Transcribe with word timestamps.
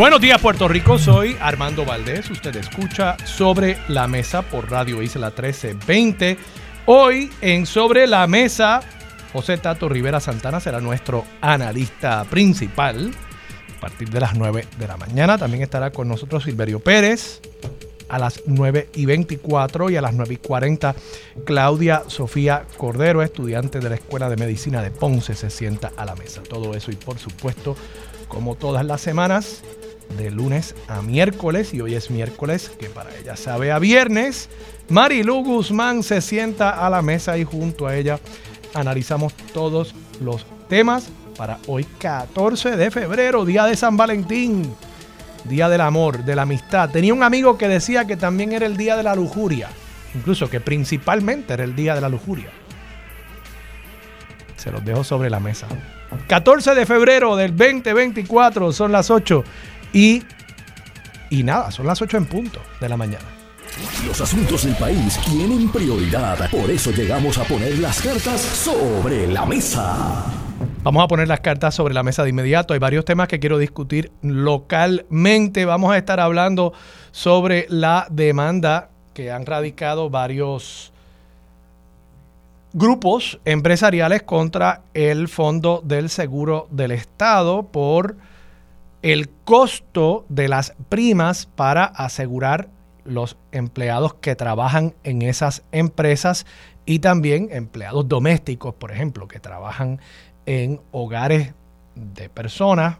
Buenos 0.00 0.22
días 0.22 0.40
Puerto 0.40 0.66
Rico, 0.66 0.96
soy 0.96 1.36
Armando 1.42 1.84
Valdés, 1.84 2.30
usted 2.30 2.56
escucha 2.56 3.18
Sobre 3.26 3.76
la 3.88 4.08
Mesa 4.08 4.40
por 4.40 4.70
Radio 4.70 5.02
Isla 5.02 5.26
1320. 5.26 6.38
Hoy 6.86 7.30
en 7.42 7.66
Sobre 7.66 8.06
la 8.06 8.26
Mesa, 8.26 8.80
José 9.30 9.58
Tato 9.58 9.90
Rivera 9.90 10.18
Santana 10.18 10.58
será 10.58 10.80
nuestro 10.80 11.26
analista 11.42 12.24
principal 12.24 13.10
a 13.76 13.80
partir 13.82 14.08
de 14.08 14.20
las 14.20 14.34
9 14.36 14.68
de 14.78 14.88
la 14.88 14.96
mañana. 14.96 15.36
También 15.36 15.62
estará 15.64 15.90
con 15.90 16.08
nosotros 16.08 16.44
Silverio 16.44 16.80
Pérez 16.80 17.42
a 18.08 18.18
las 18.18 18.40
9 18.46 18.88
y 18.94 19.04
24 19.04 19.90
y 19.90 19.96
a 19.96 20.00
las 20.00 20.14
9 20.14 20.32
y 20.32 20.38
40 20.38 20.94
Claudia 21.44 22.04
Sofía 22.06 22.64
Cordero, 22.78 23.20
estudiante 23.20 23.80
de 23.80 23.90
la 23.90 23.96
Escuela 23.96 24.30
de 24.30 24.36
Medicina 24.36 24.80
de 24.80 24.92
Ponce, 24.92 25.34
se 25.34 25.50
sienta 25.50 25.92
a 25.94 26.06
la 26.06 26.14
mesa. 26.14 26.42
Todo 26.42 26.74
eso 26.74 26.90
y 26.90 26.96
por 26.96 27.18
supuesto, 27.18 27.76
como 28.28 28.54
todas 28.54 28.86
las 28.86 29.02
semanas, 29.02 29.62
de 30.16 30.30
lunes 30.30 30.74
a 30.88 31.02
miércoles 31.02 31.72
y 31.74 31.80
hoy 31.80 31.94
es 31.94 32.10
miércoles, 32.10 32.70
que 32.78 32.88
para 32.88 33.14
ella 33.16 33.36
sabe 33.36 33.72
a 33.72 33.78
viernes. 33.78 34.48
Marilu 34.88 35.44
Guzmán 35.44 36.02
se 36.02 36.20
sienta 36.20 36.84
a 36.84 36.90
la 36.90 37.02
mesa 37.02 37.38
y 37.38 37.44
junto 37.44 37.86
a 37.86 37.96
ella 37.96 38.18
analizamos 38.74 39.34
todos 39.52 39.94
los 40.20 40.46
temas 40.68 41.08
para 41.36 41.58
hoy 41.66 41.84
14 41.98 42.76
de 42.76 42.90
febrero, 42.90 43.44
día 43.44 43.64
de 43.64 43.76
San 43.76 43.96
Valentín, 43.96 44.74
día 45.44 45.68
del 45.68 45.80
amor, 45.80 46.24
de 46.24 46.36
la 46.36 46.42
amistad. 46.42 46.90
Tenía 46.90 47.14
un 47.14 47.22
amigo 47.22 47.56
que 47.56 47.68
decía 47.68 48.04
que 48.04 48.16
también 48.16 48.52
era 48.52 48.66
el 48.66 48.76
día 48.76 48.96
de 48.96 49.02
la 49.02 49.14
lujuria, 49.14 49.68
incluso 50.14 50.50
que 50.50 50.60
principalmente 50.60 51.54
era 51.54 51.64
el 51.64 51.74
día 51.74 51.94
de 51.94 52.00
la 52.00 52.08
lujuria. 52.08 52.50
Se 54.56 54.70
los 54.70 54.84
dejo 54.84 55.04
sobre 55.04 55.30
la 55.30 55.40
mesa. 55.40 55.66
14 56.26 56.74
de 56.74 56.84
febrero 56.86 57.36
del 57.36 57.56
2024, 57.56 58.72
son 58.72 58.92
las 58.92 59.10
8 59.10 59.44
y, 59.92 60.22
y 61.30 61.42
nada, 61.42 61.70
son 61.70 61.86
las 61.86 62.00
8 62.00 62.16
en 62.16 62.26
punto 62.26 62.60
de 62.80 62.88
la 62.88 62.96
mañana. 62.96 63.24
Los 64.06 64.20
asuntos 64.20 64.64
del 64.64 64.74
país 64.76 65.18
tienen 65.24 65.70
prioridad, 65.70 66.50
por 66.50 66.70
eso 66.70 66.90
llegamos 66.90 67.38
a 67.38 67.44
poner 67.44 67.78
las 67.78 68.00
cartas 68.00 68.40
sobre 68.40 69.26
la 69.26 69.46
mesa. 69.46 70.24
Vamos 70.82 71.04
a 71.04 71.08
poner 71.08 71.28
las 71.28 71.40
cartas 71.40 71.74
sobre 71.74 71.94
la 71.94 72.02
mesa 72.02 72.22
de 72.22 72.30
inmediato. 72.30 72.72
Hay 72.74 72.80
varios 72.80 73.04
temas 73.04 73.28
que 73.28 73.38
quiero 73.38 73.58
discutir 73.58 74.10
localmente. 74.22 75.64
Vamos 75.66 75.92
a 75.92 75.98
estar 75.98 76.20
hablando 76.20 76.72
sobre 77.12 77.66
la 77.68 78.06
demanda 78.10 78.88
que 79.12 79.30
han 79.30 79.44
radicado 79.44 80.08
varios 80.08 80.92
grupos 82.72 83.40
empresariales 83.44 84.22
contra 84.22 84.82
el 84.94 85.28
Fondo 85.28 85.82
del 85.84 86.08
Seguro 86.08 86.66
del 86.70 86.92
Estado 86.92 87.64
por 87.64 88.16
el 89.02 89.30
costo 89.44 90.26
de 90.28 90.48
las 90.48 90.74
primas 90.88 91.46
para 91.46 91.84
asegurar 91.84 92.68
los 93.04 93.36
empleados 93.50 94.14
que 94.14 94.36
trabajan 94.36 94.94
en 95.04 95.22
esas 95.22 95.62
empresas 95.72 96.46
y 96.84 96.98
también 96.98 97.48
empleados 97.50 98.08
domésticos, 98.08 98.74
por 98.74 98.90
ejemplo, 98.90 99.26
que 99.26 99.40
trabajan 99.40 100.00
en 100.46 100.80
hogares 100.92 101.54
de 101.94 102.28
personas. 102.28 102.98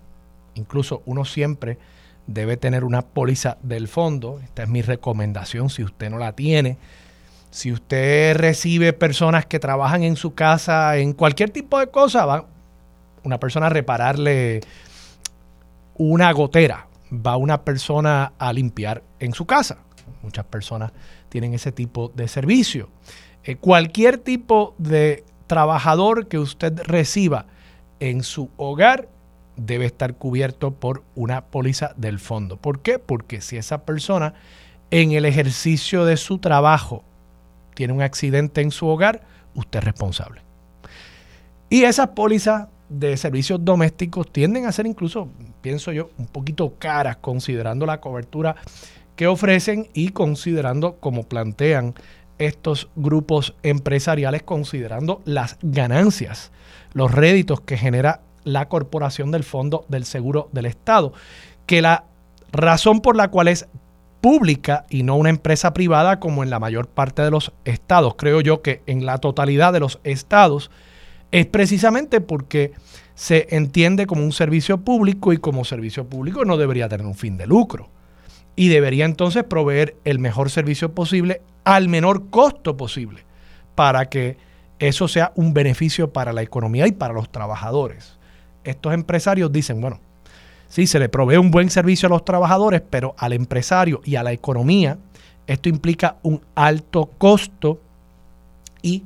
Incluso 0.54 1.02
uno 1.06 1.24
siempre 1.24 1.78
debe 2.26 2.56
tener 2.56 2.84
una 2.84 3.02
póliza 3.02 3.58
del 3.62 3.88
fondo. 3.88 4.40
Esta 4.42 4.62
es 4.62 4.68
mi 4.68 4.82
recomendación 4.82 5.70
si 5.70 5.82
usted 5.82 6.10
no 6.10 6.18
la 6.18 6.32
tiene. 6.32 6.78
Si 7.50 7.72
usted 7.72 8.36
recibe 8.36 8.92
personas 8.92 9.44
que 9.44 9.58
trabajan 9.58 10.04
en 10.04 10.16
su 10.16 10.34
casa 10.34 10.96
en 10.96 11.12
cualquier 11.12 11.50
tipo 11.50 11.78
de 11.78 11.88
cosa, 11.88 12.24
va 12.24 12.46
una 13.24 13.38
persona 13.38 13.66
a 13.66 13.70
repararle 13.70 14.60
una 16.00 16.32
gotera, 16.32 16.88
va 17.12 17.36
una 17.36 17.62
persona 17.62 18.32
a 18.38 18.54
limpiar 18.54 19.02
en 19.18 19.34
su 19.34 19.44
casa. 19.44 19.80
Muchas 20.22 20.46
personas 20.46 20.92
tienen 21.28 21.52
ese 21.52 21.72
tipo 21.72 22.10
de 22.14 22.26
servicio. 22.26 22.88
Eh, 23.44 23.56
cualquier 23.56 24.16
tipo 24.16 24.74
de 24.78 25.24
trabajador 25.46 26.26
que 26.26 26.38
usted 26.38 26.80
reciba 26.84 27.44
en 28.00 28.22
su 28.22 28.48
hogar 28.56 29.10
debe 29.56 29.84
estar 29.84 30.14
cubierto 30.14 30.70
por 30.70 31.04
una 31.14 31.44
póliza 31.44 31.92
del 31.98 32.18
fondo. 32.18 32.56
¿Por 32.56 32.80
qué? 32.80 32.98
Porque 32.98 33.42
si 33.42 33.58
esa 33.58 33.84
persona 33.84 34.32
en 34.90 35.12
el 35.12 35.26
ejercicio 35.26 36.06
de 36.06 36.16
su 36.16 36.38
trabajo 36.38 37.04
tiene 37.74 37.92
un 37.92 38.00
accidente 38.00 38.62
en 38.62 38.70
su 38.70 38.86
hogar, 38.86 39.20
usted 39.54 39.80
es 39.80 39.84
responsable. 39.84 40.40
Y 41.68 41.82
esas 41.82 42.08
pólizas 42.08 42.68
de 42.90 43.16
servicios 43.16 43.64
domésticos 43.64 44.30
tienden 44.30 44.66
a 44.66 44.72
ser 44.72 44.86
incluso, 44.86 45.28
pienso 45.62 45.92
yo, 45.92 46.10
un 46.18 46.26
poquito 46.26 46.74
caras 46.78 47.16
considerando 47.16 47.86
la 47.86 48.00
cobertura 48.00 48.56
que 49.16 49.26
ofrecen 49.26 49.88
y 49.94 50.10
considerando 50.10 50.96
como 50.96 51.22
plantean 51.22 51.94
estos 52.38 52.88
grupos 52.96 53.54
empresariales, 53.62 54.42
considerando 54.42 55.22
las 55.24 55.56
ganancias, 55.62 56.50
los 56.92 57.12
réditos 57.12 57.60
que 57.60 57.76
genera 57.76 58.22
la 58.44 58.68
corporación 58.68 59.30
del 59.30 59.44
Fondo 59.44 59.84
del 59.88 60.04
Seguro 60.04 60.48
del 60.52 60.66
Estado, 60.66 61.12
que 61.66 61.82
la 61.82 62.04
razón 62.50 63.00
por 63.00 63.14
la 63.14 63.28
cual 63.28 63.48
es 63.48 63.68
pública 64.20 64.86
y 64.90 65.02
no 65.02 65.16
una 65.16 65.30
empresa 65.30 65.72
privada 65.72 66.18
como 66.18 66.42
en 66.42 66.50
la 66.50 66.58
mayor 66.58 66.88
parte 66.88 67.22
de 67.22 67.30
los 67.30 67.52
estados, 67.64 68.14
creo 68.16 68.40
yo 68.40 68.62
que 68.62 68.82
en 68.86 69.06
la 69.06 69.18
totalidad 69.18 69.72
de 69.72 69.80
los 69.80 70.00
estados, 70.02 70.70
es 71.32 71.46
precisamente 71.46 72.20
porque 72.20 72.72
se 73.14 73.48
entiende 73.50 74.06
como 74.06 74.24
un 74.24 74.32
servicio 74.32 74.78
público 74.78 75.32
y 75.32 75.38
como 75.38 75.64
servicio 75.64 76.06
público 76.06 76.44
no 76.44 76.56
debería 76.56 76.88
tener 76.88 77.06
un 77.06 77.14
fin 77.14 77.36
de 77.36 77.46
lucro. 77.46 77.88
Y 78.56 78.68
debería 78.68 79.04
entonces 79.04 79.44
proveer 79.44 79.96
el 80.04 80.18
mejor 80.18 80.50
servicio 80.50 80.94
posible 80.94 81.42
al 81.64 81.88
menor 81.88 82.30
costo 82.30 82.76
posible 82.76 83.24
para 83.74 84.08
que 84.08 84.36
eso 84.78 85.08
sea 85.08 85.32
un 85.36 85.54
beneficio 85.54 86.12
para 86.12 86.32
la 86.32 86.42
economía 86.42 86.86
y 86.86 86.92
para 86.92 87.14
los 87.14 87.30
trabajadores. 87.30 88.18
Estos 88.64 88.92
empresarios 88.92 89.52
dicen, 89.52 89.80
bueno, 89.80 90.00
sí, 90.68 90.86
se 90.86 90.98
le 90.98 91.08
provee 91.08 91.36
un 91.36 91.50
buen 91.50 91.70
servicio 91.70 92.06
a 92.06 92.10
los 92.10 92.24
trabajadores, 92.24 92.82
pero 92.88 93.14
al 93.18 93.32
empresario 93.34 94.00
y 94.04 94.16
a 94.16 94.22
la 94.22 94.32
economía 94.32 94.98
esto 95.46 95.68
implica 95.68 96.16
un 96.22 96.40
alto 96.54 97.10
costo 97.18 97.80
y 98.82 99.02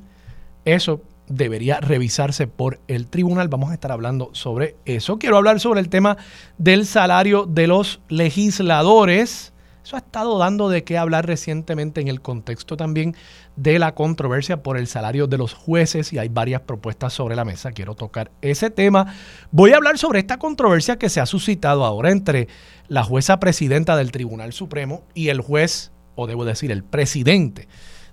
eso 0.65 1.01
debería 1.29 1.81
revisarse 1.81 2.47
por 2.47 2.81
el 2.89 3.07
tribunal. 3.07 3.49
Vamos 3.49 3.71
a 3.71 3.75
estar 3.75 3.93
hablando 3.93 4.31
sobre 4.33 4.77
eso. 4.85 5.19
Quiero 5.19 5.37
hablar 5.37 5.61
sobre 5.61 5.81
el 5.81 5.89
tema 5.89 6.17
del 6.59 6.87
salario 6.87 7.47
de 7.47 7.67
los 7.67 8.01
legisladores. 8.09 9.53
Eso 9.85 9.97
ha 9.97 9.99
estado 9.99 10.39
dando 10.39 10.71
de 10.71 10.83
qué 10.83 10.97
hablar 10.97 11.27
recientemente 11.27 12.01
en 12.01 12.09
el 12.09 12.23
contexto 12.23 12.75
también 12.77 13.15
de 13.57 13.79
la 13.79 13.95
controversia 13.95 14.63
por 14.63 14.79
el 14.79 14.87
salario 14.87 15.27
de 15.27 15.37
los 15.37 15.53
jueces 15.53 16.11
y 16.15 16.19
hay 16.19 16.29
varias 16.29 16.63
propuestas 16.63 17.13
sobre 17.13 17.37
la 17.37 17.45
mesa. 17.45 17.71
Quiero 17.73 17.95
tocar 17.95 18.31
ese 18.41 18.71
tema. 18.71 19.15
Voy 19.51 19.73
a 19.73 19.77
hablar 19.77 19.99
sobre 19.99 20.21
esta 20.21 20.39
controversia 20.39 20.97
que 20.97 21.11
se 21.11 21.21
ha 21.21 21.27
suscitado 21.27 21.85
ahora 21.85 22.13
entre 22.13 22.49
la 22.89 23.03
jueza 23.03 23.39
presidenta 23.41 23.95
del 23.97 24.11
Tribunal 24.11 24.55
Supremo 24.55 25.05
y 25.13 25.29
el 25.29 25.43
juez, 25.43 25.93
o 26.15 26.27
debo 26.27 26.47
decir, 26.47 26.73
el 26.73 26.83
presidente 26.83 27.69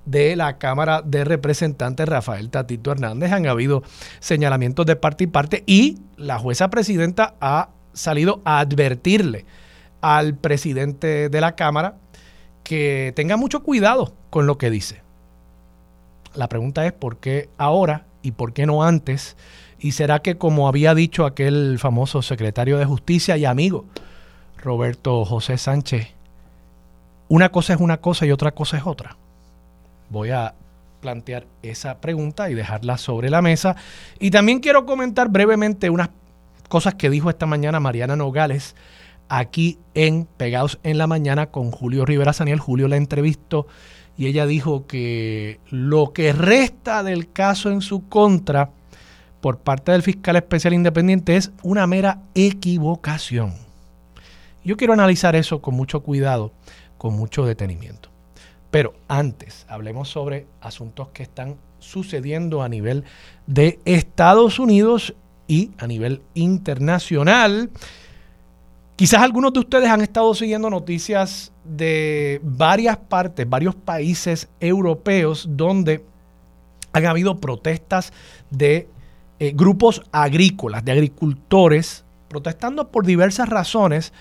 de 0.06 0.36
la 0.36 0.58
Cámara 0.58 1.02
de 1.02 1.24
Representantes, 1.24 2.08
Rafael 2.08 2.50
Tatito 2.50 2.92
Hernández. 2.92 3.32
Han 3.32 3.48
habido 3.48 3.84
señalamientos 4.20 4.86
de 4.86 4.96
parte 4.96 5.26
y 5.26 5.28
parte 5.28 5.64
y 5.66 6.00
la 6.18 6.40
jueza 6.40 6.70
presidenta 6.70 7.36
ha 7.40 7.70
salido 7.94 8.42
a 8.46 8.60
advertirle 8.60 9.46
al 10.02 10.36
presidente 10.36 11.30
de 11.30 11.42
la 11.42 11.56
Cámara 11.56 11.96
que 12.64 13.14
tenga 13.16 13.38
mucho 13.38 13.64
cuidado 13.64 14.14
con 14.30 14.48
lo 14.48 14.58
que 14.58 14.70
dice. 14.70 15.02
La 16.34 16.48
pregunta 16.48 16.86
es 16.86 16.94
por 16.94 17.18
qué 17.18 17.50
ahora 17.58 18.06
y 18.22 18.32
por 18.32 18.54
qué 18.54 18.66
no 18.66 18.84
antes. 18.84 19.36
¿Y 19.80 19.94
será 19.94 20.20
que 20.20 20.38
como 20.38 20.68
había 20.68 20.94
dicho 20.96 21.26
aquel 21.26 21.78
famoso 21.80 22.22
secretario 22.22 22.78
de 22.78 22.86
Justicia 22.86 23.36
y 23.38 23.46
amigo, 23.46 23.86
Roberto 24.58 25.26
José 25.26 25.58
Sánchez, 25.58 26.10
una 27.28 27.50
cosa 27.50 27.74
es 27.74 27.80
una 27.80 27.98
cosa 27.98 28.26
y 28.26 28.32
otra 28.32 28.52
cosa 28.52 28.78
es 28.78 28.86
otra? 28.86 29.18
Voy 30.12 30.30
a 30.30 30.54
plantear 31.00 31.48
esa 31.64 32.00
pregunta 32.00 32.50
y 32.50 32.54
dejarla 32.54 32.98
sobre 32.98 33.30
la 33.30 33.42
mesa. 33.42 33.76
Y 34.20 34.30
también 34.32 34.60
quiero 34.60 34.86
comentar 34.86 35.30
brevemente 35.30 35.90
unas 35.90 36.10
cosas 36.70 36.96
que 36.96 37.10
dijo 37.10 37.30
esta 37.30 37.46
mañana 37.46 37.80
Mariana 37.80 38.16
Nogales 38.16 38.76
aquí 39.28 39.80
en 39.94 40.26
Pegados 40.26 40.80
en 40.84 40.98
la 40.98 41.08
Mañana 41.08 41.48
con 41.48 41.72
Julio 41.72 42.06
Rivera 42.06 42.34
Saniel. 42.34 42.60
Julio 42.60 42.88
la 42.88 42.98
entrevistó 42.98 43.66
y 44.18 44.28
ella 44.28 44.46
dijo 44.46 44.86
que 44.86 45.60
lo 45.70 46.14
que 46.14 46.34
resta 46.34 47.02
del 47.02 47.32
caso 47.32 47.72
en 47.72 47.82
su 47.82 48.08
contra 48.08 48.70
por 49.40 49.58
parte 49.60 49.92
del 49.92 50.04
fiscal 50.04 50.36
especial 50.36 50.74
independiente 50.74 51.36
es 51.36 51.52
una 51.64 51.88
mera 51.88 52.22
equivocación. 52.36 53.54
Yo 54.64 54.78
quiero 54.78 54.94
analizar 54.94 55.36
eso 55.36 55.62
con 55.62 55.74
mucho 55.74 56.04
cuidado, 56.04 56.52
con 57.00 57.16
mucho 57.16 57.46
detenimiento. 57.46 58.11
Pero 58.72 58.94
antes, 59.10 59.66
hablemos 59.68 60.10
sobre 60.10 60.48
asuntos 60.62 61.10
que 61.10 61.24
están 61.24 61.58
sucediendo 61.80 62.64
a 62.64 62.70
nivel 62.70 63.04
de 63.46 63.80
Estados 63.84 64.60
Unidos 64.60 65.14
y 65.48 65.72
a 65.78 65.88
nivel 65.88 66.22
internacional. 66.34 67.70
Quizás 68.96 69.22
algunos 69.22 69.52
de 69.52 69.60
ustedes 69.60 69.90
han 69.90 70.00
estado 70.00 70.34
siguiendo 70.34 70.70
noticias 70.70 71.52
de 71.66 72.40
varias 72.44 72.96
partes, 72.96 73.50
varios 73.50 73.76
países 73.76 74.48
europeos 74.62 75.48
donde 75.50 76.06
han 76.94 77.06
habido 77.06 77.38
protestas 77.38 78.14
de 78.52 78.88
eh, 79.40 79.52
grupos 79.54 80.04
agrícolas, 80.14 80.86
de 80.86 80.94
agricultores, 80.94 82.06
protestando 82.30 82.90
por 82.90 83.06
diversas 83.06 83.50
razones, 83.50 84.14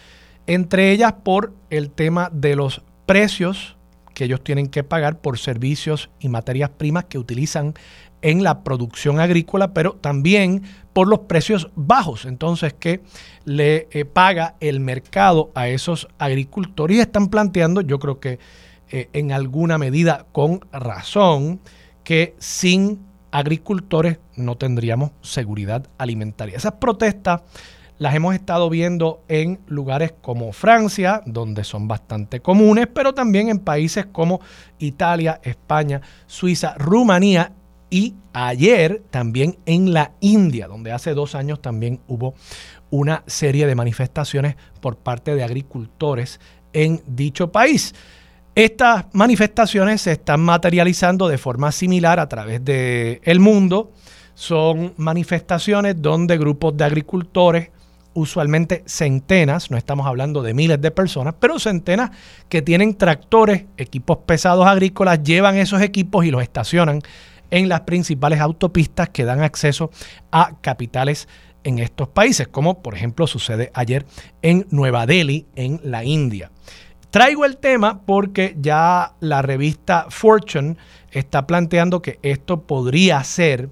entre 0.49 0.91
ellas 0.91 1.13
por 1.23 1.53
el 1.69 1.91
tema 1.91 2.31
de 2.33 2.57
los 2.57 2.83
precios 3.07 3.77
que 4.21 4.27
ellos 4.27 4.45
tienen 4.45 4.67
que 4.67 4.85
pagar 4.85 5.23
por 5.23 5.39
servicios 5.39 6.11
y 6.21 6.29
materias 6.29 6.69
primas 6.69 7.07
que 7.07 7.17
utilizan 7.17 7.73
en 8.21 8.45
la 8.45 8.63
producción 8.63 9.19
agrícola, 9.19 9.73
pero 9.73 9.93
también 9.93 10.63
por 10.93 11.09
los 11.09 11.21
precios 11.21 11.71
bajos, 11.75 12.27
entonces 12.27 12.75
que 12.75 13.01
le 13.47 13.89
eh, 13.93 14.05
paga 14.05 14.57
el 14.61 14.79
mercado 14.79 15.51
a 15.55 15.69
esos 15.69 16.07
agricultores 16.19 16.99
y 16.99 17.01
están 17.01 17.29
planteando, 17.29 17.81
yo 17.81 17.99
creo 17.99 18.21
que 18.21 18.39
eh, 18.91 19.09
en 19.15 19.33
alguna 19.33 19.79
medida 19.79 20.27
con 20.33 20.61
razón, 20.71 21.59
que 22.05 22.35
sin 22.39 22.99
agricultores 23.31 24.19
no 24.37 24.59
tendríamos 24.59 25.13
seguridad 25.23 25.87
alimentaria. 25.97 26.59
Esas 26.59 26.73
protestas 26.73 27.41
las 28.01 28.15
hemos 28.15 28.35
estado 28.35 28.71
viendo 28.71 29.23
en 29.29 29.61
lugares 29.67 30.15
como 30.23 30.55
Francia, 30.55 31.21
donde 31.27 31.65
son 31.65 31.87
bastante 31.87 32.41
comunes, 32.41 32.87
pero 32.87 33.13
también 33.13 33.51
en 33.51 33.59
países 33.59 34.07
como 34.07 34.41
Italia, 34.79 35.39
España, 35.45 36.01
Suiza, 36.27 36.75
Rumanía 36.79 37.53
y 37.91 38.15
ayer 38.33 39.03
también 39.11 39.59
en 39.67 39.93
la 39.93 40.13
India, 40.21 40.67
donde 40.67 40.93
hace 40.93 41.13
dos 41.13 41.35
años 41.35 41.61
también 41.61 42.01
hubo 42.09 42.33
una 42.89 43.23
serie 43.27 43.67
de 43.67 43.75
manifestaciones 43.75 44.57
por 44.81 44.97
parte 44.97 45.35
de 45.35 45.45
agricultores 45.45 46.41
en 46.73 47.03
dicho 47.07 47.53
país. 47.53 47.95
Estas 48.55 49.09
manifestaciones 49.13 50.01
se 50.01 50.13
están 50.13 50.41
materializando 50.41 51.29
de 51.29 51.37
forma 51.37 51.71
similar 51.71 52.19
a 52.19 52.31
través 52.31 52.65
del 52.65 53.21
el 53.23 53.41
mundo. 53.41 53.93
Son 54.33 54.95
manifestaciones 54.97 56.01
donde 56.01 56.39
grupos 56.39 56.75
de 56.79 56.85
agricultores, 56.85 57.69
usualmente 58.15 58.83
centenas, 58.87 59.71
no 59.71 59.77
estamos 59.77 60.07
hablando 60.07 60.43
de 60.43 60.55
miles 60.55 60.81
de 60.81 60.91
personas, 60.91 61.35
pero 61.39 61.59
centenas 61.59 62.11
que 62.49 62.63
tienen 62.63 62.97
tractores, 62.97 63.65
equipos 63.77 64.19
pesados 64.27 64.67
agrícolas, 64.67 65.23
llevan 65.23 65.57
esos 65.57 65.81
equipos 65.83 66.25
y 66.25 66.31
los 66.31 66.43
estacionan 66.43 67.03
en 67.51 67.69
las 67.69 67.81
principales 67.83 68.41
autopistas 68.41 69.09
que 69.11 69.25
dan 69.25 69.43
acceso 69.43 69.91
a 70.31 70.53
capitales 70.61 71.29
en 71.65 71.79
estos 71.79 72.09
países, 72.09 72.49
como 72.49 72.83
por 72.83 72.95
ejemplo 72.95 73.27
sucede 73.27 73.71
ayer 73.75 74.07
en 74.43 74.67
Nueva 74.71 75.07
Delhi, 75.07 75.47
en 75.57 75.81
la 75.85 76.05
India. 76.05 76.51
Traigo 77.11 77.45
el 77.45 77.57
tema 77.57 78.03
porque 78.07 78.57
ya 78.61 79.15
la 79.21 79.43
revista 79.43 80.07
Fortune 80.11 80.77
está 81.11 81.47
planteando 81.47 82.03
que 82.03 82.21
esto 82.23 82.63
podría 82.63 83.23
ser 83.25 83.69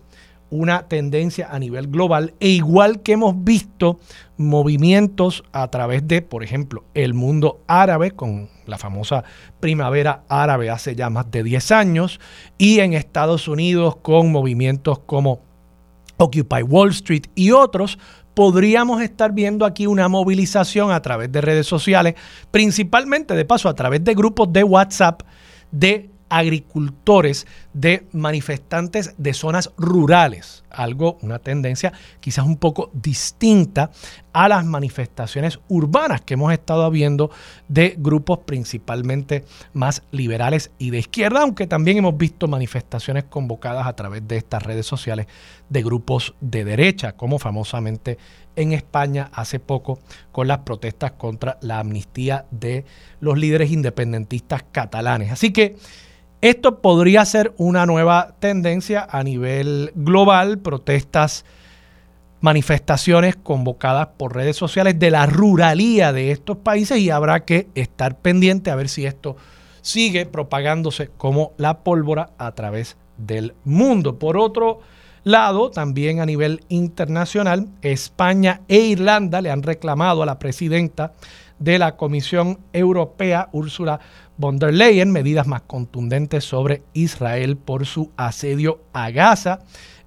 una 0.51 0.89
tendencia 0.89 1.49
a 1.51 1.59
nivel 1.59 1.89
global 1.89 2.35
e 2.41 2.49
igual 2.49 3.03
que 3.03 3.13
hemos 3.13 3.45
visto 3.45 3.99
movimientos 4.37 5.45
a 5.53 5.69
través 5.69 6.07
de, 6.07 6.23
por 6.23 6.43
ejemplo, 6.43 6.85
el 6.95 7.15
mundo 7.15 7.61
árabe 7.67 8.13
con 8.13 8.49
la 8.67 8.79
famosa 8.79 9.25
primavera 9.61 10.23
árabe 10.29 10.71
hace 10.71 10.95
ya 10.95 11.11
más 11.11 11.31
de 11.31 11.43
10 11.43 11.73
años 11.73 12.21
y 12.57 12.81
en 12.81 12.93
Estados 12.93 13.49
Unidos 13.49 13.97
con 13.97 14.31
movimientos 14.31 15.01
como 15.01 15.41
Occupy 16.19 16.63
Wall 16.63 16.91
Street 16.91 17.27
y 17.35 17.53
otros, 17.53 17.99
podríamos 18.35 19.03
estar 19.03 19.33
viendo 19.33 19.65
aquí 19.65 19.87
una 19.87 20.09
movilización 20.09 20.93
a 20.93 21.03
través 21.03 21.33
de 21.33 21.41
redes 21.41 21.67
sociales, 21.67 22.15
principalmente 22.51 23.35
de 23.35 23.45
paso 23.45 23.69
a 23.69 23.75
través 23.75 24.05
de 24.05 24.15
grupos 24.15 24.53
de 24.53 24.65
WhatsApp 24.65 25.23
de 25.73 26.11
agricultores, 26.29 27.47
de 27.79 28.09
manifestantes 28.13 29.15
de 29.19 29.33
zonas 29.33 29.71
rurales, 29.77 30.65
algo, 30.69 31.17
una 31.23 31.39
tendencia 31.39 31.93
quizás 32.19 32.45
un 32.45 32.57
poco 32.57 32.91
distinta 32.93 33.93
a 34.33 34.49
las 34.49 34.65
manifestaciones 34.65 35.61
urbanas 35.69 36.23
que 36.23 36.35
hemos 36.35 36.53
estado 36.53 36.91
viendo 36.91 37.31
de 37.69 37.95
grupos 37.97 38.41
principalmente 38.41 39.45
más 39.75 40.03
liberales 40.11 40.73
y 40.79 40.91
de 40.91 40.99
izquierda, 40.99 41.43
aunque 41.43 41.69
también 41.69 41.99
hemos 41.99 42.19
visto 42.19 42.49
manifestaciones 42.49 43.25
convocadas 43.25 43.87
a 43.87 43.93
través 43.95 44.27
de 44.27 44.39
estas 44.39 44.65
redes 44.65 44.87
sociales 44.87 45.29
de 45.69 45.83
grupos 45.85 46.35
de 46.41 46.65
derecha, 46.65 47.13
como 47.13 47.39
famosamente 47.39 48.19
en 48.57 48.73
España 48.73 49.31
hace 49.33 49.61
poco 49.61 50.01
con 50.33 50.49
las 50.49 50.59
protestas 50.59 51.13
contra 51.13 51.59
la 51.61 51.79
amnistía 51.79 52.45
de 52.51 52.85
los 53.21 53.39
líderes 53.39 53.71
independentistas 53.71 54.65
catalanes. 54.73 55.31
Así 55.31 55.53
que 55.53 55.77
esto 56.41 56.81
podría 56.81 57.25
ser 57.25 57.53
una 57.57 57.85
nueva 57.87 58.35
tendencia 58.39 59.07
a 59.11 59.23
nivel 59.23 59.93
global, 59.95 60.59
protestas, 60.59 61.45
manifestaciones 62.41 63.35
convocadas 63.35 64.09
por 64.17 64.37
redes 64.37 64.57
sociales 64.57 64.99
de 64.99 65.11
la 65.11 65.27
ruralía 65.27 66.13
de 66.13 66.31
estos 66.31 66.59
países 66.59 66.99
y 66.99 67.11
habrá 67.11 67.41
que 67.41 67.69
estar 67.75 68.17
pendiente 68.19 68.71
a 68.71 68.77
ver 68.77 68.89
si 68.89 69.07
esto 69.07 69.37
sigue 69.83 70.27
propagándose 70.27 71.11
como 71.17 71.53
la 71.57 71.81
pólvora 71.81 72.31
a 72.39 72.53
través 72.53 72.97
del 73.17 73.55
mundo. 73.65 74.21
Por 74.21 74.37
otro 74.37 74.81
lado, 75.25 75.71
también 75.71 76.21
a 76.21 76.27
nivel 76.27 76.63
internacional, 76.69 77.69
España 77.83 78.61
e 78.69 78.79
Irlanda 78.79 79.41
le 79.41 79.51
han 79.51 79.65
reclamado 79.65 80.23
a 80.23 80.27
la 80.27 80.39
presidenta 80.39 81.13
de 81.59 81.79
la 81.79 81.97
Comisión 81.97 82.61
Europea, 82.73 83.49
Úrsula 83.51 83.99
von 84.39 84.59
der 84.59 84.73
Leyen, 84.73 85.11
medidas 85.11 85.47
más 85.47 85.63
contundentes 85.63 86.45
sobre 86.45 86.83
Israel 86.95 87.57
por 87.57 87.85
su 87.85 88.13
asedio 88.17 88.81
a 88.93 89.11
Gaza 89.11 89.61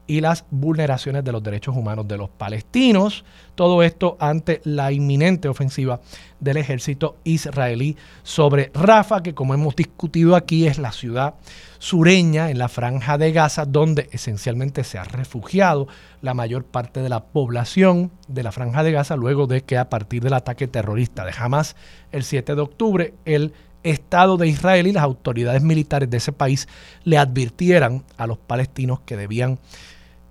y 0.07 0.19
las 0.19 0.45
vulneraciones 0.51 1.23
de 1.23 1.31
los 1.31 1.43
derechos 1.43 1.75
humanos 1.75 2.07
de 2.07 2.17
los 2.17 2.29
palestinos. 2.29 3.23
Todo 3.55 3.83
esto 3.83 4.17
ante 4.19 4.59
la 4.63 4.91
inminente 4.91 5.47
ofensiva 5.47 6.01
del 6.39 6.57
ejército 6.57 7.17
israelí 7.23 7.95
sobre 8.23 8.71
Rafa, 8.73 9.23
que 9.23 9.33
como 9.33 9.53
hemos 9.53 9.75
discutido 9.75 10.35
aquí 10.35 10.67
es 10.67 10.79
la 10.79 10.91
ciudad 10.91 11.35
sureña 11.79 12.49
en 12.49 12.57
la 12.57 12.67
franja 12.67 13.17
de 13.17 13.31
Gaza, 13.31 13.65
donde 13.65 14.09
esencialmente 14.11 14.83
se 14.83 14.97
ha 14.97 15.03
refugiado 15.03 15.87
la 16.21 16.33
mayor 16.33 16.65
parte 16.65 17.01
de 17.01 17.09
la 17.09 17.23
población 17.23 18.11
de 18.27 18.43
la 18.43 18.51
franja 18.51 18.83
de 18.83 18.91
Gaza, 18.91 19.15
luego 19.15 19.47
de 19.47 19.63
que 19.63 19.77
a 19.77 19.89
partir 19.89 20.23
del 20.23 20.33
ataque 20.33 20.67
terrorista 20.67 21.25
de 21.25 21.33
Hamas 21.37 21.75
el 22.11 22.23
7 22.23 22.55
de 22.55 22.61
octubre, 22.61 23.13
el 23.25 23.53
Estado 23.83 24.37
de 24.37 24.47
Israel 24.47 24.87
y 24.87 24.91
las 24.91 25.03
autoridades 25.03 25.61
militares 25.61 26.09
de 26.09 26.17
ese 26.17 26.31
país 26.31 26.67
le 27.03 27.17
advirtieran 27.17 28.03
a 28.17 28.27
los 28.27 28.37
palestinos 28.37 28.99
que 29.01 29.17
debían 29.17 29.59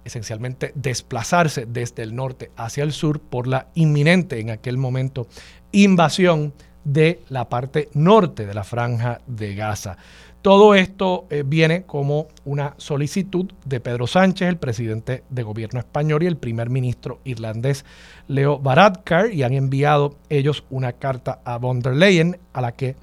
esencialmente 0.05 0.73
desplazarse 0.75 1.67
desde 1.67 2.03
el 2.03 2.15
norte 2.15 2.51
hacia 2.57 2.85
el 2.85 2.93
sur 2.93 3.21
por 3.21 3.47
la 3.47 3.67
inminente 3.75 4.41
en 4.41 4.51
aquel 4.51 4.77
momento 4.77 5.27
invasión 5.73 6.53
de 6.85 7.21
la 7.29 7.49
parte 7.49 7.91
norte 7.93 8.47
de 8.47 8.55
la 8.55 8.65
franja 8.65 9.21
de 9.27 9.55
Gaza. 9.55 9.99
Todo 10.43 10.75
esto 10.75 11.27
eh, 11.29 11.43
viene 11.47 11.83
como 11.83 12.29
una 12.47 12.73
solicitud 12.79 13.53
de 13.67 13.79
Pedro 13.79 14.07
Sánchez, 14.07 14.49
el 14.49 14.57
presidente 14.57 15.23
de 15.29 15.43
gobierno 15.43 15.81
español 15.81 16.23
y 16.23 16.27
el 16.27 16.39
primer 16.39 16.71
ministro 16.71 17.21
irlandés 17.25 17.85
Leo 18.27 18.59
Varadkar, 18.59 19.35
y 19.35 19.43
han 19.43 19.53
enviado 19.53 20.17
ellos 20.31 20.65
una 20.71 20.95
carta 20.95 21.41
a 21.45 21.59
von 21.59 21.81
der 21.81 21.95
Leyen 21.95 22.39
a 22.55 22.63
la 22.63 22.73
que 22.73 22.97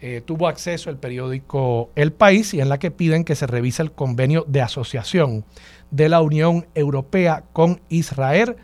eh, 0.00 0.22
tuvo 0.24 0.46
acceso 0.46 0.90
el 0.90 0.96
periódico 0.96 1.90
El 1.96 2.12
País 2.12 2.54
y 2.54 2.60
en 2.60 2.68
la 2.68 2.78
que 2.78 2.90
piden 2.90 3.24
que 3.24 3.34
se 3.34 3.46
revise 3.46 3.82
el 3.82 3.92
convenio 3.92 4.44
de 4.46 4.60
asociación 4.60 5.44
de 5.90 6.08
la 6.08 6.20
Unión 6.20 6.66
Europea 6.74 7.44
con 7.52 7.80
Israel 7.88 8.56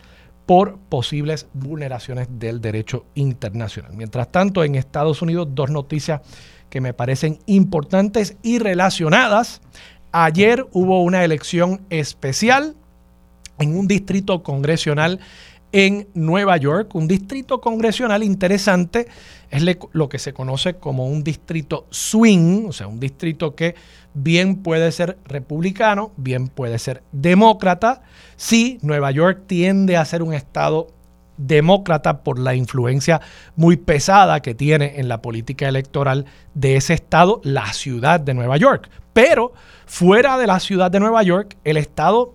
por 0.46 0.78
posibles 0.78 1.48
vulneraciones 1.52 2.28
del 2.30 2.60
derecho 2.60 3.06
internacional. 3.14 3.92
Mientras 3.94 4.30
tanto, 4.30 4.62
en 4.62 4.74
Estados 4.74 5.22
Unidos, 5.22 5.48
dos 5.52 5.70
noticias 5.70 6.20
que 6.70 6.80
me 6.80 6.92
parecen 6.92 7.38
importantes 7.46 8.36
y 8.42 8.58
relacionadas. 8.58 9.60
Ayer 10.12 10.66
hubo 10.72 11.02
una 11.02 11.24
elección 11.24 11.80
especial 11.90 12.76
en 13.58 13.76
un 13.76 13.88
distrito 13.88 14.42
congresional 14.42 15.20
en 15.76 16.06
Nueva 16.14 16.56
York, 16.56 16.94
un 16.94 17.08
distrito 17.08 17.60
congresional 17.60 18.22
interesante, 18.22 19.08
es 19.50 19.60
lo 19.90 20.08
que 20.08 20.20
se 20.20 20.32
conoce 20.32 20.74
como 20.74 21.08
un 21.08 21.24
distrito 21.24 21.88
swing, 21.90 22.66
o 22.68 22.72
sea, 22.72 22.86
un 22.86 23.00
distrito 23.00 23.56
que 23.56 23.74
bien 24.14 24.62
puede 24.62 24.92
ser 24.92 25.18
republicano, 25.24 26.12
bien 26.16 26.46
puede 26.46 26.78
ser 26.78 27.02
demócrata. 27.10 28.02
Sí, 28.36 28.78
Nueva 28.82 29.10
York 29.10 29.42
tiende 29.48 29.96
a 29.96 30.04
ser 30.04 30.22
un 30.22 30.32
estado 30.32 30.86
demócrata 31.38 32.22
por 32.22 32.38
la 32.38 32.54
influencia 32.54 33.20
muy 33.56 33.76
pesada 33.76 34.38
que 34.42 34.54
tiene 34.54 35.00
en 35.00 35.08
la 35.08 35.22
política 35.22 35.68
electoral 35.68 36.26
de 36.54 36.76
ese 36.76 36.94
estado, 36.94 37.40
la 37.42 37.72
ciudad 37.72 38.20
de 38.20 38.32
Nueva 38.32 38.58
York. 38.58 38.88
Pero 39.12 39.52
fuera 39.86 40.38
de 40.38 40.46
la 40.46 40.60
ciudad 40.60 40.92
de 40.92 41.00
Nueva 41.00 41.24
York, 41.24 41.56
el 41.64 41.78
estado 41.78 42.32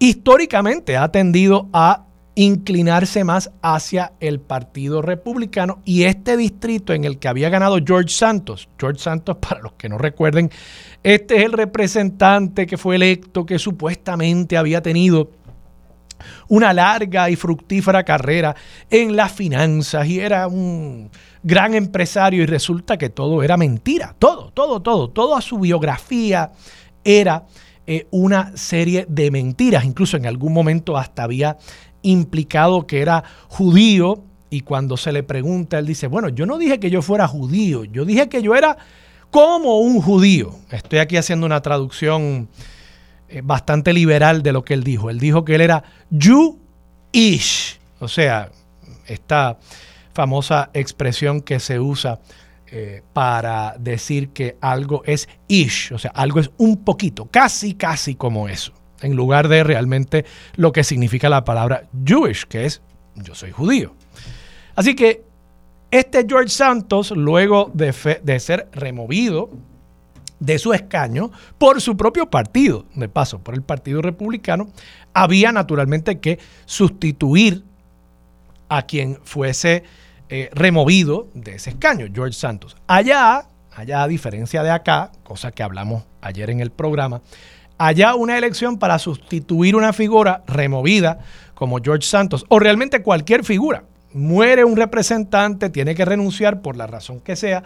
históricamente 0.00 0.96
ha 0.96 1.12
tendido 1.12 1.68
a 1.72 2.02
inclinarse 2.36 3.24
más 3.24 3.50
hacia 3.62 4.12
el 4.20 4.40
Partido 4.40 5.02
Republicano 5.02 5.80
y 5.84 6.04
este 6.04 6.36
distrito 6.36 6.92
en 6.92 7.04
el 7.04 7.18
que 7.18 7.28
había 7.28 7.48
ganado 7.48 7.78
George 7.84 8.10
Santos, 8.10 8.68
George 8.78 9.00
Santos, 9.00 9.36
para 9.40 9.60
los 9.62 9.72
que 9.72 9.88
no 9.88 9.98
recuerden, 9.98 10.50
este 11.02 11.38
es 11.38 11.44
el 11.44 11.52
representante 11.52 12.66
que 12.66 12.76
fue 12.76 12.96
electo 12.96 13.44
que 13.44 13.58
supuestamente 13.58 14.56
había 14.56 14.82
tenido 14.82 15.30
una 16.48 16.72
larga 16.72 17.28
y 17.30 17.36
fructífera 17.36 18.04
carrera 18.04 18.54
en 18.90 19.16
las 19.16 19.32
finanzas 19.32 20.06
y 20.06 20.20
era 20.20 20.46
un 20.46 21.10
gran 21.42 21.74
empresario 21.74 22.42
y 22.42 22.46
resulta 22.46 22.98
que 22.98 23.08
todo 23.08 23.42
era 23.42 23.56
mentira, 23.56 24.14
todo, 24.18 24.50
todo, 24.52 24.80
todo, 24.82 25.08
toda 25.08 25.40
su 25.40 25.58
biografía 25.58 26.52
era 27.02 27.44
eh, 27.88 28.08
una 28.10 28.56
serie 28.56 29.06
de 29.08 29.30
mentiras, 29.30 29.84
incluso 29.84 30.16
en 30.16 30.26
algún 30.26 30.52
momento 30.52 30.96
hasta 30.96 31.22
había 31.22 31.56
implicado 32.06 32.86
que 32.86 33.00
era 33.00 33.24
judío 33.48 34.22
y 34.50 34.60
cuando 34.60 34.96
se 34.96 35.12
le 35.12 35.22
pregunta, 35.22 35.78
él 35.78 35.86
dice, 35.86 36.06
bueno, 36.06 36.28
yo 36.28 36.46
no 36.46 36.58
dije 36.58 36.78
que 36.78 36.90
yo 36.90 37.02
fuera 37.02 37.26
judío, 37.26 37.84
yo 37.84 38.04
dije 38.04 38.28
que 38.28 38.42
yo 38.42 38.54
era 38.54 38.76
como 39.30 39.80
un 39.80 40.00
judío. 40.00 40.54
Estoy 40.70 41.00
aquí 41.00 41.16
haciendo 41.16 41.46
una 41.46 41.60
traducción 41.62 42.48
eh, 43.28 43.42
bastante 43.42 43.92
liberal 43.92 44.42
de 44.42 44.52
lo 44.52 44.64
que 44.64 44.74
él 44.74 44.84
dijo. 44.84 45.10
Él 45.10 45.18
dijo 45.18 45.44
que 45.44 45.56
él 45.56 45.60
era 45.60 45.82
Jew-ish, 46.10 47.78
o 47.98 48.08
sea, 48.08 48.50
esta 49.06 49.58
famosa 50.14 50.70
expresión 50.72 51.40
que 51.40 51.58
se 51.60 51.80
usa 51.80 52.20
eh, 52.68 53.02
para 53.12 53.76
decir 53.78 54.30
que 54.30 54.56
algo 54.60 55.02
es 55.04 55.28
ish, 55.48 55.92
o 55.92 55.98
sea, 55.98 56.12
algo 56.12 56.40
es 56.40 56.50
un 56.56 56.84
poquito, 56.84 57.26
casi, 57.26 57.74
casi 57.74 58.14
como 58.14 58.48
eso 58.48 58.72
en 59.02 59.16
lugar 59.16 59.48
de 59.48 59.64
realmente 59.64 60.24
lo 60.56 60.72
que 60.72 60.84
significa 60.84 61.28
la 61.28 61.44
palabra 61.44 61.84
Jewish, 62.04 62.44
que 62.44 62.64
es 62.64 62.82
yo 63.14 63.34
soy 63.34 63.50
judío. 63.50 63.94
Así 64.74 64.94
que 64.94 65.24
este 65.90 66.26
George 66.28 66.48
Santos, 66.48 67.10
luego 67.10 67.70
de, 67.72 67.94
de 68.22 68.40
ser 68.40 68.68
removido 68.72 69.50
de 70.38 70.58
su 70.58 70.72
escaño 70.72 71.30
por 71.58 71.80
su 71.80 71.96
propio 71.96 72.28
partido, 72.28 72.86
de 72.94 73.08
paso, 73.08 73.38
por 73.38 73.54
el 73.54 73.62
Partido 73.62 74.02
Republicano, 74.02 74.68
había 75.14 75.52
naturalmente 75.52 76.20
que 76.20 76.38
sustituir 76.66 77.64
a 78.68 78.82
quien 78.82 79.18
fuese 79.22 79.84
eh, 80.28 80.50
removido 80.52 81.28
de 81.34 81.54
ese 81.54 81.70
escaño, 81.70 82.06
George 82.12 82.34
Santos. 82.34 82.76
Allá, 82.86 83.46
allá 83.74 84.02
a 84.02 84.08
diferencia 84.08 84.62
de 84.62 84.70
acá, 84.70 85.12
cosa 85.22 85.52
que 85.52 85.62
hablamos 85.62 86.04
ayer 86.20 86.50
en 86.50 86.60
el 86.60 86.70
programa, 86.70 87.22
Allá 87.78 88.14
una 88.14 88.38
elección 88.38 88.78
para 88.78 88.98
sustituir 88.98 89.76
una 89.76 89.92
figura 89.92 90.42
removida 90.46 91.18
como 91.54 91.78
George 91.82 92.06
Santos 92.06 92.44
o 92.48 92.58
realmente 92.58 93.02
cualquier 93.02 93.44
figura. 93.44 93.84
Muere 94.12 94.64
un 94.64 94.76
representante, 94.76 95.68
tiene 95.68 95.94
que 95.94 96.04
renunciar 96.04 96.62
por 96.62 96.76
la 96.76 96.86
razón 96.86 97.20
que 97.20 97.36
sea. 97.36 97.64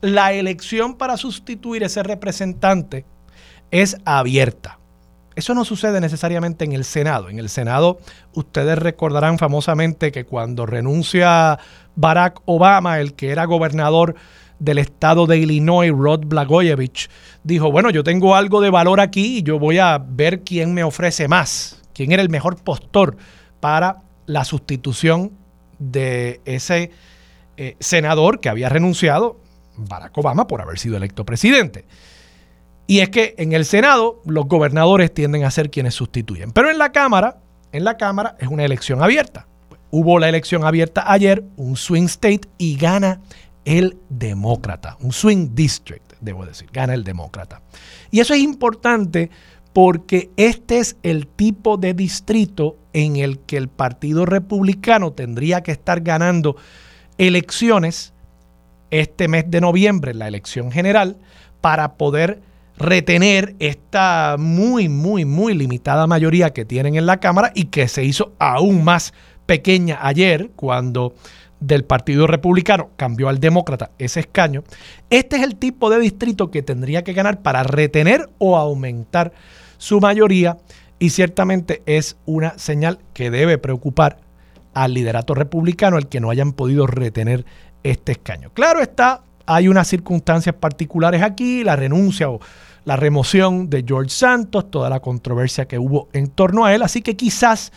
La 0.00 0.32
elección 0.32 0.96
para 0.96 1.16
sustituir 1.16 1.82
ese 1.82 2.02
representante 2.02 3.04
es 3.70 3.96
abierta. 4.04 4.78
Eso 5.34 5.54
no 5.54 5.64
sucede 5.64 6.00
necesariamente 6.00 6.64
en 6.64 6.72
el 6.72 6.84
Senado. 6.84 7.30
En 7.30 7.38
el 7.38 7.48
Senado 7.48 7.98
ustedes 8.34 8.78
recordarán 8.78 9.38
famosamente 9.38 10.12
que 10.12 10.24
cuando 10.24 10.66
renuncia 10.66 11.58
Barack 11.96 12.42
Obama, 12.44 13.00
el 13.00 13.14
que 13.14 13.30
era 13.30 13.46
gobernador 13.46 14.14
del 14.62 14.78
estado 14.78 15.26
de 15.26 15.38
Illinois, 15.38 15.90
Rod 15.90 16.26
Blagojevich, 16.26 17.10
dijo, 17.42 17.72
bueno, 17.72 17.90
yo 17.90 18.04
tengo 18.04 18.36
algo 18.36 18.60
de 18.60 18.70
valor 18.70 19.00
aquí 19.00 19.38
y 19.38 19.42
yo 19.42 19.58
voy 19.58 19.78
a 19.78 19.98
ver 19.98 20.42
quién 20.42 20.72
me 20.72 20.84
ofrece 20.84 21.26
más, 21.26 21.82
quién 21.92 22.12
era 22.12 22.22
el 22.22 22.28
mejor 22.28 22.62
postor 22.62 23.16
para 23.58 24.02
la 24.26 24.44
sustitución 24.44 25.32
de 25.80 26.40
ese 26.44 26.92
eh, 27.56 27.76
senador 27.80 28.38
que 28.38 28.48
había 28.48 28.68
renunciado, 28.68 29.40
Barack 29.76 30.16
Obama, 30.16 30.46
por 30.46 30.62
haber 30.62 30.78
sido 30.78 30.96
electo 30.96 31.24
presidente. 31.24 31.84
Y 32.86 33.00
es 33.00 33.08
que 33.08 33.34
en 33.38 33.52
el 33.52 33.64
Senado 33.64 34.20
los 34.24 34.46
gobernadores 34.46 35.12
tienden 35.12 35.42
a 35.42 35.50
ser 35.50 35.70
quienes 35.70 35.94
sustituyen. 35.94 36.52
Pero 36.52 36.70
en 36.70 36.78
la 36.78 36.92
Cámara, 36.92 37.38
en 37.72 37.82
la 37.82 37.96
Cámara 37.96 38.36
es 38.38 38.46
una 38.46 38.64
elección 38.64 39.02
abierta. 39.02 39.48
Hubo 39.90 40.20
la 40.20 40.28
elección 40.28 40.64
abierta 40.64 41.10
ayer, 41.10 41.44
un 41.56 41.76
swing 41.76 42.04
state, 42.04 42.42
y 42.58 42.76
gana 42.76 43.20
el 43.64 43.96
demócrata, 44.08 44.96
un 45.00 45.12
swing 45.12 45.54
district, 45.54 46.14
debo 46.20 46.44
decir, 46.44 46.68
gana 46.72 46.94
el 46.94 47.04
demócrata. 47.04 47.62
Y 48.10 48.20
eso 48.20 48.34
es 48.34 48.40
importante 48.40 49.30
porque 49.72 50.30
este 50.36 50.78
es 50.78 50.96
el 51.02 51.26
tipo 51.26 51.76
de 51.76 51.94
distrito 51.94 52.76
en 52.92 53.16
el 53.16 53.38
que 53.40 53.56
el 53.56 53.68
Partido 53.68 54.26
Republicano 54.26 55.12
tendría 55.12 55.62
que 55.62 55.72
estar 55.72 56.00
ganando 56.00 56.56
elecciones 57.18 58.12
este 58.90 59.28
mes 59.28 59.50
de 59.50 59.60
noviembre, 59.60 60.12
la 60.12 60.28
elección 60.28 60.70
general, 60.70 61.16
para 61.60 61.94
poder 61.94 62.42
retener 62.76 63.54
esta 63.58 64.36
muy, 64.38 64.88
muy, 64.88 65.24
muy 65.24 65.54
limitada 65.54 66.06
mayoría 66.06 66.52
que 66.52 66.64
tienen 66.64 66.96
en 66.96 67.06
la 67.06 67.18
Cámara 67.18 67.52
y 67.54 67.66
que 67.66 67.88
se 67.88 68.04
hizo 68.04 68.34
aún 68.38 68.84
más 68.84 69.14
pequeña 69.46 69.98
ayer 70.02 70.50
cuando 70.56 71.14
del 71.62 71.84
Partido 71.84 72.26
Republicano 72.26 72.90
cambió 72.96 73.28
al 73.28 73.38
Demócrata 73.38 73.90
ese 73.98 74.20
escaño, 74.20 74.64
este 75.10 75.36
es 75.36 75.42
el 75.42 75.56
tipo 75.56 75.90
de 75.90 76.00
distrito 76.00 76.50
que 76.50 76.62
tendría 76.62 77.04
que 77.04 77.12
ganar 77.12 77.40
para 77.40 77.62
retener 77.62 78.28
o 78.38 78.56
aumentar 78.56 79.32
su 79.78 80.00
mayoría 80.00 80.58
y 80.98 81.10
ciertamente 81.10 81.82
es 81.86 82.16
una 82.26 82.58
señal 82.58 82.98
que 83.14 83.30
debe 83.30 83.58
preocupar 83.58 84.18
al 84.74 84.94
liderato 84.94 85.34
republicano 85.34 85.98
el 85.98 86.08
que 86.08 86.20
no 86.20 86.30
hayan 86.30 86.52
podido 86.52 86.86
retener 86.86 87.44
este 87.82 88.12
escaño. 88.12 88.50
Claro 88.54 88.80
está, 88.80 89.22
hay 89.46 89.68
unas 89.68 89.88
circunstancias 89.88 90.54
particulares 90.54 91.22
aquí, 91.22 91.64
la 91.64 91.76
renuncia 91.76 92.30
o 92.30 92.40
la 92.84 92.96
remoción 92.96 93.70
de 93.70 93.84
George 93.86 94.10
Santos, 94.10 94.70
toda 94.70 94.90
la 94.90 95.00
controversia 95.00 95.66
que 95.66 95.78
hubo 95.78 96.08
en 96.12 96.28
torno 96.28 96.64
a 96.64 96.74
él, 96.74 96.82
así 96.82 97.02
que 97.02 97.16
quizás 97.16 97.72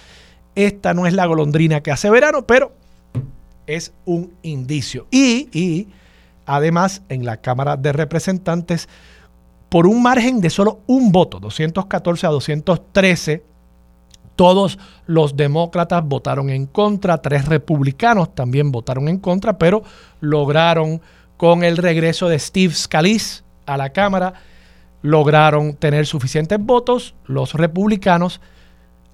esta 0.55 0.93
no 0.93 1.05
es 1.05 1.13
la 1.13 1.25
golondrina 1.25 1.81
que 1.81 1.91
hace 1.91 2.09
verano, 2.09 2.47
pero 2.47 2.73
es 3.67 3.93
un 4.05 4.33
indicio. 4.41 5.07
Y, 5.11 5.87
además 6.45 7.01
en 7.09 7.25
la 7.25 7.37
Cámara 7.37 7.77
de 7.77 7.91
Representantes, 7.93 8.87
por 9.69 9.87
un 9.87 10.01
margen 10.01 10.41
de 10.41 10.49
solo 10.49 10.79
un 10.87 11.11
voto, 11.11 11.39
214 11.39 12.27
a 12.27 12.29
213, 12.29 13.43
todos 14.35 14.77
los 15.05 15.35
demócratas 15.35 16.03
votaron 16.05 16.49
en 16.49 16.65
contra, 16.65 17.21
tres 17.21 17.45
republicanos 17.45 18.35
también 18.35 18.71
votaron 18.71 19.07
en 19.07 19.17
contra, 19.17 19.57
pero 19.57 19.83
lograron 20.19 21.01
con 21.37 21.63
el 21.63 21.77
regreso 21.77 22.27
de 22.27 22.39
Steve 22.39 22.73
Scalise 22.73 23.43
a 23.65 23.77
la 23.77 23.89
Cámara, 23.91 24.33
lograron 25.01 25.75
tener 25.75 26.05
suficientes 26.05 26.59
votos 26.59 27.15
los 27.25 27.53
republicanos. 27.53 28.41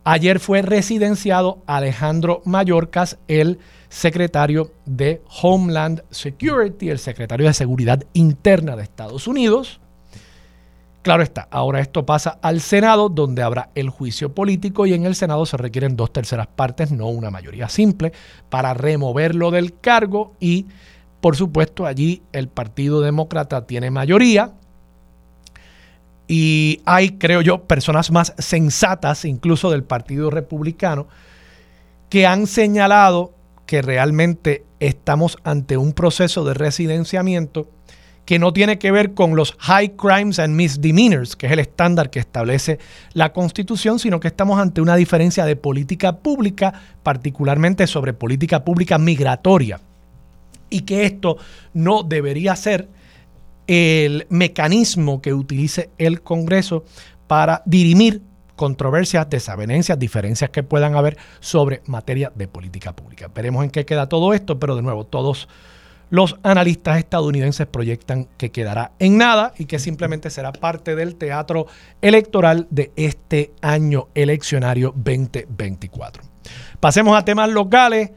Ayer 0.03 0.39
fue 0.39 0.62
residenciado 0.62 1.60
Alejandro 1.67 2.41
Mayorkas, 2.46 3.17
el 3.27 3.60
secretario 3.91 4.71
de 4.86 5.21
Homeland 5.41 6.01
Security, 6.12 6.89
el 6.89 6.98
secretario 6.98 7.45
de 7.45 7.53
Seguridad 7.53 8.01
Interna 8.13 8.77
de 8.77 8.83
Estados 8.83 9.27
Unidos. 9.27 9.81
Claro 11.01 11.24
está, 11.24 11.50
ahora 11.51 11.81
esto 11.81 12.05
pasa 12.05 12.39
al 12.41 12.62
Senado, 12.62 13.10
donde 13.10 13.43
habrá 13.43 13.69
el 13.75 13.89
juicio 13.89 14.33
político 14.33 14.86
y 14.86 14.93
en 14.93 15.05
el 15.05 15.13
Senado 15.13 15.45
se 15.45 15.57
requieren 15.57 15.98
dos 15.98 16.13
terceras 16.13 16.48
partes, 16.48 16.91
no 16.93 17.07
una 17.07 17.31
mayoría 17.31 17.67
simple, 17.67 18.13
para 18.50 18.74
removerlo 18.74 19.51
del 19.51 19.77
cargo 19.77 20.36
y, 20.39 20.67
por 21.19 21.36
supuesto, 21.36 21.86
allí 21.86 22.21
el 22.31 22.48
Partido 22.48 23.01
Demócrata 23.01 23.67
tiene 23.67 23.91
mayoría 23.91 24.53
y 26.29 26.81
hay, 26.86 27.17
creo 27.17 27.41
yo, 27.41 27.63
personas 27.63 28.10
más 28.10 28.33
sensatas, 28.38 29.25
incluso 29.25 29.69
del 29.69 29.83
Partido 29.83 30.29
Republicano, 30.29 31.07
que 32.10 32.25
han 32.25 32.48
señalado 32.48 33.33
que 33.72 33.82
realmente 33.82 34.66
estamos 34.82 35.38
ante 35.46 35.78
un 35.78 35.94
proceso 35.94 36.44
de 36.44 36.54
residenciamiento 36.54 37.70
que 38.25 38.38
no 38.38 38.51
tiene 38.51 38.78
que 38.78 38.92
ver 38.92 39.13
con 39.13 39.38
los 39.38 39.54
high 39.60 39.96
crimes 39.96 40.40
and 40.40 40.58
misdemeanors, 40.58 41.38
que 41.38 41.46
es 41.46 41.54
el 41.54 41.60
estándar 41.60 42.10
que 42.10 42.20
establece 42.20 42.80
la 43.13 43.32
Constitución, 43.32 43.98
sino 43.98 44.20
que 44.20 44.28
estamos 44.28 44.60
ante 44.60 44.82
una 44.82 44.98
diferencia 44.98 45.46
de 45.46 45.56
política 45.56 46.18
pública, 46.18 46.74
particularmente 47.01 47.88
sobre 47.88 48.12
política 48.12 48.66
pública 48.66 48.98
migratoria, 48.98 49.80
y 50.70 50.82
que 50.82 51.06
esto 51.06 51.38
no 51.74 52.04
debería 52.04 52.58
ser 52.58 52.90
el 53.68 54.28
mecanismo 54.30 55.22
que 55.22 55.34
utilice 55.34 55.92
el 55.98 56.24
Congreso 56.24 56.84
para 57.25 57.63
dirimir 57.66 58.22
controversias, 58.62 59.27
desavenencias, 59.27 59.98
diferencias 59.98 60.51
que 60.51 60.62
puedan 60.62 60.94
haber 60.94 61.18
sobre 61.39 61.82
materia 61.88 62.32
de 62.36 62.48
política 62.48 62.96
pública. 62.96 63.27
Veremos 63.34 63.63
en 63.63 63.72
qué 63.72 63.86
queda 63.88 64.08
todo 64.08 64.36
esto, 64.36 64.60
pero 64.60 64.75
de 64.75 64.84
nuevo, 64.84 65.03
todos 65.03 65.50
los 66.12 66.38
analistas 66.44 67.00
estadounidenses 67.00 67.65
proyectan 67.65 68.27
que 68.38 68.51
quedará 68.51 68.91
en 69.00 69.18
nada 69.18 69.51
y 69.58 69.65
que 69.65 69.80
simplemente 69.80 70.30
será 70.30 70.53
parte 70.53 70.96
del 70.96 71.15
teatro 71.15 71.65
electoral 72.03 72.68
de 72.70 72.91
este 72.98 73.51
año 73.63 74.10
eleccionario 74.13 74.94
2024. 74.96 76.22
Pasemos 76.80 77.18
a 77.18 77.25
temas 77.25 77.50
locales. 77.50 78.12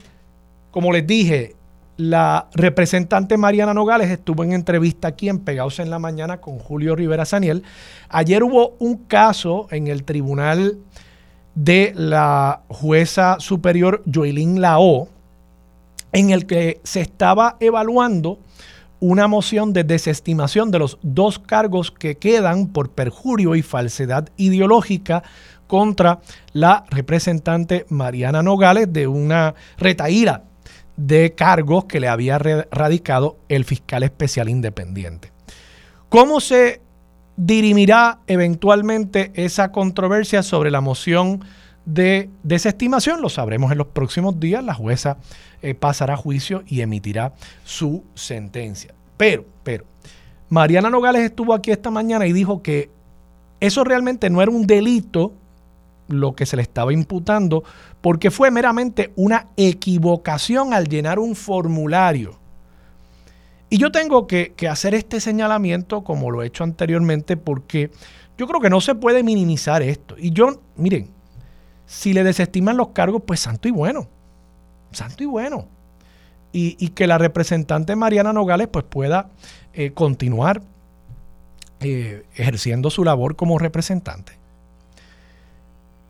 Como 0.71 0.93
les 0.93 1.07
dije, 1.07 1.57
la 1.97 2.49
representante 2.55 3.37
Mariana 3.37 3.75
Nogales 3.75 4.11
estuvo 4.11 4.43
en 4.43 4.53
entrevista 4.53 5.09
aquí 5.09 5.29
en 5.29 5.39
Pegados 5.39 5.79
en 5.79 5.91
la 5.91 5.99
Mañana 5.99 6.41
con 6.41 6.59
Julio 6.59 6.97
Rivera 6.97 7.25
Saniel. 7.25 7.63
Ayer 8.09 8.43
hubo 8.43 8.75
un 8.79 8.97
caso 9.05 9.69
en 9.71 9.87
el 9.87 10.05
tribunal 10.05 10.79
de 11.55 11.93
la 11.95 12.63
jueza 12.69 13.37
superior 13.39 14.03
Joelín 14.13 14.61
Lao, 14.61 15.09
en 16.13 16.31
el 16.31 16.47
que 16.47 16.81
se 16.83 17.01
estaba 17.01 17.57
evaluando 17.61 18.39
una 18.99 19.29
moción 19.29 19.73
de 19.73 19.85
desestimación 19.85 20.71
de 20.71 20.79
los 20.79 20.99
dos 21.03 21.39
cargos 21.39 21.91
que 21.91 22.17
quedan 22.17 22.69
por 22.69 22.91
perjurio 22.91 23.55
y 23.55 23.63
falsedad 23.63 24.29
ideológica 24.37 25.23
contra 25.67 26.21
la 26.53 26.85
representante 26.91 27.87
Mariana 27.89 28.43
Nogales 28.43 28.93
de 28.93 29.07
una 29.07 29.55
retaíra 29.77 30.45
de 30.97 31.35
cargos 31.35 31.85
que 31.87 32.01
le 32.01 32.09
había 32.09 32.39
radicado 32.39 33.39
el 33.49 33.65
fiscal 33.65 34.03
especial 34.03 34.49
independiente. 34.49 35.33
¿Cómo 36.09 36.41
se 36.41 36.81
dirimirá 37.37 38.21
eventualmente 38.27 39.33
esa 39.35 39.73
controversia 39.73 40.43
sobre 40.43 40.71
la 40.71 40.81
moción 40.81 41.45
de 41.85 42.31
desestimación? 42.43 43.21
Lo 43.21 43.29
sabremos 43.29 43.73
en 43.73 43.79
los 43.79 43.89
próximos 43.89 44.39
días. 44.39 44.63
La 44.63 44.75
jueza 44.75 45.17
eh, 45.63 45.75
pasará 45.75 46.15
a 46.15 46.17
juicio 46.19 46.63
y 46.67 46.81
emitirá 46.81 47.33
su 47.65 48.05
sentencia. 48.15 48.95
Pero, 49.17 49.45
pero, 49.63 49.85
Mariana 50.49 50.91
Nogales 50.91 51.23
estuvo 51.23 51.55
aquí 51.55 51.73
esta 51.73 51.91
mañana 51.91 52.27
y 52.27 52.33
dijo 52.33 52.63
que 52.63 52.91
eso 53.61 53.83
realmente 53.83 54.31
no 54.31 54.43
era 54.43 54.53
un 54.53 54.67
delito 54.67 55.33
lo 56.09 56.35
que 56.35 56.47
se 56.47 56.57
le 56.57 56.63
estaba 56.63 56.93
imputando, 56.93 57.65
porque 58.01 58.31
fue 58.31 58.51
meramente 58.51 59.13
una 59.17 59.49
equivocación 59.57 60.75
al 60.75 60.89
llenar 60.89 61.19
un 61.19 61.35
formulario. 61.35 62.39
Y 63.71 63.79
yo 63.79 63.91
tengo 63.91 64.27
que, 64.27 64.55
hacer 64.71 64.95
este 64.95 65.21
señalamiento 65.21 66.05
como 66.05 66.31
lo 66.31 66.43
he 66.43 66.47
hecho 66.47 66.65
anteriormente, 66.65 67.37
porque 67.37 67.91
yo 68.39 68.47
creo 68.47 68.61
que 68.61 68.71
no 68.71 68.81
se 68.81 68.95
puede 68.95 69.23
minimizar 69.23 69.83
esto. 69.83 70.15
Y 70.19 70.31
yo, 70.31 70.61
miren, 70.77 71.09
si 71.87 72.13
le 72.13 72.23
desestiman 72.23 72.77
los 72.77 72.89
cargos, 72.89 73.23
pues 73.27 73.41
santo 73.41 73.67
y 73.69 73.73
bueno, 73.73 74.07
santo 74.93 75.23
y 75.23 75.27
bueno. 75.27 75.67
Y, 76.57 76.91
que 76.91 77.09
la 77.09 77.19
representante 77.19 77.97
Mariana 77.97 78.33
Nogales 78.33 78.69
pues 78.69 78.85
pueda 78.85 79.29
eh, 79.73 79.91
continuar 79.91 80.63
eh, 81.81 82.25
ejerciendo 82.37 82.91
su 82.91 83.03
labor 83.03 83.35
como 83.35 83.59
representante. 83.59 84.44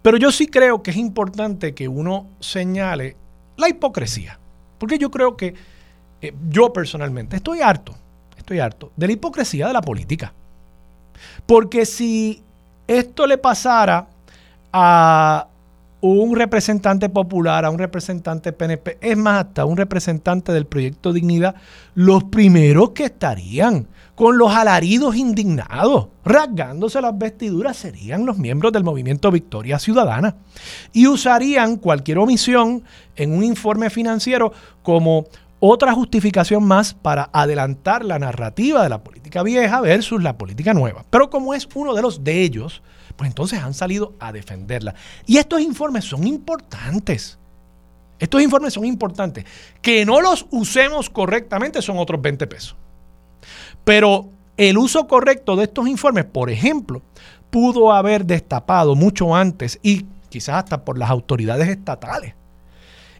Pero 0.04 0.18
yo 0.18 0.30
sí 0.30 0.48
creo 0.48 0.82
que 0.82 0.90
es 0.90 0.98
importante 0.98 1.72
que 1.72 1.88
uno 1.88 2.26
señale 2.38 3.16
la 3.56 3.70
hipocresía. 3.70 4.38
Porque 4.76 4.98
yo 4.98 5.10
creo 5.10 5.34
que 5.34 5.54
eh, 6.20 6.34
yo 6.50 6.74
personalmente 6.74 7.36
estoy 7.36 7.62
harto, 7.62 7.94
estoy 8.36 8.58
harto 8.58 8.92
de 8.96 9.06
la 9.06 9.14
hipocresía 9.14 9.66
de 9.66 9.72
la 9.72 9.80
política. 9.80 10.34
Porque 11.46 11.86
si 11.86 12.42
esto 12.86 13.26
le 13.26 13.38
pasara 13.38 14.06
a 14.74 15.46
un 16.02 16.36
representante 16.36 17.08
popular, 17.08 17.64
a 17.64 17.70
un 17.70 17.78
representante 17.78 18.52
PNP, 18.52 18.98
es 19.00 19.16
más, 19.16 19.46
hasta 19.46 19.64
un 19.64 19.78
representante 19.78 20.52
del 20.52 20.66
proyecto 20.66 21.14
Dignidad, 21.14 21.54
los 21.94 22.24
primeros 22.24 22.90
que 22.90 23.04
estarían 23.04 23.86
con 24.14 24.38
los 24.38 24.52
alaridos 24.52 25.16
indignados, 25.16 26.08
rasgándose 26.24 27.00
las 27.00 27.16
vestiduras, 27.18 27.76
serían 27.76 28.26
los 28.26 28.38
miembros 28.38 28.72
del 28.72 28.84
movimiento 28.84 29.30
Victoria 29.30 29.78
Ciudadana 29.78 30.36
y 30.92 31.06
usarían 31.08 31.76
cualquier 31.76 32.18
omisión 32.18 32.84
en 33.16 33.32
un 33.32 33.42
informe 33.42 33.90
financiero 33.90 34.52
como 34.82 35.26
otra 35.58 35.92
justificación 35.94 36.62
más 36.64 36.94
para 36.94 37.30
adelantar 37.32 38.04
la 38.04 38.18
narrativa 38.18 38.82
de 38.82 38.88
la 38.88 39.02
política 39.02 39.42
vieja 39.42 39.80
versus 39.80 40.22
la 40.22 40.36
política 40.36 40.74
nueva. 40.74 41.04
Pero 41.10 41.30
como 41.30 41.54
es 41.54 41.66
uno 41.74 41.94
de 41.94 42.02
los 42.02 42.22
de 42.22 42.42
ellos, 42.42 42.82
pues 43.16 43.28
entonces 43.28 43.60
han 43.60 43.74
salido 43.74 44.14
a 44.20 44.30
defenderla. 44.32 44.94
Y 45.26 45.38
estos 45.38 45.60
informes 45.60 46.04
son 46.04 46.26
importantes. 46.26 47.38
Estos 48.18 48.42
informes 48.42 48.74
son 48.74 48.84
importantes. 48.84 49.44
Que 49.80 50.04
no 50.04 50.20
los 50.20 50.46
usemos 50.50 51.10
correctamente 51.10 51.82
son 51.82 51.98
otros 51.98 52.20
20 52.20 52.46
pesos. 52.46 52.76
Pero 53.84 54.28
el 54.56 54.78
uso 54.78 55.06
correcto 55.06 55.56
de 55.56 55.64
estos 55.64 55.88
informes, 55.88 56.24
por 56.24 56.50
ejemplo, 56.50 57.02
pudo 57.50 57.92
haber 57.92 58.24
destapado 58.24 58.94
mucho 58.94 59.34
antes 59.34 59.78
y 59.82 60.06
quizás 60.28 60.56
hasta 60.56 60.84
por 60.84 60.98
las 60.98 61.10
autoridades 61.10 61.68
estatales, 61.68 62.34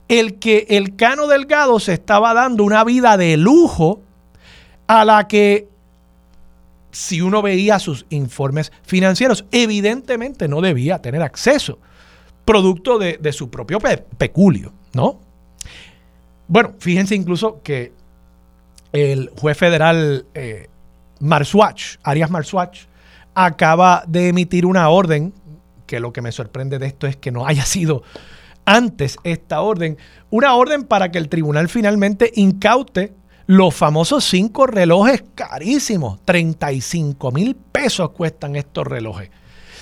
el 0.09 0.38
que 0.38 0.66
el 0.70 0.96
Cano 0.96 1.27
Delgado 1.29 1.79
se 1.79 1.92
estaba 1.92 2.35
dando 2.35 2.64
una 2.64 2.83
vida 2.85 3.16
de 3.16 3.37
lujo 3.37 4.00
a 4.87 5.05
la 5.05 5.29
que 5.29 5.68
si 6.90 7.20
uno 7.20 7.42
veía 7.42 7.79
sus 7.79 8.07
informes 8.11 8.72
financieros, 8.83 9.44
evidentemente 9.50 10.48
no 10.48 10.61
debía 10.61 11.00
tener 11.00 11.22
acceso, 11.22 11.79
producto 12.44 12.98
de, 12.98 13.33
su 13.33 13.50
propio 13.50 13.79
peculio, 14.18 14.72
¿no? 14.92 15.18
Bueno, 16.46 16.74
fíjense 16.79 17.14
incluso 17.14 17.61
que 17.62 17.92
el 18.94 19.30
juez 19.37 19.59
federal 19.59 20.24
eh, 20.35 20.68
Arias 22.04 22.30
Marsuach, 22.30 22.87
acaba 23.35 24.04
de 24.07 24.28
emitir 24.28 24.64
una 24.64 24.88
orden, 24.88 25.35
que 25.87 25.98
lo 25.98 26.12
que 26.12 26.22
me 26.22 26.30
sorprende 26.30 26.78
de 26.78 26.87
esto 26.87 27.07
es 27.09 27.16
que 27.16 27.33
no 27.33 27.44
haya 27.44 27.64
sido 27.66 28.04
antes 28.64 29.18
esta 29.24 29.61
orden, 29.61 29.98
una 30.30 30.54
orden 30.54 30.85
para 30.85 31.11
que 31.11 31.18
el 31.18 31.28
tribunal 31.28 31.68
finalmente 31.68 32.30
incaute 32.37 33.12
los 33.46 33.74
famosos 33.74 34.24
cinco 34.24 34.66
relojes 34.66 35.24
carísimos, 35.35 36.20
35 36.24 37.30
mil 37.33 37.57
pesos 37.57 38.11
cuestan 38.11 38.57
estos 38.57 38.87
relojes, 38.87 39.28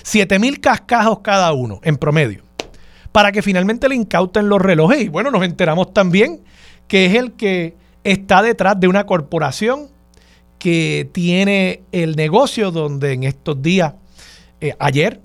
7 0.01 0.39
mil 0.39 0.59
cascajos 0.59 1.19
cada 1.19 1.53
uno 1.53 1.79
en 1.83 1.97
promedio, 1.97 2.43
para 3.11 3.31
que 3.31 3.43
finalmente 3.43 3.87
le 3.87 3.95
incauten 3.95 4.49
los 4.49 4.59
relojes. 4.59 5.03
Y 5.03 5.07
bueno, 5.07 5.31
nos 5.31 5.43
enteramos 5.43 5.93
también 5.93 6.41
que 6.87 7.05
es 7.05 7.15
el 7.15 7.33
que 7.33 7.77
está 8.03 8.41
detrás 8.41 8.79
de 8.79 8.87
una 8.87 9.05
corporación 9.05 9.89
que 10.59 11.09
tiene 11.11 11.83
el 11.91 12.15
negocio 12.15 12.71
donde 12.71 13.13
en 13.13 13.23
estos 13.23 13.61
días, 13.61 13.93
eh, 14.61 14.75
ayer, 14.79 15.19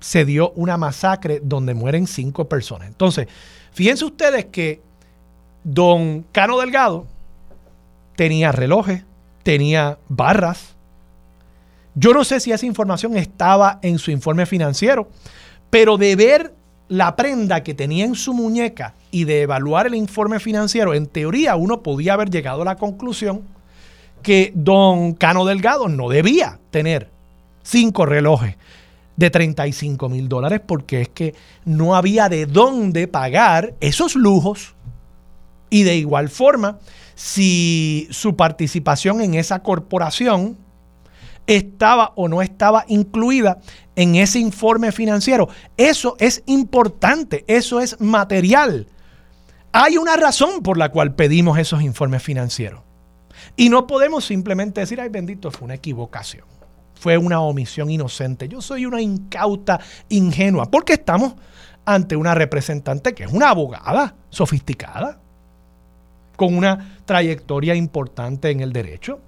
se 0.00 0.24
dio 0.24 0.50
una 0.52 0.76
masacre 0.76 1.40
donde 1.42 1.74
mueren 1.74 2.06
cinco 2.06 2.48
personas. 2.48 2.88
Entonces, 2.88 3.28
fíjense 3.72 4.04
ustedes 4.04 4.46
que 4.46 4.80
don 5.62 6.24
Cano 6.32 6.58
Delgado 6.58 7.06
tenía 8.16 8.52
relojes, 8.52 9.04
tenía 9.42 9.98
barras. 10.08 10.74
Yo 11.94 12.12
no 12.12 12.24
sé 12.24 12.40
si 12.40 12.52
esa 12.52 12.66
información 12.66 13.16
estaba 13.16 13.78
en 13.82 13.98
su 13.98 14.10
informe 14.10 14.46
financiero, 14.46 15.08
pero 15.70 15.96
de 15.96 16.16
ver 16.16 16.54
la 16.90 17.14
prenda 17.14 17.62
que 17.62 17.72
tenía 17.72 18.04
en 18.04 18.16
su 18.16 18.34
muñeca 18.34 18.94
y 19.12 19.22
de 19.22 19.42
evaluar 19.42 19.86
el 19.86 19.94
informe 19.94 20.40
financiero, 20.40 20.92
en 20.92 21.06
teoría 21.06 21.54
uno 21.54 21.84
podía 21.84 22.14
haber 22.14 22.30
llegado 22.30 22.62
a 22.62 22.64
la 22.64 22.76
conclusión 22.76 23.42
que 24.24 24.52
don 24.56 25.14
Cano 25.14 25.44
Delgado 25.44 25.88
no 25.88 26.08
debía 26.08 26.58
tener 26.72 27.08
cinco 27.62 28.06
relojes 28.06 28.56
de 29.14 29.30
35 29.30 30.08
mil 30.08 30.28
dólares 30.28 30.60
porque 30.66 31.02
es 31.02 31.08
que 31.10 31.34
no 31.64 31.94
había 31.94 32.28
de 32.28 32.46
dónde 32.46 33.06
pagar 33.06 33.74
esos 33.80 34.16
lujos. 34.16 34.74
Y 35.70 35.84
de 35.84 35.94
igual 35.94 36.28
forma, 36.28 36.80
si 37.14 38.08
su 38.10 38.34
participación 38.34 39.20
en 39.20 39.34
esa 39.34 39.62
corporación 39.62 40.56
estaba 41.56 42.12
o 42.14 42.28
no 42.28 42.42
estaba 42.42 42.84
incluida 42.86 43.58
en 43.96 44.14
ese 44.14 44.38
informe 44.38 44.92
financiero. 44.92 45.48
Eso 45.76 46.16
es 46.20 46.44
importante, 46.46 47.44
eso 47.48 47.80
es 47.80 48.00
material. 48.00 48.86
Hay 49.72 49.98
una 49.98 50.16
razón 50.16 50.62
por 50.62 50.78
la 50.78 50.90
cual 50.90 51.14
pedimos 51.14 51.58
esos 51.58 51.82
informes 51.82 52.22
financieros. 52.22 52.82
Y 53.56 53.68
no 53.68 53.86
podemos 53.86 54.24
simplemente 54.24 54.80
decir, 54.80 55.00
ay 55.00 55.08
bendito, 55.08 55.50
fue 55.50 55.64
una 55.64 55.74
equivocación, 55.74 56.44
fue 56.94 57.18
una 57.18 57.40
omisión 57.40 57.90
inocente, 57.90 58.48
yo 58.48 58.60
soy 58.60 58.86
una 58.86 59.00
incauta 59.00 59.80
ingenua, 60.08 60.70
porque 60.70 60.92
estamos 60.92 61.34
ante 61.84 62.14
una 62.14 62.34
representante 62.34 63.14
que 63.14 63.24
es 63.24 63.32
una 63.32 63.48
abogada 63.48 64.14
sofisticada, 64.28 65.18
con 66.36 66.56
una 66.56 66.96
trayectoria 67.06 67.74
importante 67.74 68.50
en 68.50 68.60
el 68.60 68.72
derecho. 68.72 69.20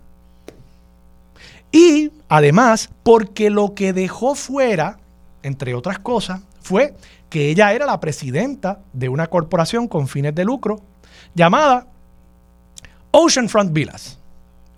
Y 1.72 2.12
además, 2.28 2.90
porque 3.02 3.50
lo 3.50 3.74
que 3.74 3.92
dejó 3.92 4.34
fuera, 4.34 4.98
entre 5.42 5.74
otras 5.74 5.98
cosas, 5.98 6.42
fue 6.60 6.94
que 7.30 7.48
ella 7.48 7.72
era 7.72 7.86
la 7.86 7.98
presidenta 7.98 8.80
de 8.92 9.08
una 9.08 9.26
corporación 9.26 9.88
con 9.88 10.06
fines 10.06 10.34
de 10.34 10.44
lucro 10.44 10.80
llamada 11.34 11.86
Oceanfront 13.10 13.72
Villas. 13.72 14.18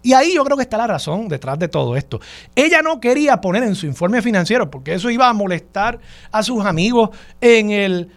Y 0.04 0.12
ahí 0.12 0.34
yo 0.34 0.44
creo 0.44 0.56
que 0.56 0.62
está 0.62 0.76
la 0.76 0.86
razón 0.86 1.28
detrás 1.28 1.58
de 1.58 1.66
todo 1.66 1.96
esto. 1.96 2.20
Ella 2.54 2.82
no 2.82 3.00
quería 3.00 3.40
poner 3.40 3.62
en 3.62 3.74
su 3.74 3.86
informe 3.86 4.22
financiero, 4.22 4.70
porque 4.70 4.94
eso 4.94 5.10
iba 5.10 5.28
a 5.28 5.32
molestar 5.32 5.98
a 6.30 6.42
sus 6.42 6.64
amigos 6.64 7.10
en 7.40 7.70
el 7.70 8.10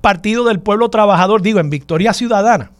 Partido 0.00 0.44
del 0.44 0.60
Pueblo 0.60 0.90
Trabajador, 0.90 1.40
digo, 1.40 1.60
en 1.60 1.70
Victoria 1.70 2.12
Ciudadana. 2.12 2.72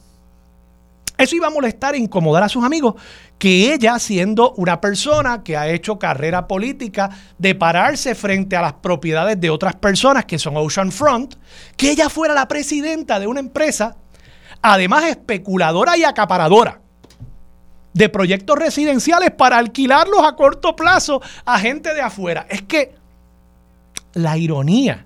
Eso 1.19 1.35
iba 1.35 1.47
a 1.47 1.49
molestar 1.49 1.95
e 1.95 1.97
incomodar 1.97 2.43
a 2.43 2.49
sus 2.49 2.63
amigos, 2.63 2.95
que 3.37 3.73
ella, 3.73 3.99
siendo 3.99 4.53
una 4.53 4.79
persona 4.79 5.43
que 5.43 5.57
ha 5.57 5.67
hecho 5.67 5.99
carrera 5.99 6.47
política 6.47 7.09
de 7.37 7.55
pararse 7.55 8.15
frente 8.15 8.55
a 8.55 8.61
las 8.61 8.73
propiedades 8.73 9.37
de 9.37 9.49
otras 9.49 9.75
personas 9.75 10.23
que 10.23 10.39
son 10.39 10.55
Oceanfront, 10.55 11.35
que 11.75 11.91
ella 11.91 12.07
fuera 12.07 12.33
la 12.33 12.47
presidenta 12.47 13.19
de 13.19 13.27
una 13.27 13.41
empresa, 13.41 13.97
además 14.61 15.03
especuladora 15.03 15.97
y 15.97 16.05
acaparadora 16.05 16.79
de 17.93 18.07
proyectos 18.07 18.57
residenciales 18.57 19.31
para 19.31 19.57
alquilarlos 19.57 20.21
a 20.23 20.37
corto 20.37 20.73
plazo 20.73 21.21
a 21.43 21.59
gente 21.59 21.93
de 21.93 21.99
afuera. 21.99 22.47
Es 22.49 22.61
que 22.61 22.93
la 24.13 24.37
ironía, 24.37 25.05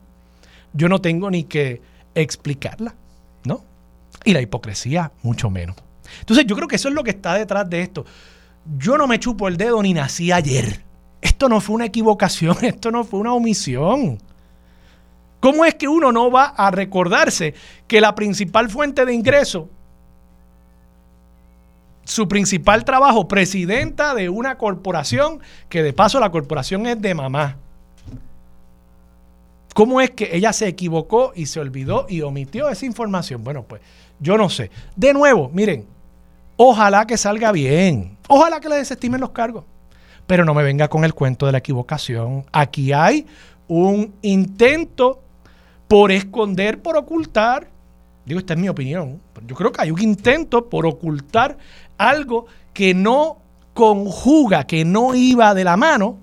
yo 0.73 0.89
no 0.89 1.01
tengo 1.01 1.31
ni 1.31 1.45
que 1.45 1.81
explicarla, 2.13 2.93
¿no? 3.45 3.63
Y 4.23 4.33
la 4.33 4.41
hipocresía, 4.41 5.11
mucho 5.23 5.49
menos. 5.49 5.75
Entonces 6.19 6.45
yo 6.45 6.55
creo 6.55 6.67
que 6.67 6.75
eso 6.75 6.89
es 6.89 6.93
lo 6.93 7.03
que 7.03 7.11
está 7.11 7.35
detrás 7.35 7.69
de 7.69 7.81
esto. 7.81 8.05
Yo 8.77 8.97
no 8.97 9.07
me 9.07 9.19
chupo 9.19 9.47
el 9.47 9.57
dedo 9.57 9.81
ni 9.81 9.93
nací 9.93 10.31
ayer. 10.31 10.81
Esto 11.21 11.49
no 11.49 11.61
fue 11.61 11.75
una 11.75 11.85
equivocación, 11.85 12.57
esto 12.61 12.91
no 12.91 13.03
fue 13.03 13.19
una 13.19 13.33
omisión. 13.33 14.19
¿Cómo 15.39 15.65
es 15.65 15.75
que 15.75 15.87
uno 15.87 16.11
no 16.11 16.31
va 16.31 16.45
a 16.45 16.71
recordarse 16.71 17.53
que 17.87 17.99
la 17.99 18.15
principal 18.15 18.69
fuente 18.69 19.05
de 19.05 19.13
ingreso 19.13 19.69
su 22.05 22.27
principal 22.27 22.83
trabajo, 22.83 23.27
presidenta 23.27 24.13
de 24.13 24.29
una 24.29 24.57
corporación, 24.57 25.39
que 25.69 25.83
de 25.83 25.93
paso 25.93 26.19
la 26.19 26.31
corporación 26.31 26.85
es 26.85 27.01
de 27.01 27.13
mamá. 27.13 27.57
¿Cómo 29.73 30.01
es 30.01 30.11
que 30.11 30.29
ella 30.35 30.53
se 30.53 30.67
equivocó 30.67 31.31
y 31.35 31.47
se 31.47 31.59
olvidó 31.59 32.05
y 32.07 32.21
omitió 32.21 32.69
esa 32.69 32.85
información? 32.85 33.43
Bueno, 33.43 33.63
pues 33.63 33.81
yo 34.19 34.37
no 34.37 34.49
sé. 34.49 34.69
De 34.95 35.13
nuevo, 35.13 35.49
miren, 35.51 35.87
ojalá 36.57 37.05
que 37.05 37.17
salga 37.17 37.51
bien, 37.51 38.17
ojalá 38.27 38.59
que 38.59 38.69
le 38.69 38.75
desestimen 38.75 39.21
los 39.21 39.31
cargos, 39.31 39.65
pero 40.27 40.45
no 40.45 40.53
me 40.53 40.63
venga 40.63 40.87
con 40.87 41.05
el 41.05 41.13
cuento 41.13 41.45
de 41.45 41.51
la 41.51 41.57
equivocación. 41.59 42.45
Aquí 42.51 42.93
hay 42.93 43.25
un 43.67 44.13
intento 44.21 45.21
por 45.87 46.11
esconder, 46.11 46.81
por 46.81 46.97
ocultar, 46.97 47.67
digo, 48.25 48.39
esta 48.39 48.53
es 48.53 48.59
mi 48.59 48.69
opinión, 48.69 49.19
yo 49.45 49.55
creo 49.55 49.71
que 49.71 49.81
hay 49.81 49.91
un 49.91 50.01
intento 50.01 50.69
por 50.69 50.85
ocultar 50.85 51.57
algo 51.97 52.45
que 52.73 52.93
no 52.93 53.37
conjuga, 53.73 54.65
que 54.65 54.85
no 54.85 55.15
iba 55.15 55.53
de 55.53 55.63
la 55.63 55.77
mano 55.77 56.17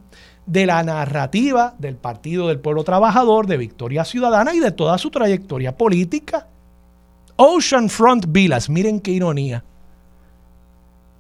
de 0.47 0.67
la 0.67 0.83
narrativa 0.83 1.75
del 1.79 1.97
Partido 1.97 2.49
del 2.49 2.59
Pueblo 2.59 2.83
Trabajador, 2.83 3.47
de 3.47 3.57
Victoria 3.57 4.05
Ciudadana 4.05 4.53
y 4.53 4.59
de 4.59 4.73
toda 4.73 4.99
su 4.99 5.11
trayectoria 5.11 5.77
política. 5.77 6.49
Oceanfront 7.37 8.27
Villas, 8.29 8.69
miren 8.69 8.99
qué 8.99 9.13
ironía. 9.13 9.63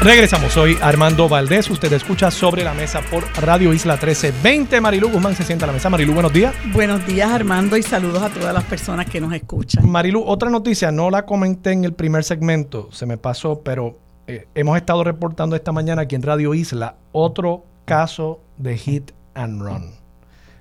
Regresamos, 0.00 0.52
soy 0.52 0.78
Armando 0.80 1.28
Valdés, 1.28 1.68
usted 1.70 1.92
escucha 1.92 2.30
Sobre 2.30 2.62
la 2.62 2.72
Mesa 2.72 3.00
por 3.10 3.24
Radio 3.42 3.74
Isla 3.74 3.94
1320. 3.94 4.80
Marilu 4.80 5.10
Guzmán 5.10 5.34
se 5.34 5.42
sienta 5.42 5.64
a 5.64 5.66
la 5.66 5.72
mesa. 5.72 5.90
Marilu, 5.90 6.14
buenos 6.14 6.32
días. 6.32 6.54
Buenos 6.72 7.04
días 7.04 7.28
Armando 7.28 7.76
y 7.76 7.82
saludos 7.82 8.22
a 8.22 8.30
todas 8.30 8.54
las 8.54 8.62
personas 8.62 9.06
que 9.06 9.20
nos 9.20 9.32
escuchan. 9.32 9.90
Marilu, 9.90 10.22
otra 10.24 10.50
noticia, 10.50 10.92
no 10.92 11.10
la 11.10 11.26
comenté 11.26 11.72
en 11.72 11.84
el 11.84 11.94
primer 11.94 12.22
segmento, 12.22 12.88
se 12.92 13.06
me 13.06 13.16
pasó, 13.16 13.62
pero 13.64 13.98
eh, 14.28 14.46
hemos 14.54 14.76
estado 14.76 15.02
reportando 15.02 15.56
esta 15.56 15.72
mañana 15.72 16.02
aquí 16.02 16.14
en 16.14 16.22
Radio 16.22 16.54
Isla 16.54 16.94
otro 17.10 17.64
caso 17.84 18.40
de 18.56 18.78
hit 18.78 19.10
and 19.34 19.60
run. 19.60 19.90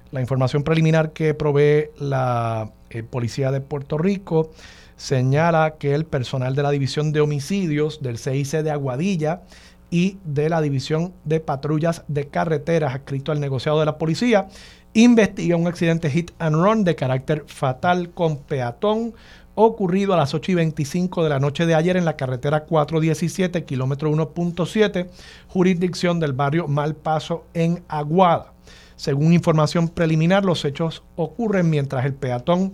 La 0.10 0.20
información 0.20 0.64
preliminar 0.64 1.14
que 1.14 1.36
provee 1.36 1.92
la 2.00 2.72
eh, 2.90 3.04
Policía 3.04 3.52
de 3.52 3.62
Puerto 3.62 4.00
Rico 4.00 4.50
señala 4.98 5.76
que 5.80 5.94
el 5.94 6.06
personal 6.06 6.56
de 6.56 6.64
la 6.64 6.72
División 6.72 7.14
de 7.14 7.22
Homicidios 7.22 8.02
del 8.02 8.18
CIC 8.18 8.64
de 8.64 8.72
Aguadilla 8.72 9.44
y 9.90 10.18
de 10.26 10.50
la 10.50 10.60
División 10.60 11.14
de 11.24 11.40
Patrullas 11.40 12.04
de 12.08 12.28
Carreteras, 12.28 12.94
adscrito 12.94 13.32
al 13.32 13.40
negociado 13.40 13.80
de 13.80 13.86
la 13.86 13.98
policía, 13.98 14.50
investiga 14.94 15.56
un 15.56 15.68
accidente 15.68 16.10
hit 16.10 16.32
and 16.40 16.56
run 16.56 16.84
de 16.84 16.96
carácter 16.96 17.46
fatal 17.48 18.10
con 18.10 18.40
peatón 18.40 19.14
ocurrido 19.60 20.14
a 20.14 20.18
las 20.18 20.34
8 20.34 20.52
y 20.52 20.56
25 20.56 21.24
de 21.24 21.30
la 21.30 21.40
noche 21.40 21.66
de 21.66 21.74
ayer 21.74 21.98
en 21.98 22.06
la 22.06 22.16
carretera 22.16 22.66
417, 22.66 23.66
kilómetro 23.66 24.12
1.7, 24.12 25.08
jurisdicción 25.48 26.20
del 26.20 26.34
barrio 26.34 26.68
Malpaso 26.68 27.46
en 27.56 27.84
Aguada. 27.88 28.54
Según 28.98 29.34
información 29.34 29.90
preliminar, 29.90 30.46
los 30.46 30.64
hechos 30.64 31.04
ocurren 31.16 31.70
mientras 31.70 32.06
el 32.06 32.14
peatón 32.14 32.74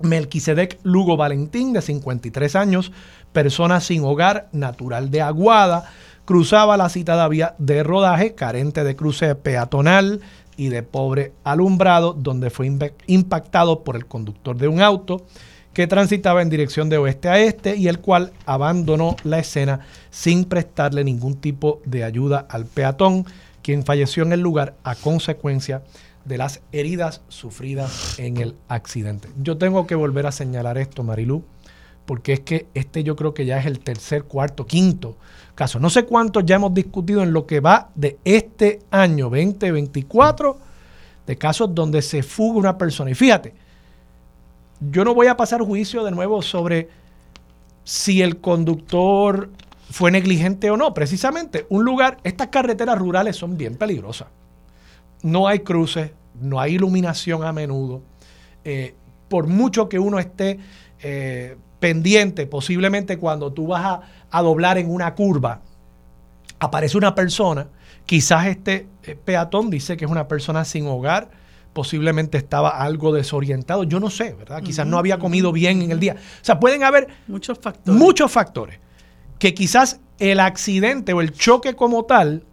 Melquisedec 0.00 0.78
Lugo 0.82 1.16
Valentín, 1.16 1.72
de 1.72 1.82
53 1.82 2.56
años, 2.56 2.92
persona 3.32 3.80
sin 3.80 4.04
hogar, 4.04 4.48
natural 4.52 5.10
de 5.10 5.22
Aguada, 5.22 5.90
cruzaba 6.24 6.76
la 6.76 6.88
citada 6.88 7.28
vía 7.28 7.54
de 7.58 7.82
rodaje, 7.82 8.34
carente 8.34 8.84
de 8.84 8.96
cruce 8.96 9.34
peatonal 9.34 10.20
y 10.56 10.68
de 10.68 10.82
pobre 10.82 11.32
alumbrado, 11.44 12.12
donde 12.12 12.50
fue 12.50 12.70
impactado 13.06 13.84
por 13.84 13.96
el 13.96 14.06
conductor 14.06 14.56
de 14.56 14.68
un 14.68 14.80
auto 14.80 15.24
que 15.74 15.86
transitaba 15.88 16.40
en 16.40 16.48
dirección 16.48 16.88
de 16.88 16.98
oeste 16.98 17.28
a 17.28 17.40
este 17.40 17.76
y 17.76 17.88
el 17.88 17.98
cual 17.98 18.32
abandonó 18.46 19.16
la 19.24 19.40
escena 19.40 19.80
sin 20.10 20.44
prestarle 20.44 21.02
ningún 21.02 21.34
tipo 21.36 21.82
de 21.84 22.04
ayuda 22.04 22.46
al 22.48 22.64
peatón, 22.64 23.26
quien 23.60 23.84
falleció 23.84 24.22
en 24.22 24.32
el 24.32 24.40
lugar 24.40 24.74
a 24.84 24.94
consecuencia 24.94 25.78
de 25.78 25.84
las 26.26 26.62
heridas 26.72 27.20
sufridas 27.28 28.18
en 28.18 28.38
el 28.38 28.56
accidente. 28.68 29.28
Yo 29.40 29.58
tengo 29.58 29.86
que 29.86 29.94
volver 29.94 30.26
a 30.26 30.32
señalar 30.32 30.78
esto, 30.78 31.02
Marilú, 31.02 31.44
porque 32.06 32.32
es 32.32 32.40
que 32.40 32.66
este 32.74 33.04
yo 33.04 33.16
creo 33.16 33.34
que 33.34 33.46
ya 33.46 33.58
es 33.58 33.66
el 33.66 33.78
tercer, 33.80 34.24
cuarto, 34.24 34.66
quinto 34.66 35.16
caso. 35.54 35.78
No 35.78 35.90
sé 35.90 36.04
cuántos 36.04 36.44
ya 36.44 36.56
hemos 36.56 36.72
discutido 36.74 37.22
en 37.22 37.32
lo 37.32 37.46
que 37.46 37.60
va 37.60 37.90
de 37.94 38.18
este 38.24 38.80
año 38.90 39.26
2024 39.26 40.58
de 41.26 41.38
casos 41.38 41.74
donde 41.74 42.02
se 42.02 42.22
fuga 42.22 42.58
una 42.58 42.78
persona. 42.78 43.10
Y 43.10 43.14
fíjate, 43.14 43.54
yo 44.80 45.04
no 45.04 45.14
voy 45.14 45.26
a 45.26 45.36
pasar 45.36 45.62
juicio 45.62 46.04
de 46.04 46.10
nuevo 46.10 46.42
sobre 46.42 46.88
si 47.84 48.22
el 48.22 48.40
conductor 48.40 49.50
fue 49.90 50.10
negligente 50.10 50.70
o 50.70 50.76
no. 50.76 50.92
Precisamente, 50.94 51.66
un 51.68 51.84
lugar, 51.84 52.18
estas 52.24 52.48
carreteras 52.48 52.98
rurales 52.98 53.36
son 53.36 53.56
bien 53.56 53.76
peligrosas 53.76 54.28
no 55.24 55.48
hay 55.48 55.60
cruces, 55.60 56.12
no 56.40 56.60
hay 56.60 56.74
iluminación 56.74 57.44
a 57.44 57.52
menudo. 57.52 58.02
Eh, 58.62 58.94
por 59.28 59.46
mucho 59.46 59.88
que 59.88 59.98
uno 59.98 60.18
esté 60.18 60.60
eh, 61.02 61.56
pendiente, 61.80 62.46
posiblemente 62.46 63.18
cuando 63.18 63.52
tú 63.52 63.68
vas 63.68 64.00
a, 64.30 64.42
doblar 64.42 64.78
en 64.78 64.90
una 64.90 65.14
curva, 65.14 65.62
aparece 66.58 66.98
una 66.98 67.14
persona, 67.14 67.68
quizás 68.04 68.46
este 68.46 68.86
eh, 69.02 69.16
peatón 69.16 69.70
dice 69.70 69.96
que 69.96 70.04
es 70.04 70.10
una 70.10 70.28
persona 70.28 70.64
sin 70.64 70.86
hogar, 70.86 71.30
posiblemente 71.72 72.36
estaba 72.36 72.68
algo 72.82 73.12
desorientado, 73.12 73.84
yo 73.84 74.00
no 74.00 74.10
sé, 74.10 74.34
¿verdad? 74.34 74.62
Quizás 74.62 74.86
no 74.86 74.98
había 74.98 75.18
comido 75.18 75.52
bien 75.52 75.82
en 75.82 75.90
el 75.90 76.00
día. 76.00 76.16
O 76.16 76.44
sea, 76.44 76.60
pueden 76.60 76.84
haber 76.84 77.08
muchos 77.26 77.58
factores. 77.58 77.98
Muchos 77.98 78.30
factores 78.30 78.78
que 79.38 79.54
quizás 79.54 80.00
el 80.18 80.38
accidente 80.38 81.12
o 81.12 81.20
el 81.20 81.32
choque 81.32 81.74
como 81.74 82.04
tal 82.04 82.44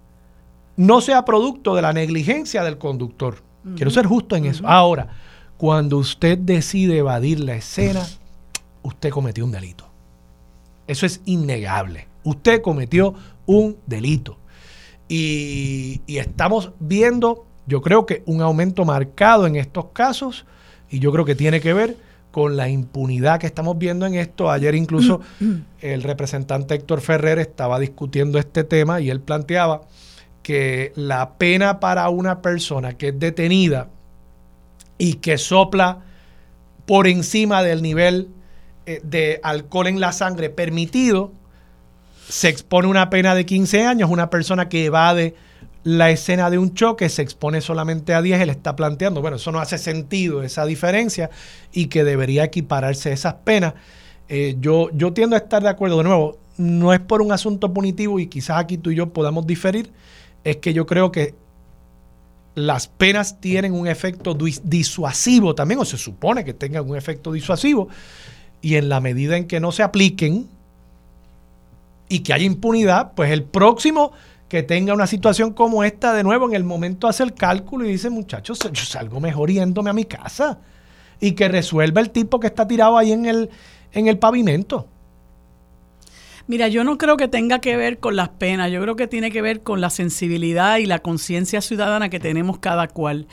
no 0.78 1.02
sea 1.02 1.26
producto 1.26 1.76
de 1.76 1.82
la 1.82 1.94
negligencia 1.94 2.64
del 2.64 2.78
conductor. 2.78 3.38
Quiero 3.76 3.92
ser 3.92 4.08
justo 4.08 4.36
en 4.36 4.46
eso. 4.46 4.68
Ahora, 4.68 5.10
cuando 5.58 5.98
usted 5.98 6.38
decide 6.38 6.98
evadir 6.98 7.40
la 7.40 7.56
escena, 7.56 8.06
usted 8.82 9.12
cometió 9.12 9.46
un 9.46 9.52
delito. 9.52 9.86
Eso 10.88 11.06
es 11.06 11.22
innegable. 11.26 12.08
Usted 12.24 12.62
cometió 12.62 13.14
un 13.46 13.78
delito. 13.86 14.38
Y, 15.08 16.02
y, 16.08 16.18
estamos 16.18 16.72
viendo, 16.80 17.46
yo 17.68 17.82
creo 17.82 18.06
que 18.06 18.24
un 18.26 18.42
aumento 18.42 18.86
marcado 18.86 19.46
en 19.46 19.58
estos 19.58 19.86
casos, 19.94 20.46
y 20.90 21.00
yo 21.00 21.12
creo 21.12 21.26
que 21.26 21.36
tiene 21.36 21.62
que 21.62 21.74
ver 21.74 21.98
con 22.32 22.56
la 22.58 22.70
impunidad 22.70 23.40
que 23.40 23.46
estamos 23.46 23.78
viendo 23.78 24.06
en 24.06 24.16
esto. 24.16 24.50
Ayer 24.50 24.74
incluso 24.74 25.22
el 25.82 26.04
representante 26.04 26.74
Héctor 26.74 27.02
Ferrer 27.02 27.40
estaba 27.40 27.80
discutiendo 27.80 28.40
este 28.40 28.64
tema 28.64 29.02
y 29.02 29.10
él 29.10 29.20
planteaba 29.20 29.82
que 30.44 30.92
la 30.96 31.38
pena 31.38 31.80
para 31.80 32.10
una 32.10 32.42
persona 32.42 32.98
que 32.98 33.10
es 33.10 33.20
detenida 33.20 33.90
y 34.98 35.16
que 35.16 35.38
sopla 35.38 36.00
por 36.86 37.08
encima 37.08 37.64
del 37.64 37.82
nivel 37.82 38.30
eh, 38.86 39.02
de 39.04 39.40
alcohol 39.44 39.88
en 39.88 40.00
la 40.00 40.12
sangre 40.12 40.50
permitido, 40.50 41.32
se 42.28 42.50
expone 42.50 42.88
una 42.88 43.10
pena 43.10 43.36
de 43.36 43.46
15 43.46 43.86
años. 43.86 44.10
Una 44.10 44.30
persona 44.30 44.70
que 44.70 44.86
evade 44.86 45.36
la 45.84 46.12
escena 46.12 46.50
de 46.50 46.58
un 46.58 46.74
choque 46.74 47.10
se 47.10 47.22
expone 47.22 47.62
solamente 47.62 48.14
a 48.14 48.22
10, 48.22 48.42
él 48.42 48.50
está 48.50 48.76
planteando, 48.76 49.22
bueno, 49.22 49.38
eso 49.38 49.52
no 49.52 49.60
hace 49.60 49.78
sentido, 49.78 50.44
esa 50.44 50.66
diferencia, 50.66 51.30
y 51.72 51.88
que 51.88 52.04
debería 52.04 52.44
equipararse 52.44 53.12
esas 53.12 53.36
penas. 53.36 53.74
Eh, 54.30 54.56
yo, 54.60 54.90
yo 54.94 55.14
tiendo 55.14 55.36
a 55.36 55.40
estar 55.40 55.64
de 55.64 55.70
acuerdo, 55.70 55.98
de 55.98 56.04
nuevo, 56.04 56.38
no 56.58 56.94
es 56.94 57.00
por 57.00 57.22
un 57.22 57.32
asunto 57.32 57.74
punitivo 57.74 58.20
y 58.20 58.28
quizás 58.28 58.60
aquí 58.60 58.78
tú 58.78 58.92
y 58.92 58.96
yo 58.96 59.12
podamos 59.12 59.48
diferir, 59.48 59.92
es 60.44 60.58
que 60.58 60.74
yo 60.74 60.86
creo 60.86 61.12
que 61.12 61.36
las 62.56 62.88
penas 62.88 63.40
tienen 63.40 63.74
un 63.74 63.88
efecto 63.88 64.36
disuasivo 64.64 65.56
también, 65.56 65.80
o 65.80 65.86
se 65.86 65.98
supone 65.98 66.44
que 66.44 66.54
tengan 66.54 66.90
un 66.90 66.98
efecto 66.98 67.32
disuasivo, 67.32 67.88
y 68.62 68.76
en 68.76 68.90
la 68.90 69.00
medida 69.00 69.38
en 69.38 69.48
que 69.48 69.60
no 69.60 69.72
se 69.72 69.84
apliquen 69.84 70.48
y 72.10 72.20
que 72.20 72.34
haya 72.34 72.46
impunidad, 72.46 73.14
pues 73.16 73.32
el 73.32 73.44
próximo 73.44 74.12
que 74.52 74.64
tenga 74.64 74.94
una 74.94 75.08
situación 75.08 75.54
como 75.54 75.84
esta, 75.86 76.14
de 76.14 76.24
nuevo, 76.24 76.46
en 76.46 76.56
el 76.56 76.66
momento 76.66 77.08
hace 77.08 77.24
el 77.24 77.34
cálculo 77.34 77.86
y 77.86 77.94
dice, 77.94 78.10
muchachos, 78.10 78.60
yo 78.60 78.84
salgo 78.84 79.22
mejor 79.22 79.50
yéndome 79.50 79.90
a 79.90 79.94
mi 79.94 80.04
casa. 80.04 80.60
Y 81.22 81.32
que 81.32 81.48
resuelva 81.48 82.02
el 82.02 82.10
tipo 82.10 82.38
que 82.38 82.48
está 82.48 82.68
tirado 82.68 82.98
ahí 82.98 83.14
en 83.14 83.26
el, 83.26 83.50
en 83.94 84.08
el 84.10 84.20
pavimento. 84.20 84.88
Mira, 86.52 86.68
yo 86.68 86.84
no 86.84 86.98
creo 86.98 87.16
que 87.16 87.30
tenga 87.30 87.60
que 87.60 87.78
ver 87.78 88.00
con 88.00 88.18
las 88.18 88.28
penas, 88.28 88.70
yo 88.70 88.82
creo 88.82 88.98
que 88.98 89.08
tiene 89.08 89.32
que 89.32 89.42
ver 89.42 89.64
con 89.64 89.80
la 89.80 89.90
sensibilidad 89.90 90.80
y 90.80 90.86
la 90.86 91.00
conciencia 91.00 91.62
ciudadana 91.62 92.10
que 92.10 92.20
tenemos 92.20 92.60
cada 92.60 92.90
cual. 92.90 93.30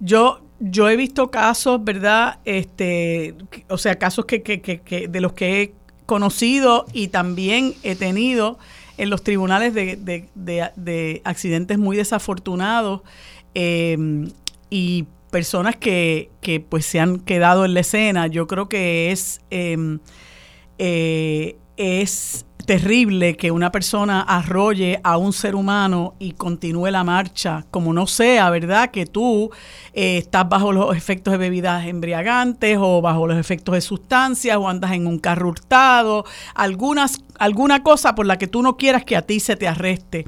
Yo, 0.00 0.40
yo 0.58 0.88
he 0.88 0.96
visto 0.96 1.30
casos, 1.30 1.84
¿verdad? 1.84 2.38
Este, 2.46 3.34
o 3.68 3.76
sea, 3.76 3.96
casos 3.98 4.24
que, 4.24 4.42
que, 4.42 4.62
que, 4.62 5.06
de 5.06 5.20
los 5.20 5.34
que 5.34 5.60
he 5.60 5.74
conocido 6.06 6.86
y 6.94 7.08
también 7.08 7.74
he 7.82 7.94
tenido 7.94 8.58
en 8.96 9.10
los 9.10 9.22
tribunales 9.22 9.74
de, 9.74 11.20
accidentes 11.24 11.76
muy 11.76 11.98
desafortunados 11.98 13.02
em, 13.52 14.30
y 14.70 15.04
personas 15.30 15.76
que, 15.76 16.30
pues 16.70 16.86
se 16.86 17.00
han 17.00 17.18
quedado 17.18 17.66
en 17.66 17.74
la 17.74 17.80
escena. 17.80 18.28
Yo 18.28 18.46
creo 18.46 18.70
que 18.70 19.12
es, 19.12 19.42
em, 19.50 19.98
eh, 20.78 21.56
es 21.76 22.46
terrible 22.72 23.36
que 23.36 23.50
una 23.50 23.70
persona 23.70 24.22
arrolle 24.22 24.98
a 25.04 25.18
un 25.18 25.34
ser 25.34 25.54
humano 25.54 26.14
y 26.18 26.32
continúe 26.32 26.86
la 26.86 27.04
marcha, 27.04 27.66
como 27.70 27.92
no 27.92 28.06
sea, 28.06 28.48
¿verdad? 28.48 28.90
Que 28.90 29.04
tú 29.04 29.50
eh, 29.92 30.16
estás 30.16 30.48
bajo 30.48 30.72
los 30.72 30.96
efectos 30.96 31.32
de 31.32 31.36
bebidas 31.36 31.84
embriagantes 31.84 32.78
o 32.80 33.02
bajo 33.02 33.26
los 33.26 33.36
efectos 33.36 33.74
de 33.74 33.82
sustancias 33.82 34.56
o 34.56 34.70
andas 34.70 34.92
en 34.92 35.06
un 35.06 35.18
carro 35.18 35.50
hurtado, 35.50 36.24
algunas, 36.54 37.20
alguna 37.38 37.82
cosa 37.82 38.14
por 38.14 38.24
la 38.24 38.38
que 38.38 38.46
tú 38.46 38.62
no 38.62 38.78
quieras 38.78 39.04
que 39.04 39.16
a 39.16 39.26
ti 39.26 39.38
se 39.38 39.54
te 39.54 39.68
arreste. 39.68 40.24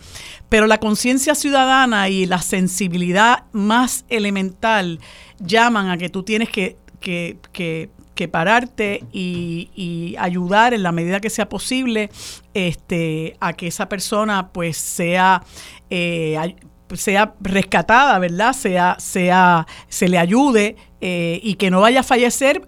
Pero 0.50 0.66
la 0.66 0.80
conciencia 0.80 1.34
ciudadana 1.34 2.10
y 2.10 2.26
la 2.26 2.42
sensibilidad 2.42 3.44
más 3.52 4.04
elemental 4.10 5.00
llaman 5.38 5.88
a 5.88 5.96
que 5.96 6.10
tú 6.10 6.24
tienes 6.24 6.50
que, 6.50 6.76
que, 7.00 7.38
que 7.52 7.88
que 8.14 8.28
pararte 8.28 9.04
y, 9.12 10.16
ayudar 10.18 10.74
en 10.74 10.82
la 10.82 10.92
medida 10.92 11.20
que 11.20 11.30
sea 11.30 11.48
posible 11.48 12.10
este, 12.54 13.36
a 13.40 13.52
que 13.52 13.66
esa 13.66 13.88
persona 13.88 14.50
pues 14.52 14.76
sea, 14.76 15.42
eh, 15.90 16.56
sea 16.94 17.34
rescatada, 17.40 18.18
¿verdad? 18.18 18.52
Sea, 18.52 18.96
sea, 18.98 19.66
se 19.88 20.08
le 20.08 20.18
ayude 20.18 20.76
eh, 21.00 21.40
y 21.42 21.54
que 21.54 21.70
no 21.70 21.80
vaya 21.80 22.00
a 22.00 22.04
fallecer 22.04 22.62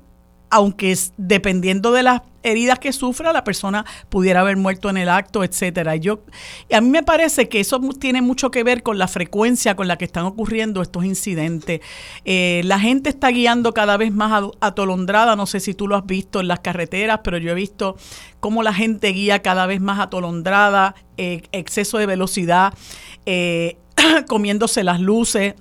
aunque 0.50 0.96
dependiendo 1.16 1.92
de 1.92 2.02
las 2.02 2.22
heridas 2.42 2.78
que 2.78 2.92
sufra, 2.92 3.32
la 3.32 3.42
persona 3.42 3.84
pudiera 4.08 4.40
haber 4.40 4.56
muerto 4.56 4.88
en 4.88 4.96
el 4.96 5.08
acto, 5.08 5.42
etcétera. 5.42 5.96
Y 5.96 6.00
yo, 6.00 6.20
a 6.72 6.80
mí 6.80 6.88
me 6.88 7.02
parece 7.02 7.48
que 7.48 7.60
eso 7.60 7.80
tiene 7.98 8.22
mucho 8.22 8.50
que 8.50 8.62
ver 8.62 8.82
con 8.82 8.98
la 8.98 9.08
frecuencia 9.08 9.74
con 9.74 9.88
la 9.88 9.98
que 9.98 10.04
están 10.04 10.24
ocurriendo 10.24 10.80
estos 10.80 11.04
incidentes. 11.04 11.80
Eh, 12.24 12.62
la 12.64 12.78
gente 12.78 13.10
está 13.10 13.28
guiando 13.28 13.74
cada 13.74 13.96
vez 13.96 14.12
más 14.12 14.44
atolondrada, 14.60 15.34
no 15.34 15.46
sé 15.46 15.60
si 15.60 15.74
tú 15.74 15.88
lo 15.88 15.96
has 15.96 16.06
visto 16.06 16.40
en 16.40 16.48
las 16.48 16.60
carreteras, 16.60 17.20
pero 17.24 17.38
yo 17.38 17.50
he 17.50 17.54
visto 17.54 17.96
cómo 18.38 18.62
la 18.62 18.72
gente 18.72 19.08
guía 19.08 19.42
cada 19.42 19.66
vez 19.66 19.80
más 19.80 19.98
atolondrada, 19.98 20.94
eh, 21.16 21.42
exceso 21.50 21.98
de 21.98 22.06
velocidad, 22.06 22.74
eh, 23.26 23.78
comiéndose 24.28 24.84
las 24.84 25.00
luces, 25.00 25.54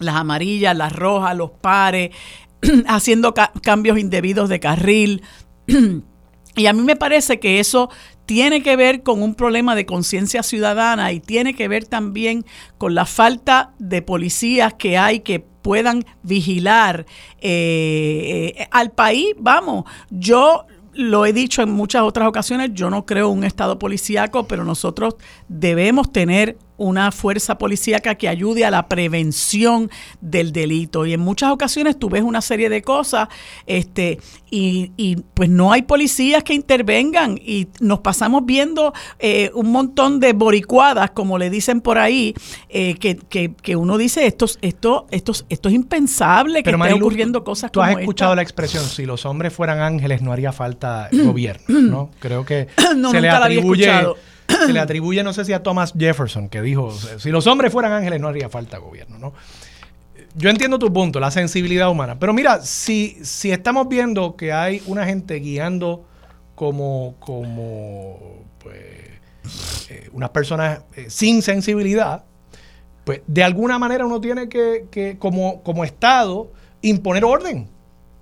las 0.00 0.16
amarillas, 0.16 0.76
las 0.76 0.92
rojas, 0.92 1.36
los 1.36 1.50
pares, 1.50 2.10
haciendo 2.86 3.34
cambios 3.62 3.98
indebidos 3.98 4.48
de 4.48 4.60
carril. 4.60 5.22
y 6.56 6.66
a 6.66 6.72
mí 6.72 6.82
me 6.82 6.96
parece 6.96 7.40
que 7.40 7.60
eso 7.60 7.90
tiene 8.26 8.62
que 8.62 8.76
ver 8.76 9.02
con 9.02 9.22
un 9.22 9.34
problema 9.34 9.74
de 9.74 9.86
conciencia 9.86 10.42
ciudadana 10.42 11.12
y 11.12 11.20
tiene 11.20 11.54
que 11.54 11.66
ver 11.66 11.86
también 11.86 12.44
con 12.78 12.94
la 12.94 13.04
falta 13.04 13.74
de 13.78 14.02
policías 14.02 14.74
que 14.74 14.96
hay 14.96 15.20
que 15.20 15.40
puedan 15.40 16.04
vigilar 16.22 17.06
eh, 17.40 18.54
eh, 18.56 18.68
al 18.70 18.92
país. 18.92 19.34
Vamos, 19.38 19.84
yo 20.10 20.66
lo 20.92 21.26
he 21.26 21.32
dicho 21.32 21.62
en 21.62 21.70
muchas 21.70 22.02
otras 22.02 22.28
ocasiones, 22.28 22.70
yo 22.72 22.90
no 22.90 23.06
creo 23.06 23.28
un 23.28 23.44
Estado 23.44 23.78
policíaco, 23.78 24.46
pero 24.46 24.64
nosotros 24.64 25.16
debemos 25.48 26.12
tener 26.12 26.58
una 26.80 27.12
fuerza 27.12 27.58
policíaca 27.58 28.14
que 28.14 28.26
ayude 28.26 28.64
a 28.64 28.70
la 28.70 28.88
prevención 28.88 29.90
del 30.22 30.50
delito. 30.50 31.04
Y 31.04 31.12
en 31.12 31.20
muchas 31.20 31.52
ocasiones 31.52 31.98
tú 31.98 32.08
ves 32.08 32.22
una 32.22 32.40
serie 32.40 32.70
de 32.70 32.80
cosas 32.80 33.28
este, 33.66 34.18
y, 34.50 34.92
y 34.96 35.16
pues 35.34 35.50
no 35.50 35.72
hay 35.72 35.82
policías 35.82 36.42
que 36.42 36.54
intervengan 36.54 37.38
y 37.38 37.68
nos 37.80 38.00
pasamos 38.00 38.46
viendo 38.46 38.94
eh, 39.18 39.50
un 39.54 39.70
montón 39.70 40.20
de 40.20 40.32
boricuadas, 40.32 41.10
como 41.10 41.36
le 41.36 41.50
dicen 41.50 41.82
por 41.82 41.98
ahí, 41.98 42.34
eh, 42.70 42.94
que, 42.94 43.16
que, 43.16 43.52
que, 43.52 43.76
uno 43.76 43.98
dice, 43.98 44.26
esto, 44.26 44.46
esto, 44.62 45.06
esto, 45.10 45.32
esto 45.50 45.68
es 45.68 45.74
impensable 45.74 46.62
que 46.62 46.70
estén 46.70 46.92
ocurriendo 46.94 47.44
cosas 47.44 47.70
tú 47.70 47.82
has 47.82 47.98
escuchado 47.98 48.34
la 48.34 48.42
expresión, 48.42 48.84
si 48.84 49.04
los 49.04 49.26
hombres 49.26 49.52
fueran 49.52 49.80
ángeles 49.80 50.22
no 50.22 50.32
haría 50.32 50.52
falta 50.52 51.10
gobierno, 51.12 51.80
¿no? 51.80 52.10
Creo 52.20 52.46
que 52.46 52.68
se 52.76 53.20
le 53.20 53.28
atribuye 53.28 53.90
se 54.66 54.72
le 54.72 54.80
atribuye, 54.80 55.22
no 55.22 55.32
sé 55.32 55.44
si 55.44 55.52
a 55.52 55.62
Thomas 55.62 55.92
Jefferson, 55.96 56.48
que 56.48 56.62
dijo, 56.62 56.92
si 56.92 57.30
los 57.30 57.46
hombres 57.46 57.72
fueran 57.72 57.92
ángeles 57.92 58.20
no 58.20 58.28
haría 58.28 58.48
falta 58.48 58.78
gobierno, 58.78 59.18
¿no? 59.18 59.32
Yo 60.34 60.48
entiendo 60.48 60.78
tu 60.78 60.92
punto, 60.92 61.18
la 61.18 61.30
sensibilidad 61.30 61.90
humana, 61.90 62.18
pero 62.18 62.32
mira, 62.32 62.60
si, 62.62 63.18
si 63.22 63.50
estamos 63.50 63.88
viendo 63.88 64.36
que 64.36 64.52
hay 64.52 64.82
una 64.86 65.04
gente 65.04 65.34
guiando 65.36 66.04
como, 66.54 67.16
como 67.18 68.44
pues, 68.62 68.76
eh, 69.88 70.08
unas 70.12 70.30
personas 70.30 70.82
eh, 70.94 71.06
sin 71.08 71.42
sensibilidad, 71.42 72.24
pues 73.04 73.22
de 73.26 73.42
alguna 73.42 73.78
manera 73.78 74.06
uno 74.06 74.20
tiene 74.20 74.48
que, 74.48 74.86
que 74.90 75.18
como, 75.18 75.62
como 75.62 75.84
Estado, 75.84 76.52
imponer 76.82 77.24
orden 77.24 77.68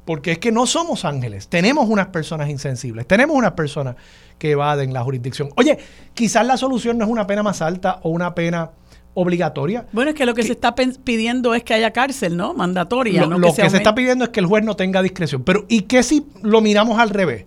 porque 0.08 0.32
es 0.32 0.38
que 0.38 0.50
no 0.52 0.66
somos 0.66 1.04
ángeles, 1.04 1.48
tenemos 1.48 1.86
unas 1.86 2.06
personas 2.06 2.48
insensibles, 2.48 3.06
tenemos 3.06 3.36
unas 3.36 3.52
personas 3.52 3.94
que 4.38 4.52
evaden 4.52 4.94
la 4.94 5.02
jurisdicción. 5.02 5.50
Oye, 5.54 5.76
quizás 6.14 6.46
la 6.46 6.56
solución 6.56 6.96
no 6.96 7.04
es 7.04 7.10
una 7.10 7.26
pena 7.26 7.42
más 7.42 7.60
alta 7.60 8.00
o 8.02 8.08
una 8.08 8.34
pena 8.34 8.70
obligatoria. 9.12 9.84
Bueno, 9.92 10.12
es 10.12 10.16
que 10.16 10.24
lo 10.24 10.32
que, 10.32 10.44
se 10.44 10.52
está 10.52 10.74
pidiendo 10.74 11.52
es 11.52 11.62
que 11.62 11.74
haya 11.74 11.90
cárcel, 11.90 12.38
¿no? 12.38 12.54
Mandatoria. 12.54 13.26
Lo, 13.26 13.38
lo 13.38 13.48
que, 13.52 13.68
se, 13.68 13.76
está 13.76 13.94
pidiendo 13.94 14.24
es 14.24 14.30
que 14.30 14.40
el 14.40 14.46
juez 14.46 14.64
no 14.64 14.76
tenga 14.76 15.02
discreción. 15.02 15.42
Pero 15.42 15.66
¿y 15.68 15.82
qué 15.82 16.02
si 16.02 16.26
lo 16.40 16.62
miramos 16.62 16.98
al 16.98 17.10
revés? 17.10 17.44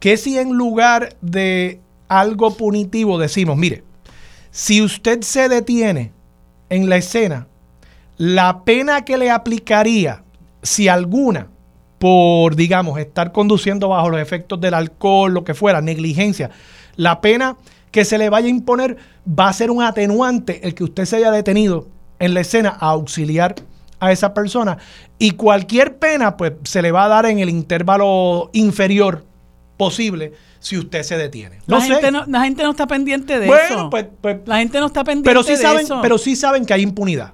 ¿Qué 0.00 0.16
si 0.16 0.38
en 0.38 0.54
lugar 0.54 1.14
de 1.20 1.78
algo 2.08 2.56
punitivo 2.56 3.18
decimos, 3.18 3.58
mire, 3.58 3.84
si 4.50 4.80
usted 4.80 5.20
se 5.20 5.50
detiene 5.50 6.10
en 6.70 6.88
la 6.88 6.96
escena, 6.96 7.48
la 8.16 8.64
pena 8.64 9.04
que 9.04 9.18
le 9.18 9.30
aplicaría, 9.30 10.24
si 10.62 10.88
alguna, 10.88 11.48
por, 12.02 12.56
digamos, 12.56 12.98
estar 12.98 13.30
conduciendo 13.30 13.90
bajo 13.90 14.10
los 14.10 14.20
efectos 14.20 14.60
del 14.60 14.74
alcohol, 14.74 15.32
lo 15.32 15.44
que 15.44 15.54
fuera, 15.54 15.80
negligencia. 15.80 16.50
La 16.96 17.20
pena 17.20 17.56
que 17.92 18.04
se 18.04 18.18
le 18.18 18.28
vaya 18.28 18.48
a 18.48 18.50
imponer 18.50 18.96
va 19.24 19.46
a 19.46 19.52
ser 19.52 19.70
un 19.70 19.84
atenuante 19.84 20.66
el 20.66 20.74
que 20.74 20.82
usted 20.82 21.04
se 21.04 21.18
haya 21.18 21.30
detenido 21.30 21.86
en 22.18 22.34
la 22.34 22.40
escena 22.40 22.70
a 22.70 22.88
auxiliar 22.88 23.54
a 24.00 24.10
esa 24.10 24.34
persona 24.34 24.78
y 25.16 25.30
cualquier 25.30 25.96
pena 25.98 26.36
pues 26.36 26.54
se 26.64 26.82
le 26.82 26.90
va 26.90 27.04
a 27.04 27.08
dar 27.08 27.26
en 27.26 27.38
el 27.38 27.48
intervalo 27.48 28.50
inferior 28.52 29.24
posible 29.76 30.32
si 30.58 30.76
usted 30.78 31.04
se 31.04 31.16
detiene. 31.16 31.60
la, 31.66 31.82
Gente 31.82 32.10
no, 32.10 32.24
la 32.26 32.42
gente 32.42 32.64
no 32.64 32.72
está 32.72 32.88
pendiente 32.88 33.38
de 33.38 33.46
eso. 33.46 33.90
Pues, 33.90 34.06
pues, 34.20 34.38
la 34.46 34.58
gente 34.58 34.80
no 34.80 34.86
está 34.86 35.04
pendiente 35.04 35.30
pero 35.30 35.44
sí 35.44 35.52
de 35.52 35.58
saben, 35.58 35.84
eso. 35.84 36.00
Pero 36.02 36.18
sí 36.18 36.34
saben 36.34 36.66
que 36.66 36.74
hay 36.74 36.82
impunidad. 36.82 37.32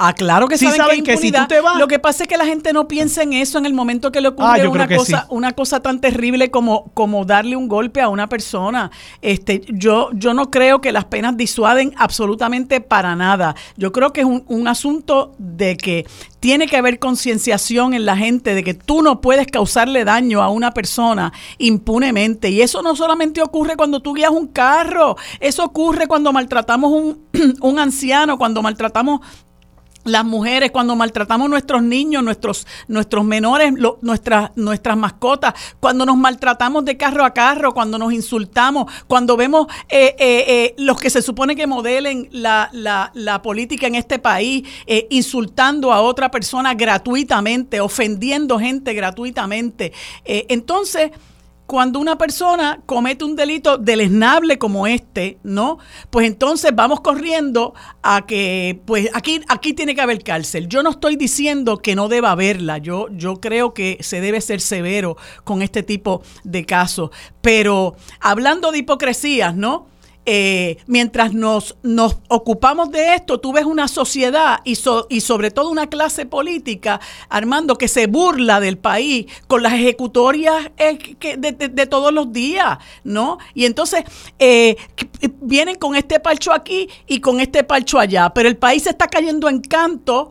Ah, 0.00 0.12
claro 0.12 0.46
que 0.46 0.56
Sí 0.56 0.64
saben, 0.66 0.80
saben 0.80 0.96
que, 1.02 1.10
que 1.10 1.16
si 1.18 1.26
impunidad. 1.26 1.48
tú 1.48 1.54
te 1.54 1.60
vas- 1.60 1.76
Lo 1.76 1.88
que 1.88 1.98
pasa 1.98 2.22
es 2.22 2.28
que 2.28 2.36
la 2.36 2.46
gente 2.46 2.72
no 2.72 2.86
piensa 2.86 3.22
en 3.24 3.32
eso 3.32 3.58
en 3.58 3.66
el 3.66 3.74
momento 3.74 4.12
que 4.12 4.20
le 4.20 4.28
ocurre 4.28 4.62
Ah, 4.62 4.68
una 4.70 4.86
cosa, 4.88 5.20
sí. 5.22 5.26
una 5.30 5.52
cosa 5.52 5.80
tan 5.80 6.00
terrible 6.00 6.50
como, 6.52 6.92
como 6.94 7.24
darle 7.24 7.56
un 7.56 7.66
golpe 7.66 8.00
a 8.00 8.08
una 8.08 8.28
persona. 8.28 8.92
Este, 9.22 9.62
yo, 9.68 10.10
yo 10.14 10.34
no 10.34 10.50
creo 10.52 10.80
que 10.80 10.92
las 10.92 11.04
penas 11.06 11.36
disuaden 11.36 11.92
absolutamente 11.96 12.80
para 12.80 13.16
nada. 13.16 13.56
Yo 13.76 13.90
creo 13.90 14.12
que 14.12 14.20
es 14.20 14.26
un, 14.26 14.44
un 14.46 14.68
asunto 14.68 15.34
de 15.38 15.76
que 15.76 16.06
tiene 16.38 16.68
que 16.68 16.76
haber 16.76 17.00
concienciación 17.00 17.92
en 17.94 18.06
la 18.06 18.16
gente 18.16 18.54
de 18.54 18.62
que 18.62 18.74
tú 18.74 19.02
no 19.02 19.20
puedes 19.20 19.48
causarle 19.48 20.04
daño 20.04 20.40
a 20.42 20.48
una 20.50 20.70
persona 20.70 21.32
impunemente. 21.58 22.50
Y 22.50 22.62
eso 22.62 22.82
no 22.82 22.94
solamente 22.94 23.42
ocurre 23.42 23.76
cuando 23.76 24.00
tú 24.00 24.14
guías 24.14 24.30
un 24.30 24.46
carro, 24.46 25.16
eso 25.40 25.64
ocurre 25.64 26.06
cuando 26.06 26.32
maltratamos 26.32 26.92
un, 26.92 27.26
un 27.60 27.78
anciano, 27.80 28.38
cuando 28.38 28.62
maltratamos 28.62 29.20
las 30.08 30.24
mujeres, 30.24 30.70
cuando 30.70 30.96
maltratamos 30.96 31.48
nuestros 31.48 31.82
niños, 31.82 32.22
nuestros, 32.22 32.66
nuestros 32.88 33.24
menores, 33.24 33.72
nuestras, 34.02 34.50
nuestras 34.56 34.96
mascotas, 34.96 35.54
cuando 35.80 36.04
nos 36.06 36.16
maltratamos 36.16 36.84
de 36.84 36.96
carro 36.96 37.24
a 37.24 37.32
carro, 37.32 37.72
cuando 37.74 37.98
nos 37.98 38.12
insultamos, 38.12 38.90
cuando 39.06 39.36
vemos 39.36 39.66
eh, 39.88 40.16
eh, 40.18 40.44
eh, 40.48 40.74
los 40.78 40.98
que 41.00 41.10
se 41.10 41.22
supone 41.22 41.54
que 41.56 41.66
modelen 41.66 42.28
la, 42.32 42.68
la- 42.72 43.10
la 43.14 43.42
política 43.42 43.86
en 43.86 43.94
este 43.94 44.18
país, 44.18 44.66
eh, 44.86 45.06
insultando 45.10 45.92
a 45.92 46.00
otra 46.00 46.30
persona 46.30 46.74
gratuitamente, 46.74 47.80
ofendiendo 47.80 48.58
gente 48.58 48.94
gratuitamente. 48.94 49.92
Eh, 50.24 50.46
entonces, 50.48 51.10
cuando 51.68 51.98
una 52.00 52.16
persona 52.16 52.80
comete 52.86 53.26
un 53.26 53.36
delito 53.36 53.76
deleznable 53.76 54.56
como 54.58 54.86
este, 54.86 55.38
¿no? 55.42 55.76
Pues 56.08 56.26
entonces 56.26 56.72
vamos 56.74 57.02
corriendo 57.02 57.74
a 58.02 58.24
que, 58.24 58.80
pues 58.86 59.10
aquí, 59.12 59.42
aquí 59.48 59.74
tiene 59.74 59.94
que 59.94 60.00
haber 60.00 60.24
cárcel. 60.24 60.66
Yo 60.68 60.82
no 60.82 60.88
estoy 60.88 61.16
diciendo 61.16 61.76
que 61.76 61.94
no 61.94 62.08
deba 62.08 62.30
haberla. 62.30 62.78
Yo, 62.78 63.08
yo 63.10 63.38
creo 63.42 63.74
que 63.74 63.98
se 64.00 64.22
debe 64.22 64.40
ser 64.40 64.62
severo 64.62 65.18
con 65.44 65.60
este 65.60 65.82
tipo 65.82 66.22
de 66.42 66.64
casos. 66.64 67.10
Pero 67.42 67.96
hablando 68.18 68.72
de 68.72 68.78
hipocresías, 68.78 69.54
¿no? 69.54 69.88
Eh, 70.30 70.76
mientras 70.86 71.32
nos, 71.32 71.76
nos 71.82 72.18
ocupamos 72.28 72.90
de 72.90 73.14
esto, 73.14 73.40
tú 73.40 73.50
ves 73.54 73.64
una 73.64 73.88
sociedad 73.88 74.58
y, 74.62 74.74
so- 74.74 75.06
y 75.08 75.22
sobre 75.22 75.50
todo 75.50 75.70
una 75.70 75.86
clase 75.88 76.26
política, 76.26 77.00
Armando, 77.30 77.76
que 77.76 77.88
se 77.88 78.06
burla 78.08 78.60
del 78.60 78.76
país 78.76 79.24
con 79.46 79.62
las 79.62 79.72
ejecutorias 79.72 80.70
eh, 80.76 80.98
de, 81.38 81.86
todos 81.86 82.12
los 82.12 82.30
días, 82.30 82.76
¿no? 83.04 83.38
Y 83.54 83.64
entonces 83.64 84.04
eh, 84.38 84.76
vienen 85.40 85.76
con 85.76 85.96
este 85.96 86.20
parcho 86.20 86.52
aquí 86.52 86.90
y 87.06 87.20
con 87.20 87.40
este 87.40 87.64
parcho 87.64 87.98
allá, 87.98 88.28
pero 88.34 88.50
el 88.50 88.58
país 88.58 88.82
se 88.82 88.90
está 88.90 89.08
cayendo 89.08 89.48
en 89.48 89.62
canto. 89.62 90.28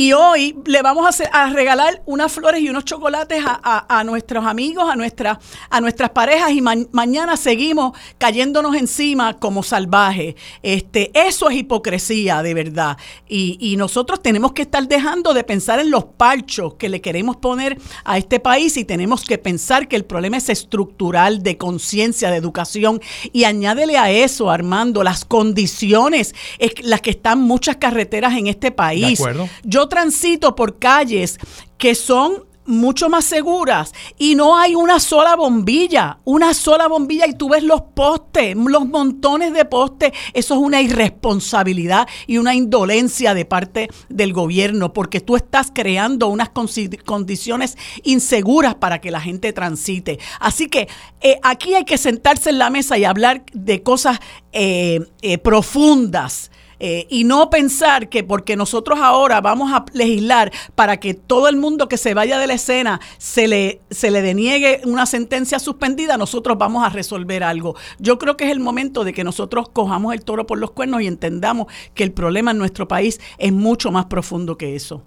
Y 0.00 0.12
hoy 0.12 0.56
le 0.64 0.80
vamos 0.80 1.04
a, 1.06 1.08
hacer- 1.08 1.28
a 1.32 1.50
regalar 1.50 2.02
unas 2.06 2.30
flores 2.30 2.60
y 2.62 2.68
unos 2.68 2.84
chocolates 2.84 3.42
a, 3.44 3.58
a- 3.60 3.98
a 3.98 4.04
nuestros 4.04 4.46
amigos, 4.46 4.88
a, 4.88 4.94
nuestra, 4.94 5.40
a 5.70 5.80
nuestras 5.80 6.10
parejas 6.10 6.52
y 6.52 6.60
ma- 6.60 6.76
mañana 6.92 7.36
seguimos 7.36 7.98
cayéndonos 8.16 8.76
encima 8.76 9.34
como 9.40 9.64
salvajes. 9.64 10.36
Este, 10.62 11.10
eso 11.14 11.50
es 11.50 11.56
hipocresía, 11.56 12.44
de 12.44 12.54
verdad. 12.54 12.96
Y, 13.28 13.58
y 13.60 13.76
nosotros 13.76 14.22
tenemos 14.22 14.52
que 14.52 14.62
estar 14.62 14.86
dejando 14.86 15.34
de 15.34 15.42
pensar 15.42 15.80
en 15.80 15.90
los 15.90 16.04
parchos 16.04 16.74
que 16.74 16.88
le 16.88 17.00
queremos 17.00 17.36
poner 17.38 17.76
a 18.04 18.18
este 18.18 18.38
país 18.38 18.76
y 18.76 18.84
tenemos 18.84 19.24
que 19.24 19.36
pensar 19.36 19.88
que 19.88 19.96
el 19.96 20.04
problema 20.04 20.36
es 20.36 20.48
estructural, 20.48 21.42
de 21.42 21.56
conciencia, 21.56 22.30
de 22.30 22.36
educación. 22.36 23.00
Y 23.32 23.42
añádele 23.44 23.98
a 23.98 24.12
eso, 24.12 24.48
Armando, 24.48 25.02
las 25.02 25.24
condiciones 25.24 26.36
es 26.60 26.70
las 26.84 27.00
que 27.00 27.10
están 27.10 27.40
muchas 27.40 27.78
carreteras 27.78 28.34
en 28.34 28.46
este 28.46 28.70
país. 28.70 29.18
acuerdo. 29.20 29.48
Yo 29.64 29.87
transito 29.88 30.54
por 30.54 30.78
calles 30.78 31.38
que 31.76 31.94
son 31.94 32.48
mucho 32.68 33.08
más 33.08 33.24
seguras 33.24 33.94
y 34.18 34.34
no 34.34 34.58
hay 34.58 34.74
una 34.74 35.00
sola 35.00 35.34
bombilla, 35.36 36.18
una 36.24 36.52
sola 36.52 36.86
bombilla 36.86 37.26
y 37.26 37.32
tú 37.32 37.48
ves 37.48 37.62
los 37.62 37.80
postes, 37.80 38.54
los 38.54 38.86
montones 38.86 39.54
de 39.54 39.64
postes, 39.64 40.12
eso 40.34 40.54
es 40.54 40.60
una 40.60 40.82
irresponsabilidad 40.82 42.06
y 42.26 42.36
una 42.36 42.54
indolencia 42.54 43.32
de 43.32 43.46
parte 43.46 43.88
del 44.10 44.34
gobierno 44.34 44.92
porque 44.92 45.20
tú 45.20 45.34
estás 45.34 45.72
creando 45.74 46.28
unas 46.28 46.50
condiciones 46.50 47.78
inseguras 48.04 48.74
para 48.74 49.00
que 49.00 49.10
la 49.10 49.22
gente 49.22 49.54
transite. 49.54 50.18
Así 50.38 50.68
que 50.68 50.88
eh, 51.22 51.40
aquí 51.42 51.74
hay 51.74 51.86
que 51.86 51.96
sentarse 51.96 52.50
en 52.50 52.58
la 52.58 52.68
mesa 52.68 52.98
y 52.98 53.04
hablar 53.04 53.44
de 53.54 53.82
cosas 53.82 54.20
eh, 54.52 55.00
eh, 55.22 55.38
profundas. 55.38 56.50
Eh, 56.80 57.06
y 57.10 57.24
no 57.24 57.50
pensar 57.50 58.08
que 58.08 58.22
porque 58.22 58.56
nosotros 58.56 58.98
ahora 59.00 59.40
vamos 59.40 59.72
a 59.72 59.84
legislar 59.92 60.52
para 60.74 60.98
que 60.98 61.14
todo 61.14 61.48
el 61.48 61.56
mundo 61.56 61.88
que 61.88 61.96
se 61.96 62.14
vaya 62.14 62.38
de 62.38 62.46
la 62.46 62.54
escena 62.54 63.00
se 63.18 63.48
le, 63.48 63.80
se 63.90 64.10
le 64.10 64.22
deniegue 64.22 64.80
una 64.84 65.06
sentencia 65.06 65.58
suspendida, 65.58 66.16
nosotros 66.16 66.56
vamos 66.56 66.84
a 66.84 66.88
resolver 66.88 67.42
algo. 67.42 67.74
Yo 67.98 68.18
creo 68.18 68.36
que 68.36 68.44
es 68.44 68.52
el 68.52 68.60
momento 68.60 69.04
de 69.04 69.12
que 69.12 69.24
nosotros 69.24 69.68
cojamos 69.70 70.14
el 70.14 70.22
toro 70.22 70.46
por 70.46 70.58
los 70.58 70.70
cuernos 70.70 71.02
y 71.02 71.06
entendamos 71.06 71.66
que 71.94 72.04
el 72.04 72.12
problema 72.12 72.52
en 72.52 72.58
nuestro 72.58 72.86
país 72.86 73.20
es 73.38 73.52
mucho 73.52 73.90
más 73.90 74.06
profundo 74.06 74.56
que 74.56 74.76
eso. 74.76 75.02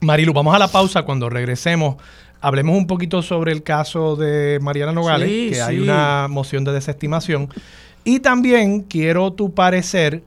Marilu, 0.00 0.32
vamos 0.32 0.54
a 0.54 0.58
la 0.58 0.68
pausa. 0.68 1.02
Cuando 1.02 1.28
regresemos, 1.28 1.96
hablemos 2.40 2.76
un 2.76 2.86
poquito 2.86 3.22
sobre 3.22 3.52
el 3.52 3.62
caso 3.62 4.16
de 4.16 4.58
Mariana 4.60 4.92
Nogales, 4.92 5.28
Sí, 5.28 5.50
que 5.50 5.62
hay 5.62 5.78
una 5.78 6.28
moción 6.28 6.64
de 6.64 6.72
desestimación. 6.72 7.48
Y 8.04 8.20
también 8.20 8.82
quiero 8.82 9.32
tu 9.32 9.54
parecer 9.54 10.22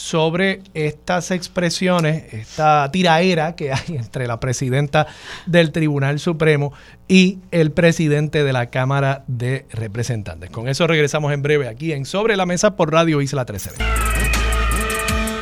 sobre 0.00 0.62
estas 0.72 1.30
expresiones, 1.30 2.32
esta 2.32 2.90
tiraera 2.90 3.54
que 3.54 3.70
hay 3.70 3.96
entre 3.96 4.26
la 4.26 4.40
presidenta 4.40 5.06
del 5.44 5.72
Tribunal 5.72 6.18
Supremo 6.18 6.72
y 7.06 7.38
el 7.50 7.70
presidente 7.70 8.42
de 8.42 8.52
la 8.54 8.70
Cámara 8.70 9.24
de 9.26 9.66
Representantes. 9.70 10.48
Con 10.50 10.68
eso 10.68 10.86
regresamos 10.86 11.32
en 11.34 11.42
breve 11.42 11.68
aquí 11.68 11.92
en 11.92 12.06
Sobre 12.06 12.36
la 12.36 12.46
Mesa 12.46 12.76
por 12.76 12.90
Radio 12.90 13.20
Isla 13.20 13.42
1320. 13.42 13.84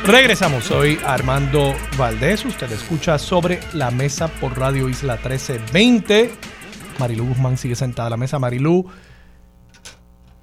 Regresamos, 0.05 0.65
soy 0.65 0.99
Armando 1.05 1.73
Valdés, 1.97 2.43
usted 2.43 2.69
escucha 2.71 3.17
sobre 3.17 3.61
la 3.73 3.91
mesa 3.91 4.27
por 4.27 4.57
Radio 4.57 4.89
Isla 4.89 5.13
1320. 5.13 6.31
Marilú 6.99 7.27
Guzmán 7.27 7.57
sigue 7.57 7.75
sentada 7.75 8.07
a 8.07 8.09
la 8.09 8.17
mesa. 8.17 8.39
Marilú, 8.39 8.87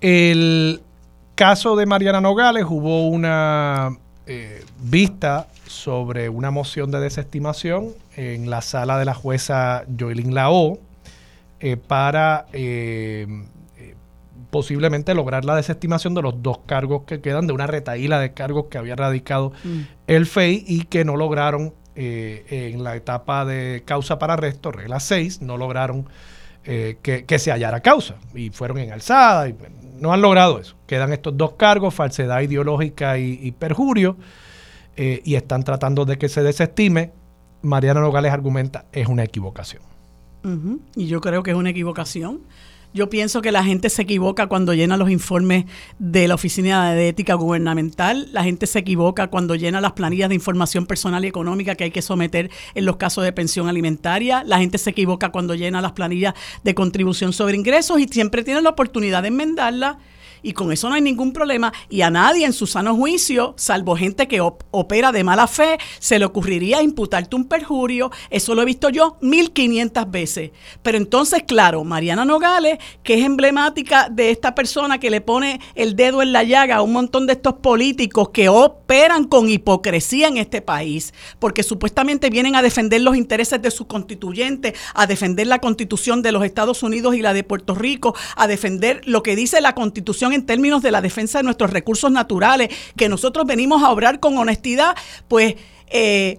el 0.00 0.80
caso 1.34 1.76
de 1.76 1.84
Mariana 1.84 2.20
Nogales 2.22 2.64
hubo 2.66 3.08
una 3.08 3.90
eh, 4.26 4.64
vista 4.80 5.48
sobre 5.66 6.28
una 6.28 6.50
moción 6.50 6.90
de 6.90 7.00
desestimación 7.00 7.92
en 8.16 8.50
la 8.50 8.62
sala 8.62 8.98
de 8.98 9.04
la 9.04 9.14
jueza 9.14 9.84
Joylin 9.98 10.34
Lao 10.34 10.78
eh, 11.60 11.76
para 11.76 12.46
eh, 12.52 13.26
eh, 13.78 13.94
posiblemente 14.50 15.14
lograr 15.14 15.44
la 15.44 15.56
desestimación 15.56 16.14
de 16.14 16.22
los 16.22 16.42
dos 16.42 16.58
cargos 16.66 17.04
que 17.04 17.20
quedan, 17.20 17.46
de 17.46 17.52
una 17.52 17.66
retaíla 17.66 18.20
de 18.20 18.32
cargos 18.32 18.66
que 18.66 18.78
había 18.78 18.96
radicado 18.96 19.52
el 20.06 20.26
FEI 20.26 20.64
y 20.66 20.84
que 20.84 21.04
no 21.04 21.16
lograron 21.16 21.72
eh, 21.98 22.72
en 22.74 22.84
la 22.84 22.94
etapa 22.94 23.46
de 23.46 23.82
causa 23.86 24.18
para 24.18 24.34
arresto, 24.34 24.70
regla 24.70 25.00
6, 25.00 25.40
no 25.40 25.56
lograron 25.56 26.06
eh, 26.64 26.98
que, 27.00 27.24
que 27.24 27.38
se 27.38 27.50
hallara 27.50 27.80
causa. 27.80 28.16
Y 28.34 28.50
fueron 28.50 28.76
en 28.76 28.92
alzada 28.92 29.48
y 29.48 29.54
no 30.00 30.12
han 30.12 30.20
logrado 30.22 30.58
eso. 30.58 30.76
Quedan 30.86 31.12
estos 31.12 31.36
dos 31.36 31.52
cargos, 31.52 31.94
falsedad 31.94 32.40
ideológica 32.40 33.18
y, 33.18 33.50
perjurio, 33.52 34.16
eh, 34.96 35.20
y 35.24 35.34
están 35.34 35.62
tratando 35.62 36.04
de 36.04 36.18
que 36.18 36.28
se 36.28 36.42
desestime. 36.42 37.12
Mariana 37.62 38.00
Nogales 38.00 38.32
argumenta 38.32 38.86
es 38.92 39.08
una 39.08 39.24
equivocación. 39.24 39.82
Y 40.94 41.08
yo 41.08 41.20
creo 41.20 41.42
que 41.42 41.50
es 41.50 41.56
una 41.56 41.70
equivocación. 41.70 42.42
Yo 42.96 43.10
pienso 43.10 43.42
que 43.42 43.52
la 43.52 43.62
gente 43.62 43.90
se 43.90 44.00
equivoca 44.00 44.46
cuando 44.46 44.72
llena 44.72 44.96
los 44.96 45.10
informes 45.10 45.66
de 45.98 46.28
la 46.28 46.34
Oficina 46.34 46.94
de 46.94 47.08
Ética 47.10 47.34
Gubernamental. 47.34 48.32
La 48.32 48.42
gente 48.42 48.66
se 48.66 48.78
equivoca 48.78 49.26
cuando 49.26 49.54
llena 49.54 49.82
las 49.82 49.92
planillas 49.92 50.30
de 50.30 50.34
información 50.34 50.86
personal 50.86 51.22
y 51.22 51.28
económica 51.28 51.74
que 51.74 51.84
hay 51.84 51.90
que 51.90 52.00
someter 52.00 52.50
en 52.74 52.86
los 52.86 52.96
casos 52.96 53.22
de 53.22 53.34
pensión 53.34 53.68
alimentaria. 53.68 54.44
La 54.44 54.58
gente 54.58 54.78
se 54.78 54.88
equivoca 54.88 55.30
cuando 55.30 55.54
llena 55.54 55.82
las 55.82 55.92
planillas 55.92 56.32
de 56.64 56.74
contribución 56.74 57.34
sobre 57.34 57.54
ingresos 57.58 58.00
y 58.00 58.08
siempre 58.08 58.42
tiene 58.44 58.62
la 58.62 58.70
oportunidad 58.70 59.20
de 59.20 59.28
enmendarla 59.28 59.98
y 60.46 60.52
con 60.52 60.70
eso 60.70 60.88
no 60.88 60.94
hay 60.94 61.02
ningún 61.02 61.32
problema 61.32 61.72
y 61.90 62.02
a 62.02 62.10
nadie 62.10 62.46
en 62.46 62.52
su 62.52 62.68
sano 62.68 62.94
juicio, 62.94 63.54
salvo 63.56 63.96
gente 63.96 64.28
que 64.28 64.40
opera 64.40 65.10
de 65.10 65.24
mala 65.24 65.48
fe, 65.48 65.76
se 65.98 66.20
le 66.20 66.24
ocurriría 66.24 66.82
imputarte 66.82 67.34
un 67.34 67.46
perjurio. 67.48 68.12
Eso 68.30 68.54
lo 68.54 68.62
he 68.62 68.64
visto 68.64 68.88
yo 68.88 69.16
1500 69.22 70.08
veces. 70.08 70.52
Pero 70.84 70.98
entonces, 70.98 71.42
claro, 71.48 71.82
Mariana 71.82 72.24
Nogales, 72.24 72.78
que 73.02 73.14
es 73.14 73.24
emblemática 73.24 74.08
de 74.08 74.30
esta 74.30 74.54
persona 74.54 75.00
que 75.00 75.10
le 75.10 75.20
pone 75.20 75.60
el 75.74 75.96
dedo 75.96 76.22
en 76.22 76.32
la 76.32 76.44
llaga 76.44 76.76
a 76.76 76.82
un 76.82 76.92
montón 76.92 77.26
de 77.26 77.32
estos 77.32 77.54
políticos 77.54 78.28
que 78.28 78.48
operan 78.48 79.24
con 79.24 79.48
hipocresía 79.48 80.28
en 80.28 80.36
este 80.36 80.62
país, 80.62 81.12
porque 81.40 81.64
supuestamente 81.64 82.30
vienen 82.30 82.54
a 82.54 82.62
defender 82.62 83.00
los 83.00 83.16
intereses 83.16 83.60
de 83.60 83.72
su 83.72 83.88
constituyente, 83.88 84.74
a 84.94 85.08
defender 85.08 85.48
la 85.48 85.58
constitución 85.58 86.22
de 86.22 86.30
los 86.30 86.44
Estados 86.44 86.84
Unidos 86.84 87.16
y 87.16 87.22
la 87.22 87.34
de 87.34 87.42
Puerto 87.42 87.74
Rico, 87.74 88.14
a 88.36 88.46
defender 88.46 89.00
lo 89.06 89.24
que 89.24 89.34
dice 89.34 89.60
la 89.60 89.74
constitución 89.74 90.35
en 90.36 90.46
términos 90.46 90.82
de 90.82 90.92
la 90.92 91.00
defensa 91.00 91.38
de 91.38 91.44
nuestros 91.44 91.70
recursos 91.70 92.10
naturales, 92.10 92.68
que 92.96 93.08
nosotros 93.08 93.46
venimos 93.46 93.82
a 93.82 93.90
obrar 93.90 94.20
con 94.20 94.38
honestidad, 94.38 94.94
pues... 95.28 95.56
Eh, 95.88 96.38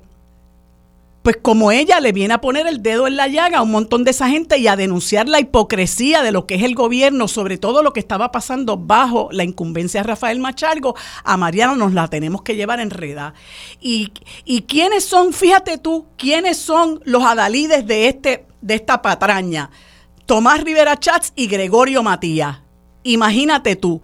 pues 1.27 1.39
como 1.41 1.73
ella 1.73 1.99
le 1.99 2.13
viene 2.13 2.35
a 2.35 2.39
poner 2.39 2.67
el 2.67 2.81
dedo 2.81 3.05
en 3.05 3.17
la 3.17 3.27
llaga 3.27 3.57
a 3.57 3.61
un 3.61 3.71
montón 3.71 4.05
de 4.05 4.11
esa 4.11 4.29
gente 4.29 4.59
y 4.59 4.69
a 4.69 4.77
denunciar 4.77 5.27
la 5.27 5.41
hipocresía 5.41 6.23
de 6.23 6.31
lo 6.31 6.47
que 6.47 6.55
es 6.55 6.63
el 6.63 6.73
gobierno, 6.73 7.27
sobre 7.27 7.57
todo 7.57 7.83
lo 7.83 7.91
que 7.91 7.99
estaba 7.99 8.31
pasando 8.31 8.77
bajo 8.77 9.27
la 9.33 9.43
incumbencia 9.43 9.99
de 9.99 10.07
Rafael 10.07 10.39
Machargo, 10.39 10.95
a 11.25 11.35
Mariana 11.35 11.75
nos 11.75 11.93
la 11.93 12.07
tenemos 12.07 12.43
que 12.43 12.55
llevar 12.55 12.79
enredada. 12.79 13.33
Y, 13.81 14.13
y 14.45 14.61
quiénes 14.61 15.03
son, 15.03 15.33
fíjate 15.33 15.77
tú, 15.77 16.05
quiénes 16.15 16.55
son 16.59 17.01
los 17.03 17.25
adalides 17.25 17.85
de, 17.85 18.07
este, 18.07 18.45
de 18.61 18.75
esta 18.75 19.01
patraña. 19.01 19.69
Tomás 20.25 20.63
Rivera 20.63 20.97
Chats 20.97 21.33
y 21.35 21.47
Gregorio 21.47 22.03
Matías. 22.03 22.59
Imagínate 23.07 23.75
tú. 23.75 24.01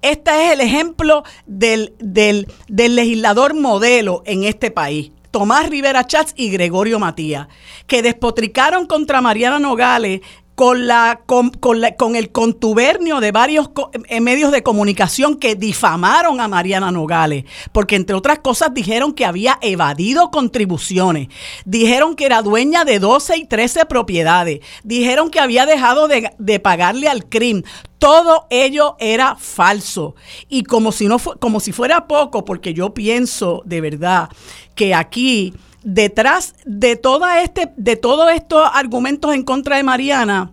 Este 0.00 0.30
es 0.46 0.52
el 0.52 0.60
ejemplo 0.60 1.24
del, 1.46 1.94
del, 1.98 2.46
del 2.68 2.94
legislador 2.94 3.54
modelo 3.54 4.22
en 4.26 4.44
este 4.44 4.70
país. 4.70 5.10
Tomás 5.32 5.68
Rivera 5.68 6.06
Chats 6.06 6.32
y 6.36 6.50
Gregorio 6.50 7.00
Matías, 7.00 7.48
que 7.88 8.02
despotricaron 8.02 8.86
contra 8.86 9.20
Mariana 9.20 9.58
Nogales 9.58 10.20
con, 10.54 10.86
la, 10.86 11.20
con, 11.26 11.50
con, 11.50 12.16
el 12.16 12.30
contubernio 12.30 13.20
de 13.20 13.32
varios 13.32 13.70
eh, 14.08 14.20
medios 14.20 14.52
de 14.52 14.62
comunicación 14.62 15.36
que 15.36 15.56
difamaron 15.56 16.40
a 16.40 16.48
Mariana 16.48 16.90
Nogales, 16.90 17.44
porque 17.72 17.96
entre 17.96 18.14
otras 18.14 18.38
cosas 18.38 18.72
dijeron 18.72 19.12
que 19.12 19.24
había 19.24 19.58
evadido 19.62 20.30
contribuciones, 20.30 21.28
dijeron 21.64 22.14
que 22.14 22.26
era 22.26 22.42
dueña 22.42 22.84
de 22.84 22.98
12 22.98 23.36
y 23.36 23.46
13 23.46 23.86
propiedades, 23.86 24.60
dijeron 24.84 25.30
que 25.30 25.40
había 25.40 25.66
dejado 25.66 26.08
de, 26.08 26.30
de 26.38 26.60
pagarle 26.60 27.08
al 27.08 27.26
CRIM. 27.28 27.62
Todo 27.98 28.46
ello 28.50 28.96
era 28.98 29.34
falso. 29.36 30.14
Y 30.50 30.64
como 30.64 30.92
si, 30.92 31.06
no 31.06 31.18
como 31.18 31.58
si 31.58 31.72
fuera 31.72 32.06
poco, 32.06 32.44
porque 32.44 32.74
yo 32.74 32.92
pienso 32.92 33.62
de 33.64 33.80
verdad 33.80 34.28
que 34.74 34.94
aquí 34.94 35.54
detrás 35.84 36.54
de 36.64 36.96
toda 36.96 37.42
este, 37.42 37.72
de 37.76 37.96
todos 37.96 38.32
estos 38.32 38.68
argumentos 38.72 39.34
en 39.34 39.44
contra 39.44 39.76
de 39.76 39.82
Mariana, 39.82 40.52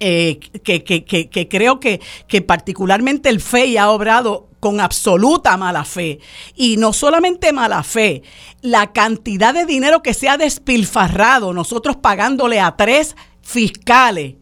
eh, 0.00 0.38
que, 0.62 1.48
creo 1.48 1.80
que, 1.80 2.00
que 2.26 2.42
particularmente 2.42 3.28
el 3.30 3.40
FEI 3.40 3.78
ha 3.78 3.90
obrado 3.90 4.48
con 4.60 4.80
absoluta 4.80 5.56
mala 5.56 5.84
fe. 5.84 6.18
Y 6.54 6.76
no 6.76 6.92
solamente 6.92 7.52
mala 7.52 7.82
fe, 7.82 8.22
la 8.60 8.92
cantidad 8.92 9.54
de 9.54 9.64
dinero 9.64 10.02
que 10.02 10.14
se 10.14 10.28
ha 10.28 10.36
despilfarrado, 10.36 11.52
nosotros 11.52 11.96
pagándole 11.96 12.60
a 12.60 12.76
tres 12.76 13.16
fiscales 13.42 14.34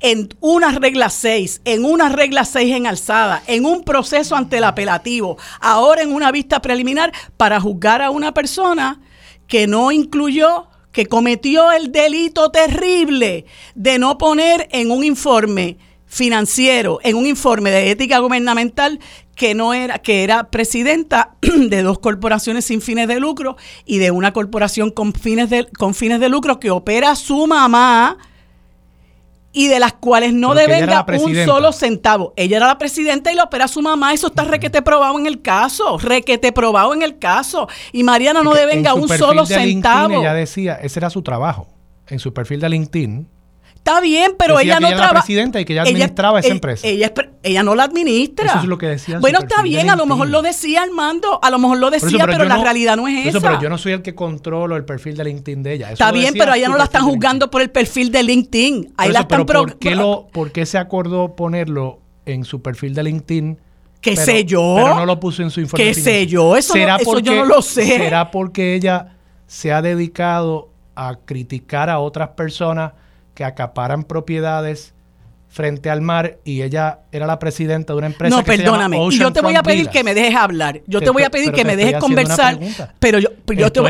en 0.00 0.28
una 0.40 0.70
regla 0.72 1.10
6, 1.10 1.62
en 1.64 1.84
una 1.84 2.08
regla 2.08 2.44
6 2.44 2.76
en 2.76 2.86
alzada, 2.86 3.42
en 3.46 3.66
un 3.66 3.82
proceso 3.82 4.36
ante 4.36 4.58
el 4.58 4.64
apelativo, 4.64 5.36
ahora 5.60 6.02
en 6.02 6.12
una 6.12 6.30
vista 6.30 6.62
preliminar 6.62 7.12
para 7.36 7.60
juzgar 7.60 8.00
a 8.00 8.10
una 8.10 8.32
persona 8.32 9.00
que 9.48 9.66
no 9.66 9.90
incluyó, 9.90 10.68
que 10.92 11.06
cometió 11.06 11.72
el 11.72 11.90
delito 11.90 12.50
terrible 12.50 13.46
de 13.74 13.98
no 13.98 14.18
poner 14.18 14.68
en 14.70 14.90
un 14.90 15.02
informe 15.02 15.78
financiero, 16.06 17.00
en 17.02 17.16
un 17.16 17.26
informe 17.26 17.70
de 17.70 17.90
ética 17.90 18.18
gubernamental 18.18 19.00
que 19.34 19.54
no 19.54 19.74
era 19.74 19.98
que 20.00 20.24
era 20.24 20.50
presidenta 20.50 21.36
de 21.40 21.82
dos 21.82 21.98
corporaciones 21.98 22.64
sin 22.64 22.80
fines 22.80 23.08
de 23.08 23.20
lucro 23.20 23.56
y 23.84 23.98
de 23.98 24.10
una 24.10 24.32
corporación 24.32 24.90
con 24.90 25.12
fines 25.12 25.50
de 25.50 25.66
con 25.66 25.94
fines 25.94 26.18
de 26.18 26.28
lucro 26.28 26.58
que 26.58 26.70
opera 26.70 27.14
su 27.14 27.46
mamá 27.46 28.18
y 29.58 29.66
de 29.66 29.80
las 29.80 29.94
cuales 29.94 30.32
no 30.32 30.54
devenga 30.54 31.04
un 31.18 31.34
solo 31.44 31.72
centavo. 31.72 32.32
Ella 32.36 32.58
era 32.58 32.68
la 32.68 32.78
presidenta 32.78 33.32
y 33.32 33.34
la 33.34 33.42
opera 33.42 33.66
su 33.66 33.82
mamá. 33.82 34.14
Eso 34.14 34.28
está 34.28 34.44
requete 34.44 34.82
probado 34.82 35.18
en 35.18 35.26
el 35.26 35.42
caso. 35.42 35.98
Requete 35.98 36.52
probado 36.52 36.94
en 36.94 37.02
el 37.02 37.18
caso. 37.18 37.66
Y 37.90 38.04
Mariana 38.04 38.44
no 38.44 38.54
devenga 38.54 38.94
un 38.94 39.08
solo 39.08 39.44
centavo. 39.46 40.20
ella 40.20 40.32
decía, 40.32 40.76
ese 40.76 41.00
era 41.00 41.10
su 41.10 41.22
trabajo. 41.22 41.66
En 42.06 42.20
su 42.20 42.32
perfil 42.32 42.60
de 42.60 42.68
LinkedIn, 42.68 43.28
Está 43.88 44.00
bien, 44.02 44.34
pero 44.38 44.60
ella 44.60 44.80
no 44.80 44.88
trabaja. 44.88 45.22
presidenta 45.22 45.60
y 45.60 45.64
que 45.64 45.72
ella 45.72 45.82
administraba 45.82 46.40
esa 46.40 46.48
empresa. 46.48 46.86
Ella, 46.86 47.10
ella, 47.42 47.62
no 47.62 47.74
la 47.74 47.84
administra. 47.84 48.46
Eso 48.46 48.58
es 48.58 48.64
lo 48.64 48.76
que 48.76 48.86
decía. 48.86 49.18
Bueno, 49.18 49.38
está 49.40 49.62
bien, 49.62 49.88
a 49.88 49.96
lo 49.96 50.04
mejor 50.04 50.28
lo 50.28 50.42
decía 50.42 50.82
Armando, 50.82 51.40
a 51.42 51.50
lo 51.50 51.58
mejor 51.58 51.78
lo 51.78 51.90
decía, 51.90 52.26
pero, 52.26 52.44
la 52.44 52.58
realidad 52.58 52.96
no 52.96 53.08
es 53.08 53.26
eso, 53.26 53.40
Pero 53.40 53.60
yo 53.60 53.70
no 53.70 53.78
soy 53.78 53.92
el 53.92 54.02
que 54.02 54.14
controlo 54.14 54.76
el 54.76 54.84
perfil 54.84 55.16
de 55.16 55.24
LinkedIn 55.24 55.62
de 55.62 55.72
ella. 55.74 55.92
está 55.92 56.12
bien, 56.12 56.34
pero 56.36 56.52
ella 56.52 56.68
no 56.68 56.76
la 56.76 56.84
están 56.84 57.04
juzgando 57.04 57.50
por 57.50 57.62
el 57.62 57.70
perfil 57.70 58.12
de 58.12 58.22
LinkedIn. 58.22 58.92
Ahí 58.96 59.10
la 59.10 59.20
están 59.20 59.46
pero 59.46 59.62
¿por, 59.62 59.78
qué 59.78 59.94
lo, 59.94 60.28
¿Por 60.32 60.52
qué 60.52 60.66
se 60.66 60.76
acordó 60.76 61.34
ponerlo 61.34 62.00
en 62.26 62.44
su 62.44 62.60
perfil 62.60 62.94
de 62.94 63.02
LinkedIn? 63.04 63.58
¿Qué 64.00 64.16
sé 64.16 64.44
yo? 64.44 64.74
Pero 64.76 64.94
no 64.96 65.06
lo 65.06 65.18
puso 65.18 65.42
en 65.42 65.50
su 65.50 65.60
informe. 65.60 65.84
¿Qué 65.84 65.94
sé 65.94 66.26
yo? 66.26 66.56
Eso, 66.56 66.74
eso 66.76 67.18
yo 67.20 67.34
no 67.34 67.44
lo 67.44 67.62
sé. 67.62 67.84
¿Será 67.84 68.30
porque 68.30 68.74
ella 68.74 69.16
se 69.46 69.72
ha 69.72 69.82
dedicado 69.82 70.68
a 70.94 71.16
criticar 71.24 71.90
a 71.90 71.98
otras 71.98 72.30
personas? 72.30 72.92
Que 73.38 73.44
acaparan 73.44 74.02
propiedades 74.02 74.94
frente 75.46 75.90
al 75.90 76.00
mar 76.00 76.40
y 76.42 76.62
ella 76.62 77.02
era 77.12 77.24
la 77.24 77.38
presidenta 77.38 77.92
de 77.92 77.98
una 77.98 78.08
empresa 78.08 78.34
no, 78.34 78.42
perdóname. 78.42 78.98
y 79.12 79.16
yo 79.16 79.32
te 79.32 79.40
voy 79.40 79.54
a 79.54 79.62
pedir 79.62 79.88
que 79.90 80.02
me 80.02 80.12
dejes 80.12 80.34
hablar. 80.34 80.80
Yo 80.88 81.00
te, 81.00 81.10
voy 81.10 81.22
a 81.22 81.30
pedir 81.30 81.52
que 81.52 81.64
me 81.64 81.76
dejes 81.76 82.00
conversar. 82.00 82.58
Pero 82.98 83.20
yo, 83.20 83.28
yo, 83.28 83.36
te, 83.36 83.46
pues, 83.46 83.56
yo 83.56 83.70
te 83.70 83.80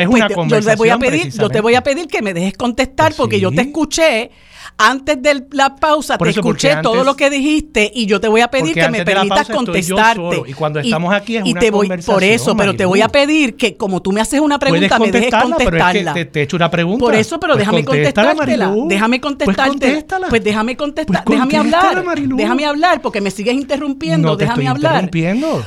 voy 0.76 0.90
a 0.90 0.98
pedir, 0.98 1.30
yo 1.30 1.48
te 1.48 1.62
voy 1.62 1.76
a 1.76 1.82
pedir 1.82 2.08
que 2.08 2.20
me 2.20 2.34
dejes 2.34 2.58
contestar 2.58 3.12
pues 3.12 3.16
porque 3.16 3.40
yo 3.40 3.50
te 3.50 3.62
escuché 3.62 4.32
antes 4.78 5.20
de 5.20 5.44
la 5.50 5.74
pausa 5.74 6.16
te 6.16 6.30
escuché 6.30 6.76
todo 6.82 7.02
lo 7.02 7.16
que 7.16 7.28
dijiste 7.28 7.90
y 7.92 8.06
yo 8.06 8.20
te 8.20 8.28
voy 8.28 8.40
a 8.40 8.48
pedir 8.48 8.74
que 8.74 8.88
me 8.88 9.04
permitas 9.04 9.48
contestarte. 9.48 10.42
Y 10.46 10.52
cuando 10.52 10.78
estamos 10.78 11.12
aquí 11.12 11.36
es 11.36 11.46
y 11.46 11.54
te 11.54 11.70
voy 11.70 11.88
por 12.06 12.22
eso, 12.22 12.56
pero 12.56 12.74
te 12.74 12.84
voy 12.84 13.02
a 13.02 13.08
pedir 13.08 13.56
que 13.56 13.76
como 13.76 14.00
tú 14.00 14.12
me 14.12 14.20
haces 14.20 14.40
una 14.40 14.58
pregunta 14.58 14.98
me 14.98 15.10
dejes 15.10 15.34
contestarla. 15.34 16.14
te, 16.14 16.40
he 16.40 16.42
hecho 16.42 16.56
una 16.56 16.70
pregunta. 16.70 17.04
Por 17.04 17.14
eso, 17.14 17.40
pero 17.40 17.54
pues 17.54 17.66
déjame 17.66 17.84
contestártela. 17.84 18.74
Déjame 18.86 19.18
pues 19.18 19.28
contestártela. 19.28 20.28
Pues, 20.28 20.44
déjame 20.44 20.76
contestar, 20.76 21.24
pues 21.24 21.38
déjame 21.38 21.56
hablar. 21.56 22.18
Déjame 22.36 22.64
hablar 22.64 23.02
porque 23.02 23.20
me 23.20 23.32
sigues 23.32 23.54
interrumpiendo, 23.54 24.36
déjame 24.36 24.68
hablar. 24.68 25.10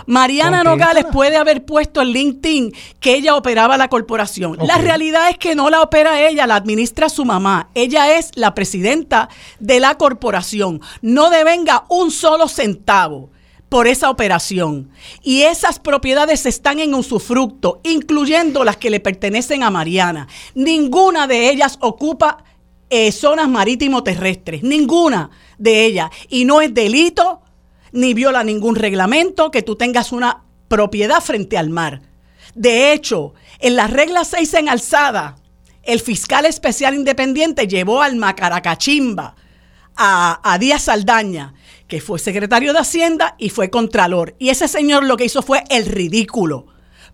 Mariana 0.06 0.64
Nogales 0.64 1.06
puede 1.12 1.36
haber 1.36 1.66
puesto 1.66 2.02
en 2.02 2.10
LinkedIn 2.10 2.72
que 3.02 3.16
ella 3.16 3.36
operaba 3.36 3.76
la 3.76 3.90
corporación. 3.90 4.58
La 4.66 4.78
realidad 4.78 5.30
es 5.30 5.38
que 5.38 5.54
no 5.54 5.70
la 5.70 5.82
opera 5.82 6.26
ella, 6.26 6.48
la 6.48 6.56
administra 6.56 7.10
su 7.10 7.26
mamá. 7.26 7.70
Ella 7.76 8.18
es 8.18 8.32
la 8.36 8.54
presidenta 8.54 9.01
de 9.60 9.80
la 9.80 9.98
corporación. 9.98 10.82
No 11.02 11.30
devenga 11.30 11.86
un 11.90 12.12
solo 12.12 12.48
centavo 12.48 13.30
por 13.70 13.88
esa 13.88 14.10
operación. 14.10 14.90
Y 15.24 15.44
esas 15.44 15.80
propiedades 15.80 16.46
están 16.46 16.80
en 16.80 16.94
usufructo, 16.94 17.80
incluyendo 17.84 18.66
las 18.66 18.76
que 18.76 18.90
le 18.90 19.00
pertenecen 19.00 19.64
a 19.64 19.70
Mariana. 19.70 20.28
Ninguna 20.56 21.26
de 21.26 21.50
ellas 21.50 21.78
ocupa 21.80 22.44
eh, 22.90 23.14
zonas 23.14 23.48
marítimo 23.48 24.04
terrestres, 24.04 24.64
ninguna 24.64 25.30
de 25.58 25.86
ellas. 25.86 26.10
Y 26.28 26.44
no 26.44 26.60
es 26.60 26.74
delito 26.74 27.42
ni 27.94 28.14
viola 28.14 28.44
ningún 28.44 28.76
reglamento 28.76 29.52
que 29.52 29.62
tú 29.62 29.78
tengas 29.78 30.12
una 30.12 30.44
propiedad 30.68 31.22
frente 31.22 31.58
al 31.58 31.70
mar. 31.70 32.02
De 32.56 32.92
hecho, 32.92 33.34
en 33.60 33.78
la 33.78 33.88
regla 33.88 34.26
6 34.26 34.54
en 34.56 34.68
alzada, 34.68 35.38
el 35.84 36.00
fiscal 36.00 36.46
especial 36.46 36.94
independiente 36.96 37.68
llevó 37.68 38.02
al 38.02 38.16
Macaracachimba 38.16 39.36
a, 39.96 40.40
a 40.44 40.58
Díaz 40.58 40.84
Saldaña, 40.84 41.54
que 41.88 42.02
fue 42.02 42.20
secretario 42.20 42.74
de 42.74 42.80
Hacienda 42.80 43.36
y 43.38 43.50
fue 43.50 43.70
contralor. 43.70 44.36
Y 44.40 44.50
ese 44.50 44.68
señor 44.68 45.04
lo 45.04 45.18
que 45.18 45.26
hizo 45.26 45.42
fue 45.42 45.64
el 45.70 45.86
ridículo, 45.86 46.68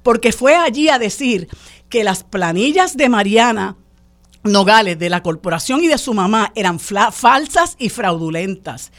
porque 0.03 0.31
fue 0.31 0.55
allí 0.55 0.89
a 0.89 0.99
decir 0.99 1.47
que 1.89 2.03
las 2.03 2.23
planillas 2.23 2.97
de 2.97 3.09
Mariana 3.09 3.77
Nogales, 4.43 4.97
de 4.99 5.09
la 5.09 5.23
corporación 5.23 5.83
y 5.83 5.87
de 5.87 5.97
su 5.97 6.13
mamá, 6.13 6.51
eran 6.55 6.79
falsas 6.79 7.75
y 7.79 7.89
fraudulentas. 7.89 8.91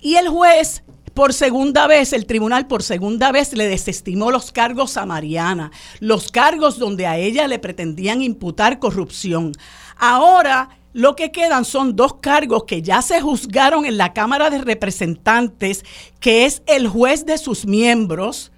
Y 0.00 0.16
el 0.16 0.28
juez 0.28 0.84
por 1.16 1.32
segunda 1.32 1.86
vez, 1.86 2.12
el 2.12 2.26
tribunal 2.26 2.66
por 2.66 2.82
segunda 2.82 3.32
vez 3.32 3.54
le 3.54 3.66
desestimó 3.66 4.30
los 4.30 4.52
cargos 4.52 4.98
a 4.98 5.06
Mariana, 5.06 5.72
los 5.98 6.30
cargos 6.30 6.78
donde 6.78 7.06
a 7.06 7.16
ella 7.16 7.48
le 7.48 7.58
pretendían 7.58 8.20
imputar 8.20 8.78
corrupción. 8.78 9.52
Ahora 9.96 10.68
lo 10.92 11.16
que 11.16 11.32
quedan 11.32 11.64
son 11.64 11.96
dos 11.96 12.16
cargos 12.20 12.64
que 12.64 12.82
ya 12.82 13.00
se 13.00 13.22
juzgaron 13.22 13.86
en 13.86 13.96
la 13.96 14.12
Cámara 14.12 14.50
de 14.50 14.58
Representantes, 14.58 15.86
que 16.20 16.44
es 16.44 16.62
el 16.66 16.86
juez 16.86 17.24
de 17.24 17.38
sus 17.38 17.64
miembros, 17.64 18.52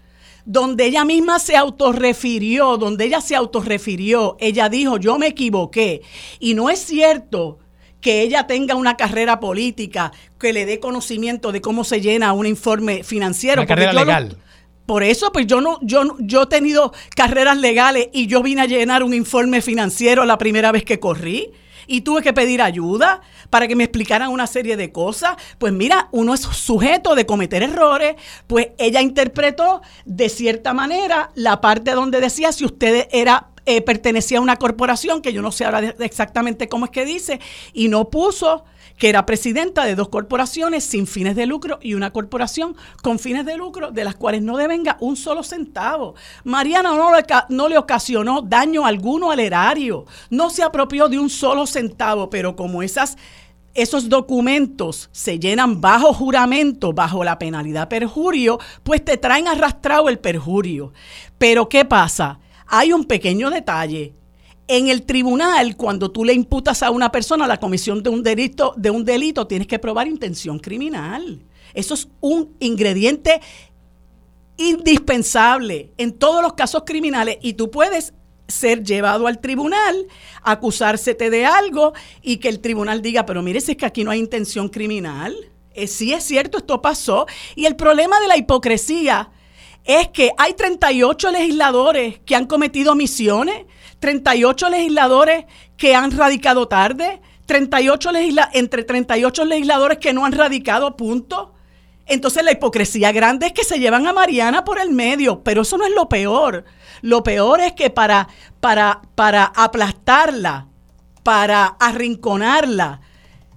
donde 0.45 0.87
ella 0.87 1.05
misma 1.05 1.39
se 1.39 1.57
autorrefirió, 1.57 2.77
donde 2.77 3.05
ella 3.05 3.21
se 3.21 3.37
autorrefirió, 3.37 4.37
ella 4.41 4.69
dijo, 4.69 4.97
yo 4.97 5.17
me 5.17 5.29
equivoqué. 5.29 6.03
Y 6.41 6.55
no 6.55 6.71
es 6.71 6.81
cierto 6.81 7.61
que 8.01 8.23
ella 8.23 8.47
tenga 8.47 8.75
una 8.75 8.97
carrera 8.97 9.41
política, 9.41 10.13
que 10.39 10.53
le 10.53 10.67
dé 10.67 10.81
conocimiento 10.81 11.53
de 11.53 11.61
cómo 11.61 11.85
se 11.85 12.01
llena 12.01 12.33
un 12.33 12.47
informe 12.47 13.03
financiero. 13.03 13.63
Una 13.63 13.69
carrera 13.69 13.93
legal. 13.93 14.37
por 14.87 15.03
eso, 15.03 15.33
pues 15.33 15.47
yo 15.47 15.61
no, 15.61 15.79
yo, 15.83 16.17
yo 16.21 16.43
he 16.43 16.47
tenido 16.47 16.93
carreras 17.15 17.59
legales 17.59 18.09
y 18.13 18.27
yo 18.27 18.43
vine 18.43 18.63
a 18.63 18.67
llenar 18.67 19.03
un 19.03 19.15
informe 19.15 19.61
financiero 19.63 20.25
la 20.25 20.39
primera 20.39 20.73
vez 20.73 20.85
que 20.85 21.01
corrí 21.01 21.53
y 21.89 22.03
tuve 22.03 22.23
que 22.23 22.33
pedir 22.33 22.63
ayuda 22.63 23.23
para 23.51 23.67
que 23.67 23.75
me 23.75 23.85
explicaran 23.85 24.29
una 24.29 24.47
serie 24.47 24.77
de 24.77 24.93
cosas. 24.93 25.37
Pues 25.59 25.73
mira, 25.73 26.09
uno 26.13 26.35
es 26.35 26.41
sujeto 26.41 27.17
de 27.17 27.27
cometer 27.27 27.65
errores, 27.65 28.15
pues 28.47 28.69
ella 28.79 29.01
interpretó 29.01 29.81
de 30.05 30.29
cierta 30.29 30.75
manera 30.75 31.31
la 31.35 31.61
parte 31.61 31.93
donde 31.93 32.21
decía 32.21 32.53
si 32.53 32.65
usted 32.65 33.09
era 33.11 33.49
eh, 33.71 33.83
pertenecía 33.83 34.39
a 34.39 34.41
una 34.41 34.57
corporación, 34.57 35.21
que 35.21 35.35
yo 35.35 35.43
no 35.43 35.53
sé 35.53 35.67
ahora 35.67 35.95
exactamente 35.99 36.71
cómo 36.71 36.87
es 36.87 36.91
que 36.91 37.05
dice, 37.05 37.39
y 37.75 37.89
no 37.89 38.09
puso 38.09 38.65
que 38.97 39.11
era 39.11 39.27
presidenta 39.27 39.85
de 39.85 39.95
dos 39.95 40.09
corporaciones 40.09 40.85
sin 40.85 41.07
fines 41.07 41.37
de 41.37 41.45
lucro 41.45 41.79
y 41.83 41.93
una 41.93 42.11
corporación 42.11 42.75
con 43.03 43.19
fines 43.19 43.45
de 43.45 43.59
lucro 43.59 43.91
de 43.91 44.05
las 44.05 44.15
cuales 44.15 44.41
no 44.41 44.57
devenga 44.57 44.97
un 45.01 45.17
solo 45.17 45.43
centavo. 45.43 46.15
Mariana 46.45 46.95
no 46.95 47.15
le, 47.15 47.27
no 47.51 47.69
le 47.69 47.77
ocasionó 47.77 48.41
daño 48.41 48.87
alguno 48.87 49.31
al 49.31 49.41
erario, 49.41 50.07
no 50.31 50.49
se 50.49 50.63
apropió 50.63 51.11
de 51.11 51.19
un 51.19 51.29
solo 51.29 51.67
centavo, 51.67 52.31
pero 52.31 52.57
como 52.57 52.83
esas 52.83 53.19
esos 53.75 54.09
documentos 54.09 55.11
se 55.13 55.39
llenan 55.39 55.83
bajo 55.83 56.15
juramento, 56.15 56.95
bajo 56.95 57.23
la 57.23 57.39
penalidad 57.39 57.91
perjurio, 57.91 58.59
pues 58.83 59.05
te 59.05 59.19
traen 59.19 59.47
arrastrado 59.47 60.09
el 60.09 60.19
perjurio. 60.19 60.95
Pero 61.37 61.69
¿qué 61.69 61.85
pasa? 61.85 62.41
Hay 62.69 62.93
un 62.93 63.05
pequeño 63.05 63.51
detalle 63.51 64.15
en 64.69 64.89
el 64.89 65.05
tribunal, 65.05 65.77
cuando 65.77 66.11
tú 66.11 66.25
le 66.25 66.35
imputas 66.35 66.83
a 66.83 66.91
una 66.91 67.11
persona 67.11 67.47
la 67.47 67.59
comisión 67.59 68.03
de 68.03 68.11
un 68.11 68.23
delito, 68.23 68.75
de 68.77 68.91
un 68.91 69.05
delito, 69.05 69.47
tienes 69.47 69.67
que 69.67 69.79
probar 69.79 70.07
intención 70.07 70.59
criminal. 70.59 71.43
Eso 71.73 71.95
es 71.95 72.09
un 72.21 72.55
ingrediente 72.61 73.41
indispensable 74.59 75.93
en 75.97 76.13
todos 76.13 76.43
los 76.43 76.53
casos 76.53 76.83
criminales 76.85 77.39
y 77.41 77.55
tú 77.55 77.71
puedes 77.71 78.13
ser 78.47 78.83
llevado 78.83 79.27
al 79.27 79.41
tribunal, 79.41 80.07
acusársete 80.43 81.31
de 81.31 81.47
algo 81.47 81.95
y 82.23 82.39
que 82.39 82.49
el 82.49 82.61
tribunal 82.61 83.01
diga, 83.01 83.25
pero 83.25 83.43
mire, 83.43 83.61
si 83.61 83.73
es 83.73 83.79
que 83.79 83.87
aquí 83.87 84.05
no 84.05 84.11
hay 84.11 84.19
intención 84.19 84.69
criminal. 84.69 85.35
Eh, 85.75 85.87
sí 85.87 86.13
es 86.13 86.25
cierto, 86.25 86.59
esto 86.59 86.83
pasó. 86.83 87.27
Y 87.55 87.67
el 87.67 87.77
problema 87.77 88.21
de 88.21 88.29
la 88.29 88.37
hipocresía 88.37 89.31
es 89.85 90.09
que 90.09 90.33
hay 90.37 90.55
38 90.55 91.31
legisladores 91.31 92.21
que 92.25 92.37
han 92.37 92.47
cometido 92.47 92.93
omisiones 92.93 93.65
38 93.99 94.69
legisladores 94.71 95.45
que 95.77 95.95
han 95.95 96.17
radicado 96.17 96.69
tarde, 96.69 97.21
38 97.47 98.13
legisla 98.13 98.49
entre 98.53 98.85
38 98.85 99.45
legisladores 99.45 99.99
que 99.99 100.13
no 100.13 100.25
han 100.25 100.33
radicado, 100.33 100.97
punto. 100.97 101.55
Entonces 102.07 102.45
la 102.45 102.53
hipocresía 102.53 103.13
grande 103.13 103.47
es 103.47 103.53
que 103.53 103.65
se 103.65 103.79
llevan 103.79 104.07
a 104.07 104.13
Mariana 104.13 104.65
por 104.65 104.79
el 104.79 104.91
medio, 104.91 105.43
pero 105.43 105.63
eso 105.63 105.77
no 105.77 105.85
es 105.85 105.93
lo 105.95 106.09
peor. 106.09 106.65
Lo 107.03 107.23
peor 107.23 107.61
es 107.61 107.73
que 107.73 107.91
para, 107.91 108.29
para, 108.61 109.03
para 109.15 109.45
aplastarla, 109.45 110.69
para 111.23 111.67
arrinconarla, 111.67 113.01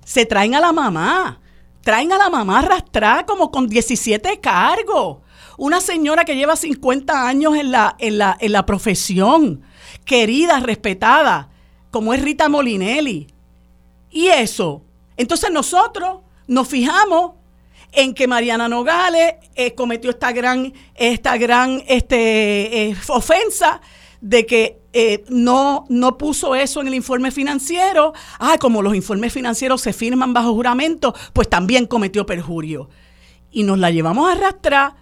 se 0.04 0.26
traen 0.26 0.56
a 0.56 0.60
la 0.60 0.74
mamá. 0.74 1.40
Traen 1.82 2.12
a 2.12 2.18
la 2.18 2.30
mamá 2.30 2.60
arrastrada 2.60 3.26
como 3.26 3.50
con 3.50 3.68
17 3.68 4.40
cargos. 4.40 5.20
Una 5.62 5.80
señora 5.80 6.26
que 6.26 6.36
lleva 6.36 6.56
50 6.56 7.28
años 7.28 7.56
en 7.56 7.72
la, 7.72 7.96
en 8.00 8.18
la, 8.18 8.36
en 8.40 8.52
la 8.52 8.66
profesión 8.66 9.62
querida, 10.06 10.60
respetada, 10.60 11.52
como 11.92 12.16
es 12.16 12.22
Rita 12.24 12.50
Molinelli. 12.50 13.28
Y 14.10 14.26
eso. 14.30 14.82
Entonces 15.18 15.52
nosotros 15.52 16.22
nos 16.48 16.68
fijamos 16.68 17.34
en 17.92 18.16
que 18.16 18.28
Mariana 18.28 18.68
Nogales 18.68 19.36
eh, 19.54 19.76
cometió 19.76 20.10
esta 20.10 20.32
gran, 20.32 20.74
esta 20.96 21.38
gran 21.38 21.84
este, 21.88 22.88
eh, 22.90 22.96
ofensa 23.10 23.82
de 24.20 24.48
que 24.48 24.80
eh, 24.94 25.24
no, 25.30 25.86
no 25.90 26.18
puso 26.18 26.56
eso 26.56 26.82
en 26.82 26.88
el 26.88 26.96
informe 26.96 27.30
financiero. 27.30 28.14
Ah, 28.40 28.58
como 28.60 28.82
los 28.82 28.96
informes 28.96 29.32
financieros 29.32 29.82
se 29.82 29.94
firman 29.94 30.34
bajo 30.34 30.56
juramento, 30.56 31.14
pues 31.34 31.48
también 31.48 31.86
cometió 31.86 32.26
perjurio. 32.26 32.90
Y 33.52 33.62
nos 33.62 33.78
la 33.78 33.92
llevamos 33.92 34.28
a 34.28 34.32
arrastrar. 34.32 35.01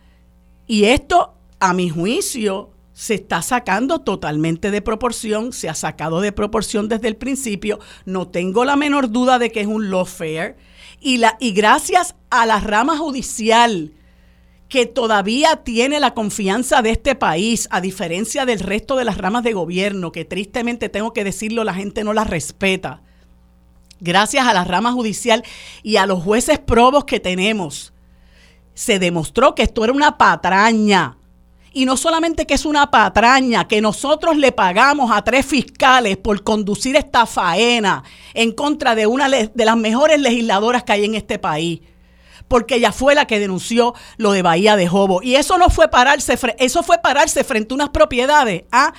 Y 0.70 0.86
esto, 0.86 1.34
a 1.59 1.74
mi 1.74 1.89
juicio, 1.89 2.70
se 2.93 3.15
está 3.15 3.41
sacando 3.41 4.01
totalmente 4.01 4.70
de 4.70 4.84
proporción, 4.84 5.51
se 5.51 5.67
ha 5.67 5.74
sacado 5.74 6.22
de 6.22 6.32
proporción 6.32 6.88
desde 6.88 7.07
el 7.07 7.15
principio, 7.15 7.80
no 8.05 8.28
tengo 8.28 8.65
la 8.65 8.76
menor 8.76 9.09
duda 9.09 9.39
de 9.39 9.51
que 9.51 9.61
es 9.61 9.67
un 9.67 9.89
lawfare 9.89 10.57
y, 11.01 11.17
la, 11.17 11.38
y 11.39 11.53
gracias 11.53 12.13
a 12.30 12.45
la 12.45 12.59
rama 12.59 12.99
judicial 12.99 13.93
que 14.67 14.86
todavía 14.86 15.63
tiene 15.63 15.99
la 15.99 16.13
confianza 16.13 16.84
de 16.84 16.91
este 16.91 17.15
país, 17.15 17.67
a 17.72 17.82
diferencia 17.82 18.45
del 18.45 18.59
resto 18.59 18.95
de 18.95 19.05
las 19.05 19.17
ramas 19.17 19.43
de 19.43 19.53
gobierno, 19.53 20.11
que 20.11 20.24
tristemente 20.24 20.88
tengo 20.88 21.13
que 21.13 21.24
decirlo, 21.24 21.63
la 21.63 21.74
gente 21.74 22.03
no 22.03 22.13
la 22.13 22.26
respeta. 22.26 23.01
Gracias 23.99 24.45
a 24.45 24.53
la 24.53 24.65
rama 24.65 24.91
judicial 24.91 25.43
y 25.82 25.95
a 25.95 26.05
los 26.05 26.24
jueces 26.24 26.59
probos 26.59 27.05
que 27.05 27.20
tenemos, 27.20 27.91
se 28.80 28.97
demostró 28.97 29.55
que 29.55 29.63
esto 29.63 29.84
era 29.84 29.91
una 29.91 30.17
patraña, 30.17 31.17
y 31.73 31.84
no 31.84 31.97
solamente 31.97 32.47
que 32.47 32.53
es 32.53 32.63
una 32.63 32.89
patraña, 32.89 33.67
que 33.67 33.82
nosotros 33.82 34.38
le 34.38 34.53
pagamos 34.53 35.11
a 35.11 35.21
tres 35.21 35.45
fiscales 35.45 36.15
por 36.15 36.45
conducir 36.45 36.95
esta 36.95 37.25
faena 37.25 38.05
en 38.34 38.53
contra 38.53 38.95
de 38.95 39.05
una 39.05 39.27
de 39.27 39.65
las 39.65 39.75
mejores 39.75 40.21
legisladoras 40.21 40.84
que 40.84 40.93
hay 40.93 41.03
en 41.03 41.15
este 41.15 41.39
país. 41.39 41.82
Porque 42.47 42.75
ella 42.75 42.93
fue 42.93 43.15
la 43.15 43.27
que 43.27 43.41
denunció 43.41 43.95
lo 44.15 44.32
de 44.32 44.43
Bahía 44.43 44.77
de 44.77 44.88
Jobo. 44.88 45.21
Y 45.21 45.36
eso 45.36 45.57
no 45.57 45.69
fue 45.69 45.89
pararse, 45.89 46.39
eso 46.57 46.82
fue 46.82 46.99
pararse 46.99 47.43
frente 47.43 47.73
a 47.73 47.75
unas 47.75 47.89
propiedades. 47.89 48.63
¿ah? 48.71 48.93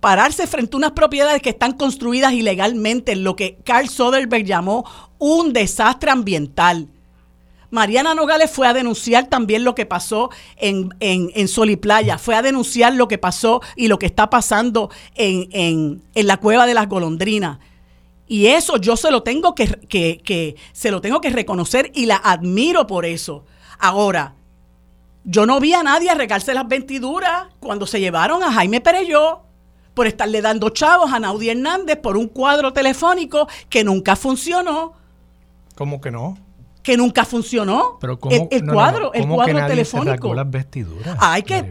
Pararse 0.00 0.46
frente 0.46 0.74
a 0.74 0.78
unas 0.78 0.92
propiedades 0.92 1.42
que 1.42 1.50
están 1.50 1.72
construidas 1.72 2.32
ilegalmente 2.32 3.12
en 3.12 3.24
lo 3.24 3.36
que 3.36 3.58
Carl 3.62 3.90
Soderberg 3.90 4.46
llamó 4.46 4.84
un 5.18 5.52
desastre 5.52 6.10
ambiental. 6.10 6.88
Mariana 7.70 8.14
Nogales 8.14 8.50
fue 8.50 8.66
a 8.66 8.72
denunciar 8.72 9.26
también 9.26 9.64
lo 9.64 9.74
que 9.74 9.84
pasó 9.84 10.30
en, 10.56 10.94
en, 11.00 11.48
Sol 11.48 11.70
y 11.70 11.76
Playa, 11.76 12.16
fue 12.16 12.34
a 12.34 12.42
denunciar 12.42 12.94
lo 12.94 13.08
que 13.08 13.18
pasó 13.18 13.60
y 13.76 13.88
lo 13.88 13.98
que 13.98 14.06
está 14.06 14.30
pasando 14.30 14.90
en, 15.14 16.02
la 16.14 16.38
cueva 16.38 16.66
de 16.66 16.74
las 16.74 16.88
golondrinas. 16.88 17.58
Y 18.26 18.46
eso 18.46 18.76
yo 18.76 18.96
se 18.96 19.10
lo 19.10 19.22
tengo 19.22 19.54
que, 19.54 19.66
que, 19.88 20.56
se 20.72 20.90
lo 20.90 21.00
tengo 21.00 21.20
que 21.20 21.30
reconocer 21.30 21.90
y 21.94 22.06
la 22.06 22.16
admiro 22.16 22.86
por 22.86 23.04
eso. 23.04 23.44
Ahora, 23.78 24.34
yo 25.24 25.44
no 25.44 25.60
vi 25.60 25.74
a 25.74 25.82
nadie 25.82 26.10
arregarse 26.10 26.54
las 26.54 26.68
ventiduras 26.68 27.48
cuando 27.60 27.86
se 27.86 28.00
llevaron 28.00 28.42
a 28.42 28.52
Jaime 28.52 28.80
Pereyó 28.80 29.42
por 29.92 30.06
estarle 30.06 30.40
dando 30.40 30.70
chavos 30.70 31.12
a 31.12 31.18
Naudi 31.18 31.50
Hernández 31.50 31.98
por 31.98 32.16
un 32.16 32.28
cuadro 32.28 32.72
telefónico 32.72 33.48
que 33.68 33.84
nunca 33.84 34.16
funcionó. 34.16 34.94
¿Cómo 35.74 36.00
que 36.00 36.10
no? 36.10 36.38
Que 36.88 36.96
nunca 36.96 37.26
funcionó. 37.26 37.98
Pero 38.00 38.18
¿cómo, 38.18 38.48
el, 38.50 38.64
cuadro, 38.64 39.12
el 39.12 39.28
cuadro 39.28 39.58
que 39.58 39.62
telefónico. 39.64 40.30
Se 40.30 40.34
las 40.34 40.50
vestiduras. 40.50 41.18
Ay, 41.20 41.42
que 41.42 41.70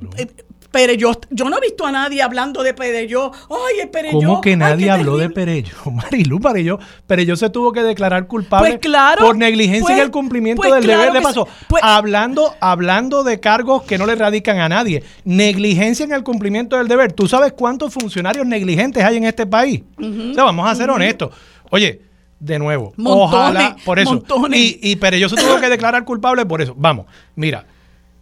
pero 0.70 0.94
yo, 0.94 1.14
yo 1.32 1.50
no 1.50 1.58
he 1.58 1.62
visto 1.62 1.88
a 1.88 1.92
nadie 1.92 2.22
hablando 2.22 2.62
de 2.62 2.76
Pereyó. 2.76 3.32
Ay, 3.50 3.80
el 3.82 3.90
Pereyó. 3.90 4.20
¿Cómo 4.20 4.42
que 4.42 4.56
nadie 4.56 4.92
habló 4.92 5.18
de 5.18 5.32
Pereyó? 5.32 5.74
Marilu, 5.92 6.40
Pereyó. 6.40 6.78
Pereyó 7.08 7.36
se 7.36 7.50
tuvo 7.50 7.72
que 7.72 7.82
declarar 7.82 8.28
culpable 8.28 8.78
pues 8.78 8.94
por 9.18 9.36
negligencia 9.38 9.96
en 9.96 10.02
el 10.02 10.12
pues, 10.12 10.14
cumplimiento 10.14 10.62
pues 10.62 10.76
del 10.76 10.86
deber 10.86 11.14
de 11.14 11.22
paso. 11.22 11.48
hablando, 11.82 12.54
hablando 12.60 13.24
de 13.24 13.40
cargos 13.40 13.84
que 13.84 13.98
no 13.98 14.06
le 14.06 14.14
radican 14.14 14.60
a 14.60 14.70
nadie. 14.70 15.02
Negligencia 15.24 16.04
en 16.04 16.12
el 16.12 16.22
cumplimiento 16.22 16.78
del 16.78 16.88
deber. 16.88 17.12
¿Tú 17.12 17.28
sabes 17.28 17.54
cuántos 17.54 17.92
funcionarios 17.92 18.46
negligentes 18.46 19.04
hay 19.04 19.18
en 19.18 19.24
este 19.24 19.48
país? 19.48 19.82
o 19.98 20.34
sea, 20.36 20.44
vamos 20.44 20.70
a 20.70 20.76
ser 20.76 20.92
honestos. 20.92 21.32
Oye, 21.72 22.07
de 22.40 22.60
nuevo. 22.60 22.94
Ojalá, 23.04 23.76
por 23.86 24.00
eso. 24.00 24.24
Y, 24.54 24.80
y 24.82 24.96
Perello 24.98 25.30
se 25.30 25.36
tuvo 25.36 25.60
que 25.60 25.70
declarar 25.70 26.04
culpable 26.06 26.46
por 26.46 26.62
eso. 26.62 26.74
Vamos, 26.78 27.06
mira, 27.36 27.66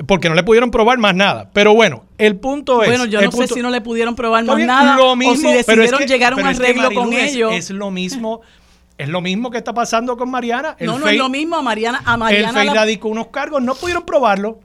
porque 0.07 0.29
no 0.29 0.35
le 0.35 0.43
pudieron 0.43 0.71
probar 0.71 0.97
más 0.97 1.15
nada. 1.15 1.49
Pero 1.53 1.73
bueno, 1.73 2.05
el 2.17 2.37
punto 2.37 2.83
es. 2.83 2.89
Bueno, 2.89 3.05
yo 3.05 3.21
no 3.21 3.31
sé 3.31 3.47
si 3.47 3.61
no 3.61 3.69
le 3.69 3.81
pudieron 3.81 4.15
probar 4.15 4.43
más 4.43 4.59
nada 4.59 4.97
lo 4.97 5.15
mismo, 5.15 5.33
o 5.33 5.37
si 5.37 5.51
decidieron 5.51 6.01
llegar 6.03 6.33
a 6.33 6.35
un 6.35 6.45
arreglo 6.45 6.91
con 6.93 7.13
ellos. 7.13 7.53
Es 7.53 7.69
lo 7.69 7.91
mismo. 7.91 8.41
Es 8.97 9.09
lo 9.09 9.19
mismo 9.19 9.51
que 9.51 9.57
está 9.57 9.73
pasando 9.73 10.15
con 10.15 10.31
Mariana. 10.31 10.77
no, 10.79 10.97
no 10.97 11.07
es 11.09 11.17
lo 11.17 11.27
mismo. 11.27 11.57
A 11.57 11.61
Mariana, 11.61 12.01
a 12.05 12.15
Mariana. 12.15 12.61
El 12.61 12.67
FEI 12.67 12.75
radicó 12.75 13.09
unos 13.09 13.27
cargos, 13.27 13.61
no 13.61 13.75
pudieron 13.75 14.05
probarlo. 14.05 14.59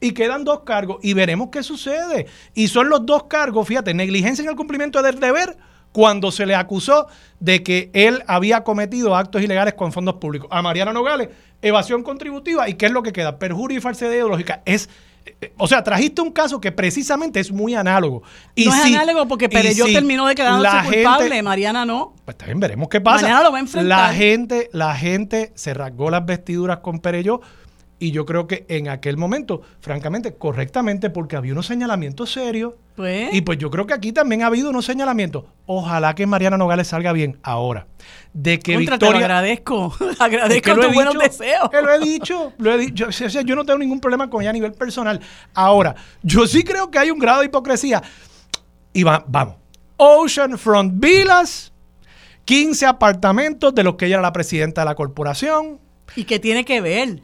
Y 0.00 0.12
quedan 0.12 0.44
dos 0.44 0.60
cargos. 0.60 0.98
Y 1.02 1.14
veremos 1.14 1.48
qué 1.50 1.62
sucede. 1.62 2.26
Y 2.54 2.68
son 2.68 2.88
los 2.88 3.06
dos 3.06 3.24
cargos, 3.24 3.66
fíjate, 3.66 3.94
negligencia 3.94 4.42
en 4.42 4.50
el 4.50 4.56
cumplimiento 4.56 5.02
del 5.02 5.18
deber 5.18 5.56
cuando 5.96 6.30
se 6.30 6.44
le 6.44 6.54
acusó 6.54 7.06
de 7.40 7.62
que 7.62 7.88
él 7.94 8.22
había 8.26 8.64
cometido 8.64 9.16
actos 9.16 9.40
ilegales 9.40 9.72
con 9.72 9.92
fondos 9.92 10.16
públicos. 10.16 10.46
A 10.52 10.60
Mariana 10.60 10.92
Nogales, 10.92 11.30
evasión 11.62 12.02
contributiva, 12.02 12.68
¿y 12.68 12.74
qué 12.74 12.84
es 12.84 12.92
lo 12.92 13.02
que 13.02 13.14
queda? 13.14 13.38
Perjurio 13.38 13.78
y 13.78 13.80
falsedad 13.80 14.10
ideológica. 14.10 14.60
Es 14.66 14.90
eh, 15.40 15.54
o 15.56 15.66
sea, 15.66 15.82
trajiste 15.82 16.20
un 16.20 16.32
caso 16.32 16.60
que 16.60 16.70
precisamente 16.70 17.40
es 17.40 17.50
muy 17.50 17.74
análogo. 17.74 18.22
Y 18.54 18.66
no 18.66 18.74
es 18.74 18.84
análogo 18.84 19.26
porque 19.26 19.48
Pereyó 19.48 19.86
terminó 19.86 20.26
de 20.26 20.34
quedarse 20.34 20.86
culpable, 20.86 21.42
Mariana 21.42 21.86
no. 21.86 22.12
Pues 22.26 22.36
también 22.36 22.60
veremos 22.60 22.90
qué 22.90 23.00
pasa. 23.00 23.22
Mañana 23.22 23.44
lo 23.44 23.52
va 23.52 23.56
a 23.56 23.60
enfrentar. 23.60 24.10
La 24.10 24.14
gente, 24.14 24.68
la 24.74 24.94
gente 24.94 25.52
se 25.54 25.72
rasgó 25.72 26.10
las 26.10 26.26
vestiduras 26.26 26.80
con 26.80 27.00
Pereyó 27.00 27.40
y 27.98 28.10
yo 28.10 28.26
creo 28.26 28.46
que 28.46 28.66
en 28.68 28.88
aquel 28.88 29.16
momento, 29.16 29.62
francamente, 29.80 30.34
correctamente, 30.34 31.08
porque 31.08 31.36
había 31.36 31.52
unos 31.52 31.66
señalamientos 31.66 32.30
serios. 32.30 32.74
Pues. 32.94 33.32
Y 33.32 33.40
pues 33.40 33.58
yo 33.58 33.70
creo 33.70 33.86
que 33.86 33.94
aquí 33.94 34.12
también 34.12 34.42
ha 34.42 34.46
habido 34.46 34.68
unos 34.68 34.84
señalamientos. 34.84 35.44
Ojalá 35.64 36.14
que 36.14 36.26
Mariana 36.26 36.58
Nogales 36.58 36.88
salga 36.88 37.12
bien 37.12 37.38
ahora. 37.42 37.86
De 38.34 38.58
que 38.58 38.76
Victoria. 38.76 38.98
Te 38.98 39.10
lo 39.10 39.16
agradezco. 39.16 39.94
agradezco 40.18 40.74
tus 40.74 40.92
buenos 40.92 41.18
deseos. 41.18 41.70
Que 41.70 41.80
lo 41.80 41.92
he 41.92 41.98
dicho. 41.98 42.52
Lo 42.58 42.74
he 42.74 42.78
dicho. 42.78 43.06
O 43.08 43.12
sea, 43.12 43.42
yo 43.42 43.56
no 43.56 43.64
tengo 43.64 43.78
ningún 43.78 44.00
problema 44.00 44.28
con 44.28 44.42
ella 44.42 44.50
a 44.50 44.54
nivel 44.54 44.72
personal. 44.72 45.20
Ahora, 45.54 45.94
yo 46.22 46.46
sí 46.46 46.64
creo 46.64 46.90
que 46.90 46.98
hay 46.98 47.10
un 47.10 47.18
grado 47.18 47.40
de 47.40 47.46
hipocresía. 47.46 48.02
Y 48.92 49.02
va, 49.04 49.24
vamos. 49.26 49.56
Oceanfront 49.96 50.92
Villas, 50.96 51.72
15 52.44 52.84
apartamentos 52.84 53.74
de 53.74 53.82
los 53.84 53.96
que 53.96 54.06
ella 54.06 54.16
era 54.16 54.22
la 54.22 54.32
presidenta 54.32 54.82
de 54.82 54.84
la 54.84 54.94
corporación. 54.94 55.80
¿Y 56.14 56.24
qué 56.24 56.38
tiene 56.38 56.64
que 56.64 56.80
ver? 56.80 57.20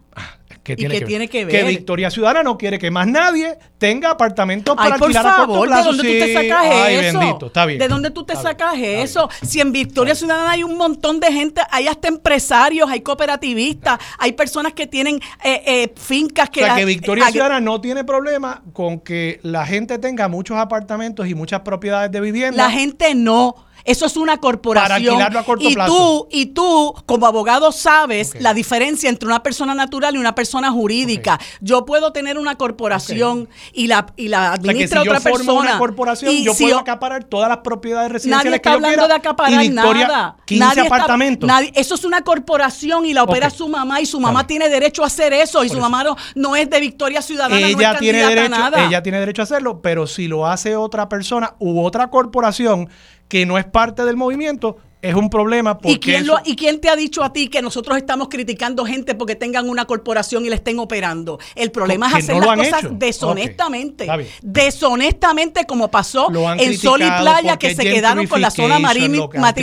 Que 0.62 0.76
tiene, 0.76 1.00
que, 1.00 1.06
tiene 1.06 1.28
que 1.28 1.44
ver. 1.44 1.54
Que 1.54 1.68
Victoria 1.68 2.08
Ciudadana 2.08 2.44
no 2.44 2.56
quiere 2.56 2.78
que 2.78 2.90
más 2.90 3.08
nadie 3.08 3.58
tenga 3.78 4.10
apartamentos 4.10 4.76
para 4.76 4.94
alquilar 4.94 5.26
a 5.26 5.46
corto 5.46 5.62
plazo. 5.62 5.92
¿De 5.92 5.96
dónde 5.96 6.02
tú 6.02 6.24
te 6.24 6.34
sacas 6.34 6.66
Ay, 6.70 6.94
eso? 6.94 7.18
Bendito, 7.18 7.46
está 7.46 7.66
bien. 7.66 7.78
¿De 7.80 7.88
dónde 7.88 8.10
tú 8.10 8.24
te 8.24 8.36
sacas 8.36 8.74
eso? 8.78 9.28
si 9.42 9.60
en 9.60 9.72
Victoria 9.72 10.14
Ciudadana 10.14 10.52
hay 10.52 10.62
un 10.62 10.76
montón 10.76 11.18
de 11.18 11.32
gente, 11.32 11.62
hay 11.70 11.88
hasta 11.88 12.06
empresarios, 12.08 12.88
hay 12.88 13.00
cooperativistas, 13.00 13.98
hay 14.18 14.32
personas 14.32 14.72
que 14.72 14.86
tienen 14.86 15.16
eh, 15.42 15.62
eh, 15.66 15.92
fincas 15.96 16.48
que... 16.48 16.62
O 16.62 16.66
sea, 16.66 16.76
que 16.76 16.84
Victoria 16.84 17.28
Ciudadana 17.30 17.60
no 17.60 17.80
tiene 17.80 18.04
problema 18.04 18.62
con 18.72 19.00
que 19.00 19.40
la 19.42 19.66
gente 19.66 19.98
tenga 19.98 20.28
muchos 20.28 20.56
apartamentos 20.56 21.26
y 21.26 21.34
muchas 21.34 21.62
propiedades 21.62 22.12
de 22.12 22.20
vivienda. 22.20 22.56
La 22.56 22.70
gente 22.70 23.14
no 23.16 23.56
eso 23.84 24.06
es 24.06 24.16
una 24.16 24.38
corporación. 24.38 25.18
y 25.60 25.74
tú, 25.74 26.28
y 26.30 26.46
tú, 26.46 26.94
como 27.06 27.26
abogado, 27.26 27.72
sabes 27.72 28.34
la 28.40 28.54
diferencia 28.54 29.08
entre 29.08 29.26
una 29.26 29.42
persona 29.42 29.74
natural 29.74 30.14
y 30.14 30.18
una 30.18 30.34
persona 30.34 30.70
jurídica. 30.70 31.38
Yo 31.60 31.84
puedo 31.84 32.12
tener 32.12 32.38
una 32.38 32.56
corporación 32.56 33.48
y 33.72 33.86
la, 33.86 34.06
y 34.16 34.28
la 34.28 34.52
administra 34.52 35.00
o 35.00 35.04
sea, 35.04 35.12
que 35.12 35.20
si 35.20 35.24
yo 35.24 35.36
formo 35.36 35.60
una 35.60 35.78
corporación, 35.78 36.34
yo 36.36 36.54
puedo 36.54 36.78
acaparar 36.78 37.24
todas 37.24 37.48
las 37.48 37.58
propiedades 37.58 38.10
residenciales 38.12 38.44
nadie 38.44 38.56
está 38.56 38.70
que 38.70 38.80
yo 38.80 38.86
hablando 38.86 39.08
de 39.08 39.14
acaparar 39.14 39.70
nada. 39.70 40.36
15 40.44 40.64
nadie 40.64 40.86
apartamentos. 40.86 41.50
eso 41.74 41.94
es 41.94 42.04
una 42.04 42.22
corporación 42.22 43.06
y 43.06 43.12
la 43.12 43.24
opera 43.24 43.50
su 43.50 43.68
mamá 43.68 44.00
y 44.00 44.06
su 44.06 44.20
mamá 44.20 44.46
tiene 44.46 44.68
derecho 44.68 45.02
a 45.02 45.06
hacer 45.06 45.32
eso 45.32 45.64
y 45.64 45.68
su 45.68 45.78
mamá 45.78 46.04
no, 46.34 46.56
es 46.56 46.68
de 46.70 46.80
Victoria 46.80 47.22
Ciudadana, 47.22 47.66
ella 47.66 47.92
no 47.92 47.98
tiene 47.98 48.26
derecho, 48.26 48.76
Ella 48.76 49.02
tiene 49.02 49.20
derecho 49.20 49.42
a 49.42 49.44
hacerlo, 49.44 49.80
pero 49.80 50.06
si 50.06 50.28
lo 50.28 50.46
hace 50.46 50.76
otra 50.76 51.08
persona 51.08 51.54
u 51.58 51.82
otra 51.82 52.10
corporación 52.10 52.88
que 53.32 53.46
no 53.46 53.56
es 53.56 53.64
parte 53.64 54.04
del 54.04 54.14
movimiento, 54.14 54.76
es 55.00 55.14
un 55.14 55.30
problema 55.30 55.78
porque 55.78 55.92
¿Y 55.94 55.98
quién, 55.98 56.26
¿Y 56.44 56.54
quién 56.54 56.82
te 56.82 56.90
ha 56.90 56.96
dicho 56.96 57.24
a 57.24 57.32
ti 57.32 57.48
que 57.48 57.62
nosotros 57.62 57.96
estamos 57.96 58.28
criticando 58.28 58.84
gente 58.84 59.14
porque 59.14 59.36
tengan 59.36 59.70
una 59.70 59.86
corporación 59.86 60.44
y 60.44 60.50
la 60.50 60.56
estén 60.56 60.78
operando? 60.78 61.38
El 61.54 61.70
problema 61.70 62.08
es 62.08 62.16
hacer 62.16 62.36
las 62.36 62.54
cosas 62.54 62.90
deshonestamente. 62.90 64.06
deshonestamente 64.42 65.64
como 65.64 65.90
pasó 65.90 66.30
en 66.58 66.76
Sol 66.76 67.00
y 67.00 67.10
Playa 67.10 67.56
que 67.56 67.74
se 67.74 67.84
quedaron 67.84 68.26
con 68.26 68.42
la 68.42 68.50
zona 68.50 68.78
marítima. 68.78 69.54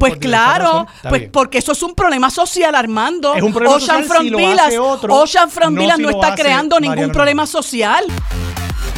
Pues 0.00 0.16
claro, 0.16 0.88
pues 1.08 1.28
porque 1.30 1.58
eso 1.58 1.70
es 1.70 1.82
un 1.84 1.94
problema 1.94 2.28
social, 2.28 2.74
Armando. 2.74 3.36
Es 3.36 3.42
un 3.44 3.52
problema 3.52 3.76
Ocean 3.76 4.04
social 4.04 4.28
Front 4.28 4.32
Ocean 5.10 5.48
no, 5.74 5.96
no 5.96 6.10
está 6.10 6.34
creando 6.34 6.80
ningún 6.80 7.12
problema 7.12 7.46
social. 7.46 8.04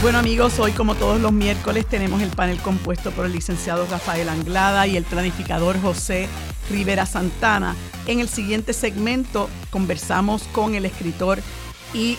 Bueno 0.05 0.19
amigos, 0.19 0.59
hoy 0.59 0.73
como 0.73 0.97
todos 0.97 1.19
los 1.19 1.33
miércoles 1.33 1.87
tenemos 1.87 2.21
el 2.21 2.29
panel 2.29 2.59
compuesto 2.59 3.11
por 3.11 3.25
el 3.25 3.33
licenciado 3.33 3.87
Rafael 3.87 4.29
Anglada 4.29 4.87
y 4.87 4.99
el 4.99 5.05
planificador 5.05 5.81
José 5.81 6.29
Rivera 6.69 7.07
Santana. 7.07 7.75
En 8.07 8.21
el 8.21 8.29
siguiente 8.29 8.75
segmento 8.75 9.49
conversamos 9.71 10.43
con 10.53 10.75
el 10.75 10.85
escritor 10.85 11.41
y 11.95 12.19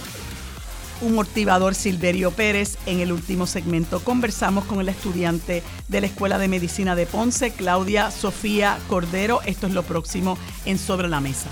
un 1.02 1.14
motivador 1.14 1.76
Silverio 1.76 2.32
Pérez. 2.32 2.80
En 2.88 3.02
el 3.02 3.12
último 3.12 3.46
segmento 3.46 4.04
conversamos 4.04 4.66
con 4.66 4.80
el 4.80 4.90
estudiante 4.90 5.62
de 5.88 6.02
la 6.02 6.08
Escuela 6.08 6.40
de 6.40 6.48
Medicina 6.48 6.96
de 6.96 7.06
Ponce, 7.06 7.52
Claudia 7.52 8.10
Sofía 8.10 8.80
Cordero. 8.90 9.42
Esto 9.46 9.68
es 9.68 9.74
lo 9.74 9.84
próximo 9.84 10.40
en 10.66 10.80
Sobre 10.80 11.08
la 11.08 11.22
Mesa. 11.22 11.52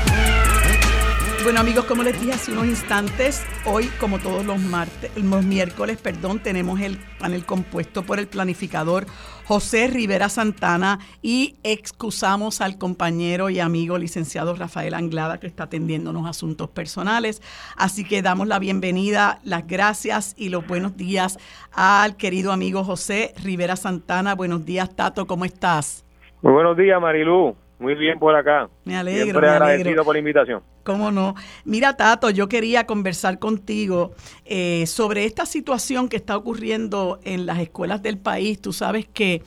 Bueno 1.43 1.59
amigos, 1.59 1.85
como 1.85 2.03
les 2.03 2.21
dije 2.21 2.33
hace 2.33 2.51
unos 2.51 2.67
instantes, 2.67 3.43
hoy 3.65 3.87
como 3.99 4.19
todos 4.19 4.45
los 4.45 4.59
martes, 4.59 5.11
los 5.17 5.43
miércoles, 5.43 5.97
perdón, 5.97 6.39
tenemos 6.39 6.79
el 6.79 6.99
panel 7.19 7.47
compuesto 7.47 8.03
por 8.03 8.19
el 8.19 8.27
planificador 8.27 9.07
José 9.45 9.87
Rivera 9.87 10.29
Santana 10.29 10.99
y 11.23 11.55
excusamos 11.63 12.61
al 12.61 12.77
compañero 12.77 13.49
y 13.49 13.59
amigo 13.59 13.97
licenciado 13.97 14.53
Rafael 14.55 14.93
Anglada 14.93 15.39
que 15.39 15.47
está 15.47 15.63
atendiendo 15.63 16.11
unos 16.11 16.29
asuntos 16.29 16.69
personales. 16.69 17.41
Así 17.75 18.03
que 18.03 18.21
damos 18.21 18.47
la 18.47 18.59
bienvenida, 18.59 19.39
las 19.43 19.65
gracias 19.65 20.35
y 20.37 20.49
los 20.49 20.67
buenos 20.67 20.95
días 20.95 21.39
al 21.73 22.17
querido 22.17 22.51
amigo 22.51 22.83
José 22.83 23.33
Rivera 23.43 23.77
Santana. 23.77 24.35
Buenos 24.35 24.63
días, 24.63 24.95
Tato, 24.95 25.25
¿cómo 25.25 25.45
estás? 25.45 26.05
Muy 26.43 26.53
buenos 26.53 26.77
días, 26.77 27.01
Marilú. 27.01 27.55
Muy 27.81 27.95
bien 27.95 28.19
por 28.19 28.35
acá. 28.35 28.69
Me 28.85 28.95
alegro. 28.95 29.23
Siempre 29.23 29.47
me 29.47 29.53
agradecido 29.53 30.05
por 30.05 30.13
la 30.13 30.19
invitación. 30.19 30.61
¿Cómo 30.83 31.09
no? 31.09 31.33
Mira, 31.65 31.97
Tato, 31.97 32.29
yo 32.29 32.47
quería 32.47 32.85
conversar 32.85 33.39
contigo 33.39 34.11
eh, 34.45 34.85
sobre 34.85 35.25
esta 35.25 35.47
situación 35.47 36.07
que 36.07 36.17
está 36.17 36.37
ocurriendo 36.37 37.19
en 37.23 37.47
las 37.47 37.57
escuelas 37.57 38.03
del 38.03 38.19
país. 38.19 38.61
Tú 38.61 38.71
sabes 38.71 39.07
que, 39.07 39.41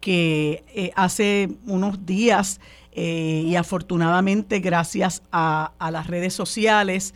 que 0.00 0.64
eh, 0.74 0.90
hace 0.96 1.48
unos 1.66 2.04
días 2.04 2.60
eh, 2.92 3.44
y 3.46 3.56
afortunadamente 3.56 4.60
gracias 4.60 5.22
a, 5.32 5.72
a 5.78 5.90
las 5.90 6.08
redes 6.08 6.34
sociales, 6.34 7.14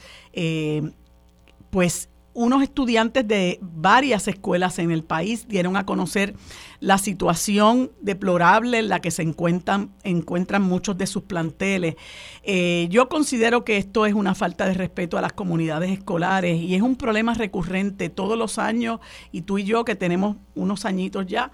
pues 1.69 2.09
unos 2.35 2.63
estudiantes 2.63 3.27
de 3.27 3.59
varias 3.61 4.27
escuelas 4.29 4.79
en 4.79 4.91
el 4.91 5.05
país 5.05 5.47
dieron 5.49 5.77
a 5.77 5.85
conocer 5.85 6.35
la 6.81 6.99
situación 6.99 7.93
deplorable 8.01 8.79
en 8.79 8.89
la 8.89 9.01
que 9.01 9.11
se 9.11 9.23
encuentran, 9.23 9.93
encuentran 10.03 10.63
muchos 10.63 10.97
de 10.97 11.07
sus 11.07 11.25
planteles. 11.25 11.97
Eh, 12.43 12.89
yo 12.91 13.09
considero 13.09 13.65
que 13.65 13.77
esto 13.77 14.07
es 14.07 14.15
una 14.15 14.35
falta 14.35 14.67
de 14.67 14.75
respeto 14.75 15.19
a 15.19 15.21
las 15.21 15.33
comunidades 15.33 15.91
escolares 15.91 16.61
y 16.61 16.75
es 16.75 16.83
un 16.83 16.97
problema 16.97 17.35
recurrente 17.35 18.09
todos 18.09 18.39
los 18.39 18.59
años 18.59 19.01
y 19.31 19.43
tú 19.43 19.59
y 19.59 19.65
yo 19.65 19.85
que 19.85 19.95
tenemos 19.95 20.37
unos 20.55 20.85
añitos 20.85 21.27
ya. 21.27 21.51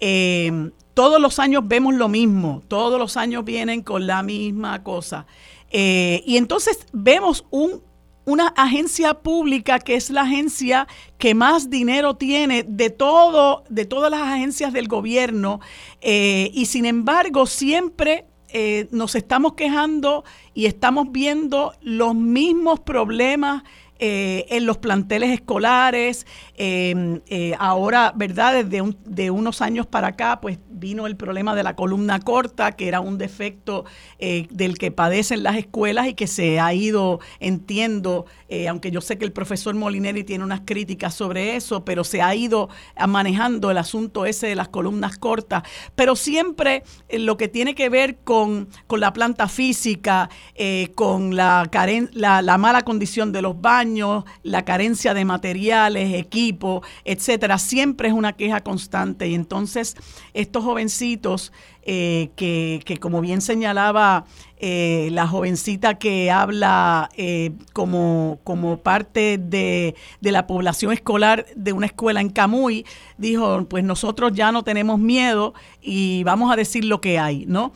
Eh, 0.00 0.70
todos 0.94 1.20
los 1.20 1.40
años 1.40 1.66
vemos 1.66 1.94
lo 1.94 2.08
mismo, 2.08 2.62
todos 2.68 2.98
los 2.98 3.16
años 3.16 3.44
vienen 3.44 3.82
con 3.82 4.06
la 4.06 4.22
misma 4.22 4.82
cosa. 4.84 5.26
Eh, 5.70 6.22
y 6.24 6.36
entonces 6.36 6.86
vemos 6.92 7.44
un 7.50 7.82
una 8.24 8.48
agencia 8.48 9.14
pública 9.14 9.78
que 9.78 9.94
es 9.94 10.10
la 10.10 10.22
agencia 10.22 10.86
que 11.18 11.34
más 11.34 11.70
dinero 11.70 12.14
tiene 12.14 12.64
de 12.66 12.90
todo, 12.90 13.64
de 13.68 13.84
todas 13.84 14.10
las 14.10 14.22
agencias 14.22 14.72
del 14.72 14.88
gobierno, 14.88 15.60
eh, 16.00 16.50
y 16.54 16.66
sin 16.66 16.86
embargo 16.86 17.46
siempre 17.46 18.26
eh, 18.48 18.86
nos 18.92 19.14
estamos 19.16 19.54
quejando 19.54 20.24
y 20.54 20.66
estamos 20.66 21.10
viendo 21.10 21.74
los 21.80 22.14
mismos 22.14 22.78
problemas 22.80 23.64
eh, 24.06 24.44
en 24.50 24.66
los 24.66 24.76
planteles 24.76 25.30
escolares. 25.30 26.26
Em, 26.56 27.22
eh, 27.26 27.54
ahora, 27.58 28.12
¿verdad? 28.14 28.62
Desde 28.62 28.82
de 29.06 29.30
unos 29.30 29.62
años 29.62 29.86
para 29.86 30.08
acá, 30.08 30.42
pues 30.42 30.58
vino 30.68 31.06
el 31.06 31.16
problema 31.16 31.54
de 31.54 31.62
la 31.62 31.74
columna 31.74 32.20
corta, 32.20 32.72
que 32.72 32.86
era 32.86 33.00
un 33.00 33.16
defecto 33.16 33.86
eh, 34.18 34.46
del 34.50 34.76
que 34.76 34.90
padecen 34.90 35.42
las 35.42 35.56
escuelas 35.56 36.06
y 36.06 36.12
que 36.12 36.26
se 36.26 36.60
ha 36.60 36.74
ido, 36.74 37.20
entiendo, 37.40 38.26
aunque 38.68 38.92
yo 38.92 39.00
sé 39.00 39.18
que 39.18 39.24
el 39.24 39.32
profesor 39.32 39.74
Molineri 39.74 40.22
tiene 40.22 40.44
unas 40.44 40.60
críticas 40.64 41.12
sobre 41.14 41.56
eso, 41.56 41.84
pero 41.84 42.04
se 42.04 42.22
ha 42.22 42.32
ido 42.36 42.68
manejando 43.08 43.72
el 43.72 43.78
asunto 43.78 44.26
ese 44.26 44.46
de 44.46 44.54
las 44.54 44.68
columnas 44.68 45.18
cortas. 45.18 45.64
Pero 45.96 46.14
siempre 46.14 46.84
lo 47.10 47.36
que 47.36 47.48
tiene 47.48 47.74
que 47.74 47.88
ver 47.88 48.18
con, 48.18 48.68
con 48.86 49.00
la 49.00 49.12
planta 49.12 49.48
física, 49.48 50.30
con 50.94 51.34
la, 51.34 51.68
la, 52.12 52.42
la 52.42 52.58
mala 52.58 52.82
condición 52.82 53.32
de 53.32 53.42
los 53.42 53.60
baños, 53.60 53.93
la 54.42 54.64
carencia 54.64 55.14
de 55.14 55.24
materiales, 55.24 56.14
equipo, 56.14 56.82
etcétera, 57.04 57.58
siempre 57.58 58.08
es 58.08 58.14
una 58.14 58.34
queja 58.34 58.60
constante. 58.60 59.28
Y 59.28 59.34
entonces 59.34 59.96
estos 60.32 60.64
jovencitos 60.64 61.52
eh, 61.86 62.30
que, 62.34 62.80
que, 62.86 62.96
como 62.96 63.20
bien 63.20 63.42
señalaba 63.42 64.24
eh, 64.56 65.10
la 65.12 65.26
jovencita 65.26 65.98
que 65.98 66.30
habla 66.30 67.10
eh, 67.18 67.52
como, 67.74 68.38
como 68.42 68.78
parte 68.78 69.36
de, 69.36 69.94
de, 70.22 70.32
la 70.32 70.46
población 70.46 70.92
escolar 70.92 71.44
de 71.54 71.74
una 71.74 71.84
escuela 71.84 72.22
en 72.22 72.30
Camuy, 72.30 72.86
dijo, 73.18 73.66
pues 73.68 73.84
nosotros 73.84 74.32
ya 74.32 74.50
no 74.50 74.64
tenemos 74.64 74.98
miedo 74.98 75.52
y 75.82 76.24
vamos 76.24 76.50
a 76.50 76.56
decir 76.56 76.86
lo 76.86 77.02
que 77.02 77.18
hay, 77.18 77.44
¿no? 77.46 77.74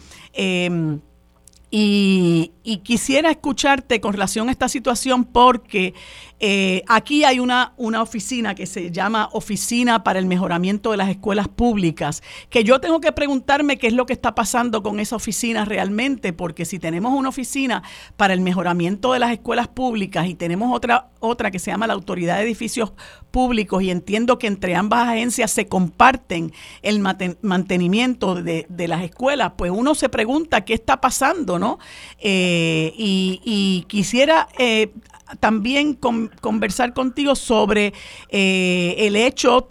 Em, 1.70 2.48
y, 2.62 2.78
quisiera 2.78 3.30
escucharte 3.30 4.00
con 4.00 4.12
relación 4.12 4.48
a 4.48 4.52
esta 4.52 4.68
situación 4.68 5.24
porque 5.24 5.92
eh, 6.40 6.82
aquí 6.88 7.24
hay 7.24 7.40
una, 7.40 7.72
una 7.76 8.02
oficina 8.02 8.54
que 8.54 8.66
se 8.66 8.90
llama 8.90 9.28
Oficina 9.32 10.04
para 10.04 10.18
el 10.18 10.26
Mejoramiento 10.26 10.90
de 10.90 10.96
las 10.96 11.08
Escuelas 11.08 11.48
Públicas, 11.48 12.22
que 12.50 12.64
yo 12.64 12.80
tengo 12.80 13.00
que 13.00 13.12
preguntarme 13.12 13.76
qué 13.78 13.88
es 13.88 13.92
lo 13.92 14.06
que 14.06 14.12
está 14.12 14.34
pasando 14.34 14.82
con 14.82 15.00
esa 15.00 15.16
oficina 15.16 15.64
realmente, 15.64 16.32
porque 16.32 16.64
si 16.64 16.78
tenemos 16.78 17.12
una 17.12 17.28
oficina 17.28 17.82
para 18.16 18.34
el 18.34 18.40
mejoramiento 18.40 19.12
de 19.12 19.18
las 19.18 19.32
escuelas 19.32 19.68
públicas 19.68 20.26
y 20.28 20.34
tenemos 20.34 20.74
otra, 20.74 21.08
otra 21.20 21.50
que 21.50 21.58
se 21.58 21.70
llama 21.70 21.86
la 21.86 21.94
Autoridad 21.94 22.36
de 22.36 22.42
Edificios 22.42 22.92
Públicos 23.30 23.82
y 23.82 23.90
entiendo 23.90 24.38
que 24.38 24.46
entre 24.46 24.74
ambas 24.74 25.08
agencias 25.08 25.50
se 25.50 25.66
comparten 25.66 26.52
el 26.82 27.00
mantenimiento 27.00 28.34
de, 28.36 28.66
de 28.68 28.88
las 28.88 29.02
escuelas, 29.02 29.52
pues 29.56 29.70
uno 29.74 29.94
se 29.94 30.08
pregunta 30.08 30.64
qué 30.64 30.74
está 30.74 31.00
pasando, 31.00 31.58
¿no? 31.58 31.78
Eh, 32.18 32.92
y, 32.96 33.84
quisiera 33.88 34.48
eh, 34.58 34.92
también 35.40 35.94
conversar 36.40 36.94
contigo 36.94 37.34
sobre 37.34 37.92
eh, 38.28 38.94
el 38.98 39.16
hecho 39.16 39.68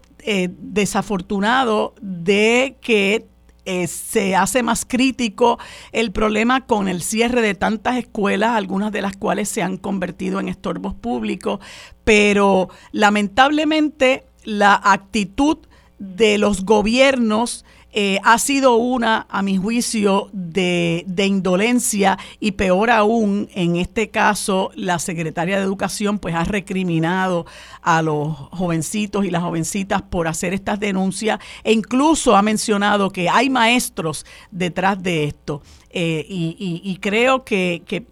desafortunado 0.60 1.96
de 2.02 2.76
que 2.82 3.28
se 3.88 4.36
hace 4.36 4.64
más 4.64 4.86
crítico 4.86 5.60
el 5.92 6.12
problema 6.12 6.66
con 6.66 6.88
el 6.88 7.02
cierre 7.02 7.42
de 7.42 7.54
tantas 7.54 7.98
escuelas, 7.98 8.52
algunas 8.52 8.92
de 8.92 9.02
las 9.02 9.16
cuales 9.18 9.50
se 9.50 9.62
han 9.62 9.78
convertido 9.78 10.40
en 10.40 10.48
estorbos 10.48 10.94
públicos, 10.96 11.60
pero 12.04 12.70
lamentablemente 12.92 14.26
la 14.44 14.80
actitud 14.82 15.58
de 16.00 16.38
los 16.38 16.64
gobiernos 16.64 17.66
eh, 17.94 18.20
ha 18.24 18.38
sido 18.38 18.76
una, 18.76 19.26
a 19.30 19.42
mi 19.42 19.58
juicio, 19.58 20.30
de, 20.34 21.06
indolencia 21.18 22.18
y 22.40 22.52
peor 22.52 22.90
aún, 22.90 23.50
en 23.54 23.76
este 23.76 24.10
caso, 24.10 24.72
la 24.76 25.00
secretaria 25.00 25.58
de 25.58 25.64
Educación 25.64 26.20
pues 26.20 26.36
ha 26.36 26.44
recriminado 26.44 27.46
a 27.82 28.02
los 28.02 28.36
jovencitos 28.52 29.26
y 29.26 29.32
las 29.32 29.42
jovencitas 29.44 30.02
por 30.02 30.28
hacer 30.28 30.54
estas 30.54 30.80
denuncias 30.80 31.40
e 31.64 31.72
incluso 31.72 32.36
ha 32.36 32.42
mencionado 32.42 33.10
que 33.10 33.30
hay 33.30 33.50
maestros 33.50 34.26
detrás 34.52 35.02
de 35.02 35.24
esto. 35.24 35.62
Eh, 35.90 36.26
y, 36.30 36.98
creo 37.02 37.44
que, 37.44 37.82
que 37.88 38.06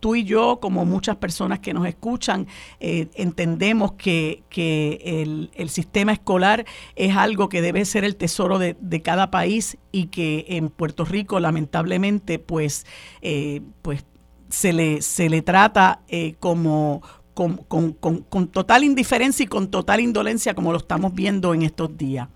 tú 0.00 0.14
y 0.14 0.24
yo, 0.24 0.58
como 0.60 0.84
muchas 0.84 1.16
personas 1.16 1.58
que 1.60 1.74
nos 1.74 1.86
escuchan, 1.86 2.46
eh, 2.80 3.08
entendemos 3.14 3.92
que, 3.92 4.42
el, 4.54 5.68
sistema 5.68 6.12
escolar 6.12 6.64
es 6.96 7.16
algo 7.16 7.48
que 7.48 7.60
debe 7.60 7.84
ser 7.84 8.04
el 8.04 8.16
tesoro 8.16 8.58
de, 8.58 9.02
cada 9.02 9.30
país 9.30 9.78
y 9.92 10.06
que 10.06 10.46
en 10.48 10.70
Puerto 10.70 11.04
Rico, 11.04 11.40
lamentablemente, 11.40 12.38
pues, 12.38 12.86
eh, 13.22 13.60
pues 13.82 14.04
se, 14.48 14.72
le, 14.72 15.02
se 15.02 15.28
le 15.28 15.42
trata 15.42 16.00
eh, 16.08 16.34
como, 16.40 17.02
con, 17.34 17.56
con, 17.92 18.48
total 18.48 18.82
indiferencia 18.82 19.44
y 19.44 19.46
con 19.46 19.70
total 19.70 20.00
indolencia 20.00 20.54
como 20.54 20.72
lo 20.72 20.78
estamos 20.78 21.14
viendo 21.14 21.54
en 21.54 21.62
estos 21.62 21.96
días. 21.96 22.28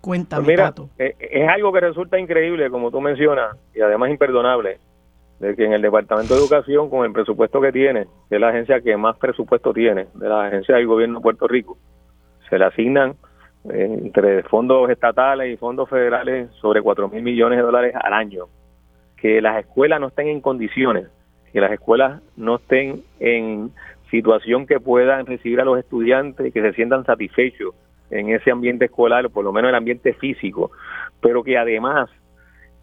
Cuéntame, 0.00 0.44
pues 0.44 0.56
mira, 0.56 0.74
Es 1.18 1.48
algo 1.48 1.72
que 1.72 1.80
resulta 1.80 2.18
increíble, 2.18 2.70
como 2.70 2.90
tú 2.90 3.00
mencionas, 3.00 3.56
y 3.74 3.80
además 3.80 4.10
imperdonable 4.10 4.78
de 5.40 5.54
que 5.54 5.64
en 5.64 5.72
el 5.72 5.82
Departamento 5.82 6.34
de 6.34 6.40
Educación, 6.40 6.90
con 6.90 7.04
el 7.04 7.12
presupuesto 7.12 7.60
que 7.60 7.72
tiene, 7.72 8.06
que 8.28 8.36
es 8.36 8.40
la 8.40 8.48
agencia 8.48 8.80
que 8.80 8.96
más 8.96 9.16
presupuesto 9.18 9.72
tiene 9.72 10.06
de 10.14 10.28
la 10.28 10.46
agencia 10.46 10.76
del 10.76 10.86
gobierno 10.86 11.18
de 11.18 11.22
Puerto 11.22 11.46
Rico, 11.46 11.78
se 12.48 12.58
le 12.58 12.64
asignan 12.64 13.14
eh, 13.70 13.98
entre 14.02 14.42
fondos 14.44 14.90
estatales 14.90 15.52
y 15.52 15.56
fondos 15.56 15.88
federales 15.88 16.50
sobre 16.60 16.82
4 16.82 17.08
mil 17.08 17.22
millones 17.22 17.58
de 17.58 17.62
dólares 17.62 17.94
al 17.94 18.12
año. 18.12 18.46
Que 19.16 19.40
las 19.40 19.58
escuelas 19.58 20.00
no 20.00 20.08
estén 20.08 20.28
en 20.28 20.40
condiciones, 20.40 21.08
que 21.52 21.60
las 21.60 21.72
escuelas 21.72 22.22
no 22.36 22.56
estén 22.56 23.02
en 23.20 23.72
situación 24.10 24.66
que 24.66 24.80
puedan 24.80 25.26
recibir 25.26 25.60
a 25.60 25.64
los 25.64 25.78
estudiantes, 25.78 26.52
que 26.52 26.62
se 26.62 26.72
sientan 26.72 27.04
satisfechos 27.04 27.74
en 28.10 28.30
ese 28.30 28.50
ambiente 28.50 28.86
escolar, 28.86 29.28
por 29.30 29.44
lo 29.44 29.52
menos 29.52 29.68
el 29.68 29.74
ambiente 29.74 30.14
físico, 30.14 30.70
pero 31.20 31.42
que 31.42 31.58
además 31.58 32.08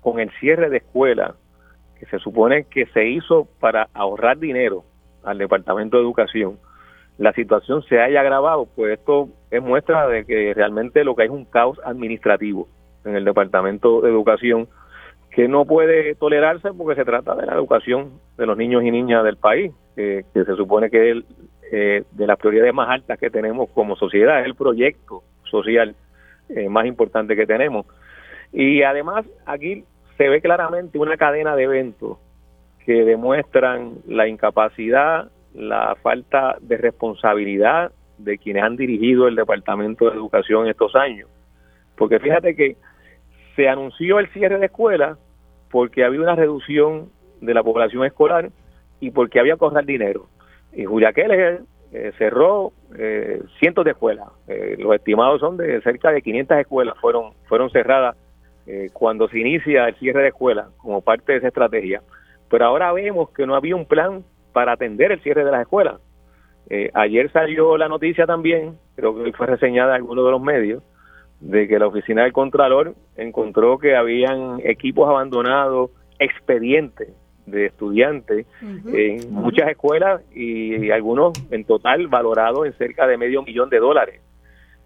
con 0.01 0.19
el 0.19 0.29
cierre 0.39 0.69
de 0.69 0.77
escuelas 0.77 1.33
que 1.99 2.05
se 2.07 2.19
supone 2.19 2.65
que 2.65 2.85
se 2.87 3.07
hizo 3.07 3.47
para 3.59 3.89
ahorrar 3.93 4.37
dinero 4.37 4.83
al 5.23 5.37
Departamento 5.37 5.97
de 5.97 6.03
Educación, 6.03 6.57
la 7.17 7.31
situación 7.33 7.81
se 7.83 8.01
haya 8.01 8.19
agravado, 8.19 8.67
pues 8.75 8.99
esto 8.99 9.29
es 9.49 9.61
muestra 9.61 10.07
de 10.07 10.25
que 10.25 10.53
realmente 10.53 11.03
lo 11.03 11.15
que 11.15 11.23
hay 11.23 11.27
es 11.27 11.33
un 11.33 11.45
caos 11.45 11.79
administrativo 11.85 12.67
en 13.05 13.15
el 13.15 13.23
Departamento 13.23 14.01
de 14.01 14.09
Educación 14.09 14.67
que 15.31 15.47
no 15.47 15.65
puede 15.65 16.15
tolerarse 16.15 16.73
porque 16.73 16.95
se 16.95 17.05
trata 17.05 17.35
de 17.35 17.45
la 17.45 17.53
educación 17.53 18.19
de 18.37 18.45
los 18.45 18.57
niños 18.57 18.83
y 18.83 18.91
niñas 18.91 19.23
del 19.23 19.37
país, 19.37 19.73
que 19.95 20.23
se 20.33 20.55
supone 20.55 20.89
que 20.89 21.11
es 21.11 21.17
eh, 21.71 22.03
de 22.11 22.27
las 22.27 22.37
prioridades 22.37 22.73
más 22.73 22.89
altas 22.89 23.19
que 23.19 23.29
tenemos 23.29 23.69
como 23.71 23.95
sociedad, 23.95 24.39
es 24.39 24.45
el 24.45 24.55
proyecto 24.55 25.23
social 25.43 25.95
eh, 26.49 26.69
más 26.69 26.85
importante 26.85 27.35
que 27.35 27.45
tenemos. 27.45 27.85
Y 28.53 28.83
además 28.83 29.25
aquí 29.45 29.83
se 30.17 30.29
ve 30.29 30.41
claramente 30.41 30.97
una 30.97 31.17
cadena 31.17 31.55
de 31.55 31.63
eventos 31.63 32.17
que 32.85 33.03
demuestran 33.03 33.95
la 34.07 34.27
incapacidad, 34.27 35.29
la 35.53 35.95
falta 36.01 36.57
de 36.61 36.77
responsabilidad 36.77 37.91
de 38.17 38.37
quienes 38.37 38.63
han 38.63 38.77
dirigido 38.77 39.27
el 39.27 39.35
Departamento 39.35 40.05
de 40.05 40.15
Educación 40.15 40.67
estos 40.67 40.95
años. 40.95 41.29
Porque 41.97 42.19
fíjate 42.19 42.55
que 42.55 42.77
se 43.55 43.67
anunció 43.67 44.19
el 44.19 44.27
cierre 44.29 44.59
de 44.59 44.67
escuelas 44.67 45.17
porque 45.71 46.03
había 46.03 46.21
una 46.21 46.35
reducción 46.35 47.09
de 47.41 47.53
la 47.53 47.63
población 47.63 48.05
escolar 48.05 48.49
y 48.99 49.11
porque 49.11 49.39
había 49.39 49.55
que 49.55 49.65
ahorrar 49.65 49.85
dinero. 49.85 50.27
Y 50.73 50.85
Julia 50.85 51.13
Keller 51.13 51.61
eh, 51.91 52.11
cerró 52.17 52.71
eh, 52.97 53.41
cientos 53.59 53.85
de 53.85 53.91
escuelas. 53.91 54.27
Eh, 54.47 54.75
los 54.77 54.93
estimados 54.93 55.39
son 55.39 55.57
de 55.57 55.81
cerca 55.81 56.11
de 56.11 56.21
500 56.21 56.57
escuelas 56.59 56.97
fueron 56.99 57.33
fueron 57.47 57.69
cerradas 57.71 58.15
eh, 58.67 58.89
cuando 58.93 59.27
se 59.27 59.39
inicia 59.39 59.87
el 59.87 59.95
cierre 59.95 60.23
de 60.23 60.27
escuelas 60.29 60.67
como 60.77 61.01
parte 61.01 61.33
de 61.33 61.37
esa 61.39 61.47
estrategia. 61.49 62.01
Pero 62.49 62.65
ahora 62.65 62.91
vemos 62.93 63.29
que 63.29 63.45
no 63.45 63.55
había 63.55 63.75
un 63.75 63.85
plan 63.85 64.23
para 64.53 64.73
atender 64.73 65.11
el 65.11 65.21
cierre 65.21 65.43
de 65.43 65.51
las 65.51 65.61
escuelas. 65.61 65.99
Eh, 66.69 66.89
ayer 66.93 67.31
salió 67.31 67.77
la 67.77 67.87
noticia 67.87 68.25
también, 68.25 68.77
creo 68.95 69.23
que 69.23 69.31
fue 69.33 69.47
reseñada 69.47 69.95
en 69.95 70.01
algunos 70.01 70.25
de 70.25 70.31
los 70.31 70.41
medios, 70.41 70.83
de 71.41 71.67
que 71.67 71.77
la 71.77 71.87
oficina 71.87 72.23
del 72.23 72.33
Contralor 72.33 72.95
encontró 73.17 73.77
que 73.77 73.95
habían 73.95 74.59
equipos 74.63 75.07
abandonados, 75.07 75.91
expedientes 76.17 77.09
de 77.45 77.67
estudiantes 77.67 78.47
en 78.61 79.31
muchas 79.31 79.69
escuelas 79.69 80.21
y, 80.33 80.89
algunos 80.89 81.33
en 81.51 81.63
total 81.65 82.07
valorados 82.07 82.65
en 82.65 82.73
cerca 82.73 83.05
de 83.05 83.17
medio 83.17 83.43
millón 83.43 83.69
de 83.69 83.79
dólares. 83.79 84.21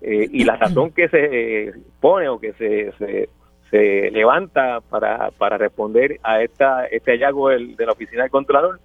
Eh, 0.02 0.28
y 0.32 0.44
la 0.44 0.58
razón 0.58 0.92
que 0.92 1.08
se 1.10 1.74
pone 2.02 2.28
o 2.28 2.40
que 2.40 2.54
se, 2.54 2.92
se 2.98 3.30
levanta 3.72 4.82
para, 4.90 5.32
para 5.32 5.58
responder 5.58 6.20
a 6.24 6.42
esta, 6.42 6.86
este 6.86 7.12
hallazgo 7.12 7.50
de 7.50 7.86
la 7.86 7.92
oficina 7.92 8.24
del 8.24 8.32
Contralor 8.32 8.80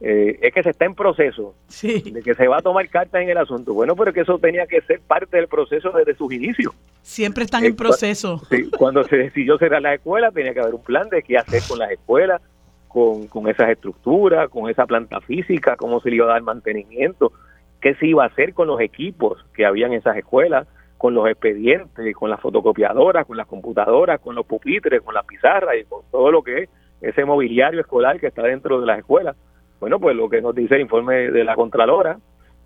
eh, 0.00 0.38
es 0.42 0.54
que 0.54 0.62
se 0.62 0.70
está 0.70 0.84
en 0.84 0.94
proceso 0.94 1.54
de 1.82 2.22
que 2.24 2.34
se 2.34 2.46
va 2.46 2.58
a 2.58 2.62
tomar 2.62 2.88
cartas 2.88 3.20
en 3.20 3.30
el 3.30 3.38
asunto. 3.38 3.74
Bueno, 3.74 3.96
pero 3.96 4.12
que 4.12 4.20
eso 4.20 4.38
tenía 4.38 4.66
que 4.66 4.80
ser 4.82 5.00
parte 5.00 5.36
del 5.36 5.48
proceso 5.48 5.90
desde 5.90 6.14
sus 6.14 6.32
inicios. 6.32 6.72
Siempre 7.02 7.44
están 7.44 7.64
en 7.64 7.72
eh, 7.72 7.76
proceso. 7.76 8.40
cuando 8.78 9.02
se 9.02 9.16
decidió 9.16 9.58
cerrar 9.58 9.82
la 9.82 9.94
escuela, 9.94 10.30
tenía 10.30 10.54
que 10.54 10.60
haber 10.60 10.74
un 10.74 10.84
plan 10.84 11.08
de 11.08 11.22
qué 11.22 11.36
hacer 11.36 11.62
con 11.68 11.80
las 11.80 11.90
escuelas, 11.90 12.40
con, 12.86 13.26
con 13.26 13.48
esas 13.48 13.70
estructuras, 13.70 14.48
con 14.50 14.70
esa 14.70 14.86
planta 14.86 15.20
física, 15.20 15.76
cómo 15.76 16.00
se 16.00 16.10
le 16.10 16.16
iba 16.16 16.26
a 16.26 16.34
dar 16.34 16.42
mantenimiento, 16.42 17.32
qué 17.80 17.94
se 17.96 18.06
iba 18.06 18.22
a 18.22 18.28
hacer 18.28 18.54
con 18.54 18.68
los 18.68 18.80
equipos 18.80 19.44
que 19.52 19.66
habían 19.66 19.92
en 19.92 19.98
esas 19.98 20.16
escuelas 20.16 20.68
con 20.98 21.14
los 21.14 21.28
expedientes, 21.28 22.14
con 22.16 22.28
las 22.28 22.40
fotocopiadoras, 22.40 23.24
con 23.24 23.36
las 23.36 23.46
computadoras, 23.46 24.20
con 24.20 24.34
los 24.34 24.44
pupitres, 24.44 25.00
con 25.00 25.14
las 25.14 25.24
pizarras 25.24 25.76
y 25.80 25.84
con 25.84 26.02
todo 26.10 26.32
lo 26.32 26.42
que 26.42 26.64
es 26.64 26.70
ese 27.00 27.24
mobiliario 27.24 27.80
escolar 27.80 28.18
que 28.18 28.26
está 28.26 28.42
dentro 28.42 28.80
de 28.80 28.86
las 28.86 28.98
escuelas. 28.98 29.36
Bueno, 29.78 30.00
pues 30.00 30.16
lo 30.16 30.28
que 30.28 30.42
nos 30.42 30.56
dice 30.56 30.74
el 30.74 30.82
informe 30.82 31.30
de 31.30 31.44
la 31.44 31.54
Contralora 31.54 32.18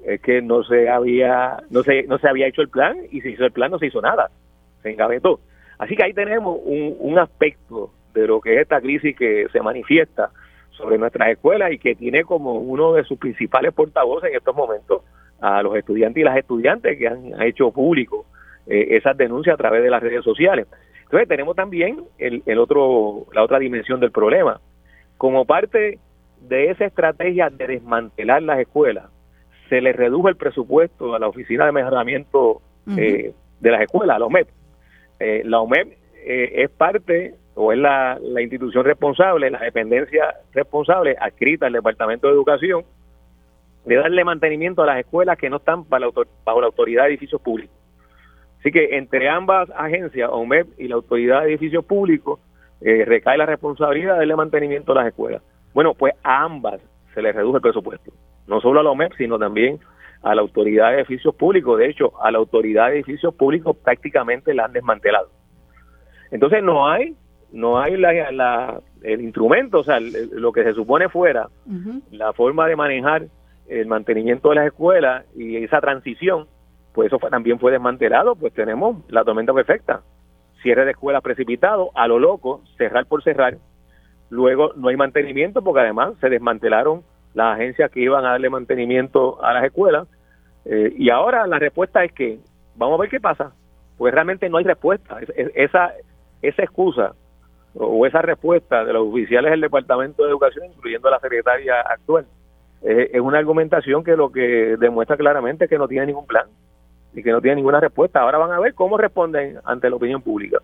es 0.04 0.20
que 0.22 0.40
no 0.40 0.64
se 0.64 0.88
había 0.88 1.58
no 1.70 1.82
se, 1.82 2.04
no 2.04 2.18
se 2.18 2.26
había 2.26 2.48
hecho 2.48 2.62
el 2.62 2.70
plan 2.70 2.96
y 3.10 3.20
se 3.20 3.30
hizo 3.30 3.44
el 3.44 3.52
plan 3.52 3.70
no 3.70 3.78
se 3.78 3.86
hizo 3.86 4.00
nada, 4.00 4.30
se 4.82 4.90
engavetó. 4.90 5.40
Así 5.78 5.94
que 5.94 6.04
ahí 6.04 6.14
tenemos 6.14 6.58
un, 6.64 6.96
un 7.00 7.18
aspecto 7.18 7.90
de 8.14 8.26
lo 8.26 8.40
que 8.40 8.54
es 8.54 8.62
esta 8.62 8.80
crisis 8.80 9.14
que 9.14 9.46
se 9.52 9.60
manifiesta 9.60 10.30
sobre 10.70 10.96
nuestras 10.96 11.28
escuelas 11.28 11.70
y 11.72 11.78
que 11.78 11.94
tiene 11.94 12.24
como 12.24 12.54
uno 12.54 12.94
de 12.94 13.04
sus 13.04 13.18
principales 13.18 13.74
portavoces 13.74 14.30
en 14.30 14.36
estos 14.36 14.56
momentos 14.56 15.02
a 15.42 15.62
los 15.62 15.76
estudiantes 15.76 16.20
y 16.20 16.24
las 16.24 16.36
estudiantes 16.36 16.96
que 16.96 17.08
han 17.08 17.42
hecho 17.42 17.70
público 17.72 18.24
eh, 18.66 18.96
esas 18.96 19.16
denuncias 19.16 19.54
a 19.54 19.56
través 19.58 19.82
de 19.82 19.90
las 19.90 20.02
redes 20.02 20.24
sociales. 20.24 20.66
Entonces 21.02 21.28
tenemos 21.28 21.56
también 21.56 22.04
el, 22.16 22.42
el 22.46 22.58
otro, 22.58 23.26
la 23.34 23.42
otra 23.42 23.58
dimensión 23.58 24.00
del 24.00 24.12
problema. 24.12 24.60
Como 25.18 25.44
parte 25.44 25.98
de 26.40 26.70
esa 26.70 26.86
estrategia 26.86 27.50
de 27.50 27.66
desmantelar 27.66 28.42
las 28.42 28.60
escuelas, 28.60 29.06
se 29.68 29.80
le 29.80 29.92
redujo 29.92 30.28
el 30.28 30.36
presupuesto 30.36 31.14
a 31.14 31.18
la 31.18 31.28
Oficina 31.28 31.66
de 31.66 31.72
Mejoramiento 31.72 32.62
eh, 32.96 33.32
de 33.60 33.70
las 33.70 33.82
Escuelas, 33.82 34.16
a 34.16 34.18
la 34.18 34.26
OMEP. 34.26 34.48
Eh, 35.18 35.42
la 35.44 35.60
OMEP 35.60 35.98
es 36.24 36.70
parte 36.70 37.34
o 37.54 37.72
es 37.72 37.78
la, 37.78 38.18
institución 38.40 38.84
responsable, 38.84 39.50
la 39.50 39.60
dependencia 39.60 40.34
responsable 40.52 41.16
adscrita 41.18 41.66
al 41.66 41.72
Departamento 41.72 42.28
de 42.28 42.34
Educación 42.34 42.84
de 43.84 43.96
darle 43.96 44.24
mantenimiento 44.24 44.82
a 44.82 44.86
las 44.86 44.98
escuelas 44.98 45.38
que 45.38 45.50
no 45.50 45.56
están 45.56 45.84
bajo 45.88 46.60
la 46.60 46.66
autoridad 46.66 47.04
de 47.04 47.10
edificios 47.10 47.40
públicos. 47.40 47.76
Así 48.60 48.70
que 48.70 48.96
entre 48.96 49.28
ambas 49.28 49.68
agencias, 49.70 50.30
OMEP 50.32 50.68
y 50.78 50.86
la 50.86 50.94
autoridad 50.94 51.42
de 51.42 51.48
edificios 51.48 51.84
públicos, 51.84 52.38
eh, 52.80 53.04
recae 53.04 53.36
la 53.36 53.46
responsabilidad 53.46 54.14
de 54.14 54.18
darle 54.20 54.36
mantenimiento 54.36 54.92
a 54.92 54.96
las 54.96 55.06
escuelas. 55.08 55.42
Bueno, 55.74 55.94
pues 55.94 56.14
a 56.22 56.42
ambas 56.42 56.80
se 57.14 57.22
les 57.22 57.34
reduce 57.34 57.56
el 57.56 57.62
presupuesto, 57.62 58.12
no 58.46 58.60
solo 58.60 58.80
a 58.80 58.82
la 58.82 58.90
OMEP, 58.90 59.12
sino 59.16 59.38
también 59.38 59.80
a 60.22 60.34
la 60.34 60.42
autoridad 60.42 60.90
de 60.90 60.98
edificios 60.98 61.34
públicos. 61.34 61.78
De 61.78 61.88
hecho, 61.88 62.12
a 62.22 62.30
la 62.30 62.38
autoridad 62.38 62.88
de 62.88 62.94
edificios 62.94 63.34
públicos 63.34 63.76
prácticamente 63.76 64.54
la 64.54 64.66
han 64.66 64.72
desmantelado. 64.72 65.28
Entonces 66.30 66.62
no 66.62 66.88
hay 66.88 67.16
no 67.52 67.78
hay 67.78 67.96
la, 67.98 68.80
el 69.02 69.20
instrumento, 69.20 69.80
o 69.80 69.84
sea, 69.84 70.00
lo 70.00 70.52
que 70.52 70.64
se 70.64 70.72
supone 70.72 71.08
fuera, 71.08 71.48
la 72.10 72.32
forma 72.32 72.66
de 72.66 72.76
manejar 72.76 73.26
el 73.68 73.86
mantenimiento 73.86 74.50
de 74.50 74.56
las 74.56 74.66
escuelas 74.66 75.24
y 75.34 75.56
esa 75.56 75.80
transición, 75.80 76.46
pues 76.92 77.12
eso 77.12 77.18
también 77.30 77.58
fue 77.58 77.72
desmantelado, 77.72 78.34
pues 78.36 78.52
tenemos 78.52 78.98
la 79.08 79.24
tormenta 79.24 79.52
perfecta. 79.52 80.02
Cierre 80.62 80.84
de 80.84 80.92
escuelas 80.92 81.22
precipitado, 81.22 81.90
a 81.94 82.06
lo 82.06 82.18
loco, 82.18 82.62
cerrar 82.76 83.06
por 83.06 83.22
cerrar. 83.22 83.56
Luego 84.30 84.72
no 84.76 84.88
hay 84.88 84.96
mantenimiento 84.96 85.62
porque 85.62 85.80
además 85.80 86.14
se 86.20 86.28
desmantelaron 86.28 87.02
las 87.34 87.56
agencias 87.56 87.90
que 87.90 88.00
iban 88.00 88.24
a 88.24 88.30
darle 88.30 88.50
mantenimiento 88.50 89.42
a 89.42 89.54
las 89.54 89.64
escuelas. 89.64 90.06
Eh, 90.64 90.92
y 90.96 91.10
ahora 91.10 91.46
la 91.46 91.58
respuesta 91.58 92.04
es 92.04 92.12
que 92.12 92.38
vamos 92.76 92.98
a 92.98 93.02
ver 93.02 93.10
qué 93.10 93.20
pasa, 93.20 93.52
pues 93.98 94.12
realmente 94.12 94.48
no 94.48 94.58
hay 94.58 94.64
respuesta. 94.64 95.18
Esa, 95.54 95.92
esa 96.40 96.62
excusa 96.62 97.14
o 97.74 98.06
esa 98.06 98.20
respuesta 98.22 98.84
de 98.84 98.92
los 98.92 99.08
oficiales 99.08 99.50
del 99.50 99.62
Departamento 99.62 100.22
de 100.22 100.30
Educación, 100.30 100.66
incluyendo 100.66 101.10
la 101.10 101.20
secretaria 101.20 101.80
actual, 101.80 102.26
es 102.82 103.20
una 103.20 103.38
argumentación 103.38 104.02
que 104.02 104.16
lo 104.16 104.32
que 104.32 104.76
demuestra 104.78 105.16
claramente 105.16 105.64
es 105.64 105.70
que 105.70 105.78
no 105.78 105.88
tiene 105.88 106.06
ningún 106.06 106.26
plan 106.26 106.46
y 107.14 107.22
que 107.22 107.30
no 107.30 107.40
tiene 107.40 107.56
ninguna 107.56 107.80
respuesta. 107.80 108.20
Ahora 108.20 108.38
van 108.38 108.52
a 108.52 108.60
ver 108.60 108.74
cómo 108.74 108.96
responden 108.96 109.58
ante 109.64 109.88
la 109.90 109.96
opinión 109.96 110.22
pública. 110.22 110.58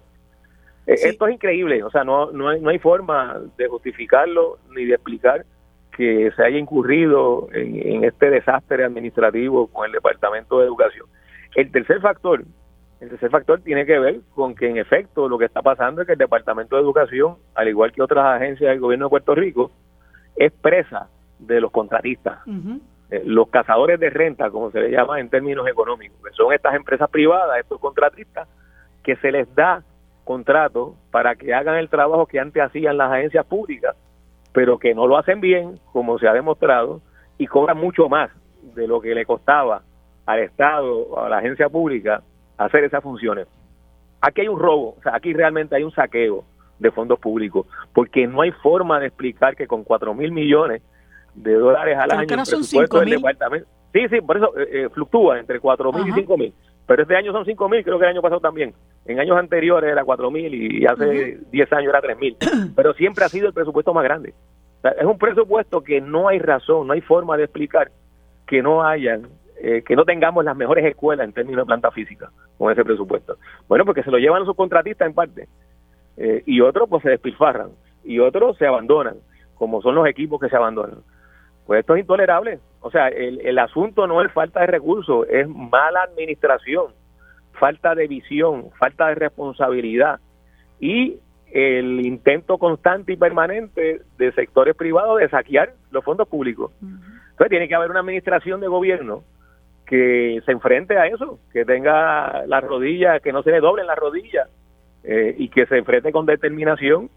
E, 0.87 0.95
esto 0.95 1.27
es 1.27 1.35
increíble, 1.35 1.83
o 1.83 1.91
sea, 1.91 2.05
no, 2.05 2.31
no, 2.33 2.49
hay, 2.49 2.61
no 2.61 2.71
hay 2.71 2.79
forma 2.79 3.41
de 3.57 3.69
justificarlo 3.69 4.59
ni 4.75 4.85
de 4.85 4.95
explicar 4.95 5.45
que 5.97 6.31
se 6.35 6.43
haya 6.45 6.59
incurrido 6.59 7.49
en, 7.53 7.87
en 7.87 8.05
este 8.05 8.31
desastre 8.31 8.85
administrativo 8.85 9.67
con 9.67 9.87
el 9.87 9.93
Departamento 9.93 10.61
de 10.61 10.67
Educación. 10.67 11.07
El 11.55 11.71
tercer 11.71 12.01
factor 12.01 12.45
el 13.01 13.11
tercer 13.11 13.31
factor 13.31 13.61
tiene 13.61 13.87
que 13.87 13.99
ver 13.99 14.21
con 14.35 14.57
que 14.57 14.69
en 14.69 14.77
efecto 14.77 15.29
lo 15.29 15.39
que 15.39 15.45
está 15.45 15.63
pasando 15.63 16.01
es 16.01 16.07
que 16.07 16.15
el 16.15 16.19
Departamento 16.19 16.75
de 16.75 16.83
Educación, 16.83 17.37
al 17.55 17.69
igual 17.69 17.93
que 17.93 18.03
otras 18.03 18.25
agencias 18.25 18.71
del 18.71 18.81
gobierno 18.81 19.07
de 19.07 19.11
Puerto 19.11 19.35
Rico, 19.37 19.71
es 20.35 20.53
presa 20.53 21.09
de 21.39 21.61
los 21.61 21.71
contratistas. 21.71 22.41
Eh, 23.11 23.23
los 23.25 23.49
cazadores 23.49 23.99
de 23.99 24.11
renta, 24.11 24.51
como 24.51 24.71
se 24.71 24.81
le 24.81 24.91
llama 24.91 25.21
en 25.21 25.31
términos 25.31 25.67
económicos, 25.67 26.19
que 26.23 26.33
son 26.33 26.53
estas 26.53 26.75
empresas 26.75 27.09
privadas, 27.11 27.59
estos 27.59 27.81
contratistas, 27.81 28.49
que 29.03 29.17
se 29.17 29.33
les 29.33 29.53
da 29.55 29.83
contrato 30.25 30.95
para 31.11 31.35
que 31.37 31.55
hagan 31.55 31.77
el 31.77 31.89
trabajo 31.89 32.27
que 32.27 32.39
antes 32.39 32.63
hacían 32.63 32.99
las 32.99 33.11
agencias 33.11 33.47
públicas, 33.47 33.97
pero 34.53 34.79
que 34.79 34.95
no 34.95 35.07
lo 35.07 35.17
hacen 35.17 35.41
bien, 35.41 35.79
como 35.93 36.19
se 36.19 36.29
ha 36.29 36.35
demostrado, 36.35 37.01
y 37.39 37.47
cobran 37.47 37.79
mucho 37.79 38.09
más 38.09 38.31
de 38.75 38.87
lo 38.87 39.01
que 39.01 39.15
le 39.15 39.25
costaba 39.25 39.83
al 40.27 40.41
Estado 40.41 40.95
o 40.95 41.21
a 41.21 41.31
la 41.31 41.39
agencia 41.39 41.71
pública 41.71 42.23
hacer 42.59 42.85
esas 42.85 43.03
funciones. 43.03 43.47
Aquí 44.21 44.43
hay 44.43 44.49
un 44.49 44.59
robo, 44.59 44.97
o 44.99 45.03
sea, 45.03 45.15
aquí 45.15 45.33
realmente 45.33 45.75
hay 45.77 45.85
un 45.85 45.93
saqueo 45.93 46.45
de 46.79 46.91
fondos 46.91 47.19
públicos, 47.19 47.67
porque 47.95 48.27
no 48.27 48.43
hay 48.43 48.51
forma 48.51 49.01
de 49.01 49.07
explicar 49.07 49.57
que 49.57 49.67
con 49.67 49.85
4 49.85 50.13
mil 50.13 50.33
millones 50.33 50.83
de 51.43 51.55
dólares 51.55 51.97
al 51.99 52.11
año 52.11 52.21
el 52.23 52.27
presupuesto 52.27 53.01
del 53.01 53.11
departamento... 53.11 53.69
Sí, 53.93 54.01
sí, 54.11 54.21
por 54.21 54.37
eso 54.37 54.57
eh, 54.59 54.69
eh, 54.73 54.89
fluctúa 54.91 55.39
entre 55.39 55.61
4 55.61 55.93
mil 55.93 56.09
y 56.09 56.13
5 56.13 56.37
mil. 56.37 56.55
Pero 56.87 57.03
este 57.03 57.17
año 57.17 57.33
son 57.33 57.45
5 57.45 57.69
mil, 57.69 57.83
creo 57.83 57.99
que 57.99 58.05
el 58.05 58.11
año 58.11 58.23
pasado 58.23 58.41
también. 58.41 58.75
En 59.07 59.19
años 59.19 59.37
anteriores 59.39 59.91
era 59.91 60.05
4 60.05 60.31
mil 60.31 60.55
y 60.55 60.87
hace 60.87 61.39
10 61.51 61.73
años 61.73 61.89
era 61.91 62.01
3 62.01 62.19
mil. 62.19 62.37
Pero 62.77 62.93
siempre 62.95 63.25
ha 63.25 63.29
sido 63.29 63.47
el 63.47 63.55
presupuesto 63.55 63.95
más 63.95 64.05
grande. 64.05 64.35
es 64.83 65.05
un 65.05 65.19
presupuesto 65.19 65.83
que 65.83 66.01
no 66.01 66.29
hay 66.29 66.39
razón, 66.39 66.87
no 66.87 66.93
hay 66.93 67.01
forma 67.01 67.37
de 67.37 67.45
explicar 67.45 67.91
que 68.47 68.63
no 68.63 68.85
hayan 68.85 69.29
eh, 69.61 69.83
que 69.83 69.97
no 69.97 70.05
tengamos 70.05 70.45
las 70.45 70.57
mejores 70.57 70.85
escuelas 70.85 71.27
en 71.27 71.33
términos 71.33 71.63
de 71.63 71.67
planta 71.67 71.91
física 71.91 72.31
con 72.57 72.71
ese 72.71 72.85
presupuesto. 72.85 73.39
Bueno, 73.67 73.85
porque 73.85 74.05
se 74.05 74.11
lo 74.11 74.19
llevan 74.19 74.45
los 74.45 74.55
contratistas 74.55 75.09
en 75.09 75.15
parte. 75.15 75.49
Eh, 76.17 76.45
y 76.47 76.61
otros 76.61 76.89
pues 76.89 77.03
se 77.03 77.11
despilfarran. 77.11 77.71
Y 78.05 78.21
otros 78.21 78.57
se 78.57 78.67
abandonan, 78.67 79.17
como 79.55 79.83
son 79.83 79.97
los 79.97 80.07
equipos 80.07 80.41
que 80.41 80.49
se 80.49 80.57
abandonan. 80.57 81.01
Pues 81.69 81.81
esto 81.81 81.97
es 81.97 82.01
intolerable. 82.01 82.61
O 82.81 82.91
sea, 82.91 83.09
el, 83.09 83.43
el 83.47 83.59
asunto 83.59 84.07
no 84.07 84.23
es 84.23 84.33
falta 84.33 84.61
de 84.61 84.69
recursos, 84.69 85.27
es 85.29 85.47
mala 85.47 86.05
administración, 86.05 86.95
falta 87.53 87.95
de 87.95 88.07
visión, 88.09 88.71
falta 88.79 89.09
de 89.09 89.17
responsabilidad 89.17 90.19
y 90.81 91.19
el 91.53 92.01
intento 92.01 92.57
constante 92.57 93.13
y 93.13 93.17
permanente 93.19 94.01
de 94.17 94.33
sectores 94.33 94.77
privados 94.77 95.21
de 95.21 95.29
saquear 95.29 95.75
los 95.91 96.03
fondos 96.03 96.27
públicos. 96.27 96.73
Entonces 96.81 97.51
tiene 97.51 97.69
que 97.69 97.75
haber 97.75 97.91
una 97.91 98.01
administración 98.01 98.61
de 98.61 98.69
gobierno 98.69 99.25
que 99.85 100.41
se 100.47 100.53
enfrente 100.53 100.97
a 100.97 101.07
eso, 101.07 101.39
que 101.53 101.67
tenga 101.67 102.47
las 102.47 102.65
rodillas, 102.65 103.21
que 103.21 103.33
no 103.33 103.43
se 103.43 103.51
le 103.51 103.61
doblen 103.61 103.87
las 103.87 103.99
rodillas 103.99 104.49
eh, 105.05 105.35
y 105.37 105.51
que 105.51 105.67
se 105.67 105.77
enfrente 105.77 106.13
con 106.13 106.25
determinación 106.25 107.11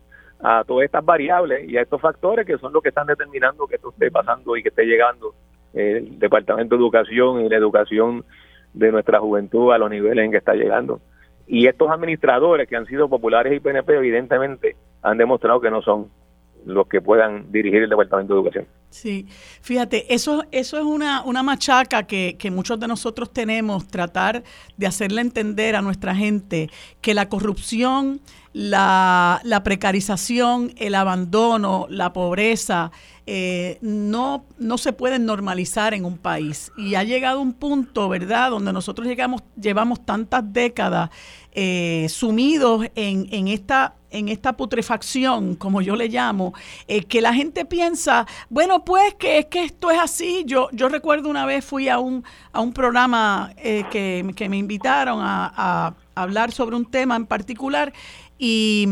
a 0.44 0.64
todas 0.64 0.86
estas 0.86 1.06
variables 1.06 1.70
y 1.70 1.78
a 1.78 1.82
estos 1.82 2.02
factores 2.02 2.46
que 2.46 2.58
son 2.58 2.74
los 2.74 2.82
que 2.82 2.90
están 2.90 3.08
determinando 3.08 3.68
que 3.68 3.76
esto 3.76 3.92
esté 3.92 4.10
pasando 4.10 4.58
y 4.58 4.64
que 4.64 4.70
esté 4.70 4.86
llegando 4.86 5.34
el 5.74 6.20
Departamento 6.20 6.76
de 6.76 6.82
Educación 6.82 7.46
y 7.46 7.50
la 7.50 7.58
educación 7.58 8.26
de 8.74 8.92
nuestra 8.92 9.20
juventud 9.20 9.72
a 9.72 9.78
los 9.78 9.90
niveles 9.90 10.26
en 10.26 10.32
que 10.32 10.38
está 10.38 10.54
llegando. 10.54 11.00
Y 11.48 11.68
estos 11.68 11.90
administradores 11.90 12.68
que 12.68 12.76
han 12.76 12.86
sido 12.86 13.10
populares 13.10 13.54
y 13.54 13.60
PNP 13.60 13.96
evidentemente 13.96 14.76
han 15.02 15.18
demostrado 15.18 15.60
que 15.60 15.70
no 15.70 15.82
son 15.82 16.10
los 16.66 16.88
que 16.88 17.02
puedan 17.02 17.52
dirigir 17.52 17.84
el 17.84 17.90
Departamento 17.90 18.34
de 18.34 18.40
Educación. 18.40 18.66
Sí, 18.92 19.26
fíjate, 19.62 20.14
eso, 20.14 20.44
eso 20.52 20.78
es 20.78 20.84
una, 20.84 21.24
una 21.24 21.44
machaca 21.44 22.04
que, 22.04 22.36
que, 22.38 22.52
muchos 22.52 22.78
de 22.78 22.90
nosotros 22.90 23.32
tenemos, 23.32 23.88
tratar 23.88 24.44
de 24.76 24.86
hacerle 24.86 25.22
entender 25.22 25.78
a 25.78 25.82
nuestra 25.82 26.14
gente 26.14 26.70
que 27.00 27.14
la 27.14 27.30
corrupción, 27.30 28.20
la, 28.52 29.40
la 29.46 29.64
precarización, 29.64 30.74
el 30.76 30.96
abandono, 30.96 31.88
la 31.90 32.12
pobreza, 32.12 32.92
eh, 33.28 33.78
no, 33.82 34.46
no 34.58 34.78
se 34.78 34.94
pueden 34.94 35.26
normalizar 35.26 35.94
en 35.94 36.04
un 36.04 36.18
país. 36.18 36.72
Y 36.78 36.96
ha 36.96 37.04
llegado 37.04 37.40
un 37.40 37.54
punto, 37.54 38.10
¿verdad?, 38.10 38.50
donde 38.50 38.74
nosotros 38.74 39.08
llegamos, 39.08 39.42
llevamos 39.56 40.06
tantas 40.06 40.52
décadas 40.52 41.12
eh, 41.54 42.08
sumidos 42.10 42.88
en, 42.96 43.28
en, 43.32 43.48
esta, 43.48 43.96
en 44.10 44.28
esta 44.28 44.58
putrefacción, 44.58 45.56
como 45.56 45.82
yo 45.82 45.96
le 45.96 46.10
llamo, 46.10 46.54
eh, 46.88 47.04
que 47.04 47.22
la 47.22 47.34
gente 47.34 47.64
piensa, 47.64 48.26
bueno, 48.50 48.81
pues 48.84 49.16
que 49.16 49.40
es 49.40 49.46
que 49.48 49.64
esto 49.64 49.92
es 49.92 50.00
así. 50.00 50.44
Yo, 50.46 50.70
yo 50.72 50.90
recuerdo 50.90 51.30
una 51.30 51.46
vez 51.46 51.64
fui 51.64 51.90
a 51.90 52.00
un, 52.00 52.24
a 52.52 52.62
un 52.62 52.74
programa 52.74 53.54
que, 53.56 54.34
que, 54.36 54.50
me 54.50 54.58
invitaron 54.58 55.20
a, 55.22 55.94
hablar 56.16 56.52
sobre 56.52 56.76
un 56.76 56.86
tema 56.86 57.16
en 57.16 57.26
particular 57.26 57.94
y 58.38 58.88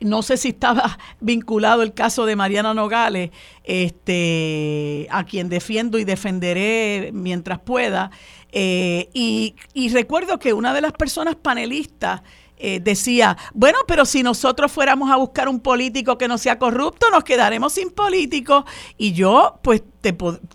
no 0.00 0.22
sé 0.22 0.36
si 0.36 0.48
estaba 0.48 0.98
vinculado 1.20 1.82
el 1.82 1.94
caso 1.94 2.26
de 2.26 2.36
Mariana 2.36 2.74
Nogales, 2.74 3.30
este, 3.64 5.06
a 5.10 5.24
quien 5.24 5.48
defiendo 5.48 5.98
y 5.98 6.04
defenderé 6.04 7.10
mientras 7.12 7.60
pueda. 7.60 8.10
Eh, 8.52 9.08
y, 9.12 9.54
recuerdo 9.92 10.38
que 10.38 10.52
una 10.52 10.74
de 10.74 10.80
las 10.80 10.92
personas 10.92 11.36
panelistas 11.36 12.22
eh, 12.62 12.80
decía, 12.80 13.36
bueno, 13.54 13.78
pero 13.86 14.04
si 14.04 14.22
nosotros 14.22 14.70
fuéramos 14.70 15.10
a 15.10 15.16
buscar 15.16 15.48
un 15.48 15.60
político 15.60 16.18
que 16.18 16.28
no 16.28 16.36
sea 16.36 16.58
corrupto, 16.58 17.08
nos 17.10 17.24
quedaremos 17.24 17.72
sin 17.72 17.90
políticos. 17.90 18.64
Y 18.98 19.12
yo, 19.12 19.58
pues, 19.62 19.82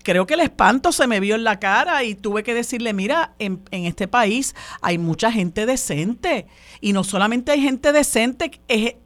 creo 0.02 0.26
que 0.26 0.34
el 0.34 0.40
espanto 0.40 0.92
se 0.92 1.06
me 1.06 1.20
vio 1.20 1.34
en 1.34 1.44
la 1.44 1.58
cara 1.58 2.04
y 2.04 2.14
tuve 2.14 2.42
que 2.42 2.54
decirle, 2.54 2.92
mira, 2.92 3.34
en, 3.38 3.62
en, 3.70 3.84
este 3.84 4.08
país 4.08 4.54
hay 4.82 4.98
mucha 4.98 5.30
gente 5.30 5.66
decente 5.66 6.46
y 6.80 6.92
no 6.92 7.04
solamente 7.04 7.52
hay 7.52 7.60
gente 7.60 7.92
decente, 7.92 8.50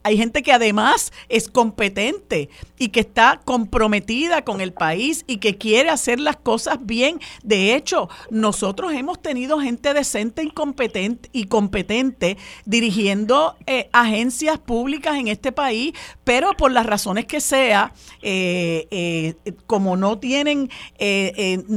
hay 0.02 0.16
gente 0.16 0.42
que 0.42 0.52
además 0.52 1.12
es 1.28 1.48
competente 1.48 2.48
y 2.78 2.88
que 2.88 3.00
está 3.00 3.40
comprometida 3.44 4.42
con 4.44 4.60
el 4.60 4.72
país 4.72 5.24
y 5.26 5.38
que 5.38 5.56
quiere 5.56 5.90
hacer 5.90 6.20
las 6.20 6.36
cosas 6.36 6.78
bien. 6.80 7.20
De 7.42 7.74
hecho, 7.74 8.08
nosotros 8.30 8.92
hemos 8.92 9.20
tenido 9.20 9.60
gente 9.60 9.94
decente 9.94 10.42
y 10.42 10.50
competente, 10.50 11.28
y 11.32 11.44
competente 11.44 12.36
dirigiendo 12.64 13.56
eh, 13.66 13.88
agencias 13.92 14.58
públicas 14.58 15.16
en 15.16 15.28
este 15.28 15.52
país, 15.52 15.92
pero 16.24 16.52
por 16.56 16.72
las 16.72 16.86
razones 16.86 17.26
que 17.26 17.40
sea, 17.40 17.92
eh, 18.22 18.86
eh, 18.90 19.34
como 19.66 19.96
no 19.96 20.18
tienen, 20.30 20.70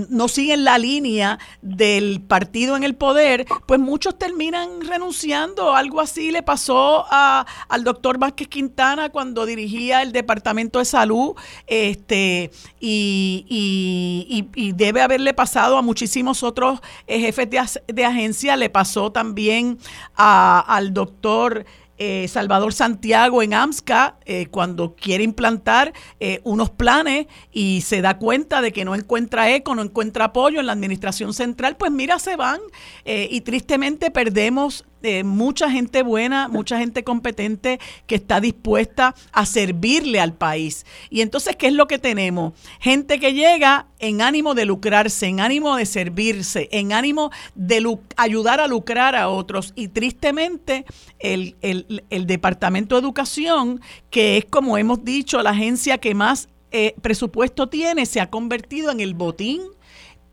no 0.09 0.27
siguen 0.27 0.63
la 0.63 0.77
línea 0.77 1.39
del 1.63 2.21
partido 2.21 2.77
en 2.77 2.83
el 2.83 2.93
poder, 2.93 3.47
pues 3.65 3.79
muchos 3.79 4.19
terminan 4.19 4.81
renunciando. 4.81 5.75
Algo 5.75 5.99
así 5.99 6.29
le 6.29 6.43
pasó 6.43 7.03
a, 7.09 7.47
al 7.67 7.83
doctor 7.83 8.19
Vázquez 8.19 8.47
Quintana 8.49 9.09
cuando 9.09 9.47
dirigía 9.47 10.03
el 10.03 10.11
Departamento 10.11 10.77
de 10.77 10.85
Salud, 10.85 11.33
este, 11.65 12.51
y, 12.79 14.45
debe 14.75 15.01
haberle 15.01 15.33
pasado 15.33 15.77
a 15.77 15.81
muchísimos 15.81 16.43
otros 16.43 16.79
jefes 17.07 17.49
de, 17.49 17.59
de 17.87 18.05
agencia, 18.05 18.55
le 18.55 18.69
pasó 18.69 19.11
también 19.11 19.79
al 20.13 20.93
doctor 20.93 21.65
eh, 21.97 22.27
Salvador 22.27 22.73
Santiago 22.73 23.43
en 23.43 23.53
AMSCA 23.53 24.17
eh, 24.25 24.47
cuando 24.47 24.95
quiere 24.95 25.23
implantar 25.23 25.93
eh, 26.19 26.41
unos 26.43 26.71
planes 26.71 27.27
y 27.51 27.81
se 27.81 28.01
da 28.01 28.17
cuenta 28.17 28.61
de 28.61 28.73
que 28.73 28.83
no 28.83 28.95
encuentra 28.95 29.51
eco, 29.51 29.75
no 29.75 29.83
encuentra 29.83 30.25
apoyo 30.25 30.59
en 30.59 30.65
la 30.65 30.73
administración 30.73 31.33
central, 31.33 31.77
pues 31.77 31.91
mira, 31.91 32.17
se 32.17 32.35
van 32.35 32.59
y 33.05 33.41
tristemente 33.41 34.11
perdemos 34.11 34.85
mucha 35.25 35.69
gente 35.69 36.01
buena, 36.01 36.47
mucha 36.47 36.77
gente 36.77 37.03
competente 37.03 37.79
que 38.07 38.15
está 38.15 38.39
dispuesta 38.39 39.15
a 39.31 39.45
servirle 39.45 40.19
al 40.19 40.33
país. 40.33 40.85
Y 41.09 41.21
entonces, 41.21 41.55
¿qué 41.55 41.67
es 41.67 41.73
lo 41.73 41.87
que 41.87 41.99
tenemos? 41.99 42.53
Gente 42.79 43.19
que 43.19 43.33
llega 43.33 43.87
en 43.99 44.21
ánimo 44.21 44.55
de 44.55 44.65
lucrarse, 44.65 45.27
en 45.27 45.39
ánimo 45.39 45.75
de 45.75 45.85
servirse, 45.85 46.69
en 46.71 46.93
ánimo 46.93 47.31
de 47.55 47.83
ayudar 48.15 48.59
a 48.59 48.67
lucrar 48.67 49.15
a 49.15 49.29
otros. 49.29 49.73
Y 49.75 49.89
tristemente, 49.89 50.85
el, 51.19 51.55
el, 51.61 52.27
Departamento 52.27 52.95
de 52.95 53.01
Educación, 53.01 53.81
que 54.09 54.37
es, 54.37 54.45
como 54.45 54.77
hemos 54.77 55.03
dicho, 55.03 55.41
la 55.43 55.49
agencia 55.49 55.97
que 55.97 56.15
más 56.15 56.47
eh, 56.71 56.95
presupuesto 57.01 57.67
tiene, 57.67 58.05
se 58.05 58.21
ha 58.21 58.29
convertido 58.29 58.91
en 58.91 59.01
el 59.01 59.13
botín 59.13 59.61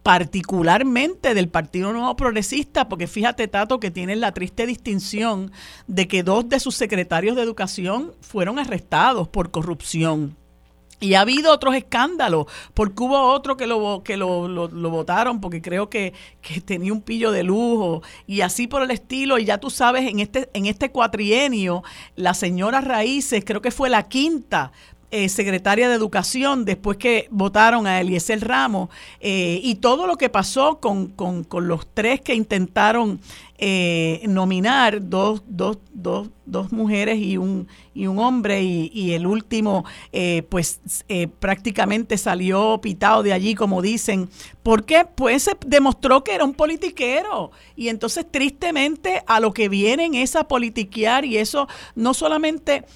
particularmente 0.03 1.35
del 1.35 1.49
Partido 1.49 1.93
Nuevo 1.93 2.17
Progresista, 2.17 2.89
porque 2.89 3.07
fíjate, 3.07 3.49
Tato, 3.49 3.81
que 3.81 3.91
tienen 3.91 4.21
la 4.21 4.33
triste 4.33 4.67
distinción 4.67 5.53
de 5.87 6.09
que 6.09 6.23
dos 6.23 6.49
de 6.49 6.61
sus 6.61 6.75
secretarios 6.75 7.37
de 7.37 7.43
educación 7.43 8.13
fueron 8.21 8.59
arrestados 8.59 9.29
por 9.29 9.51
corrupción. 9.51 10.37
Y 11.03 11.15
ha 11.15 11.23
habido 11.23 11.51
otros 11.51 11.75
escándalos, 11.75 12.47
porque 12.75 13.03
hubo 13.03 13.19
otro 13.19 13.57
que 13.57 13.67
lo, 13.67 14.03
que 14.05 14.19
lo, 14.19 14.49
lo, 14.49 14.91
votaron 14.91 15.41
porque 15.41 15.63
creo 15.63 15.89
que, 15.89 16.13
que, 16.43 16.61
tenía 16.61 16.93
un 16.93 17.01
pillo 17.01 17.33
de 17.33 17.43
lujo 17.43 18.03
y 18.27 18.43
así 18.43 18.67
por 18.67 18.83
el 18.83 18.91
estilo. 18.91 19.39
Y 19.39 19.47
ya 19.47 19.57
tú 19.57 19.71
sabes, 19.71 20.11
en 20.11 20.21
este, 20.21 20.51
en 20.53 20.67
este 20.67 20.91
cuatrienio, 20.91 21.83
la 22.17 22.35
señora 22.35 22.83
Raíces, 22.83 23.45
creo 23.47 23.63
que 23.63 23.71
fue 23.71 23.89
la 23.89 24.09
quinta 24.09 24.73
eh, 25.11 25.29
secretaria 25.29 25.89
de 25.89 25.95
Educación 25.95 26.65
después 26.65 26.97
que 26.97 27.27
votaron 27.31 27.87
a 27.87 28.01
Eliezer 28.01 28.47
Ramos 28.47 28.91
eh, 29.21 29.61
y 29.63 29.77
todo 29.77 30.07
lo 30.07 30.17
que 30.17 30.29
pasó 30.29 30.79
con, 30.81 31.09
con, 31.09 31.45
con 31.45 31.69
los 31.69 31.87
tres 31.93 32.21
que 32.21 32.35
intentaron 32.35 33.21
eh, 33.63 34.23
nominar 34.27 35.07
dos, 35.11 35.43
dos, 35.47 35.77
dos, 35.93 36.31
dos, 36.47 36.73
mujeres 36.73 37.19
y 37.19 37.37
un, 37.37 37.69
y 37.93 38.07
un 38.07 38.19
hombre 38.19 38.63
y, 38.63 39.13
el 39.13 39.27
último 39.27 39.85
eh, 40.13 40.45
pues 40.49 40.81
eh, 41.09 41.29
prácticamente 41.29 42.17
salió 42.17 42.81
pitado 42.81 43.23
de 43.23 43.35
allí 43.35 43.55
como 43.55 43.83
dicen. 43.83 44.31
¿Por 44.63 44.87
qué? 44.87 45.05
Pues 45.05 45.43
se 45.43 45.53
demostró 45.67 46.25
que 46.25 46.35
era 46.35 46.45
un 46.45 46.55
politiquero 46.55 47.51
y 47.77 47.89
entonces 47.89 48.25
tristemente 48.31 49.23
a 49.27 49.41
lo 49.41 49.53
que 49.53 49.69
vienen 49.69 50.15
es 50.15 50.37
a 50.37 50.49
politiquear 50.49 51.27
y 51.27 51.37
eso 51.37 51.69
no 51.95 52.15
solamente 52.15 52.87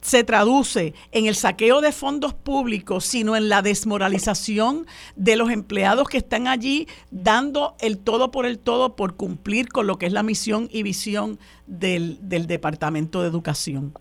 se 0.00 0.24
traduce 0.24 0.94
en 1.12 1.26
el 1.26 1.36
saqueo 1.36 1.80
de 1.80 1.92
fondos 1.92 2.34
públicos, 2.34 3.04
sino 3.04 3.36
en 3.36 3.48
la 3.48 3.62
desmoralización 3.62 4.86
de 5.14 5.36
los 5.36 5.50
empleados 5.50 6.08
que 6.08 6.18
están 6.18 6.48
allí 6.48 6.88
dando 7.12 7.76
el 7.78 7.98
todo 7.98 8.32
por 8.32 8.46
el 8.46 8.58
todo 8.58 8.96
por 8.96 9.14
cumplir 9.14 9.68
con 9.68 9.86
lo 9.86 9.96
que 9.96 10.07
es 10.08 10.12
la 10.12 10.22
misión 10.22 10.66
y 10.70 10.82
visión 10.82 11.38
del, 11.66 12.18
del 12.28 12.46
Departamento 12.46 13.22
de 13.22 13.28
Educación. 13.28 13.92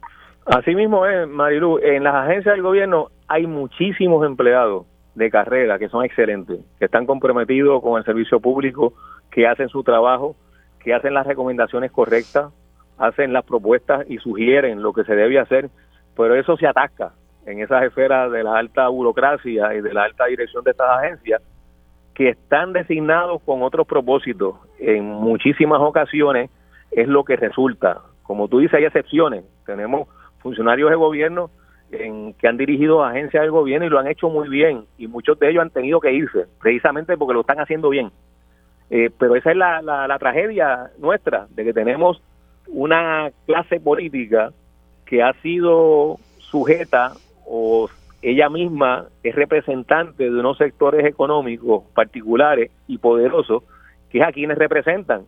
Así 0.45 0.73
mismo 0.75 1.05
es, 1.05 1.27
Marilu. 1.27 1.79
En 1.79 2.03
las 2.03 2.15
agencias 2.15 2.55
del 2.55 2.63
gobierno 2.63 3.09
hay 3.27 3.45
muchísimos 3.45 4.25
empleados 4.25 4.85
de 5.13 5.29
carrera 5.29 5.77
que 5.77 5.89
son 5.89 6.05
excelentes, 6.05 6.59
que 6.79 6.85
están 6.85 7.05
comprometidos 7.05 7.81
con 7.81 7.97
el 7.97 8.05
servicio 8.05 8.39
público, 8.39 8.93
que 9.31 9.47
hacen 9.47 9.67
su 9.67 9.83
trabajo, 9.83 10.35
que 10.79 10.93
hacen 10.93 11.13
las 11.13 11.27
recomendaciones 11.27 11.91
correctas, 11.91 12.53
hacen 12.97 13.33
las 13.33 13.43
propuestas 13.43 14.05
y 14.09 14.17
sugieren 14.19 14.81
lo 14.81 14.93
que 14.93 15.03
se 15.03 15.15
debe 15.15 15.39
hacer, 15.39 15.69
pero 16.15 16.35
eso 16.35 16.55
se 16.55 16.67
ataca 16.67 17.13
en 17.45 17.61
esas 17.61 17.83
esferas 17.83 18.31
de 18.31 18.43
la 18.43 18.57
alta 18.57 18.87
burocracia 18.87 19.73
y 19.73 19.81
de 19.81 19.93
la 19.93 20.03
alta 20.03 20.25
dirección 20.25 20.63
de 20.63 20.71
estas 20.71 20.89
agencias, 20.99 21.41
que 22.17 22.29
están 22.29 22.73
designados 22.73 23.43
con 23.43 23.61
otros 23.61 23.85
propósitos. 23.85 24.55
En 24.79 25.05
muchísimas 25.05 25.79
ocasiones 25.79 26.49
es 26.89 27.07
lo 27.07 27.23
que 27.23 27.35
resulta. 27.35 28.01
Como 28.23 28.47
tú 28.47 28.57
dices, 28.57 28.73
hay 28.73 28.85
excepciones. 28.85 29.45
Tenemos 29.67 30.09
funcionarios 30.39 30.89
de 30.89 30.95
gobierno 30.95 31.51
en, 31.91 32.33
que 32.33 32.47
han 32.47 32.57
dirigido 32.57 33.05
agencias 33.05 33.43
del 33.43 33.51
gobierno 33.51 33.85
y 33.85 33.89
lo 33.89 33.99
han 33.99 34.07
hecho 34.07 34.29
muy 34.29 34.49
bien. 34.49 34.85
Y 34.97 35.05
muchos 35.05 35.37
de 35.37 35.51
ellos 35.51 35.61
han 35.61 35.69
tenido 35.69 35.99
que 35.99 36.11
irse, 36.11 36.47
precisamente 36.59 37.15
porque 37.17 37.35
lo 37.35 37.41
están 37.41 37.59
haciendo 37.59 37.89
bien. 37.89 38.09
Eh, 38.89 39.11
pero 39.19 39.35
esa 39.35 39.51
es 39.51 39.57
la, 39.57 39.83
la 39.83 40.17
tragedia 40.17 40.89
nuestra, 40.97 41.45
de 41.51 41.65
que 41.65 41.73
tenemos 41.73 42.19
una 42.67 43.29
clase 43.45 43.79
política 43.79 44.53
que 45.05 45.21
ha 45.21 45.33
sido 45.43 46.17
sujeta 46.39 47.11
o 47.45 47.87
ella 48.21 48.49
misma 48.49 49.07
es 49.23 49.35
representante 49.35 50.23
de 50.23 50.39
unos 50.39 50.57
sectores 50.57 51.05
económicos 51.05 51.83
particulares 51.93 52.71
y 52.87 52.97
poderosos, 52.97 53.63
que 54.09 54.19
es 54.19 54.27
a 54.27 54.31
quienes 54.31 54.57
representan. 54.57 55.25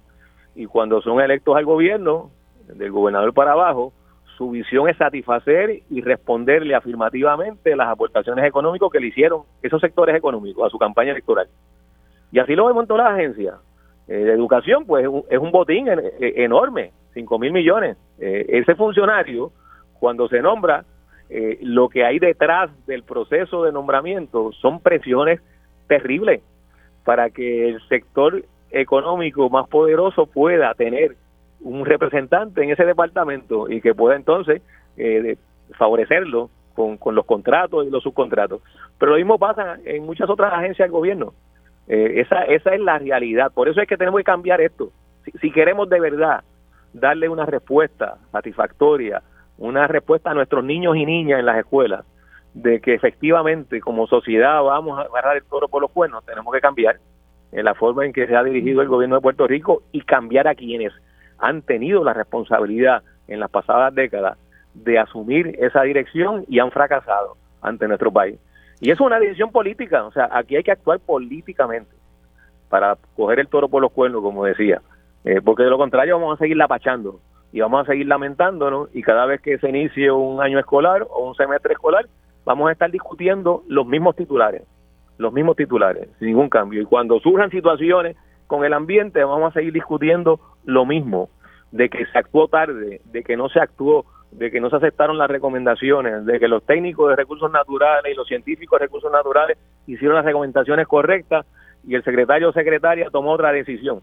Y 0.56 0.66
cuando 0.66 1.02
son 1.02 1.22
electos 1.22 1.56
al 1.56 1.66
gobierno, 1.66 2.32
del 2.68 2.92
gobernador 2.92 3.34
para 3.34 3.54
abajo, 3.54 3.94
su 4.38 4.52
visión 4.52 4.88
es 4.88 4.98
satisfacer 4.98 5.82
y 5.90 6.02
responderle 6.02 6.76
afirmativamente 6.76 7.76
las 7.76 7.90
aportaciones 7.90 8.46
económicas 8.46 8.90
que 8.92 9.00
le 9.00 9.08
hicieron 9.08 9.42
esos 9.62 9.82
sectores 9.82 10.16
económicos 10.16 10.66
a 10.66 10.70
su 10.70 10.78
campaña 10.78 11.12
electoral. 11.12 11.48
Y 12.32 12.40
así 12.40 12.56
lo 12.56 12.68
vemos 12.68 12.84
en 12.84 12.88
todas 12.88 13.06
las 13.06 13.14
agencias. 13.14 13.56
Eh, 14.08 14.14
de 14.14 14.34
educación, 14.34 14.86
pues 14.86 15.06
es 15.30 15.40
un 15.40 15.52
botín 15.52 15.88
enorme, 16.20 16.92
5 17.14 17.40
mil 17.40 17.52
millones. 17.52 17.98
Eh, 18.20 18.46
ese 18.50 18.76
funcionario, 18.76 19.52
cuando 20.00 20.28
se 20.30 20.42
nombra, 20.42 20.86
eh, 21.30 21.60
lo 21.62 21.90
que 21.90 22.04
hay 22.04 22.20
detrás 22.20 22.72
del 22.88 23.04
proceso 23.04 23.64
de 23.64 23.72
nombramiento 23.72 24.52
son 24.54 24.80
presiones 24.80 25.42
terribles 25.88 26.42
para 27.06 27.30
que 27.30 27.70
el 27.70 27.82
sector 27.88 28.44
económico 28.72 29.50
más 29.50 29.68
poderoso 29.68 30.26
pueda 30.26 30.74
tener 30.74 31.16
un 31.62 31.86
representante 31.86 32.64
en 32.64 32.72
ese 32.72 32.86
departamento 32.86 33.70
y 33.70 33.82
que 33.82 33.94
pueda 33.94 34.16
entonces 34.16 34.62
eh, 34.98 35.38
favorecerlo 35.78 36.50
con, 36.74 36.98
con, 36.98 37.16
los 37.16 37.26
contratos 37.26 37.86
y 37.86 37.90
los 37.90 38.04
subcontratos. 38.04 38.62
Pero 38.98 39.12
lo 39.12 39.18
mismo 39.18 39.38
pasa 39.38 39.78
en 39.86 40.06
muchas 40.06 40.30
otras 40.30 40.54
agencias 40.54 40.88
del 40.88 40.92
gobierno. 40.92 41.34
Eh, 41.88 42.22
esa, 42.22 42.44
esa 42.44 42.74
es 42.74 42.80
la 42.80 43.00
realidad. 43.00 43.52
Por 43.52 43.68
eso 43.68 43.82
es 43.82 43.88
que 43.88 43.98
tenemos 43.98 44.20
que 44.20 44.24
cambiar 44.24 44.62
esto. 44.62 44.92
si 45.42 45.52
queremos 45.52 45.90
de 45.90 46.00
verdad 46.00 46.44
darle 46.94 47.30
una 47.30 47.46
respuesta 47.46 48.18
satisfactoria 48.32 49.22
una 49.60 49.88
respuesta 49.88 50.32
a 50.32 50.34
nuestros 50.34 50.64
niños 50.64 50.96
y 50.96 51.06
niñas 51.06 51.40
en 51.40 51.46
las 51.46 51.58
escuelas 51.58 52.06
de 52.54 52.80
que 52.80 52.94
efectivamente 52.94 53.80
como 53.80 54.08
sociedad 54.08 54.64
vamos 54.64 54.98
a 54.98 55.04
agarrar 55.04 55.38
el 55.38 55.44
toro 55.44 55.68
por 55.68 55.82
los 55.82 55.92
cuernos, 55.92 56.26
tenemos 56.26 56.52
que 56.54 56.62
cambiar 56.62 56.98
en 57.52 57.66
la 57.66 57.76
forma 57.76 58.06
en 58.06 58.14
que 58.14 58.26
se 58.26 58.36
ha 58.36 58.44
dirigido 58.44 58.82
el 58.82 58.88
gobierno 58.88 59.16
de 59.16 59.22
Puerto 59.22 59.48
Rico 59.48 59.84
y 59.92 60.02
cambiar 60.02 60.48
a 60.48 60.56
quienes 60.56 60.94
han 61.38 61.62
tenido 61.62 62.04
la 62.04 62.14
responsabilidad 62.14 63.04
en 63.28 63.40
las 63.40 63.50
pasadas 63.50 63.94
décadas 63.94 64.38
de 64.74 64.98
asumir 64.98 65.56
esa 65.60 65.84
dirección 65.84 66.46
y 66.48 66.60
han 66.60 66.72
fracasado 66.72 67.36
ante 67.62 67.88
nuestro 67.88 68.12
país. 68.12 68.40
Y 68.80 68.92
eso 68.92 69.04
es 69.04 69.08
una 69.08 69.20
decisión 69.20 69.52
política, 69.52 70.06
o 70.06 70.12
sea, 70.12 70.30
aquí 70.32 70.56
hay 70.56 70.64
que 70.64 70.72
actuar 70.72 71.00
políticamente 71.00 71.92
para 72.70 72.98
coger 73.16 73.40
el 73.40 73.48
toro 73.48 73.68
por 73.68 73.82
los 73.82 73.92
cuernos, 73.92 74.22
como 74.22 74.46
decía, 74.46 74.82
eh, 75.26 75.42
porque 75.44 75.64
de 75.64 75.70
lo 75.70 75.78
contrario 75.78 76.18
vamos 76.18 76.36
a 76.36 76.40
seguir 76.40 76.56
lapachando 76.56 77.20
y 77.52 77.62
vamos 77.62 77.82
a 77.82 77.92
seguir 77.92 78.08
lamentándonos 78.08 78.90
y 78.94 79.02
cada 79.02 79.26
vez 79.26 79.42
que 79.42 79.58
se 79.58 79.70
inicie 79.70 80.12
un 80.12 80.42
año 80.42 80.60
escolar 80.60 81.06
o 81.10 81.28
un 81.28 81.36
semestre 81.36 81.74
escolar 81.74 82.06
vamos 82.46 82.70
a 82.70 82.72
estar 82.72 82.92
discutiendo 82.92 83.64
los 83.68 83.86
mismos 83.86 84.16
titulares 84.16 84.64
los 85.20 85.34
mismos 85.34 85.58
titulares, 85.58 86.10
sin 86.18 86.30
ningún 86.30 86.50
cambio. 86.50 86.82
Y 86.82 86.86
cuando 86.86 87.20
surjan 87.20 87.52
situaciones 87.52 88.16
con 88.48 88.66
el 88.66 88.74
ambiente, 88.74 89.24
vamos 89.24 89.52
a 89.52 89.54
seguir 89.60 89.74
discutiendo 89.74 90.40
lo 90.66 90.86
mismo, 90.86 91.30
de 91.72 91.90
que 91.90 92.06
se 92.06 92.18
actuó 92.18 92.48
tarde, 92.48 93.02
de 93.04 93.24
que 93.24 93.38
no 93.38 93.50
se 93.50 93.60
actuó, 93.60 94.06
de 94.32 94.50
que 94.50 94.62
no 94.62 94.70
se 94.70 94.78
aceptaron 94.78 95.18
las 95.18 95.30
recomendaciones, 95.30 96.26
de 96.26 96.40
que 96.40 96.48
los 96.48 96.64
técnicos 96.64 97.10
de 97.10 97.18
recursos 97.18 97.52
naturales 97.52 98.12
y 98.12 98.16
los 98.16 98.28
científicos 98.28 98.80
de 98.80 98.86
recursos 98.86 99.12
naturales 99.12 99.58
hicieron 99.86 100.16
las 100.16 100.26
recomendaciones 100.26 100.88
correctas 100.88 101.46
y 101.86 101.96
el 101.96 102.04
secretario 102.04 102.50
o 102.50 102.54
secretaria 102.54 103.10
tomó 103.12 103.34
otra 103.34 103.52
decisión. 103.52 104.02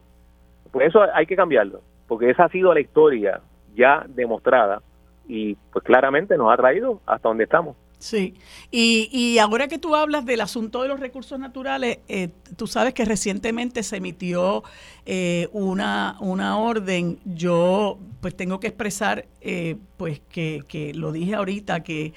Pues 0.70 0.88
eso 0.88 1.02
hay 1.14 1.24
que 1.26 1.36
cambiarlo, 1.36 1.80
porque 2.06 2.30
esa 2.30 2.44
ha 2.44 2.48
sido 2.48 2.72
la 2.72 2.80
historia 2.80 3.40
ya 3.74 4.04
demostrada 4.08 4.82
y 5.28 5.54
pues 5.72 5.84
claramente 5.84 6.36
nos 6.36 6.52
ha 6.52 6.56
traído 6.56 7.00
hasta 7.06 7.28
donde 7.28 7.44
estamos. 7.44 7.76
Sí, 7.98 8.34
y, 8.70 9.08
y 9.10 9.38
ahora 9.38 9.68
que 9.68 9.78
tú 9.78 9.94
hablas 9.94 10.26
del 10.26 10.42
asunto 10.42 10.82
de 10.82 10.88
los 10.88 11.00
recursos 11.00 11.38
naturales, 11.38 12.00
eh, 12.08 12.28
tú 12.56 12.66
sabes 12.66 12.92
que 12.92 13.06
recientemente 13.06 13.82
se 13.82 13.96
emitió 13.96 14.64
eh, 15.06 15.48
una, 15.52 16.16
una 16.20 16.58
orden, 16.58 17.18
yo 17.24 17.98
pues 18.20 18.36
tengo 18.36 18.60
que 18.60 18.66
expresar, 18.66 19.26
eh, 19.40 19.76
pues 19.96 20.20
que, 20.28 20.62
que, 20.68 20.92
lo 20.92 21.10
dije 21.10 21.36
ahorita, 21.36 21.82
que, 21.82 22.12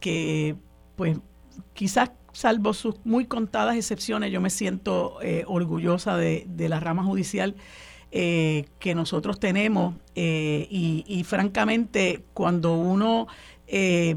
que 0.00 0.56
pues 0.96 1.18
quizás 1.74 2.12
salvo 2.32 2.72
sus 2.72 2.94
muy 3.04 3.26
contadas 3.26 3.76
excepciones, 3.76 4.32
yo 4.32 4.40
me 4.40 4.50
siento 4.50 5.18
orgullosa 5.46 6.16
de, 6.16 6.44
de 6.48 6.68
la 6.70 6.80
rama 6.80 7.04
judicial 7.04 7.56
eh, 8.12 8.66
que 8.80 8.94
nosotros 8.94 9.38
tenemos 9.38 9.94
eh, 10.16 10.66
y, 10.68 11.04
y, 11.06 11.22
francamente 11.22 12.24
cuando 12.34 12.74
uno 12.74 13.28
eh, 13.68 14.16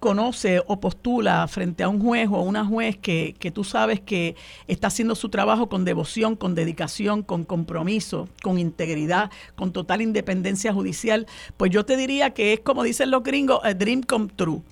conoce 0.00 0.60
o 0.66 0.80
postula 0.80 1.46
frente 1.46 1.84
a 1.84 1.88
un 1.88 2.00
juez 2.00 2.28
o 2.32 2.42
una 2.42 2.64
juez 2.64 2.96
que, 2.96 3.36
que, 3.38 3.52
tú 3.52 3.62
sabes 3.62 4.00
que 4.00 4.34
está 4.66 4.88
haciendo 4.88 5.14
su 5.14 5.28
trabajo 5.28 5.68
con 5.68 5.84
devoción, 5.84 6.34
con 6.34 6.56
dedicación, 6.56 7.22
con 7.22 7.44
compromiso, 7.44 8.28
con 8.42 8.58
integridad, 8.58 9.30
con 9.54 9.72
total 9.72 10.02
independencia 10.02 10.72
judicial, 10.72 11.26
pues 11.56 11.70
yo 11.70 11.84
te 11.84 11.96
diría 11.96 12.30
que 12.30 12.54
es 12.54 12.60
como 12.60 12.82
dicen 12.82 13.12
los 13.12 13.22
gringos, 13.22 13.60
a 13.62 13.74
dream 13.74 14.02
come 14.02 14.28
true. 14.34 14.62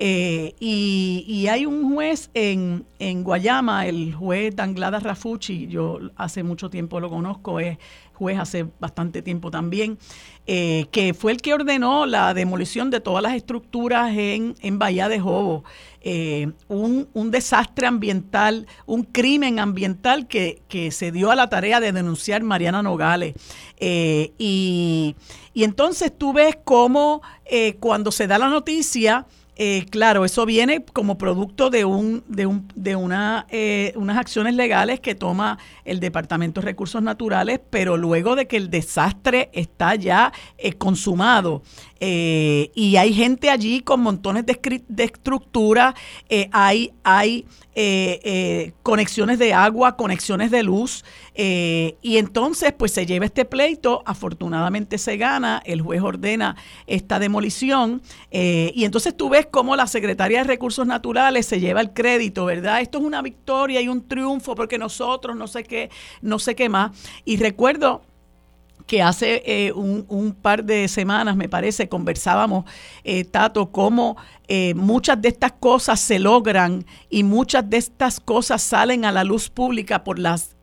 Eh, 0.00 0.54
y, 0.60 1.48
hay 1.48 1.66
un 1.66 1.92
juez 1.92 2.30
en, 2.34 2.86
en 3.00 3.24
Guayama, 3.24 3.86
el 3.86 4.14
juez 4.14 4.54
Danglada 4.54 5.00
Rafucci, 5.00 5.66
yo 5.66 5.98
hace 6.14 6.44
mucho 6.44 6.70
tiempo 6.70 7.00
lo 7.00 7.10
conozco, 7.10 7.58
es 7.58 7.78
juez 8.12 8.38
hace 8.38 8.66
bastante 8.78 9.22
tiempo 9.22 9.50
también, 9.50 9.98
eh, 10.46 10.86
que 10.92 11.14
fue 11.14 11.32
el 11.32 11.42
que 11.42 11.52
ordenó 11.52 12.06
la 12.06 12.32
demolición 12.32 12.90
de 12.90 13.00
todas 13.00 13.24
las 13.24 13.34
estructuras 13.34 14.16
en, 14.16 14.54
en 14.60 14.78
Bahía 14.78 15.08
de 15.08 15.18
Jobo. 15.18 15.64
Eh, 16.00 16.52
un, 16.68 17.08
un, 17.12 17.30
desastre 17.32 17.88
ambiental, 17.88 18.68
un 18.86 19.02
crimen 19.02 19.58
ambiental 19.58 20.28
que, 20.28 20.62
que, 20.68 20.92
se 20.92 21.10
dio 21.10 21.32
a 21.32 21.34
la 21.34 21.48
tarea 21.48 21.80
de 21.80 21.90
denunciar 21.90 22.44
Mariana 22.44 22.84
Nogales. 22.84 23.34
Y, 23.80 25.16
y, 25.54 25.64
entonces 25.64 26.16
tú 26.16 26.32
ves 26.32 26.56
cómo 26.62 27.20
cuando 27.80 28.12
se 28.12 28.28
da 28.28 28.38
la 28.38 28.48
noticia, 28.48 29.26
eh, 29.60 29.86
claro, 29.90 30.24
eso 30.24 30.46
viene 30.46 30.84
como 30.84 31.18
producto 31.18 31.68
de 31.68 31.84
un, 31.84 32.22
de 32.28 32.46
un, 32.46 32.68
de 32.76 32.94
una, 32.94 33.44
eh, 33.50 33.92
unas 33.96 34.16
acciones 34.16 34.54
legales 34.54 35.00
que 35.00 35.16
toma 35.16 35.58
el 35.84 35.98
Departamento 35.98 36.60
de 36.60 36.66
Recursos 36.66 37.02
Naturales, 37.02 37.58
pero 37.68 37.96
luego 37.96 38.36
de 38.36 38.46
que 38.46 38.56
el 38.56 38.70
desastre 38.70 39.50
está 39.52 39.96
ya 39.96 40.32
eh, 40.58 40.74
consumado 40.74 41.62
eh, 42.00 42.70
y 42.74 42.96
hay 42.96 43.12
gente 43.12 43.50
allí 43.50 43.80
con 43.80 44.00
montones 44.00 44.46
de, 44.46 44.82
de 44.88 45.04
estructura, 45.04 45.94
eh, 46.28 46.48
hay, 46.52 46.92
hay 47.02 47.46
eh, 47.74 48.72
conexiones 48.82 49.38
de 49.38 49.52
agua, 49.52 49.96
conexiones 49.96 50.50
de 50.50 50.62
luz, 50.62 51.04
y 51.40 52.16
entonces 52.16 52.72
pues 52.76 52.90
se 52.90 53.06
lleva 53.06 53.24
este 53.24 53.44
pleito, 53.44 54.02
afortunadamente 54.06 54.98
se 54.98 55.16
gana, 55.16 55.62
el 55.64 55.80
juez 55.82 56.02
ordena 56.02 56.56
esta 56.88 57.20
demolición, 57.20 58.02
y 58.32 58.84
entonces 58.84 59.16
tú 59.16 59.28
ves 59.28 59.46
cómo 59.48 59.76
la 59.76 59.86
Secretaría 59.86 60.38
de 60.38 60.44
Recursos 60.44 60.84
Naturales 60.84 61.46
se 61.46 61.60
lleva 61.60 61.80
el 61.80 61.92
crédito, 61.92 62.44
¿verdad? 62.46 62.80
Esto 62.80 62.98
es 62.98 63.04
una 63.04 63.22
victoria 63.22 63.80
y 63.80 63.86
un 63.86 64.08
triunfo 64.08 64.56
porque 64.56 64.78
nosotros 64.78 65.36
no 65.36 65.46
sé 65.46 65.62
qué, 65.62 65.90
no 66.22 66.40
sé 66.40 66.56
qué 66.56 66.68
más, 66.68 66.90
y 67.24 67.36
recuerdo 67.36 68.02
que 68.88 69.02
hace 69.02 69.42
eh, 69.46 69.72
un, 69.72 70.04
un, 70.08 70.32
par 70.32 70.64
de 70.64 70.88
semanas, 70.88 71.36
me 71.36 71.48
parece, 71.48 71.88
conversábamos, 71.88 72.64
eh, 73.04 73.22
Tato, 73.24 73.70
cómo 73.70 74.16
eh, 74.48 74.74
muchas 74.74 75.20
de 75.22 75.28
estas 75.28 75.52
cosas 75.52 76.00
se 76.00 76.18
logran 76.18 76.84
y 77.08 77.22
muchas 77.22 77.68
de 77.68 77.76
estas 77.76 78.18
cosas 78.18 78.62
salen 78.62 79.04
a 79.04 79.12
la 79.12 79.22
luz 79.22 79.50
pública 79.50 80.02
por 80.02 80.18
las 80.18 80.56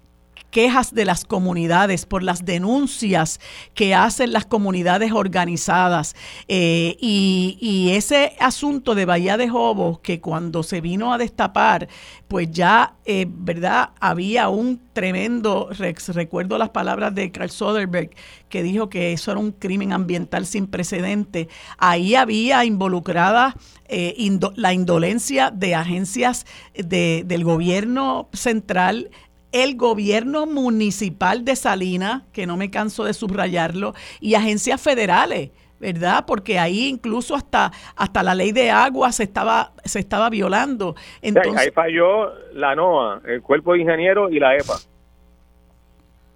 quejas 0.56 0.94
de 0.94 1.04
las 1.04 1.26
comunidades, 1.26 2.06
por 2.06 2.24
las 2.24 2.46
denuncias 2.46 3.42
que 3.74 3.94
hacen 3.94 4.32
las 4.32 4.46
comunidades 4.46 5.12
organizadas. 5.12 6.16
Eh, 6.48 6.96
y, 7.02 7.90
ese 7.92 8.38
asunto 8.40 8.96
de 8.96 9.04
Bahía 9.04 9.36
de 9.36 9.50
Jobos, 9.50 10.00
que 10.00 10.22
cuando 10.22 10.64
se 10.64 10.80
vino 10.80 11.14
a 11.14 11.18
destapar, 11.18 11.90
pues 12.30 12.50
ya, 12.52 12.94
eh, 13.04 13.26
¿verdad? 13.28 13.90
Había 14.00 14.48
un 14.48 14.80
tremendo, 14.94 15.70
recuerdo 16.08 16.58
las 16.58 16.70
palabras 16.70 17.14
de 17.14 17.34
Carl 17.34 17.50
Soderbergh, 17.50 18.12
que 18.48 18.64
dijo 18.64 18.88
que 18.88 19.12
eso 19.12 19.32
era 19.32 19.42
un 19.42 19.52
crimen 19.52 19.92
ambiental 19.92 20.46
sin 20.46 20.68
precedente. 20.68 21.50
Ahí 21.78 22.16
había 22.16 22.64
involucrada 22.64 23.56
eh, 23.90 24.16
la 24.56 24.74
indolencia 24.74 25.52
de 25.52 25.76
agencias 25.76 26.46
de, 26.74 27.24
del 27.26 27.44
gobierno 27.44 28.30
central 28.32 29.12
el 29.56 29.78
gobierno 29.78 30.46
municipal 30.46 31.46
de 31.46 31.56
Salinas, 31.56 32.24
que 32.34 32.46
no 32.46 32.58
me 32.58 32.70
canso 32.70 33.06
de 33.06 33.14
subrayarlo, 33.14 33.94
y 34.20 34.36
agencias 34.36 34.82
federales. 34.82 35.52
¿verdad? 35.78 36.24
Porque 36.26 36.58
ahí 36.58 36.88
incluso 36.88 37.36
hasta 37.36 37.72
hasta 37.98 38.24
la 38.24 38.34
ley 38.34 38.54
de 38.54 38.72
agua 38.72 39.12
se 39.12 39.24
estaba 39.24 39.74
se 39.84 40.00
estaba 40.00 40.30
violando. 40.30 40.96
Entonces, 41.22 41.58
ahí 41.58 41.70
falló 41.72 42.32
la 42.54 42.76
NOAA, 42.76 43.22
el 43.26 43.42
Cuerpo 43.42 43.74
de 43.74 43.82
Ingenieros 43.82 44.32
y 44.32 44.40
la 44.40 44.56
EPA. 44.56 44.78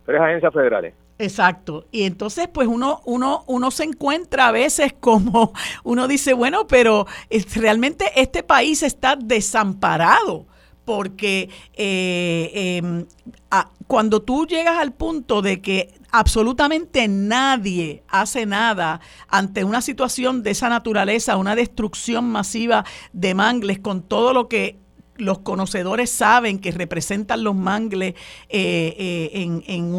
Tres 0.05 0.21
agencias 0.21 0.53
federales. 0.53 0.93
Exacto. 1.17 1.85
Y 1.89 2.03
entonces, 2.03 2.49
pues 2.49 2.67
uno, 2.67 3.01
uno, 3.05 3.43
uno 3.47 3.71
se 3.71 3.85
encuentra 3.85 4.47
a 4.47 4.51
veces 4.51 4.93
como 4.93 5.53
uno 5.83 6.07
dice, 6.07 6.33
bueno, 6.33 6.67
pero 6.67 7.07
realmente 7.55 8.05
este 8.15 8.43
país 8.43 8.83
está 8.83 9.15
desamparado 9.15 10.47
porque 10.89 11.51
eh, 11.75 13.05
a, 13.51 13.69
cuando 13.85 14.23
tú 14.23 14.47
llegas 14.47 14.79
al 14.79 14.91
punto 14.91 15.43
de 15.43 15.61
que 15.61 15.93
absolutamente 16.09 17.07
nadie 17.07 18.01
hace 18.07 18.47
nada 18.47 18.99
ante 19.27 19.63
una 19.63 19.83
situación 19.83 20.41
de 20.41 20.49
esa 20.49 20.67
naturaleza, 20.67 21.37
una 21.37 21.55
destrucción 21.55 22.25
masiva 22.31 22.85
de 23.13 23.35
mangles 23.35 23.77
con 23.77 24.01
todo 24.01 24.33
lo 24.33 24.47
que 24.47 24.79
los 25.17 25.39
conocedores 25.39 26.09
saben 26.09 26.57
que 26.57 26.71
representan 26.71 27.43
los 27.43 27.55
mangles 27.55 28.15
eh, 28.49 28.95
eh, 28.97 29.29
en, 29.33 29.63
en, 29.67 29.93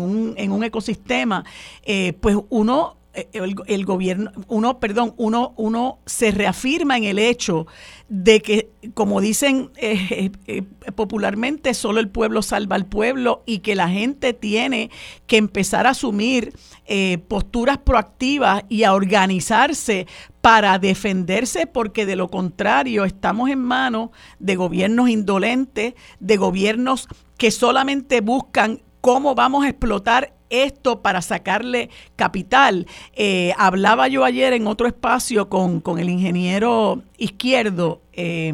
un, 0.00 0.34
en 0.38 0.52
un 0.52 0.64
ecosistema, 0.64 1.44
eh, 1.82 2.14
pues 2.22 2.38
uno 2.48 2.96
el, 3.32 3.56
el, 3.66 3.84
gobierno, 3.84 4.30
uno, 4.48 4.78
perdón, 4.78 5.14
uno, 5.16 5.54
uno 5.56 5.98
se 6.06 6.30
reafirma 6.30 6.96
en 6.96 7.04
el 7.04 7.18
hecho 7.18 7.66
de 8.08 8.40
que, 8.40 8.70
como 8.94 9.20
dicen 9.20 9.70
eh, 9.76 10.30
eh, 10.46 10.62
popularmente, 10.94 11.74
solo 11.74 11.98
el 11.98 12.08
pueblo 12.08 12.42
salva 12.42 12.76
al 12.76 12.86
pueblo 12.86 13.42
y 13.46 13.58
que 13.58 13.74
la 13.74 13.88
gente 13.88 14.32
tiene 14.32 14.90
que 15.26 15.38
empezar 15.38 15.86
a 15.86 15.90
asumir 15.90 16.52
eh, 16.86 17.18
posturas 17.26 17.78
proactivas 17.78 18.64
y 18.68 18.84
a 18.84 18.94
organizarse 18.94 20.06
para 20.40 20.78
defenderse, 20.78 21.66
porque 21.66 22.06
de 22.06 22.14
lo 22.14 22.28
contrario 22.28 23.04
estamos 23.04 23.50
en 23.50 23.58
manos 23.58 24.10
de 24.38 24.54
gobiernos 24.54 25.08
indolentes, 25.08 25.94
de 26.20 26.36
gobiernos 26.36 27.08
que 27.38 27.50
solamente 27.50 28.20
buscan 28.20 28.82
cómo 29.06 29.36
vamos 29.36 29.64
a 29.64 29.68
explotar 29.68 30.32
esto 30.50 31.00
para 31.00 31.22
sacarle 31.22 31.90
capital. 32.16 32.88
Eh, 33.14 33.52
hablaba 33.56 34.08
yo 34.08 34.24
ayer 34.24 34.52
en 34.52 34.66
otro 34.66 34.88
espacio 34.88 35.48
con, 35.48 35.80
con 35.80 36.00
el 36.00 36.10
ingeniero 36.10 37.02
izquierdo. 37.16 38.00
Eh, 38.14 38.52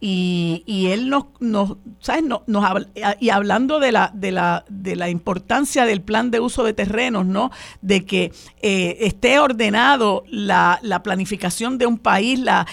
y, 0.00 0.62
y, 0.64 0.86
él 0.88 1.08
nos, 1.08 1.24
nos, 1.40 1.76
¿sabes? 1.98 2.22
Nos, 2.22 2.42
nos, 2.46 2.64
y 3.18 3.30
hablando 3.30 3.80
de 3.80 3.90
la, 3.90 4.12
de, 4.14 4.30
la, 4.30 4.64
de 4.68 4.94
la 4.94 5.10
importancia 5.10 5.86
del 5.86 6.02
plan 6.02 6.30
de 6.30 6.38
uso 6.38 6.62
de 6.62 6.72
terrenos, 6.72 7.26
¿no? 7.26 7.50
De 7.82 8.04
que 8.06 8.32
eh, 8.62 8.98
esté 9.00 9.40
ordenado 9.40 10.22
la, 10.28 10.78
la, 10.82 11.02
planificación 11.02 11.78
de 11.78 11.86
un 11.86 11.98
país, 11.98 12.38
la, 12.38 12.66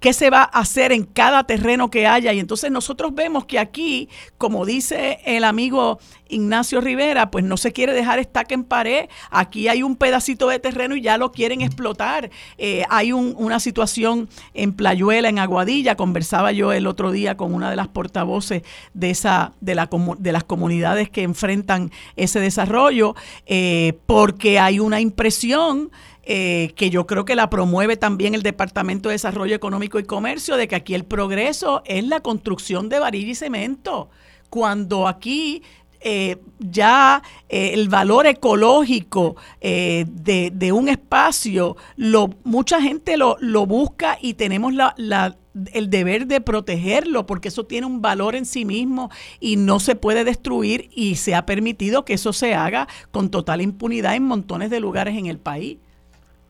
qué 0.00 0.12
se 0.12 0.28
va 0.28 0.42
a 0.42 0.60
hacer 0.60 0.92
en 0.92 1.04
cada 1.04 1.44
terreno 1.44 1.90
que 1.90 2.06
haya. 2.06 2.34
Y 2.34 2.38
entonces 2.38 2.70
nosotros 2.70 3.14
vemos 3.14 3.46
que 3.46 3.58
aquí, 3.58 4.10
como 4.36 4.66
dice 4.66 5.20
el 5.24 5.44
amigo 5.44 5.98
Ignacio 6.28 6.82
Rivera, 6.82 7.30
pues 7.30 7.44
no 7.44 7.56
se 7.56 7.72
quiere 7.72 7.94
dejar 7.94 8.18
estaca 8.18 8.54
en 8.54 8.64
pared. 8.64 9.08
Aquí 9.30 9.68
hay 9.68 9.82
un 9.82 9.96
pedacito 9.96 10.48
de 10.48 10.58
terreno 10.58 10.96
y 10.96 11.00
ya 11.00 11.16
lo 11.16 11.32
quieren 11.32 11.62
explotar. 11.62 12.28
Eh, 12.58 12.84
hay 12.90 13.12
un, 13.12 13.34
una 13.38 13.58
situación 13.58 14.28
en 14.52 14.74
Playuela, 14.74 15.30
en 15.30 15.38
Aguadilla, 15.38 15.96
conversaba 15.96 16.52
yo 16.52 16.57
el 16.72 16.86
otro 16.86 17.12
día 17.12 17.36
con 17.36 17.54
una 17.54 17.70
de 17.70 17.76
las 17.76 17.88
portavoces 17.88 18.62
de, 18.94 19.10
esa, 19.10 19.52
de, 19.60 19.74
la, 19.74 19.88
de 20.18 20.32
las 20.32 20.44
comunidades 20.44 21.10
que 21.10 21.22
enfrentan 21.22 21.90
ese 22.16 22.40
desarrollo, 22.40 23.14
eh, 23.46 23.98
porque 24.06 24.58
hay 24.58 24.80
una 24.80 25.00
impresión 25.00 25.90
eh, 26.24 26.72
que 26.76 26.90
yo 26.90 27.06
creo 27.06 27.24
que 27.24 27.34
la 27.34 27.48
promueve 27.48 27.96
también 27.96 28.34
el 28.34 28.42
Departamento 28.42 29.08
de 29.08 29.14
Desarrollo 29.14 29.54
Económico 29.54 29.98
y 29.98 30.04
Comercio, 30.04 30.56
de 30.56 30.68
que 30.68 30.76
aquí 30.76 30.94
el 30.94 31.04
progreso 31.04 31.82
es 31.86 32.04
la 32.04 32.20
construcción 32.20 32.88
de 32.88 32.98
varilla 32.98 33.30
y 33.30 33.34
cemento, 33.34 34.10
cuando 34.50 35.08
aquí 35.08 35.62
eh, 36.00 36.36
ya 36.60 37.22
eh, 37.48 37.70
el 37.74 37.88
valor 37.88 38.28
ecológico 38.28 39.34
eh, 39.60 40.04
de, 40.08 40.72
un 40.72 40.88
espacio, 40.88 41.76
lo, 41.96 42.30
mucha 42.44 42.80
gente 42.80 43.16
lo, 43.16 43.36
lo 43.40 43.66
busca 43.66 44.16
y 44.20 44.34
tenemos 44.34 44.72
la, 44.74 45.36
el 45.72 45.90
deber 45.90 46.26
de 46.26 46.40
protegerlo 46.40 47.26
porque 47.26 47.48
eso 47.48 47.64
tiene 47.64 47.86
un 47.86 48.02
valor 48.02 48.34
en 48.34 48.44
sí 48.44 48.64
mismo 48.64 49.10
y 49.40 49.56
no 49.56 49.80
se 49.80 49.96
puede 49.96 50.24
destruir 50.24 50.88
y 50.94 51.16
se 51.16 51.34
ha 51.34 51.46
permitido 51.46 52.04
que 52.04 52.14
eso 52.14 52.32
se 52.32 52.54
haga 52.54 52.86
con 53.10 53.30
total 53.30 53.60
impunidad 53.60 54.14
en 54.14 54.24
montones 54.24 54.70
de 54.70 54.80
lugares 54.80 55.16
en 55.16 55.26
el 55.26 55.38
país. 55.38 55.78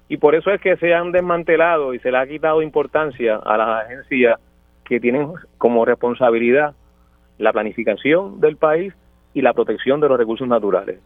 Y 0.09 0.16
por 0.16 0.35
eso 0.35 0.51
es 0.51 0.60
que 0.60 0.76
se 0.76 0.94
han 0.94 1.12
desmantelado 1.12 1.93
y 1.93 1.98
se 1.98 2.10
le 2.10 2.18
ha 2.18 2.26
quitado 2.26 2.62
importancia 2.62 3.36
a 3.36 3.56
las 3.56 3.85
agencias 3.85 4.40
que 4.85 5.01
tienen 5.01 5.32
como 5.59 5.85
responsabilidad 5.85 6.74
la 7.36 7.52
planificación 7.52 8.40
del 8.40 8.56
país 8.56 8.94
y 9.35 9.43
la 9.43 9.52
protección 9.52 10.01
de 10.01 10.09
los 10.09 10.18
recursos 10.18 10.48
naturales. 10.48 10.98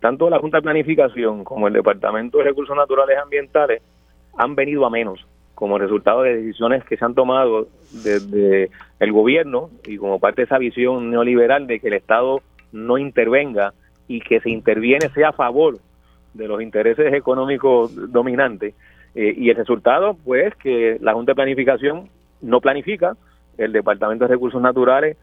Tanto 0.00 0.30
la 0.30 0.38
Junta 0.38 0.58
de 0.58 0.62
Planificación 0.62 1.44
como 1.44 1.68
el 1.68 1.74
Departamento 1.74 2.38
de 2.38 2.44
Recursos 2.44 2.76
Naturales 2.76 3.18
Ambientales 3.18 3.82
han 4.36 4.54
venido 4.54 4.86
a 4.86 4.90
menos 4.90 5.24
como 5.56 5.78
resultado 5.78 6.22
de 6.22 6.36
decisiones 6.36 6.84
que 6.84 6.98
se 6.98 7.04
han 7.04 7.14
tomado 7.14 7.66
desde 7.90 8.68
el 9.00 9.10
gobierno 9.10 9.70
y 9.86 9.96
como 9.96 10.20
parte 10.20 10.42
de 10.42 10.44
esa 10.44 10.58
visión 10.58 11.10
neoliberal 11.10 11.66
de 11.66 11.80
que 11.80 11.88
el 11.88 11.94
Estado 11.94 12.42
no 12.72 12.98
intervenga 12.98 13.72
y 14.06 14.20
que 14.20 14.38
se 14.40 14.50
interviene 14.50 15.08
sea 15.08 15.30
a 15.30 15.32
favor 15.32 15.78
de 16.34 16.46
los 16.46 16.60
intereses 16.60 17.12
económicos 17.14 17.90
dominantes. 18.12 18.74
Eh, 19.14 19.34
y 19.34 19.48
el 19.48 19.56
resultado, 19.56 20.14
pues, 20.22 20.54
que 20.56 20.98
la 21.00 21.14
Junta 21.14 21.30
de 21.30 21.36
Planificación 21.36 22.10
no 22.42 22.60
planifica, 22.60 23.16
el 23.56 23.72
Departamento 23.72 24.26
de 24.26 24.34
Recursos 24.34 24.60
Naturales 24.60 25.16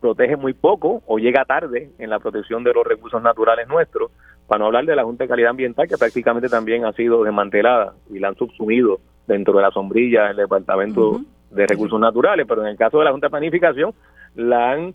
protege 0.00 0.36
muy 0.36 0.52
poco 0.52 1.02
o 1.04 1.18
llega 1.18 1.44
tarde 1.44 1.90
en 1.98 2.10
la 2.10 2.20
protección 2.20 2.62
de 2.62 2.72
los 2.72 2.86
recursos 2.86 3.20
naturales 3.20 3.66
nuestros, 3.66 4.12
para 4.46 4.60
no 4.60 4.66
hablar 4.66 4.84
de 4.84 4.94
la 4.94 5.02
Junta 5.02 5.24
de 5.24 5.28
Calidad 5.28 5.50
Ambiental, 5.50 5.88
que 5.88 5.98
prácticamente 5.98 6.48
también 6.48 6.84
ha 6.84 6.92
sido 6.92 7.24
desmantelada 7.24 7.94
y 8.08 8.20
la 8.20 8.28
han 8.28 8.36
subsumido 8.36 9.00
dentro 9.26 9.54
de 9.54 9.62
la 9.62 9.70
sombrilla 9.70 10.28
del 10.28 10.36
Departamento 10.36 11.20
de 11.50 11.66
Recursos 11.66 12.00
Naturales, 12.00 12.46
pero 12.48 12.62
en 12.62 12.68
el 12.68 12.76
caso 12.76 12.98
de 12.98 13.04
la 13.04 13.12
Junta 13.12 13.28
de 13.28 13.32
Planificación 13.32 13.92
la 14.34 14.72
han 14.72 14.94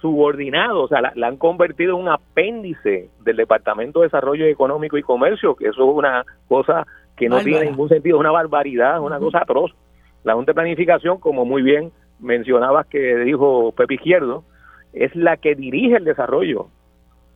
subordinado, 0.00 0.82
o 0.82 0.88
sea, 0.88 1.00
la, 1.14 1.26
han 1.26 1.36
convertido 1.36 1.94
en 1.94 2.02
un 2.02 2.08
apéndice 2.08 3.10
del 3.22 3.36
Departamento 3.36 4.00
de 4.00 4.06
Desarrollo 4.06 4.46
Económico 4.46 4.96
y 4.96 5.02
Comercio, 5.02 5.54
que 5.54 5.68
eso 5.68 5.90
es 5.90 5.94
una 5.96 6.24
cosa 6.48 6.86
que 7.16 7.28
no 7.28 7.38
tiene 7.40 7.66
ningún 7.66 7.90
sentido, 7.90 8.16
es 8.16 8.20
una 8.20 8.30
barbaridad, 8.30 8.96
es 8.96 9.02
una 9.02 9.18
cosa 9.18 9.42
atroz. 9.42 9.72
La 10.24 10.34
Junta 10.34 10.52
de 10.52 10.54
Planificación, 10.54 11.18
como 11.18 11.44
muy 11.44 11.62
bien 11.62 11.92
mencionabas 12.18 12.86
que 12.86 13.16
dijo 13.18 13.72
Pepe 13.72 13.94
Izquierdo, 13.94 14.44
es 14.94 15.14
la 15.14 15.36
que 15.36 15.54
dirige 15.54 15.96
el 15.96 16.04
desarrollo, 16.04 16.68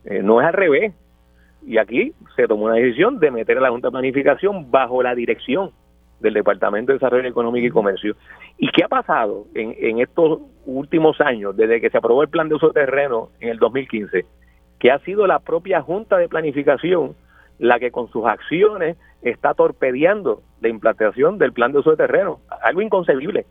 eh, 0.05 0.21
no 0.23 0.41
es 0.41 0.47
al 0.47 0.53
revés. 0.53 0.93
Y 1.67 1.77
aquí 1.77 2.13
se 2.35 2.47
tomó 2.47 2.65
una 2.65 2.75
decisión 2.75 3.19
de 3.19 3.31
meter 3.31 3.57
a 3.57 3.61
la 3.61 3.69
Junta 3.69 3.87
de 3.87 3.93
Planificación 3.93 4.71
bajo 4.71 5.03
la 5.03 5.13
dirección 5.13 5.71
del 6.25 6.33
Departamento 6.33 6.91
de 6.91 6.97
Desarrollo 6.97 7.27
Económico 7.27 7.67
y 7.67 7.71
Comercio. 7.71 8.15
¿Y 8.57 8.69
qué 8.71 8.83
ha 8.83 8.87
pasado 8.87 9.45
en, 9.53 9.75
en 9.79 9.99
estos 9.99 10.39
últimos 10.65 11.21
años, 11.21 11.55
desde 11.55 11.79
que 11.79 11.89
se 11.89 11.97
aprobó 11.97 12.21
el 12.23 12.29
plan 12.29 12.49
de 12.49 12.55
uso 12.55 12.67
de 12.67 12.73
terreno 12.73 13.29
en 13.39 13.49
el 13.49 13.59
2015? 13.59 14.25
Que 14.79 14.91
ha 14.91 14.99
sido 14.99 15.27
la 15.27 15.39
propia 15.39 15.81
Junta 15.81 16.17
de 16.17 16.27
Planificación 16.27 17.15
la 17.59 17.79
que 17.79 17.91
con 17.91 18.11
sus 18.11 18.25
acciones 18.25 18.97
está 19.21 19.53
torpedeando 19.53 20.41
la 20.61 20.69
implantación 20.69 21.37
del 21.37 21.53
plan 21.53 21.71
de 21.71 21.79
uso 21.79 21.91
de 21.91 21.97
terreno. 21.97 22.39
Algo 22.61 22.81
inconcebible. 22.81 23.45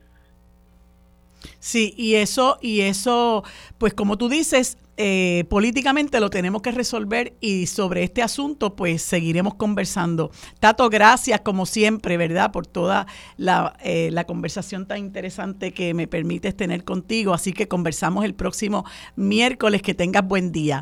Sí, 1.59 1.95
y 1.97 2.17
eso, 2.17 2.59
y 2.61 2.83
eso, 2.83 3.43
pues 3.79 3.95
como 3.95 4.17
tú 4.17 4.29
dices, 4.29 4.79
eh, 4.97 5.45
políticamente 5.49 6.21
lo 6.21 6.31
tenemos 6.31 6.63
que 6.63 6.71
resolver 6.71 7.35
y 7.41 7.67
sobre 7.67 8.05
este 8.05 8.23
asunto 8.23 8.77
pues 8.77 9.03
seguiremos 9.03 9.55
conversando. 9.55 10.31
Tato, 10.61 10.89
gracias 10.89 11.41
como 11.41 11.67
siempre, 11.67 12.17
¿verdad? 12.17 12.53
Por 12.53 12.67
toda 12.67 13.07
la, 13.37 13.77
eh, 13.83 14.11
la 14.13 14.25
conversación 14.25 14.87
tan 14.87 14.99
interesante 14.99 15.73
que 15.73 15.95
me 15.95 16.07
permites 16.07 16.57
tener 16.57 16.85
contigo. 16.85 17.35
Así 17.35 17.53
que 17.53 17.67
conversamos 17.67 18.25
el 18.25 18.35
próximo 18.35 18.85
miércoles. 19.17 19.83
Que 19.83 19.95
tengas 19.95 20.27
buen 20.27 20.53
día. 20.53 20.81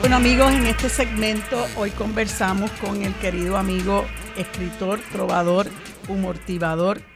Bueno 0.00 0.16
amigos, 0.16 0.52
en 0.52 0.66
este 0.66 0.88
segmento 0.88 1.64
hoy 1.76 1.90
conversamos 1.90 2.70
con 2.72 3.02
el 3.02 3.14
querido 3.16 3.56
amigo, 3.56 4.04
escritor, 4.36 5.00
trovador, 5.12 5.68
humortivador 6.08 7.11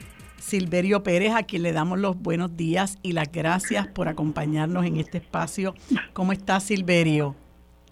Silverio 0.47 1.02
Pérez, 1.02 1.32
a 1.35 1.43
quien 1.43 1.64
le 1.64 1.73
damos 1.73 1.98
los 1.98 2.23
buenos 2.23 2.56
días 2.56 2.98
y 3.02 3.14
las 3.14 3.32
gracias 3.32 3.89
por 3.89 4.06
acompañarnos 4.06 4.86
en 4.86 4.97
este 4.97 5.18
espacio. 5.18 5.74
¿Cómo 6.12 6.31
estás, 6.31 6.62
Silverio? 6.62 7.35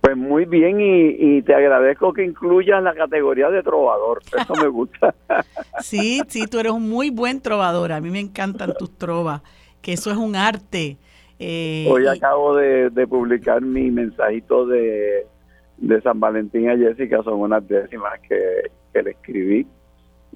Pues 0.01 0.17
muy 0.17 0.45
bien 0.45 0.79
y, 0.81 1.43
te 1.43 1.53
agradezco 1.53 2.13
que 2.13 2.25
incluyas 2.25 2.81
la 2.81 2.95
categoría 2.95 3.51
de 3.51 3.61
trovador, 3.65 4.21
eso 4.39 4.55
me 4.55 4.69
gusta. 4.69 5.13
sí, 5.81 6.21
sí, 6.29 6.47
tú 6.47 6.61
eres 6.61 6.71
un 6.71 6.89
muy 6.89 7.11
buen 7.11 7.41
trovador, 7.41 7.91
a 7.91 8.01
mí 8.01 8.11
me 8.11 8.21
encantan 8.21 8.75
tus 8.79 8.97
trovas, 8.97 9.43
que 9.83 9.95
eso 9.95 10.13
es 10.13 10.17
un 10.17 10.37
arte. 10.37 10.99
Eh, 11.41 11.89
Hoy 11.91 12.07
acabo 12.07 12.55
de, 12.55 12.89
publicar 13.09 13.63
mi 13.63 13.91
mensajito 13.91 14.65
de, 14.67 15.27
San 16.05 16.21
Valentín 16.21 16.71
a 16.71 16.77
Jessica, 16.77 17.21
son 17.25 17.41
unas 17.41 17.67
décimas 17.67 18.21
que, 18.21 18.71
que 18.93 19.03
le 19.03 19.11
escribí 19.11 19.67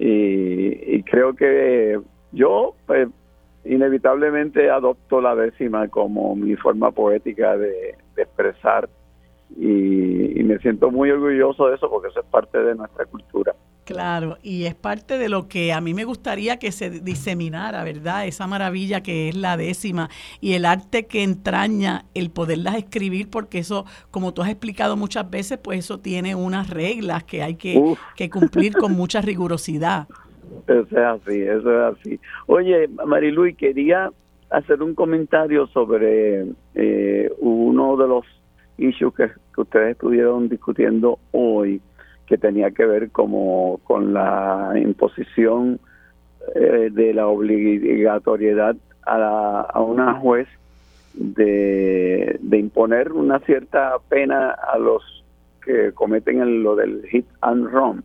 y, 0.01 1.03
creo 1.03 1.35
que 1.35 1.99
yo 2.31 2.73
pues, 2.87 3.09
inevitablemente 3.65 4.69
adopto 4.69 5.19
la 5.19 5.35
décima 5.35 5.89
como 5.89 6.35
mi 6.35 6.55
forma 6.55 6.91
poética 6.91 7.57
de, 7.57 7.95
expresar 8.15 8.89
y, 9.57 10.41
me 10.43 10.57
siento 10.59 10.89
muy 10.89 11.11
orgulloso 11.11 11.67
de 11.67 11.75
eso 11.75 11.89
porque 11.89 12.07
eso 12.07 12.21
es 12.21 12.25
parte 12.27 12.57
de 12.57 12.75
nuestra 12.75 13.05
cultura. 13.05 13.53
Claro, 13.89 14.37
y 14.43 14.65
es 14.65 14.75
parte 14.75 15.17
de 15.17 15.29
lo 15.29 15.47
que 15.47 15.73
a 15.73 15.81
mí 15.81 15.95
me 15.95 16.03
gustaría 16.03 16.57
que 16.57 16.71
se 16.71 16.91
diseminara, 16.91 17.83
¿verdad? 17.83 18.27
Esa 18.27 18.45
maravilla 18.45 19.01
que 19.01 19.29
es 19.29 19.35
la 19.35 19.57
décima 19.57 20.09
y 20.39 20.53
el 20.53 20.65
arte 20.65 21.07
que 21.07 21.23
entraña 21.23 22.05
el 22.13 22.29
poderlas 22.29 22.75
escribir, 22.75 23.31
porque 23.31 23.57
eso, 23.57 23.85
como 24.11 24.31
tú 24.31 24.43
has 24.43 24.49
explicado 24.51 24.95
muchas 24.95 25.27
veces, 25.31 25.57
pues 25.57 25.79
eso 25.79 25.99
tiene 25.99 26.35
unas 26.35 26.69
reglas 26.69 27.23
que 27.23 27.41
hay 27.41 27.55
que, 27.55 27.81
que 28.15 28.29
cumplir 28.29 28.73
con 28.73 28.91
mucha 28.91 29.21
rigurosidad. 29.21 30.07
Eso 30.67 30.81
es 30.81 30.93
así, 30.93 31.41
eso 31.41 31.89
es 31.89 31.97
así. 31.97 32.19
Oye, 32.45 32.87
Mariluy, 33.07 33.55
quería 33.55 34.11
hacer 34.51 34.83
un 34.83 34.93
comentario 34.93 35.65
sobre 35.65 36.45
eh, 36.75 37.31
uno 37.39 37.97
de 37.97 38.07
los 38.07 38.23
issues 38.77 39.15
que, 39.15 39.31
que 39.55 39.61
ustedes 39.61 39.93
estuvieron 39.93 40.47
discutiendo 40.47 41.17
hoy 41.31 41.81
que 42.29 42.37
tenía 42.37 42.69
que 42.69 42.85
ver 42.85 43.09
como 43.09 43.79
con 43.83 44.13
la 44.13 44.73
imposición 44.75 45.79
eh, 46.55 46.89
de 46.91 47.11
la 47.15 47.27
obligatoriedad 47.27 48.75
a, 49.03 49.61
a 49.61 49.81
una 49.81 50.13
juez 50.13 50.47
de, 51.15 52.37
de, 52.39 52.57
imponer 52.59 53.11
una 53.13 53.39
cierta 53.39 53.95
pena 54.09 54.51
a 54.51 54.77
los 54.77 55.01
que 55.65 55.91
cometen 55.93 56.61
lo 56.61 56.75
del 56.75 57.03
hit 57.07 57.25
and 57.41 57.67
run. 57.67 58.03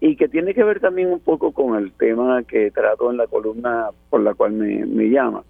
Y 0.00 0.16
que 0.16 0.28
tiene 0.28 0.52
que 0.52 0.64
ver 0.64 0.80
también 0.80 1.12
un 1.12 1.20
poco 1.20 1.52
con 1.52 1.76
el 1.76 1.92
tema 1.92 2.42
que 2.42 2.72
trato 2.72 3.12
en 3.12 3.16
la 3.16 3.28
columna 3.28 3.90
por 4.08 4.22
la 4.22 4.34
cual 4.34 4.52
me, 4.54 4.84
me 4.86 5.08
llama. 5.08 5.44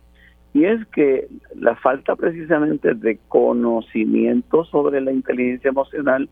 Y 0.52 0.64
es 0.64 0.86
que 0.88 1.28
la 1.54 1.76
falta 1.76 2.14
precisamente 2.14 2.92
de 2.94 3.18
conocimiento 3.28 4.64
sobre 4.64 5.00
la 5.00 5.12
inteligencia 5.12 5.70
emocional 5.70 6.28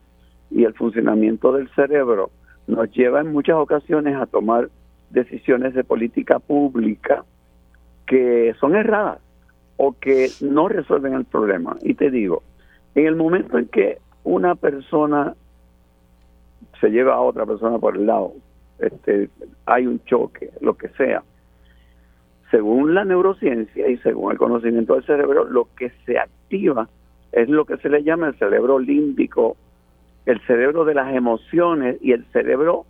y 0.50 0.64
el 0.64 0.74
funcionamiento 0.74 1.52
del 1.52 1.68
cerebro 1.70 2.30
nos 2.66 2.90
lleva 2.92 3.20
en 3.20 3.32
muchas 3.32 3.56
ocasiones 3.56 4.16
a 4.16 4.26
tomar 4.26 4.68
decisiones 5.10 5.74
de 5.74 5.84
política 5.84 6.38
pública 6.38 7.24
que 8.06 8.54
son 8.60 8.74
erradas 8.74 9.20
o 9.76 9.96
que 9.98 10.28
no 10.40 10.68
resuelven 10.68 11.14
el 11.14 11.24
problema. 11.24 11.76
Y 11.82 11.94
te 11.94 12.10
digo, 12.10 12.42
en 12.94 13.06
el 13.06 13.16
momento 13.16 13.58
en 13.58 13.66
que 13.66 13.98
una 14.24 14.54
persona 14.54 15.34
se 16.80 16.90
lleva 16.90 17.14
a 17.14 17.20
otra 17.20 17.46
persona 17.46 17.78
por 17.78 17.96
el 17.96 18.06
lado, 18.06 18.32
este, 18.78 19.30
hay 19.66 19.86
un 19.86 20.02
choque, 20.04 20.50
lo 20.60 20.76
que 20.76 20.88
sea, 20.90 21.22
según 22.50 22.94
la 22.94 23.04
neurociencia 23.04 23.88
y 23.88 23.98
según 23.98 24.32
el 24.32 24.38
conocimiento 24.38 24.94
del 24.94 25.04
cerebro, 25.04 25.44
lo 25.44 25.68
que 25.76 25.90
se 26.06 26.18
activa 26.18 26.88
es 27.32 27.48
lo 27.48 27.64
que 27.64 27.76
se 27.78 27.88
le 27.88 28.02
llama 28.02 28.28
el 28.28 28.38
cerebro 28.38 28.78
límbico 28.78 29.56
el 30.28 30.40
cerebro 30.42 30.84
de 30.84 30.92
las 30.92 31.14
emociones 31.14 31.96
y 32.02 32.12
el 32.12 32.22
cerebro 32.32 32.84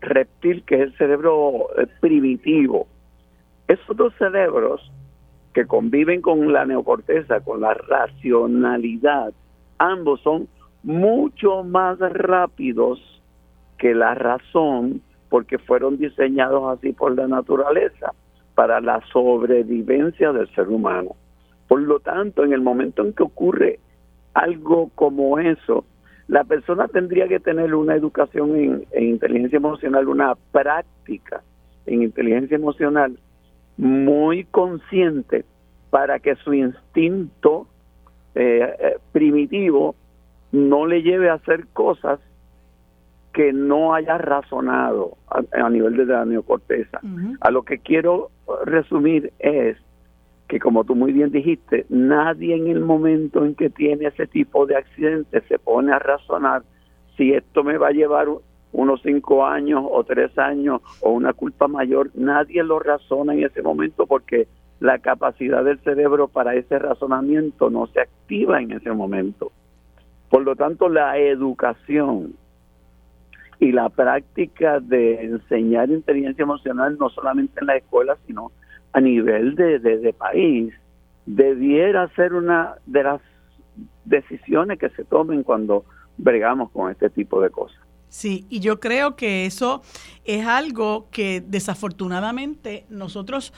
reptil, 0.00 0.64
que 0.64 0.76
es 0.76 0.80
el 0.80 0.96
cerebro 0.96 1.66
eh, 1.76 1.86
primitivo. 2.00 2.86
Esos 3.66 3.94
dos 3.94 4.14
cerebros 4.18 4.90
que 5.52 5.66
conviven 5.66 6.22
con 6.22 6.50
la 6.50 6.64
neocorteza, 6.64 7.40
con 7.40 7.60
la 7.60 7.74
racionalidad, 7.74 9.34
ambos 9.76 10.22
son 10.22 10.48
mucho 10.82 11.64
más 11.64 11.98
rápidos 11.98 12.98
que 13.76 13.94
la 13.94 14.14
razón, 14.14 15.02
porque 15.28 15.58
fueron 15.58 15.98
diseñados 15.98 16.78
así 16.78 16.94
por 16.94 17.14
la 17.14 17.28
naturaleza, 17.28 18.14
para 18.54 18.80
la 18.80 19.02
sobrevivencia 19.12 20.32
del 20.32 20.48
ser 20.54 20.68
humano. 20.68 21.10
Por 21.68 21.82
lo 21.82 22.00
tanto, 22.00 22.42
en 22.42 22.54
el 22.54 22.62
momento 22.62 23.04
en 23.04 23.12
que 23.12 23.22
ocurre 23.22 23.80
algo 24.32 24.90
como 24.94 25.38
eso, 25.38 25.84
la 26.28 26.44
persona 26.44 26.88
tendría 26.88 27.26
que 27.26 27.40
tener 27.40 27.74
una 27.74 27.94
educación 27.94 28.54
en, 28.92 29.02
inteligencia 29.02 29.56
emocional, 29.56 30.08
una 30.08 30.34
práctica 30.52 31.42
en 31.86 32.02
inteligencia 32.02 32.56
emocional 32.56 33.18
muy 33.78 34.44
consciente 34.44 35.46
para 35.90 36.18
que 36.18 36.36
su 36.36 36.52
instinto 36.52 37.66
eh, 38.34 38.76
eh, 38.78 38.98
primitivo 39.12 39.94
no 40.52 40.86
le 40.86 41.02
lleve 41.02 41.30
a 41.30 41.34
hacer 41.34 41.66
cosas 41.72 42.20
que 43.32 43.52
no 43.52 43.94
haya 43.94 44.18
razonado 44.18 45.16
a, 45.28 45.70
nivel 45.70 45.96
de 45.96 46.06
la 46.06 46.24
neocorteza. 46.24 47.00
A 47.40 47.50
lo 47.50 47.62
que 47.62 47.78
quiero 47.78 48.30
resumir 48.64 49.32
es 49.38 49.76
que 50.48 50.58
como 50.58 50.84
tú 50.84 50.94
muy 50.94 51.12
bien 51.12 51.30
dijiste, 51.30 51.84
nadie 51.90 52.56
en 52.56 52.68
el 52.68 52.80
momento 52.80 53.44
en 53.44 53.54
que 53.54 53.68
tiene 53.68 54.06
ese 54.06 54.26
tipo 54.26 54.66
de 54.66 54.76
accidente 54.76 55.42
se 55.42 55.58
pone 55.58 55.92
a 55.92 55.98
razonar 55.98 56.62
si 57.16 57.34
esto 57.34 57.62
me 57.62 57.76
va 57.76 57.88
a 57.88 57.92
llevar 57.92 58.28
unos 58.72 59.02
cinco 59.02 59.44
años 59.44 59.84
o 59.88 60.04
tres 60.04 60.36
años 60.38 60.80
o 61.02 61.10
una 61.10 61.34
culpa 61.34 61.68
mayor, 61.68 62.10
nadie 62.14 62.62
lo 62.62 62.78
razona 62.78 63.34
en 63.34 63.44
ese 63.44 63.60
momento 63.60 64.06
porque 64.06 64.48
la 64.80 64.98
capacidad 64.98 65.64
del 65.64 65.80
cerebro 65.80 66.28
para 66.28 66.54
ese 66.54 66.78
razonamiento 66.78 67.68
no 67.68 67.86
se 67.88 68.00
activa 68.00 68.60
en 68.60 68.72
ese 68.72 68.92
momento. 68.92 69.52
Por 70.30 70.42
lo 70.42 70.56
tanto, 70.56 70.88
la 70.88 71.18
educación 71.18 72.34
y 73.60 73.72
la 73.72 73.88
práctica 73.88 74.78
de 74.78 75.24
enseñar 75.24 75.90
inteligencia 75.90 76.42
emocional 76.42 76.96
no 76.98 77.10
solamente 77.10 77.60
en 77.60 77.66
la 77.66 77.76
escuela, 77.76 78.16
sino 78.26 78.52
a 78.98 79.00
nivel 79.00 79.54
de, 79.54 79.78
de, 79.78 80.12
país, 80.12 80.74
debiera 81.24 82.08
ser 82.16 82.34
una 82.34 82.74
de 82.84 83.04
las 83.04 83.20
decisiones 84.04 84.76
que 84.78 84.90
se 84.90 85.04
tomen 85.04 85.44
cuando 85.44 85.84
bregamos 86.16 86.70
con 86.72 86.90
este 86.90 87.08
tipo 87.08 87.40
de 87.40 87.48
cosas. 87.50 87.78
Sí, 88.08 88.46
y 88.50 88.58
yo 88.58 88.80
creo 88.80 89.14
que 89.14 89.46
eso 89.46 89.82
es 90.24 90.44
algo 90.46 91.06
que 91.12 91.40
desafortunadamente 91.46 92.86
nosotros 92.88 93.52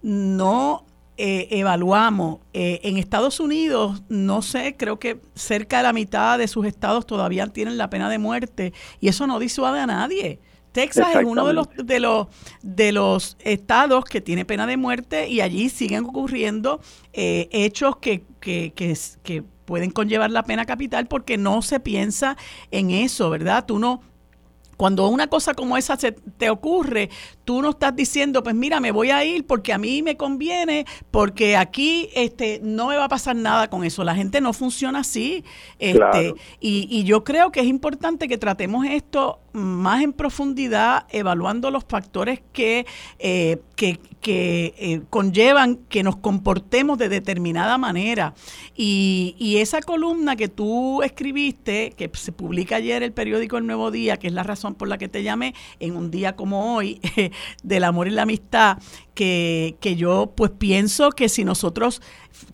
no 0.00 0.86
eh, 1.18 1.48
evaluamos. 1.50 2.38
Eh, 2.54 2.80
en 2.84 2.96
Estados 2.96 3.40
Unidos, 3.40 4.02
no 4.08 4.40
sé, 4.40 4.74
creo 4.78 4.98
que 4.98 5.20
cerca 5.34 5.78
de 5.78 5.82
la 5.82 5.92
mitad 5.92 6.38
de 6.38 6.48
sus 6.48 6.64
estados 6.64 7.04
todavía 7.04 7.46
tienen 7.48 7.76
la 7.76 7.90
pena 7.90 8.08
de 8.08 8.18
muerte 8.18 8.72
y 9.00 9.08
eso 9.08 9.26
no 9.26 9.38
disuade 9.38 9.80
a 9.80 9.86
nadie. 9.86 10.38
Texas 10.72 11.08
es 11.14 11.24
uno 11.24 11.46
de 11.46 11.52
los, 11.54 11.68
de 11.76 12.00
los 12.00 12.26
de 12.62 12.92
los 12.92 13.36
estados 13.40 14.04
que 14.04 14.20
tiene 14.20 14.44
pena 14.44 14.66
de 14.66 14.76
muerte 14.76 15.28
y 15.28 15.40
allí 15.40 15.68
siguen 15.68 16.04
ocurriendo 16.04 16.80
eh, 17.12 17.48
hechos 17.52 17.96
que, 17.96 18.24
que, 18.40 18.72
que, 18.74 18.96
que 19.22 19.42
pueden 19.64 19.90
conllevar 19.90 20.30
la 20.30 20.44
pena 20.44 20.64
capital 20.64 21.06
porque 21.06 21.36
no 21.36 21.62
se 21.62 21.80
piensa 21.80 22.36
en 22.70 22.90
eso, 22.90 23.30
¿verdad? 23.30 23.64
Tú 23.66 23.78
no 23.78 24.00
cuando 24.78 25.08
una 25.08 25.26
cosa 25.26 25.54
como 25.54 25.76
esa 25.76 25.96
se 25.96 26.12
te 26.12 26.50
ocurre, 26.50 27.10
tú 27.48 27.62
no 27.62 27.70
estás 27.70 27.96
diciendo, 27.96 28.42
pues 28.42 28.54
mira, 28.54 28.78
me 28.78 28.90
voy 28.90 29.08
a 29.08 29.24
ir 29.24 29.46
porque 29.46 29.72
a 29.72 29.78
mí 29.78 30.02
me 30.02 30.18
conviene, 30.18 30.84
porque 31.10 31.56
aquí 31.56 32.10
este, 32.14 32.60
no 32.62 32.88
me 32.88 32.96
va 32.96 33.04
a 33.04 33.08
pasar 33.08 33.36
nada 33.36 33.70
con 33.70 33.84
eso. 33.84 34.04
La 34.04 34.14
gente 34.14 34.42
no 34.42 34.52
funciona 34.52 34.98
así. 34.98 35.44
Este, 35.78 36.34
y, 36.60 36.86
y 36.90 37.04
yo 37.04 37.24
creo 37.24 37.50
que 37.50 37.60
es 37.60 37.66
importante 37.66 38.28
que 38.28 38.36
tratemos 38.36 38.84
esto 38.84 39.40
más 39.58 40.02
en 40.02 40.12
profundidad, 40.12 41.06
evaluando 41.10 41.70
los 41.70 41.84
factores 41.84 42.40
que, 42.52 42.86
eh, 43.18 43.60
que, 43.76 43.98
eh, 44.30 45.00
conllevan 45.08 45.76
que 45.88 46.02
nos 46.02 46.16
comportemos 46.16 46.98
de 46.98 47.08
determinada 47.08 47.78
manera. 47.78 48.34
Y, 48.76 49.34
y, 49.38 49.56
esa 49.58 49.80
columna 49.80 50.36
que 50.36 50.48
tú 50.48 51.02
escribiste, 51.02 51.94
que 51.96 52.10
se 52.12 52.32
publica 52.32 52.76
ayer 52.76 53.02
el 53.02 53.12
periódico 53.12 53.56
El 53.56 53.66
Nuevo 53.66 53.90
Día, 53.90 54.18
que 54.18 54.26
es 54.26 54.34
la 54.34 54.42
razón 54.42 54.74
por 54.74 54.88
la 54.88 54.98
que 54.98 55.08
te 55.08 55.22
llamé, 55.22 55.54
en 55.80 55.96
un 55.96 56.10
día 56.10 56.36
como 56.36 56.74
hoy, 56.74 57.00
del 57.62 57.84
amor 57.84 58.08
y 58.08 58.10
la 58.10 58.22
amistad, 58.22 58.78
que, 59.14 59.76
que 59.80 59.96
yo 59.96 60.32
pues 60.36 60.50
pienso 60.50 61.10
que 61.10 61.28
si 61.28 61.44
nosotros 61.44 62.02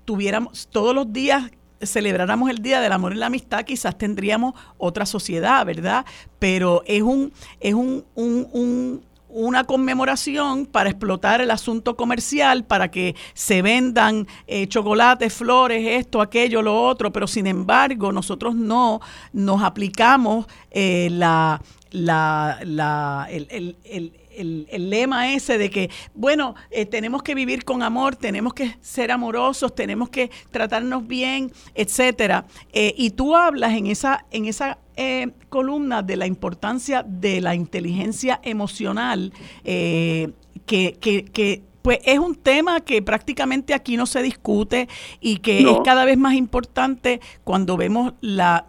tuviéramos 0.05 0.69
todos 0.70 0.94
los 0.94 1.12
días 1.12 1.51
celebráramos 1.82 2.51
el 2.51 2.59
Día 2.59 2.81
del 2.81 2.93
Amor 2.93 3.12
y 3.12 3.16
la 3.16 3.27
Amistad, 3.27 3.65
quizás 3.65 3.98
tendríamos 3.98 4.55
otra 4.78 5.06
sociedad, 5.06 5.66
¿verdad? 5.66 6.06
Pero 6.39 6.82
es 6.86 7.02
un, 7.02 7.32
es 7.61 7.74
un, 7.74 8.05
un, 8.15 9.02
una 9.35 9.65
conmemoración 9.65 10.65
para 10.65 10.90
explotar 10.90 11.40
el 11.40 11.51
asunto 11.51 11.97
comercial, 11.97 12.65
para 12.65 12.90
que 12.90 13.16
se 13.35 13.62
vendan 13.62 14.28
eh, 14.47 14.69
chocolates, 14.69 15.32
flores, 15.32 15.85
esto, 16.01 16.20
aquello, 16.20 16.62
lo 16.62 16.81
otro, 16.81 17.12
pero 17.12 17.27
sin 17.27 17.48
embargo 17.48 18.12
nosotros 18.12 18.55
no 18.55 19.01
nos 19.32 19.62
aplicamos 19.62 20.47
eh, 20.70 21.09
la, 21.11 21.61
la, 21.90 22.61
la, 22.65 23.27
el 23.28 23.77
el, 23.85 24.12
lema 24.39 25.32
ese 25.32 25.59
de 25.59 25.70
que, 25.70 25.90
bueno, 26.15 26.55
eh, 26.70 26.86
tenemos 26.86 27.23
que 27.23 27.35
vivir 27.35 27.65
con 27.65 27.82
amor, 27.82 28.16
tenemos 28.16 28.55
que 28.55 28.77
ser 28.81 29.11
amorosos, 29.11 29.74
tenemos 29.74 30.09
que 30.09 30.31
tratarnos 30.51 31.06
bien, 31.06 31.52
etcétera. 31.74 32.47
Eh, 32.73 32.94
y 32.97 33.11
tú 33.11 33.36
hablas 33.36 33.73
en 33.73 33.86
esa, 33.86 34.27
en 34.31 34.47
esa 34.47 34.78
eh, 34.97 35.31
columna 35.48 36.02
de 36.02 36.16
la 36.16 36.27
importancia 36.27 37.05
de 37.06 37.40
la 37.40 37.55
inteligencia 37.55 38.40
emocional, 38.43 39.32
que, 39.65 40.35
que, 40.66 41.24
que 41.24 41.62
pues 41.85 41.98
es 42.06 42.19
un 42.19 42.35
tema 42.35 42.81
que 42.81 43.02
prácticamente 43.02 43.74
aquí 43.74 43.98
no 43.98 44.06
se 44.06 44.23
discute 44.23 44.89
y 45.20 45.36
que 45.40 45.70
es 45.70 45.77
cada 45.85 46.06
vez 46.06 46.16
más 46.16 46.32
importante 46.32 47.20
cuando 47.44 47.77
vemos 47.77 48.15
la, 48.23 48.69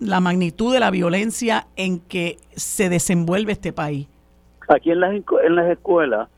la, 0.00 0.20
magnitud 0.20 0.72
de 0.72 0.80
la 0.80 0.90
violencia 0.90 1.68
en 1.76 2.00
que 2.00 2.38
se 2.56 2.88
desenvuelve 2.88 3.52
este 3.52 3.72
país. 3.72 4.08
Aquí 4.68 4.90
en 4.90 5.00
las, 5.00 5.12
en 5.12 5.54
las 5.54 5.70
escuelas 5.70 6.28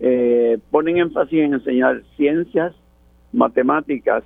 eh, 0.00 0.58
ponen 0.70 0.98
énfasis 0.98 1.40
en 1.40 1.54
enseñar 1.54 2.02
ciencias, 2.16 2.74
matemáticas, 3.32 4.24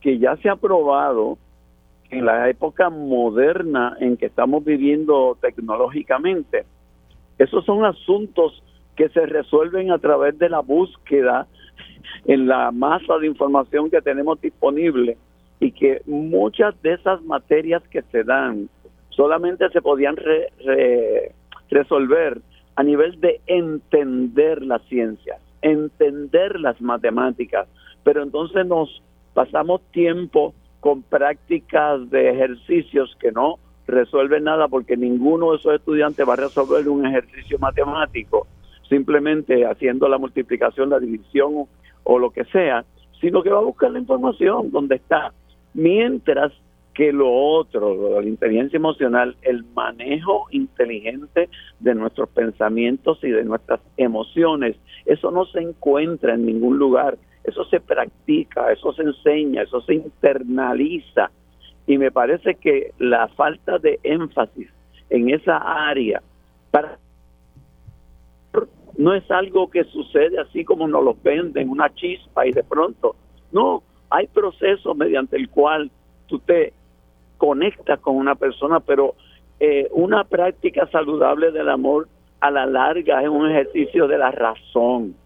que 0.00 0.18
ya 0.18 0.36
se 0.38 0.48
ha 0.48 0.56
probado 0.56 1.38
en 2.10 2.26
la 2.26 2.50
época 2.50 2.90
moderna 2.90 3.96
en 4.00 4.16
que 4.16 4.26
estamos 4.26 4.64
viviendo 4.64 5.36
tecnológicamente. 5.40 6.64
Esos 7.38 7.64
son 7.64 7.84
asuntos 7.84 8.62
que 8.96 9.08
se 9.08 9.26
resuelven 9.26 9.90
a 9.90 9.98
través 9.98 10.38
de 10.38 10.48
la 10.48 10.60
búsqueda 10.60 11.46
en 12.26 12.46
la 12.46 12.70
masa 12.70 13.18
de 13.18 13.26
información 13.26 13.90
que 13.90 14.02
tenemos 14.02 14.40
disponible 14.40 15.16
y 15.60 15.72
que 15.72 16.02
muchas 16.06 16.80
de 16.82 16.94
esas 16.94 17.22
materias 17.22 17.82
que 17.88 18.02
se 18.02 18.24
dan 18.24 18.68
solamente 19.10 19.68
se 19.70 19.80
podían 19.80 20.16
resolver 21.70 22.42
a 22.76 22.82
nivel 22.82 23.20
de 23.20 23.40
entender 23.46 24.62
las 24.62 24.82
ciencias, 24.82 25.40
entender 25.60 26.58
las 26.60 26.80
matemáticas, 26.80 27.68
pero 28.04 28.22
entonces 28.22 28.66
nos 28.66 29.02
pasamos 29.34 29.80
tiempo 29.92 30.54
con 30.80 31.02
prácticas 31.02 32.10
de 32.10 32.30
ejercicios 32.30 33.16
que 33.20 33.30
no 33.32 33.58
resuelven 33.86 34.44
nada 34.44 34.68
porque 34.68 34.96
ninguno 34.96 35.52
de 35.52 35.58
esos 35.58 35.74
estudiantes 35.74 36.26
va 36.28 36.32
a 36.34 36.36
resolver 36.36 36.88
un 36.88 37.06
ejercicio 37.06 37.58
matemático 37.58 38.46
simplemente 38.88 39.64
haciendo 39.64 40.06
la 40.06 40.18
multiplicación, 40.18 40.90
la 40.90 40.98
división 40.98 41.66
o, 42.04 42.18
lo 42.18 42.30
que 42.30 42.44
sea, 42.44 42.84
sino 43.20 43.42
que 43.42 43.48
va 43.48 43.58
a 43.58 43.62
buscar 43.62 43.90
la 43.90 43.98
información 43.98 44.70
donde 44.70 44.96
está. 44.96 45.32
Mientras 45.72 46.52
que 46.94 47.12
lo 47.12 47.32
otro, 47.32 48.20
la 48.20 48.28
inteligencia 48.28 48.76
emocional, 48.76 49.36
el 49.42 49.64
manejo 49.74 50.46
inteligente 50.50 51.48
de 51.80 51.94
nuestros 51.94 52.28
pensamientos 52.30 53.18
y 53.22 53.30
de 53.30 53.44
nuestras 53.44 53.80
emociones, 53.96 54.76
eso 55.06 55.30
no 55.30 55.46
se 55.46 55.60
encuentra 55.60 56.34
en 56.34 56.44
ningún 56.46 56.78
lugar, 56.78 57.16
eso 57.44 57.64
se 57.64 57.80
practica, 57.80 58.70
eso 58.72 58.92
se 58.92 59.02
enseña, 59.02 59.62
eso 59.62 59.80
se 59.82 59.94
internaliza. 59.94 61.30
Y 61.86 61.98
me 61.98 62.10
parece 62.10 62.54
que 62.56 62.92
la 62.98 63.28
falta 63.28 63.78
de 63.78 63.98
énfasis 64.02 64.68
en 65.10 65.30
esa 65.30 65.56
área 65.56 66.22
para 66.70 66.98
no 68.98 69.14
es 69.14 69.28
algo 69.30 69.70
que 69.70 69.84
sucede 69.84 70.38
así 70.38 70.64
como 70.64 70.86
nos 70.86 71.02
lo 71.02 71.16
venden, 71.22 71.70
una 71.70 71.92
chispa 71.94 72.46
y 72.46 72.52
de 72.52 72.62
pronto. 72.62 73.16
No, 73.50 73.82
hay 74.10 74.26
procesos 74.26 74.96
mediante 74.96 75.36
el 75.36 75.48
cual 75.48 75.90
tú 76.26 76.38
te 76.38 76.72
conecta 77.42 77.96
con 77.96 78.14
una 78.14 78.36
persona, 78.36 78.78
pero 78.78 79.16
eh, 79.58 79.88
una 79.90 80.22
práctica 80.22 80.86
saludable 80.92 81.50
del 81.50 81.70
amor 81.70 82.06
a 82.38 82.52
la 82.52 82.66
larga 82.66 83.20
es 83.20 83.28
un 83.28 83.50
ejercicio 83.50 84.06
de 84.06 84.16
la 84.16 84.30
razón. 84.30 85.16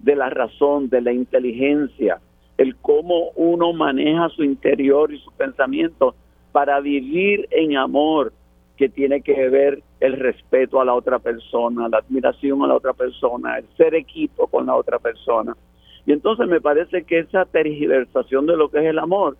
de 0.00 0.16
la 0.16 0.28
razón, 0.28 0.90
de 0.90 1.00
la 1.00 1.14
inteligencia, 1.14 2.20
el 2.58 2.76
cómo 2.76 3.30
uno 3.36 3.72
maneja 3.72 4.28
su 4.36 4.44
interior 4.44 5.14
y 5.14 5.18
sus 5.18 5.32
pensamientos 5.32 6.14
para 6.52 6.78
vivir 6.80 7.48
en 7.50 7.78
amor, 7.78 8.34
que 8.76 8.90
tiene 8.90 9.22
que 9.22 9.48
ver 9.48 9.82
el 10.00 10.18
respeto 10.18 10.78
a 10.78 10.84
la 10.84 10.92
otra 10.92 11.20
persona, 11.20 11.88
la 11.88 11.98
admiración 11.98 12.62
a 12.62 12.66
la 12.66 12.74
otra 12.74 12.92
persona, 12.92 13.56
el 13.56 13.64
ser 13.78 13.94
equipo 13.94 14.46
con 14.46 14.66
la 14.66 14.74
otra 14.74 14.98
persona. 14.98 15.56
Y 16.04 16.12
entonces 16.12 16.46
me 16.48 16.60
parece 16.60 17.04
que 17.04 17.20
esa 17.20 17.46
tergiversación 17.46 18.44
de 18.44 18.58
lo 18.58 18.68
que 18.68 18.80
es 18.80 18.84
el 18.84 18.98
amor 18.98 19.38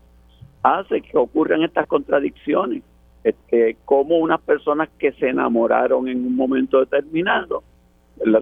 hace 0.65 1.03
que 1.03 1.16
ocurran 1.16 1.62
estas 1.62 1.86
contradicciones, 1.86 2.82
este, 3.23 3.77
como 3.85 4.19
unas 4.19 4.41
personas 4.41 4.89
que 4.99 5.12
se 5.12 5.28
enamoraron 5.28 6.09
en 6.09 6.27
un 6.27 6.35
momento 6.35 6.81
determinado, 6.81 7.62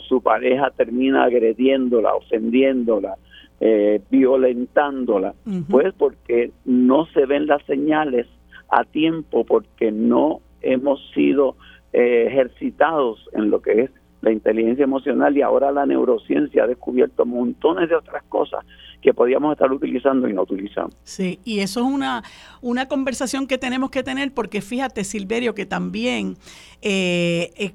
su 0.08 0.22
pareja 0.22 0.70
termina 0.70 1.24
agrediéndola, 1.24 2.14
ofendiéndola, 2.14 3.16
eh, 3.60 4.00
violentándola, 4.10 5.34
pues 5.68 5.92
porque 5.94 6.52
no 6.64 7.06
se 7.06 7.26
ven 7.26 7.46
las 7.46 7.64
señales 7.64 8.26
a 8.68 8.84
tiempo, 8.84 9.44
porque 9.44 9.90
no 9.90 10.40
hemos 10.60 11.00
sido 11.14 11.56
eh, 11.92 12.26
ejercitados 12.28 13.28
en 13.32 13.50
lo 13.50 13.60
que 13.60 13.82
es 13.82 13.90
la 14.22 14.32
inteligencia 14.32 14.84
emocional 14.84 15.36
y 15.36 15.42
ahora 15.42 15.70
la 15.70 15.84
neurociencia 15.84 16.64
ha 16.64 16.66
descubierto 16.66 17.26
montones 17.26 17.88
de 17.90 17.96
otras 17.96 18.22
cosas 18.24 18.64
que 19.02 19.12
podíamos 19.12 19.52
estar 19.52 19.70
utilizando 19.70 20.28
y 20.28 20.32
no 20.32 20.42
utilizamos. 20.42 20.94
Sí, 21.02 21.40
y 21.44 21.58
eso 21.58 21.80
es 21.80 21.86
una, 21.86 22.22
una 22.62 22.86
conversación 22.86 23.48
que 23.48 23.58
tenemos 23.58 23.90
que 23.90 24.04
tener 24.04 24.32
porque 24.32 24.62
fíjate, 24.62 25.02
Silverio, 25.02 25.54
que 25.54 25.66
también, 25.66 26.36
eh, 26.80 27.50
eh, 27.56 27.72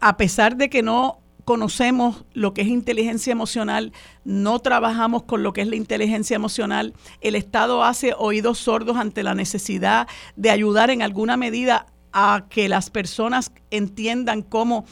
a 0.00 0.16
pesar 0.16 0.56
de 0.56 0.68
que 0.68 0.82
no 0.82 1.20
conocemos 1.44 2.26
lo 2.34 2.52
que 2.52 2.62
es 2.62 2.68
inteligencia 2.68 3.30
emocional, 3.30 3.92
no 4.24 4.58
trabajamos 4.58 5.22
con 5.22 5.42
lo 5.42 5.52
que 5.52 5.62
es 5.62 5.68
la 5.68 5.76
inteligencia 5.76 6.34
emocional, 6.34 6.92
el 7.22 7.36
Estado 7.36 7.84
hace 7.84 8.14
oídos 8.18 8.58
sordos 8.58 8.98
ante 8.98 9.22
la 9.22 9.34
necesidad 9.34 10.08
de 10.36 10.50
ayudar 10.50 10.90
en 10.90 11.02
alguna 11.02 11.38
medida 11.38 11.86
a 12.12 12.46
que 12.48 12.68
las 12.68 12.90
personas 12.90 13.52
entiendan 13.70 14.42
cómo 14.42 14.84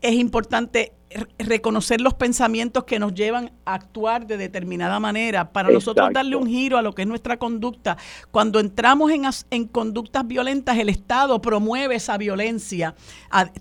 es 0.00 0.14
importante 0.14 0.92
reconocer 1.38 2.00
los 2.00 2.14
pensamientos 2.14 2.84
que 2.84 2.98
nos 2.98 3.14
llevan 3.14 3.52
a 3.64 3.74
actuar 3.74 4.26
de 4.26 4.36
determinada 4.36 4.98
manera, 4.98 5.52
para 5.52 5.70
nosotros 5.70 6.08
darle 6.12 6.36
un 6.36 6.46
giro 6.46 6.76
a 6.76 6.82
lo 6.82 6.92
que 6.92 7.02
es 7.02 7.08
nuestra 7.08 7.36
conducta. 7.38 7.96
Cuando 8.30 8.58
entramos 8.58 9.10
en, 9.12 9.24
en 9.50 9.68
conductas 9.68 10.26
violentas, 10.26 10.76
el 10.78 10.88
Estado 10.88 11.40
promueve 11.40 11.96
esa 11.96 12.18
violencia 12.18 12.94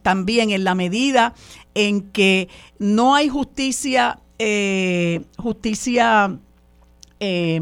también 0.01 0.49
en 0.49 0.63
la 0.63 0.75
medida 0.75 1.33
en 1.75 2.01
que 2.11 2.49
no 2.79 3.15
hay 3.15 3.29
justicia, 3.29 4.19
eh, 4.39 5.21
justicia 5.37 6.39
eh, 7.19 7.61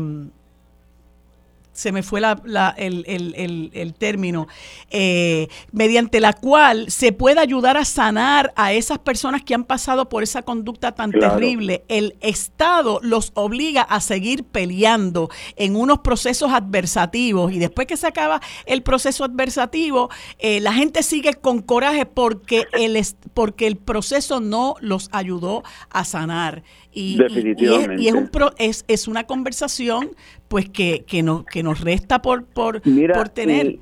se 1.81 1.91
me 1.91 2.03
fue 2.03 2.21
la, 2.21 2.75
el, 2.77 3.95
término, 3.97 4.47
eh, 4.91 5.47
mediante 5.71 6.19
la 6.19 6.33
cual 6.33 6.91
se 6.91 7.11
puede 7.11 7.39
ayudar 7.39 7.75
a 7.75 7.85
sanar 7.85 8.53
a 8.55 8.71
esas 8.71 8.99
personas 8.99 9.41
que 9.41 9.55
han 9.55 9.63
pasado 9.63 10.07
por 10.07 10.21
esa 10.21 10.43
conducta 10.43 10.91
tan 10.91 11.11
terrible. 11.11 11.83
El 11.87 12.17
Estado 12.21 12.99
los 13.01 13.31
obliga 13.33 13.81
a 13.81 13.99
seguir 13.99 14.43
peleando 14.43 15.29
en 15.55 15.75
unos 15.75 15.99
procesos 15.99 16.51
adversativos 16.51 17.51
y 17.51 17.57
después 17.57 17.87
que 17.87 17.97
se 17.97 18.05
acaba 18.05 18.41
el 18.67 18.83
proceso 18.83 19.23
adversativo, 19.23 20.11
eh, 20.37 20.59
la 20.59 20.73
gente 20.73 21.01
sigue 21.01 21.33
con 21.33 21.63
coraje 21.63 22.05
porque 22.05 22.65
el, 22.73 23.03
porque 23.33 23.65
el 23.65 23.77
proceso 23.77 24.39
no 24.39 24.75
los 24.81 25.09
ayudó 25.11 25.63
a 25.89 26.05
sanar. 26.05 26.61
Y, 26.93 27.17
Definitivamente. 27.17 28.03
Y, 28.03 28.09
es, 28.09 28.13
un 28.13 28.29
es, 28.57 28.85
es, 28.87 29.07
una 29.07 29.23
conversación 29.25 30.11
pues 30.51 30.69
que, 30.69 31.05
que, 31.07 31.23
no, 31.23 31.45
que 31.45 31.63
nos 31.63 31.79
resta 31.79 32.21
por, 32.21 32.43
por, 32.43 32.81
por 32.81 33.29
tener. 33.29 33.77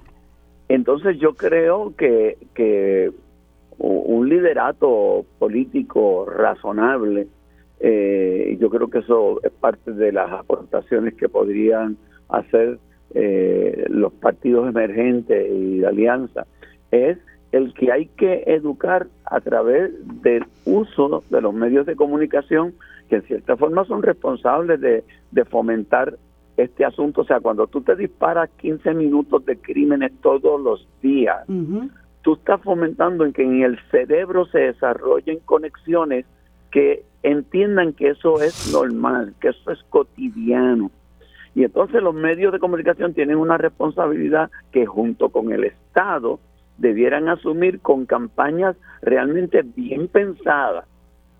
entonces 0.67 1.17
yo 1.17 1.33
creo 1.33 1.95
que, 1.97 2.37
que 2.53 3.11
un 3.79 4.29
liderato 4.29 5.25
político 5.39 6.27
razonable, 6.27 7.27
eh, 7.79 8.55
yo 8.59 8.69
creo 8.69 8.87
que 8.87 8.99
eso 8.99 9.39
es 9.41 9.51
parte 9.51 9.93
de 9.93 10.11
las 10.11 10.31
aportaciones 10.31 11.15
que 11.15 11.27
podrían 11.27 11.97
hacer 12.27 12.77
eh, 13.15 13.85
los 13.89 14.13
partidos 14.13 14.69
emergentes 14.69 15.51
y 15.51 15.79
de 15.79 15.87
alianza, 15.87 16.45
es 16.91 17.17
el 17.51 17.73
que 17.73 17.91
hay 17.91 18.05
que 18.15 18.43
educar 18.45 19.07
a 19.25 19.41
través 19.41 19.91
del 20.21 20.45
uso 20.65 21.23
de 21.31 21.41
los 21.41 21.51
medios 21.51 21.87
de 21.87 21.95
comunicación 21.95 22.75
que 23.09 23.15
en 23.15 23.23
cierta 23.23 23.57
forma 23.57 23.83
son 23.85 24.03
responsables 24.03 24.79
de, 24.79 25.03
fomentar 25.45 26.17
este 26.63 26.85
asunto. 26.85 27.21
O 27.21 27.25
sea, 27.25 27.39
cuando 27.39 27.67
tú 27.67 27.81
te 27.81 27.95
disparas 27.95 28.49
15 28.57 28.93
minutos 28.93 29.45
de 29.45 29.57
crímenes 29.57 30.11
todos 30.21 30.59
los 30.61 30.87
días, 31.01 31.45
tú 32.21 32.33
estás 32.33 32.61
fomentando 32.61 33.25
en 33.25 33.33
que 33.33 33.43
en 33.43 33.63
el 33.63 33.79
cerebro 33.91 34.45
se 34.45 34.59
desarrollen 34.59 35.39
conexiones 35.45 36.25
que 36.71 37.03
entiendan 37.23 37.93
que 37.93 38.09
eso 38.09 38.41
es 38.41 38.71
normal, 38.71 39.33
que 39.41 39.49
eso 39.49 39.71
es 39.71 39.81
cotidiano. 39.89 40.91
Y 41.55 41.63
entonces 41.63 42.01
los 42.01 42.13
medios 42.13 42.53
de 42.53 42.59
comunicación 42.59 43.13
tienen 43.13 43.37
una 43.37 43.57
responsabilidad 43.57 44.51
que 44.71 44.85
junto 44.85 45.29
con 45.29 45.51
el 45.51 45.63
Estado 45.63 46.39
debieran 46.77 47.27
asumir 47.27 47.81
con 47.81 48.05
campañas 48.05 48.77
realmente 49.01 49.63
bien 49.63 50.07
pensadas 50.07 50.85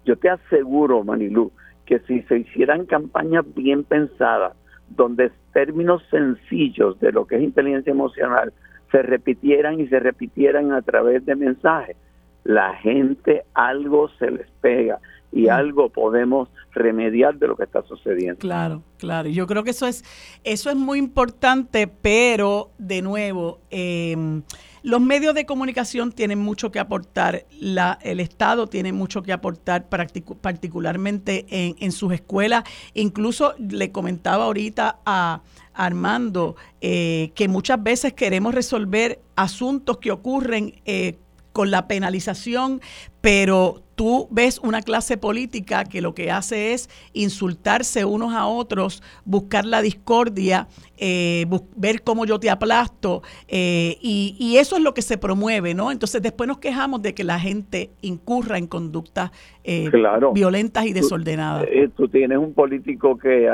yo 0.10 0.18
te 0.18 0.28
aseguro, 0.28 1.04
Manilú, 1.04 1.52
que 1.86 2.00
si 2.00 2.22
se 2.24 2.40
hicieran 2.40 2.88
campañas 2.88 3.46
bien 3.54 3.84
pensadas, 3.84 4.54
donde 4.90 5.32
términos 5.54 6.04
sencillos 6.10 7.00
de 7.00 7.12
lo 7.12 7.26
que 7.26 7.36
es 7.36 7.44
inteligencia 7.44 7.92
emocional 7.92 8.54
se 8.92 9.02
repitieran 9.02 9.80
y 9.80 9.88
se 9.88 10.00
repitieran 10.00 10.72
a 10.72 10.82
través 10.82 11.26
de 11.26 11.36
mensajes, 11.36 11.96
la 12.44 12.74
gente 12.76 13.44
algo 13.54 14.10
se 14.18 14.32
les 14.32 14.48
pega 14.62 15.00
y 15.32 15.44
mm. 15.44 15.50
algo 15.52 15.90
podemos 15.90 16.50
remediar 16.72 17.38
de 17.38 17.48
lo 17.48 17.56
que 17.56 17.64
está 17.64 17.84
sucediendo. 17.84 18.40
Claro, 18.40 18.82
claro. 18.98 19.30
Yo 19.30 19.46
creo 19.48 19.64
que 19.64 19.72
eso 19.72 19.86
es 19.88 20.04
eso 20.44 20.70
es 20.70 20.76
muy 20.76 20.98
importante, 20.98 21.88
pero 21.88 22.72
de 22.78 23.02
nuevo 23.02 23.60
eh, 23.70 24.42
los 24.82 25.02
medios 25.02 25.34
de 25.34 25.46
comunicación 25.46 26.12
tienen 26.12 26.40
mucho 26.40 26.72
que 26.72 26.80
aportar, 26.80 27.46
la, 27.60 28.00
el 28.02 28.20
Estado 28.20 28.68
tiene 28.68 28.94
mucho 28.94 29.22
que 29.24 29.34
aportar 29.34 29.88
particularmente 29.90 31.46
en, 31.50 31.92
sus 31.92 32.14
escuelas. 32.14 32.64
Incluso 32.94 33.56
le 33.58 33.92
comentaba 33.92 34.46
ahorita 34.46 35.00
a 35.06 35.42
Armando 35.74 36.56
eh, 36.82 37.32
que 37.36 37.48
muchas 37.48 37.82
veces 37.82 38.14
queremos 38.14 38.54
resolver 38.54 39.22
asuntos 39.36 39.98
que 39.98 40.12
ocurren 40.12 40.82
eh, 40.86 41.18
con 41.52 41.72
la 41.72 41.88
penalización, 41.88 42.82
pero 43.22 43.84
tú 44.00 44.30
ves 44.32 44.62
una 44.64 44.82
clase 44.82 45.18
política 45.18 45.84
que 45.84 46.02
lo 46.02 46.14
que 46.14 46.32
hace 46.32 46.72
es 46.72 46.90
insultarse 47.12 48.06
unos 48.06 48.34
a 48.34 48.48
otros, 48.48 49.04
buscar 49.26 49.66
la 49.66 49.82
discordia, 49.82 50.70
eh, 50.98 51.46
ver 51.76 52.02
cómo 52.02 52.24
yo 52.24 52.40
te 52.40 52.50
aplasto, 52.50 53.24
eh, 53.50 53.98
y, 54.00 54.56
eso 54.56 54.78
es 54.78 54.84
lo 54.84 54.94
que 54.94 55.02
se 55.02 55.18
promueve, 55.18 55.74
¿no? 55.74 55.92
Entonces 55.92 56.22
después 56.22 56.48
nos 56.48 56.60
quejamos 56.60 57.02
de 57.02 57.14
que 57.14 57.26
la 57.26 57.40
gente 57.40 57.90
incurra 58.02 58.58
en 58.58 58.68
conductas 58.68 59.32
eh, 59.66 59.92
violentas 60.34 60.86
y 60.86 60.94
desordenadas. 60.94 61.68
Tú, 61.98 62.08
tienes 62.08 62.38
un 62.38 62.54
político 62.54 63.18
que 63.18 63.50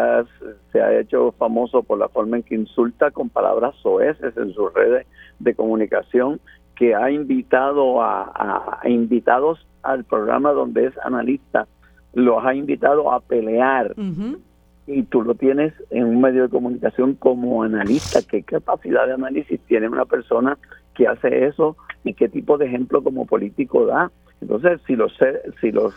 se 0.71 0.79
ha 0.79 0.99
hecho 0.99 1.33
famoso 1.39 1.81
por 1.81 1.97
la 1.97 2.07
forma 2.07 2.37
en 2.37 2.43
que 2.43 2.53
insulta 2.53 3.09
con 3.09 3.29
palabras 3.29 3.73
soeces 3.81 4.37
en 4.37 4.53
sus 4.53 4.71
redes 4.75 5.07
de 5.39 5.55
comunicación 5.55 6.39
que 6.75 6.95
ha 6.95 7.09
invitado 7.09 8.01
a, 8.01 8.79
invitados 8.85 9.65
al 9.83 10.03
programa 10.03 10.51
donde 10.51 10.87
es 10.87 10.93
analista, 11.03 11.67
los 12.13 12.43
ha 12.43 12.53
invitado 12.53 13.11
a 13.11 13.19
pelear. 13.19 13.95
Y 14.87 15.03
tú 15.03 15.23
lo 15.23 15.33
tienes 15.33 15.73
en 15.89 16.05
un 16.05 16.21
medio 16.21 16.43
de 16.43 16.49
comunicación 16.49 17.15
como 17.15 17.63
analista. 17.63 18.19
¿Qué 18.21 18.43
capacidad 18.43 19.07
de 19.07 19.13
análisis 19.13 19.59
tiene 19.61 19.87
una 19.87 20.05
persona 20.05 20.57
que 20.93 21.07
hace 21.07 21.47
eso 21.47 21.75
y 22.03 22.13
qué 22.13 22.29
tipo 22.29 22.57
de 22.57 22.67
ejemplo 22.67 23.03
como 23.03 23.25
político 23.25 23.85
da? 23.85 24.11
Entonces, 24.41 24.79
si 24.85 24.95
los, 24.95 25.17
si 25.59 25.71
los 25.71 25.95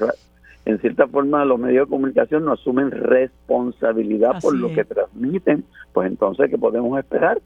en 0.64 0.78
cierta 0.80 1.06
forma 1.06 1.44
los 1.44 1.58
medios 1.58 1.86
de 1.86 1.90
comunicación 1.90 2.44
no 2.44 2.52
asumen 2.52 2.90
responsabilidad 2.90 4.40
por 4.40 4.54
lo 4.54 4.72
que 4.72 4.84
transmiten, 4.84 5.64
pues 5.92 6.08
entonces, 6.08 6.50
¿qué 6.50 6.58
podemos 6.58 6.98
esperar? 6.98 7.40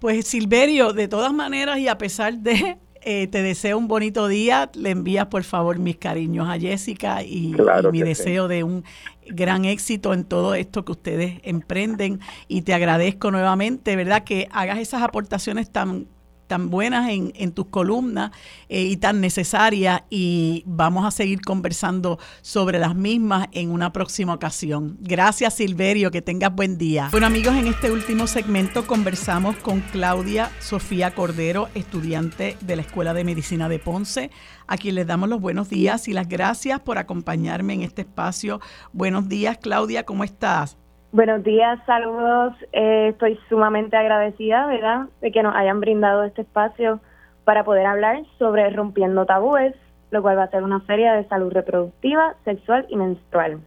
Pues 0.00 0.26
Silverio, 0.26 0.94
de 0.94 1.08
todas 1.08 1.32
maneras 1.32 1.78
y 1.78 1.86
a 1.86 1.98
pesar 1.98 2.38
de, 2.38 2.78
eh, 3.02 3.26
te 3.26 3.42
deseo 3.42 3.76
un 3.76 3.86
bonito 3.86 4.28
día, 4.28 4.70
le 4.74 4.90
envías 4.90 5.26
por 5.26 5.44
favor 5.44 5.78
mis 5.78 5.96
cariños 5.96 6.48
a 6.48 6.58
Jessica 6.58 7.22
y, 7.22 7.54
mi 7.92 8.00
deseo 8.02 8.48
de 8.48 8.64
un 8.64 8.82
gran 9.26 9.66
éxito 9.66 10.14
en 10.14 10.24
todo 10.24 10.54
esto 10.54 10.86
que 10.86 10.92
ustedes 10.92 11.40
emprenden 11.42 12.18
y 12.48 12.62
te 12.62 12.72
agradezco 12.72 13.30
nuevamente, 13.30 13.94
¿verdad? 13.94 14.24
Que 14.24 14.48
hagas 14.52 14.78
esas 14.78 15.02
aportaciones 15.02 15.70
tan 15.70 16.06
tan 16.50 16.68
buenas 16.68 17.08
en, 17.08 17.52
tus 17.52 17.66
columnas 17.66 18.32
eh, 18.68 18.82
y 18.82 18.96
tan 18.96 19.20
necesarias 19.20 20.02
y 20.10 20.64
vamos 20.66 21.06
a 21.06 21.12
seguir 21.12 21.42
conversando 21.42 22.18
sobre 22.42 22.80
las 22.80 22.96
mismas 22.96 23.46
en 23.52 23.70
una 23.70 23.92
próxima 23.92 24.34
ocasión. 24.34 24.98
Gracias 25.00 25.54
Silverio, 25.54 26.10
que 26.10 26.22
tengas 26.22 26.52
buen 26.52 26.76
día. 26.76 27.08
Bueno 27.12 27.28
amigos, 27.28 27.54
en 27.54 27.68
este 27.68 27.92
último 27.92 28.26
segmento 28.26 28.84
conversamos 28.84 29.54
con 29.58 29.78
Claudia 29.92 30.50
Sofía 30.58 31.14
Cordero, 31.14 31.68
estudiante 31.76 32.56
de 32.60 32.74
la 32.74 32.82
Escuela 32.82 33.14
de 33.14 33.22
Medicina 33.22 33.68
de 33.68 33.78
Ponce, 33.78 34.32
a 34.66 34.76
quien 34.76 34.96
les 34.96 35.06
damos 35.06 35.28
los 35.28 35.40
buenos 35.40 35.68
días 35.68 36.08
y 36.08 36.14
las 36.14 36.28
gracias 36.28 36.80
por 36.80 36.98
acompañarme 36.98 37.74
en 37.74 37.82
este 37.82 38.02
espacio. 38.02 38.60
Buenos 38.92 39.28
días 39.28 39.56
Claudia, 39.62 40.02
¿cómo 40.02 40.24
estás? 40.24 40.80
Buenos 41.12 41.42
días, 41.42 41.80
saludos. 41.86 42.54
Eh, 42.72 43.08
estoy 43.08 43.36
sumamente 43.48 43.96
agradecida, 43.96 44.66
¿verdad?, 44.66 45.06
de 45.20 45.32
que 45.32 45.42
nos 45.42 45.56
hayan 45.56 45.80
brindado 45.80 46.22
este 46.22 46.42
espacio 46.42 47.00
para 47.42 47.64
poder 47.64 47.86
hablar 47.86 48.22
sobre 48.38 48.70
rompiendo 48.70 49.26
tabúes, 49.26 49.74
lo 50.12 50.22
cual 50.22 50.38
va 50.38 50.44
a 50.44 50.50
ser 50.50 50.62
una 50.62 50.80
feria 50.82 51.14
de 51.14 51.26
salud 51.26 51.52
reproductiva, 51.52 52.36
sexual 52.44 52.86
y 52.88 52.96
menstrual. 52.96 53.58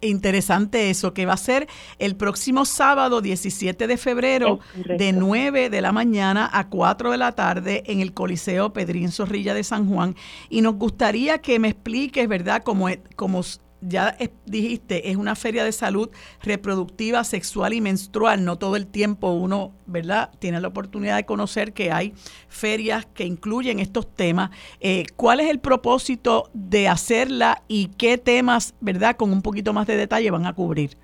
Interesante 0.00 0.90
eso, 0.90 1.12
que 1.12 1.26
va 1.26 1.32
a 1.32 1.36
ser 1.36 1.66
el 1.98 2.14
próximo 2.14 2.64
sábado 2.64 3.20
17 3.20 3.88
de 3.88 3.96
febrero 3.96 4.60
de 4.86 5.12
9 5.12 5.70
de 5.70 5.80
la 5.80 5.90
mañana 5.90 6.48
a 6.52 6.68
4 6.68 7.10
de 7.10 7.18
la 7.18 7.32
tarde 7.32 7.82
en 7.86 7.98
el 7.98 8.14
Coliseo 8.14 8.72
Pedrín 8.72 9.10
Zorrilla 9.10 9.54
de 9.54 9.64
San 9.64 9.88
Juan. 9.88 10.14
Y 10.48 10.60
nos 10.60 10.76
gustaría 10.76 11.38
que 11.38 11.58
me 11.58 11.70
expliques, 11.70 12.28
¿verdad?, 12.28 12.62
cómo, 12.62 12.86
cómo 13.16 13.42
ya 13.80 14.16
dijiste, 14.46 15.10
es 15.10 15.16
una 15.16 15.34
feria 15.34 15.64
de 15.64 15.72
salud 15.72 16.10
reproductiva, 16.42 17.24
sexual 17.24 17.72
y 17.72 17.80
menstrual. 17.80 18.44
No 18.44 18.56
todo 18.56 18.76
el 18.76 18.86
tiempo 18.86 19.30
uno, 19.30 19.72
¿verdad?, 19.86 20.30
tiene 20.38 20.60
la 20.60 20.68
oportunidad 20.68 21.16
de 21.16 21.24
conocer 21.24 21.72
que 21.72 21.92
hay 21.92 22.12
ferias 22.48 23.06
que 23.06 23.24
incluyen 23.24 23.78
estos 23.78 24.12
temas. 24.14 24.50
Eh, 24.80 25.04
¿Cuál 25.16 25.40
es 25.40 25.50
el 25.50 25.60
propósito 25.60 26.50
de 26.52 26.88
hacerla 26.88 27.62
y 27.68 27.88
qué 27.98 28.18
temas, 28.18 28.74
¿verdad?, 28.80 29.16
con 29.16 29.32
un 29.32 29.42
poquito 29.42 29.72
más 29.72 29.86
de 29.86 29.96
detalle 29.96 30.30
van 30.30 30.46
a 30.46 30.52
cubrir. 30.52 30.96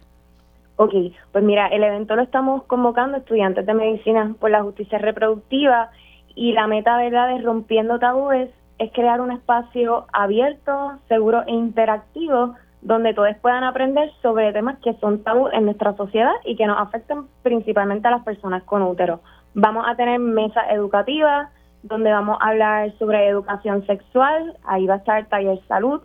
Ok, 0.77 0.93
pues 1.31 1.45
mira, 1.45 1.69
el 1.69 1.85
evento 1.85 2.17
lo 2.17 2.23
estamos 2.23 2.65
convocando 2.65 3.19
estudiantes 3.19 3.65
de 3.65 3.75
medicina 3.75 4.35
por 4.41 4.51
la 4.51 4.63
justicia 4.63 4.99
reproductiva 4.99 5.91
y 6.35 6.53
la 6.53 6.67
meta, 6.67 6.97
¿verdad?, 6.97 7.29
de 7.29 7.43
Rompiendo 7.43 7.99
Tabúes 8.01 8.51
es 8.79 8.93
crear 8.93 9.21
un 9.21 9.31
espacio 9.31 10.07
abierto, 10.13 10.99
seguro 11.09 11.45
e 11.47 11.53
interactivo 11.53 12.55
donde 12.85 13.15
todos 13.15 13.35
puedan 13.40 13.65
aprender 13.65 14.12
sobre 14.20 14.52
temas 14.52 14.78
que 14.81 14.93
son 15.01 15.24
tabú 15.24 15.48
en 15.48 15.65
nuestra 15.65 15.97
sociedad 15.97 16.35
y 16.44 16.55
que 16.55 16.66
nos 16.66 16.78
afectan 16.78 17.27
principalmente 17.43 18.06
a 18.06 18.12
las 18.12 18.24
personas 18.24 18.62
con 18.65 18.82
útero. 18.82 19.20
Vamos 19.55 19.86
a 19.89 19.97
tener 19.97 20.20
mesas 20.20 20.65
educativas 20.70 21.48
donde 21.82 22.12
vamos 22.12 22.39
a 22.40 22.48
hablar 22.48 22.93
sobre 22.98 23.27
educación 23.27 23.86
sexual, 23.86 24.56
ahí 24.65 24.86
va 24.86 24.94
a 24.94 24.97
estar 24.98 25.27
taller 25.27 25.59
salud, 25.66 26.02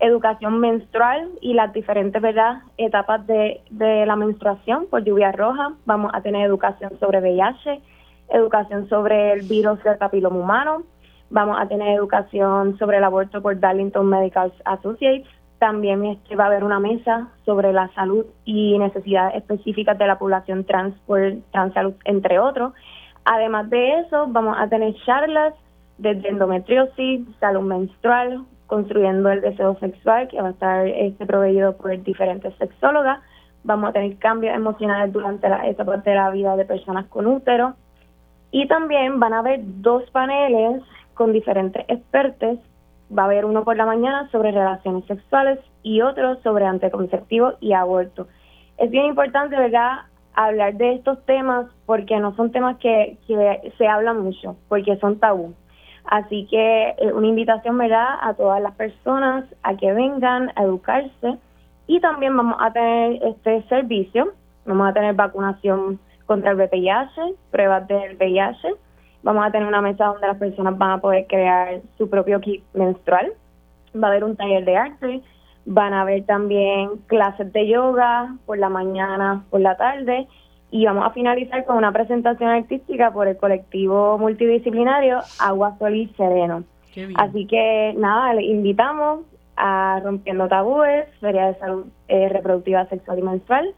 educación 0.00 0.58
menstrual 0.58 1.28
y 1.42 1.52
las 1.52 1.72
diferentes 1.74 2.20
¿verdad? 2.20 2.62
etapas 2.78 3.26
de, 3.26 3.60
la 3.70 4.16
menstruación 4.16 4.86
por 4.86 5.04
lluvia 5.04 5.32
roja. 5.32 5.74
Vamos 5.84 6.12
a 6.14 6.22
tener 6.22 6.46
educación 6.46 6.98
sobre 6.98 7.20
VIH, 7.20 7.80
educación 8.30 8.88
sobre 8.88 9.32
el 9.32 9.42
virus 9.42 9.82
del 9.84 9.98
papiloma 9.98 10.36
humano, 10.36 10.82
vamos 11.28 11.58
a 11.60 11.66
tener 11.66 11.94
educación 11.96 12.78
sobre 12.78 12.96
el 12.96 13.04
aborto 13.04 13.42
por 13.42 13.58
Darlington 13.60 14.08
Medical 14.08 14.52
Associates, 14.64 15.28
también 15.62 16.04
este, 16.04 16.34
va 16.34 16.42
a 16.42 16.46
haber 16.48 16.64
una 16.64 16.80
mesa 16.80 17.28
sobre 17.44 17.72
la 17.72 17.86
salud 17.94 18.26
y 18.44 18.76
necesidades 18.78 19.36
específicas 19.36 19.96
de 19.96 20.08
la 20.08 20.18
población 20.18 20.64
trans 20.64 20.92
por 21.06 21.20
Transalud, 21.52 21.94
entre 22.04 22.40
otros. 22.40 22.72
Además 23.24 23.70
de 23.70 24.00
eso, 24.00 24.26
vamos 24.26 24.56
a 24.58 24.66
tener 24.68 24.92
charlas 25.06 25.54
desde 25.98 26.30
endometriosis, 26.30 27.28
salud 27.38 27.60
menstrual, 27.60 28.44
construyendo 28.66 29.30
el 29.30 29.40
deseo 29.40 29.78
sexual, 29.78 30.26
que 30.26 30.42
va 30.42 30.48
a 30.48 30.50
estar 30.50 30.88
este, 30.88 31.26
proveído 31.26 31.76
por 31.76 31.96
diferentes 32.02 32.52
sexólogas. 32.56 33.20
Vamos 33.62 33.90
a 33.90 33.92
tener 33.92 34.18
cambios 34.18 34.56
emocionales 34.56 35.12
durante 35.12 35.48
la, 35.48 35.68
esa 35.68 35.84
parte 35.84 36.10
de 36.10 36.16
la 36.16 36.30
vida 36.30 36.56
de 36.56 36.64
personas 36.64 37.06
con 37.06 37.28
útero. 37.28 37.76
Y 38.50 38.66
también 38.66 39.20
van 39.20 39.32
a 39.32 39.38
haber 39.38 39.60
dos 39.62 40.10
paneles 40.10 40.82
con 41.14 41.32
diferentes 41.32 41.84
expertos 41.86 42.58
va 43.16 43.22
a 43.22 43.26
haber 43.26 43.44
uno 43.44 43.64
por 43.64 43.76
la 43.76 43.86
mañana 43.86 44.28
sobre 44.30 44.52
relaciones 44.52 45.04
sexuales 45.06 45.58
y 45.82 46.00
otro 46.00 46.40
sobre 46.42 46.66
anticonceptivo 46.66 47.54
y 47.60 47.72
aborto. 47.72 48.26
Es 48.78 48.90
bien 48.90 49.06
importante, 49.06 49.56
¿verdad?, 49.56 50.00
hablar 50.34 50.74
de 50.74 50.94
estos 50.94 51.24
temas 51.26 51.66
porque 51.84 52.18
no 52.18 52.34
son 52.36 52.52
temas 52.52 52.78
que, 52.78 53.18
se 53.76 53.86
hablan 53.86 54.22
mucho, 54.22 54.56
porque 54.68 54.96
son 54.96 55.18
tabú. 55.18 55.54
Así 56.04 56.46
que 56.50 56.94
eh, 56.98 57.12
una 57.12 57.28
invitación, 57.28 57.78
¿verdad?, 57.78 58.18
a 58.20 58.34
todas 58.34 58.60
las 58.60 58.74
personas 58.74 59.44
a 59.62 59.76
que 59.76 59.92
vengan 59.92 60.50
a 60.56 60.62
educarse 60.62 61.38
y 61.86 62.00
también 62.00 62.36
vamos 62.36 62.56
a 62.58 62.72
tener 62.72 63.22
este 63.22 63.62
servicio, 63.68 64.32
vamos 64.64 64.88
a 64.88 64.92
tener 64.94 65.14
vacunación 65.14 66.00
contra 66.26 66.52
el 66.52 66.56
VIH, 66.56 67.34
pruebas 67.50 67.86
del 67.86 68.16
VIH, 68.16 68.74
Vamos 69.22 69.46
a 69.46 69.50
tener 69.50 69.68
una 69.68 69.80
mesa 69.80 70.06
donde 70.06 70.26
las 70.26 70.38
personas 70.38 70.76
van 70.76 70.90
a 70.92 71.00
poder 71.00 71.26
crear 71.26 71.80
su 71.96 72.10
propio 72.10 72.40
kit 72.40 72.64
menstrual. 72.74 73.32
Va 73.94 74.08
a 74.08 74.10
haber 74.10 74.24
un 74.24 74.36
taller 74.36 74.64
de 74.64 74.76
arte. 74.76 75.20
Van 75.64 75.92
a 75.92 76.02
haber 76.02 76.24
también 76.24 76.90
clases 77.06 77.52
de 77.52 77.68
yoga 77.68 78.34
por 78.46 78.58
la 78.58 78.68
mañana, 78.68 79.44
por 79.50 79.60
la 79.60 79.76
tarde. 79.76 80.26
Y 80.70 80.86
vamos 80.86 81.04
a 81.06 81.10
finalizar 81.10 81.64
con 81.64 81.76
una 81.76 81.92
presentación 81.92 82.50
artística 82.50 83.12
por 83.12 83.28
el 83.28 83.36
colectivo 83.36 84.18
multidisciplinario 84.18 85.20
Agua, 85.38 85.76
Sol 85.78 85.94
y 85.94 86.08
Sereno. 86.16 86.64
Así 87.14 87.46
que 87.46 87.94
nada, 87.96 88.34
les 88.34 88.44
invitamos 88.44 89.20
a 89.56 90.00
Rompiendo 90.02 90.48
Tabúes, 90.48 91.06
Feria 91.20 91.46
de 91.46 91.58
Salud 91.58 91.86
eh, 92.08 92.28
Reproductiva 92.28 92.86
Sexual 92.86 93.18
y 93.18 93.22
Menstrual, 93.22 93.74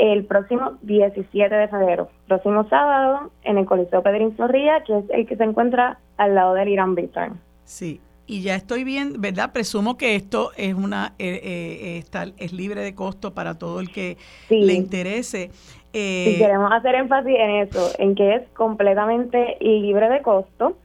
el 0.00 0.24
próximo 0.24 0.78
17 0.82 1.54
de 1.54 1.68
febrero, 1.68 2.08
próximo 2.26 2.66
sábado, 2.68 3.30
en 3.42 3.58
el 3.58 3.66
Coliseo 3.66 4.02
Pedrín 4.02 4.34
Zorrilla, 4.36 4.82
que 4.84 4.98
es 4.98 5.04
el 5.10 5.26
que 5.26 5.36
se 5.36 5.44
encuentra 5.44 5.98
al 6.16 6.34
lado 6.34 6.54
del 6.54 6.68
Irán 6.68 6.94
Bittern. 6.94 7.38
Sí, 7.64 8.00
y 8.26 8.42
ya 8.42 8.54
estoy 8.54 8.84
bien, 8.84 9.20
¿verdad? 9.20 9.52
Presumo 9.52 9.96
que 9.98 10.14
esto 10.14 10.52
es 10.56 10.72
una 10.74 11.14
eh, 11.18 11.40
eh, 11.42 11.98
está, 11.98 12.26
es 12.38 12.52
libre 12.52 12.80
de 12.80 12.94
costo 12.94 13.34
para 13.34 13.58
todo 13.58 13.80
el 13.80 13.90
que 13.90 14.16
le 14.48 14.72
interese. 14.72 15.50
Eh, 15.92 16.36
queremos 16.38 16.72
hacer 16.72 16.94
énfasis 16.94 17.34
en 17.36 17.50
eso, 17.50 17.90
en 17.98 18.14
que 18.14 18.36
es 18.36 18.48
completamente 18.50 19.56
libre 19.60 20.08
de 20.08 20.22
costo. 20.22 20.76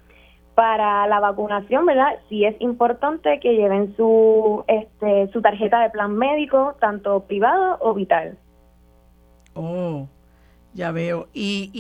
Para 0.56 1.06
la 1.08 1.20
vacunación, 1.20 1.86
¿verdad? 1.86 2.18
Sí 2.30 2.46
es 2.46 2.56
importante 2.62 3.40
que 3.42 3.56
lleven 3.56 3.94
su, 3.96 4.64
este, 4.68 5.28
su 5.34 5.42
tarjeta 5.42 5.82
de 5.82 5.90
plan 5.90 6.16
médico, 6.16 6.76
tanto 6.80 7.26
privado 7.26 7.78
o 7.82 7.94
vital. 7.94 8.38
Oh, 9.56 10.08
ya 10.74 10.92
veo. 10.92 11.28
Y, 11.34 11.72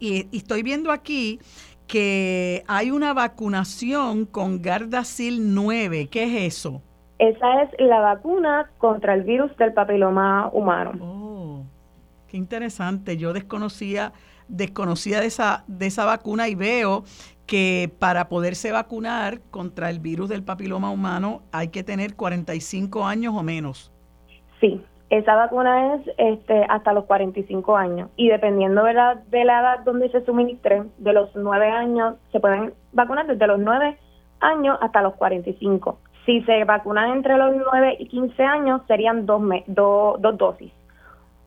y, 0.00 0.36
estoy 0.36 0.62
viendo 0.62 0.90
aquí 0.90 1.40
que 1.86 2.64
hay 2.66 2.90
una 2.90 3.12
vacunación 3.12 4.24
con 4.24 4.62
Gardasil 4.62 5.54
9. 5.54 6.08
¿Qué 6.10 6.24
es 6.24 6.54
eso? 6.54 6.80
Esa 7.18 7.62
es 7.62 7.70
la 7.78 8.00
vacuna 8.00 8.70
contra 8.78 9.14
el 9.14 9.22
virus 9.22 9.54
del 9.56 9.72
papiloma 9.72 10.48
humano. 10.52 10.92
Oh, 11.00 11.64
qué 12.28 12.36
interesante. 12.36 13.16
Yo 13.16 13.32
desconocía, 13.32 14.12
desconocía 14.48 15.20
de 15.20 15.26
esa, 15.26 15.64
de 15.66 15.86
esa 15.86 16.04
vacuna 16.04 16.48
y 16.48 16.54
veo 16.54 17.04
que 17.46 17.92
para 17.98 18.28
poderse 18.28 18.72
vacunar 18.72 19.40
contra 19.50 19.90
el 19.90 20.00
virus 20.00 20.28
del 20.28 20.42
papiloma 20.42 20.90
humano 20.90 21.42
hay 21.52 21.68
que 21.68 21.82
tener 21.82 22.14
45 22.14 23.04
años 23.04 23.34
o 23.36 23.42
menos. 23.42 23.92
Sí, 24.60 24.82
esa 25.10 25.36
vacuna 25.36 25.94
es 25.94 26.10
este, 26.16 26.64
hasta 26.68 26.92
los 26.92 27.04
45 27.04 27.76
años 27.76 28.10
y 28.16 28.28
dependiendo 28.28 28.84
de 28.84 28.94
la, 28.94 29.16
de 29.28 29.44
la 29.44 29.60
edad 29.60 29.80
donde 29.84 30.08
se 30.10 30.24
suministre, 30.24 30.84
de 30.98 31.12
los 31.12 31.34
9 31.36 31.66
años, 31.68 32.16
se 32.32 32.40
pueden 32.40 32.72
vacunar 32.92 33.26
desde 33.26 33.46
los 33.46 33.58
9 33.58 33.98
años 34.40 34.78
hasta 34.80 35.02
los 35.02 35.14
45. 35.14 35.98
Si 36.24 36.42
se 36.42 36.64
vacunan 36.64 37.10
entre 37.10 37.36
los 37.36 37.54
9 37.54 37.96
y 37.98 38.06
15 38.08 38.42
años, 38.42 38.80
serían 38.88 39.26
dos, 39.26 39.42
dos 39.66 40.38
dosis. 40.38 40.72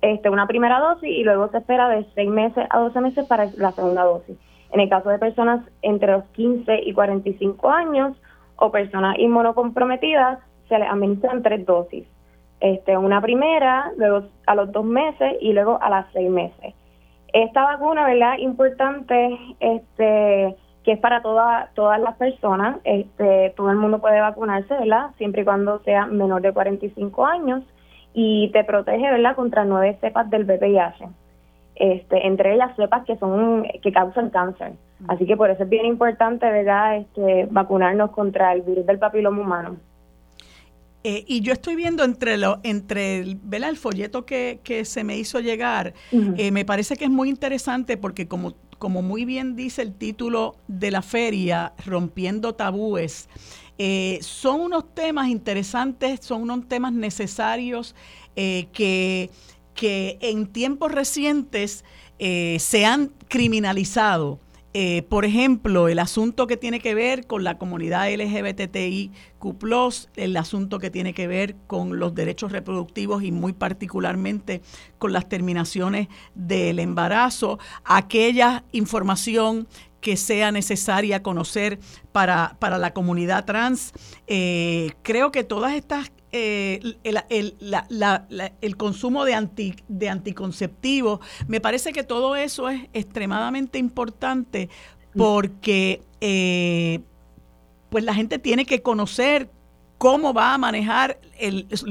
Este, 0.02 0.30
una 0.30 0.46
primera 0.46 0.80
dosis 0.80 1.10
y 1.10 1.24
luego 1.24 1.50
se 1.50 1.58
espera 1.58 1.90
de 1.90 2.06
6 2.14 2.30
meses 2.30 2.68
a 2.70 2.78
12 2.78 3.02
meses 3.02 3.26
para 3.26 3.48
la 3.58 3.72
segunda 3.72 4.04
dosis. 4.04 4.38
En 4.72 4.82
el 4.82 4.90
caso 4.90 5.10
de 5.10 5.18
personas 5.18 5.66
entre 5.82 6.12
los 6.12 6.26
15 6.34 6.84
y 6.84 6.94
45 6.94 7.70
años 7.70 8.16
o 8.58 8.72
personas 8.72 9.18
inmunocomprometidas, 9.18 10.40
se 10.70 10.78
les 10.78 10.90
administran 10.90 11.42
tres 11.42 11.66
dosis 11.66 12.06
este, 12.60 12.98
una 12.98 13.22
primera, 13.22 13.92
luego 13.98 14.28
a 14.46 14.56
los 14.56 14.72
dos 14.72 14.86
meses 14.86 15.36
y 15.42 15.54
luego 15.54 15.80
a 15.82 15.90
las 15.90 16.06
seis 16.14 16.30
meses. 16.30 16.74
Esta 17.34 17.64
vacuna, 17.64 18.08
¿verdad? 18.08 18.38
Importante, 18.40 19.38
este, 19.60 20.56
que 20.84 20.94
es 20.94 21.00
para 21.00 21.22
toda, 21.22 21.70
todas 21.76 22.00
las 22.00 22.16
personas, 22.16 22.78
este, 22.84 23.54
todo 23.56 23.70
el 23.70 23.78
mundo 23.78 24.00
puede 24.00 24.22
vacunarse, 24.22 24.74
¿verdad? 24.74 25.12
Siempre 25.18 25.42
y 25.42 25.46
cuando 25.46 25.80
sea 25.80 26.06
menor 26.08 26.42
de 26.42 26.54
45 26.54 27.26
años 27.26 27.64
y 28.14 28.50
te 28.52 28.64
protege, 28.64 29.12
¿verdad? 29.12 29.36
Contra 29.36 29.66
nueve 29.66 29.98
cepas 30.02 30.30
del 30.30 30.46
VIH. 30.46 31.08
Este, 31.76 32.26
entre 32.26 32.56
ellas 32.56 32.76
cepas 32.76 33.06
que 33.06 33.18
son 33.18 33.68
que 33.84 33.92
causan 33.92 34.32
cáncer. 34.32 34.74
Así 35.08 35.28
que 35.28 35.38
por 35.38 35.52
eso 35.52 35.64
es 35.64 35.70
bien 35.70 35.86
importante, 35.86 36.50
¿verdad?, 36.50 36.98
este, 36.98 37.48
vacunarnos 37.52 38.10
contra 38.12 38.54
el 38.54 38.64
virus 38.64 38.86
del 38.88 38.98
papiloma 38.98 39.42
humano. 39.42 39.78
Eh, 41.04 41.24
y 41.28 41.42
yo 41.42 41.54
estoy 41.54 41.76
viendo 41.76 42.04
entre 42.04 42.38
lo, 42.38 42.60
entre 42.64 43.20
el, 43.20 43.40
el 43.52 43.78
folleto 43.78 44.26
que, 44.26 44.60
se 44.84 45.04
me 45.04 45.18
hizo 45.18 45.40
llegar, 45.40 45.94
eh, 46.12 46.52
me 46.52 46.66
parece 46.66 46.98
que 46.98 47.06
es 47.06 47.12
muy 47.12 47.30
interesante 47.30 47.98
porque 47.98 48.28
como, 48.28 48.56
como 48.78 49.02
muy 49.02 49.24
bien 49.24 49.56
dice 49.56 49.84
el 49.84 49.94
título 49.94 50.58
de 50.68 50.92
la 50.92 51.02
feria, 51.02 51.74
Rompiendo 51.86 52.56
Tabúes, 52.56 53.30
eh, 53.78 54.18
son 54.22 54.62
unos 54.62 54.94
temas 54.96 55.30
interesantes, 55.30 56.20
son 56.22 56.42
unos 56.42 56.68
temas 56.68 56.94
necesarios 56.94 57.96
que, 58.36 59.32
que 59.74 60.18
en 60.22 60.48
tiempos 60.48 60.92
recientes 60.92 61.86
se 62.20 62.86
han 62.86 63.14
criminalizado. 63.28 64.40
Eh, 64.80 65.02
por 65.02 65.26
ejemplo, 65.26 65.88
el 65.88 65.98
asunto 65.98 66.46
que 66.46 66.56
tiene 66.56 66.80
que 66.80 66.94
ver 66.94 67.26
con 67.26 67.44
la 67.44 67.58
comunidad 67.58 68.14
LGBTIQ, 68.14 69.12
el 70.16 70.38
asunto 70.38 70.78
que 70.78 70.92
tiene 70.92 71.16
que 71.16 71.26
ver 71.26 71.56
con 71.66 71.98
los 71.98 72.14
derechos 72.14 72.52
reproductivos 72.52 73.24
y 73.24 73.32
muy 73.32 73.54
particularmente 73.54 74.62
con 75.00 75.14
las 75.14 75.28
terminaciones 75.28 76.10
del 76.36 76.78
embarazo, 76.78 77.58
aquella 77.86 78.66
información 78.72 79.68
que 80.08 80.16
sea 80.16 80.54
necesaria 80.54 81.22
conocer 81.22 81.80
para, 82.14 82.56
para 82.60 82.78
la 82.78 82.94
comunidad 82.94 83.44
trans. 83.44 83.92
Eh, 84.26 84.94
creo 85.02 85.34
que 85.34 85.44
todas 85.44 85.74
estas 85.74 86.14
eh, 86.32 86.80
el, 87.04 88.78
consumo 88.78 89.26
de, 89.26 89.34
anti, 89.34 89.76
de 89.90 90.08
anticonceptivos. 90.08 91.20
Me 91.50 91.60
parece 91.60 91.92
que 91.92 92.04
todo 92.04 92.38
eso 92.38 92.70
es 92.70 92.84
extremadamente 92.94 93.80
importante 93.80 94.70
porque 95.14 96.02
eh, 96.22 97.02
pues 97.90 98.06
la 98.06 98.14
gente 98.14 98.40
tiene 98.40 98.66
que 98.66 98.82
conocer 98.82 99.50
cómo 99.98 100.34
va 100.34 100.54
a 100.54 100.58
manejar 100.58 101.20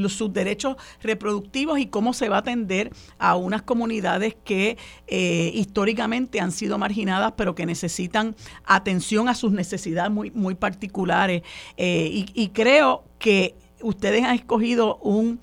sus 0.08 0.32
derechos 0.32 0.76
reproductivos 1.02 1.78
y 1.78 1.86
cómo 1.86 2.12
se 2.12 2.28
va 2.28 2.36
a 2.36 2.40
atender 2.40 2.90
a 3.18 3.36
unas 3.36 3.62
comunidades 3.62 4.36
que 4.44 4.76
eh, 5.06 5.50
históricamente 5.54 6.40
han 6.40 6.52
sido 6.52 6.78
marginadas, 6.78 7.34
pero 7.36 7.54
que 7.54 7.66
necesitan 7.66 8.34
atención 8.64 9.28
a 9.28 9.34
sus 9.34 9.52
necesidades 9.52 10.10
muy, 10.10 10.30
muy 10.30 10.54
particulares. 10.54 11.42
y, 11.76 12.26
y, 12.34 12.48
creo 12.48 13.04
que 13.18 13.54
ustedes 13.82 14.24
han 14.24 14.34
escogido 14.34 14.96
un, 14.98 15.40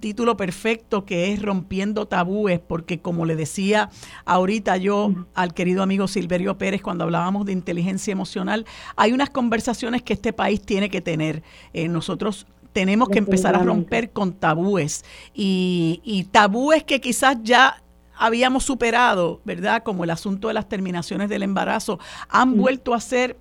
título 0.00 0.36
perfecto 0.36 1.04
que 1.04 1.32
es 1.32 1.42
Rompiendo 1.42 2.06
Tabúes, 2.06 2.60
porque 2.60 3.00
como 3.00 3.24
le 3.24 3.36
decía 3.36 3.90
ahorita 4.24 4.76
yo 4.76 5.12
al 5.34 5.54
querido 5.54 5.82
amigo 5.82 6.08
Silverio 6.08 6.58
Pérez 6.58 6.82
cuando 6.82 7.04
hablábamos 7.04 7.46
de 7.46 7.52
inteligencia 7.52 8.12
emocional, 8.12 8.66
hay 8.96 9.12
unas 9.12 9.30
conversaciones 9.30 10.02
que 10.02 10.12
este 10.12 10.32
país 10.32 10.60
tiene 10.60 10.90
que 10.90 11.00
tener. 11.00 11.42
Eh, 11.72 11.88
nosotros 11.88 12.46
tenemos 12.72 13.08
que 13.08 13.18
empezar 13.18 13.56
a 13.56 13.62
romper 13.62 14.10
con 14.10 14.34
tabúes. 14.34 15.04
Y, 15.32 16.02
y 16.04 16.24
tabúes 16.24 16.84
que 16.84 17.00
quizás 17.00 17.38
ya 17.42 17.82
habíamos 18.18 18.64
superado, 18.64 19.40
¿verdad? 19.44 19.82
Como 19.82 20.04
el 20.04 20.10
asunto 20.10 20.48
de 20.48 20.54
las 20.54 20.68
terminaciones 20.68 21.28
del 21.28 21.42
embarazo, 21.42 21.98
han 22.28 22.56
vuelto 22.56 22.94
a 22.94 23.00
ser 23.00 23.36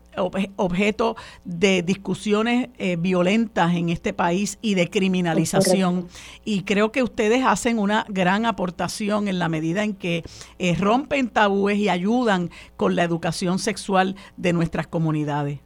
objeto 0.56 1.16
de 1.44 1.82
discusiones 1.82 2.70
eh, 2.78 2.96
violentas 2.98 3.74
en 3.76 3.90
este 3.90 4.14
país 4.14 4.58
y 4.62 4.76
de 4.76 4.90
criminalización. 4.90 6.08
Y 6.44 6.64
creo 6.64 6.92
que 6.92 7.04
ustedes 7.04 7.44
hacen 7.46 7.80
una 7.80 8.06
gran 8.08 8.46
aportación 8.46 9.28
en 9.28 9.40
la 9.40 9.50
medida 9.50 9.84
en 9.84 9.96
que 9.96 10.24
eh, 10.60 10.76
rompen 10.80 11.30
tabúes 11.30 11.78
y 11.78 11.90
ayudan 11.90 12.50
con 12.78 12.96
la 12.96 13.04
educación 13.04 13.60
sexual 13.60 14.16
de 14.38 14.54
nuestras 14.54 14.88
comunidades. 14.88 15.60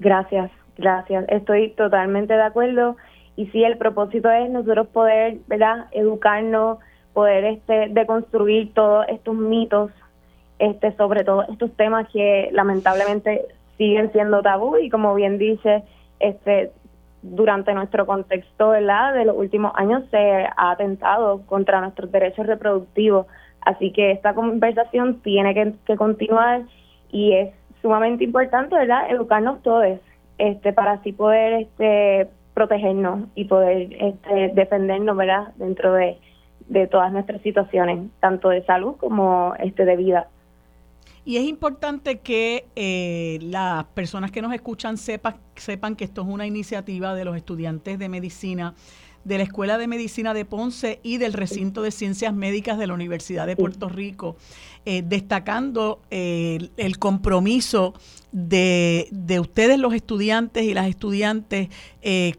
Gracias, 0.00 0.50
gracias. 0.76 1.24
Estoy 1.28 1.70
totalmente 1.70 2.34
de 2.34 2.42
acuerdo. 2.42 2.96
Y 3.36 3.46
sí, 3.46 3.62
el 3.64 3.78
propósito 3.78 4.30
es 4.30 4.50
nosotros 4.50 4.88
poder, 4.88 5.38
¿verdad?, 5.46 5.86
educarnos 5.92 6.78
poder 7.12 7.44
este 7.44 7.88
deconstruir 7.90 8.72
todos 8.74 9.06
estos 9.08 9.34
mitos 9.34 9.90
este 10.58 10.94
sobre 10.96 11.24
todo 11.24 11.42
estos 11.42 11.72
temas 11.72 12.08
que 12.12 12.48
lamentablemente 12.52 13.46
siguen 13.76 14.12
siendo 14.12 14.42
tabú 14.42 14.76
y 14.76 14.90
como 14.90 15.14
bien 15.14 15.38
dice 15.38 15.82
este 16.20 16.70
durante 17.22 17.72
nuestro 17.72 18.04
contexto 18.06 18.70
¿verdad? 18.70 19.14
de 19.14 19.24
los 19.24 19.36
últimos 19.36 19.72
años 19.76 20.02
se 20.10 20.46
ha 20.56 20.70
atentado 20.70 21.42
contra 21.46 21.80
nuestros 21.80 22.10
derechos 22.10 22.46
reproductivos. 22.46 23.26
Así 23.60 23.92
que 23.92 24.10
esta 24.10 24.34
conversación 24.34 25.20
tiene 25.20 25.54
que, 25.54 25.72
que 25.86 25.96
continuar 25.96 26.62
y 27.12 27.32
es 27.32 27.54
sumamente 27.80 28.24
importante 28.24 28.74
verdad 28.74 29.10
educarnos 29.10 29.62
todos 29.62 29.98
este 30.38 30.72
para 30.72 30.92
así 30.92 31.12
poder 31.12 31.52
este 31.54 32.28
protegernos 32.54 33.28
y 33.34 33.44
poder 33.44 33.88
este 33.92 34.52
defendernos 34.54 35.16
verdad 35.16 35.48
dentro 35.56 35.92
de 35.94 36.18
de 36.68 36.86
todas 36.86 37.12
nuestras 37.12 37.42
situaciones, 37.42 38.10
tanto 38.20 38.48
de 38.48 38.64
salud 38.64 38.96
como 38.98 39.54
este 39.58 39.84
de 39.84 39.96
vida. 39.96 40.28
Y 41.24 41.36
es 41.36 41.44
importante 41.44 42.18
que 42.18 42.66
eh, 42.74 43.38
las 43.42 43.84
personas 43.84 44.32
que 44.32 44.42
nos 44.42 44.52
escuchan 44.52 44.96
sepan, 44.96 45.36
sepan 45.54 45.94
que 45.94 46.04
esto 46.04 46.22
es 46.22 46.28
una 46.28 46.46
iniciativa 46.46 47.14
de 47.14 47.24
los 47.24 47.36
estudiantes 47.36 47.98
de 47.98 48.08
medicina 48.08 48.74
de 49.24 49.38
la 49.38 49.44
Escuela 49.44 49.78
de 49.78 49.86
Medicina 49.86 50.34
de 50.34 50.44
Ponce 50.44 50.98
y 51.04 51.18
del 51.18 51.32
Recinto 51.32 51.82
de 51.82 51.92
Ciencias 51.92 52.34
Médicas 52.34 52.76
de 52.76 52.88
la 52.88 52.94
Universidad 52.94 53.46
de 53.46 53.54
Puerto 53.54 53.88
Rico, 53.88 54.34
eh, 54.84 55.04
destacando 55.06 56.00
eh, 56.10 56.70
el 56.76 56.98
compromiso 56.98 57.94
de, 58.32 59.06
de, 59.12 59.38
ustedes 59.38 59.78
los 59.78 59.94
estudiantes 59.94 60.64
y 60.64 60.74
las 60.74 60.88
estudiantes 60.88 61.68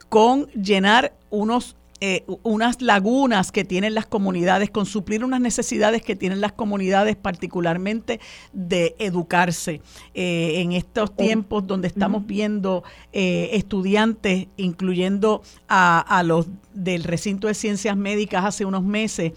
con 0.10 0.48
llenar 0.48 1.14
unos 1.30 1.78
eh, 2.06 2.26
unas 2.44 2.82
lagunas 2.82 3.54
que 3.54 3.64
tienen 3.64 3.94
las 3.94 4.06
comunidades, 4.06 4.70
con 4.70 4.86
suplir 4.86 5.24
unas 5.24 5.40
necesidades 5.40 6.02
que 6.02 6.18
tienen 6.18 6.42
las 6.42 6.52
comunidades, 6.52 7.16
particularmente 7.16 8.20
de 8.52 8.98
educarse. 9.00 9.80
Eh, 10.14 10.60
en 10.60 10.74
estos 10.74 11.16
tiempos 11.16 11.66
donde 11.66 11.88
estamos 11.88 12.28
viendo 12.28 12.84
eh, 13.14 13.52
estudiantes, 13.54 14.48
incluyendo 14.58 15.44
a, 15.70 16.24
los 16.26 16.48
del 16.74 17.04
recinto 17.04 17.48
de 17.48 17.54
ciencias 17.54 17.96
médicas 17.96 18.46
hace 18.46 18.66
unos 18.66 18.84
meses, 18.84 19.34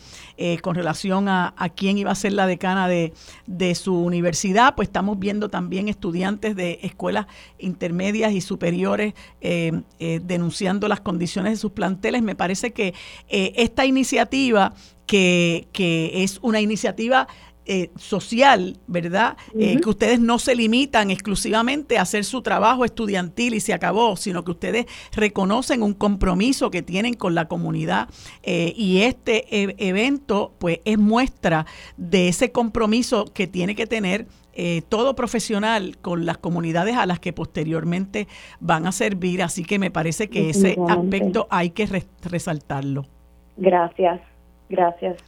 con 0.62 0.74
relación 0.74 1.28
a, 1.28 1.54
quién 1.74 1.98
iba 1.98 2.10
a 2.10 2.14
ser 2.14 2.32
la 2.32 2.46
decana 2.46 2.88
de, 2.88 3.12
de 3.46 3.74
su 3.74 3.94
universidad, 3.94 4.74
pues 4.74 4.88
estamos 4.88 5.18
viendo 5.18 5.48
también 5.48 5.88
estudiantes 5.88 6.56
de 6.56 6.78
escuelas 6.82 7.26
intermedias 7.58 8.32
y 8.32 8.40
superiores 8.40 9.14
denunciando 9.98 10.88
las 10.88 11.00
condiciones 11.00 11.52
de 11.52 11.56
sus 11.56 11.72
planteles. 11.72 12.22
Me 12.22 12.34
parece 12.34 12.72
que 12.72 12.94
eh, 13.28 13.52
esta 13.56 13.86
iniciativa, 13.86 14.74
que, 15.06 15.68
que, 15.72 16.24
es 16.24 16.38
una 16.42 16.60
iniciativa 16.60 17.28
eh, 17.66 17.90
social, 17.96 18.78
¿verdad? 18.86 19.36
Eh, 19.58 19.80
que 19.80 19.88
ustedes 19.88 20.20
no 20.20 20.38
se 20.38 20.54
limitan 20.54 21.10
exclusivamente 21.10 21.98
a 21.98 22.02
hacer 22.02 22.24
su 22.24 22.42
trabajo 22.42 22.84
estudiantil 22.84 23.54
y 23.54 23.60
se 23.60 23.74
acabó, 23.74 24.16
sino 24.16 24.44
que 24.44 24.52
ustedes 24.52 24.86
reconocen 25.14 25.82
un 25.82 25.94
compromiso 25.94 26.70
que 26.70 26.82
tienen 26.82 27.14
con 27.14 27.34
la 27.34 27.48
comunidad 27.48 28.08
y 28.44 29.02
este 29.02 29.44
e, 29.50 29.74
evento 29.78 30.54
pues 30.58 30.80
es 30.84 30.98
muestra 30.98 31.66
de 31.96 32.28
ese 32.28 32.52
compromiso 32.52 33.24
que 33.32 33.46
tiene 33.46 33.74
que 33.74 33.86
tener 33.86 34.26
eh, 34.58 34.80
todo 34.88 35.14
profesional 35.14 35.98
con 36.00 36.24
las 36.24 36.38
comunidades 36.38 36.96
a 36.96 37.04
las 37.04 37.20
que 37.20 37.34
posteriormente 37.34 38.26
van 38.58 38.86
a 38.86 38.92
servir. 38.92 39.42
Así 39.42 39.64
que 39.64 39.78
me 39.78 39.90
parece 39.90 40.30
que 40.30 40.48
ese 40.48 40.78
aspecto 40.88 41.46
hay 41.50 41.70
que 41.70 41.86
resaltarlo. 42.22 43.04
Gracias, 43.58 44.18
gracias. 44.70 45.18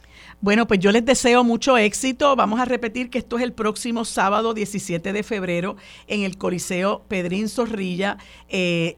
Bueno, 0.41 0.67
pues 0.67 0.79
yo 0.79 0.93
les 0.93 1.03
deseo 1.03 1.43
mucho 1.43 1.77
éxito. 1.77 2.33
Vamos 2.37 2.61
a 2.61 2.65
repetir 2.65 3.09
que 3.09 3.17
esto 3.17 3.37
es 3.37 3.43
el 3.43 3.51
próximo 3.51 4.05
sábado 4.05 4.53
17 4.53 5.11
de 5.11 5.23
febrero 5.23 5.75
en 6.07 6.21
el 6.21 6.37
Coliseo 6.37 7.03
Pedrín 7.09 7.49
Zorrilla, 7.49 8.17
eh, 8.47 8.97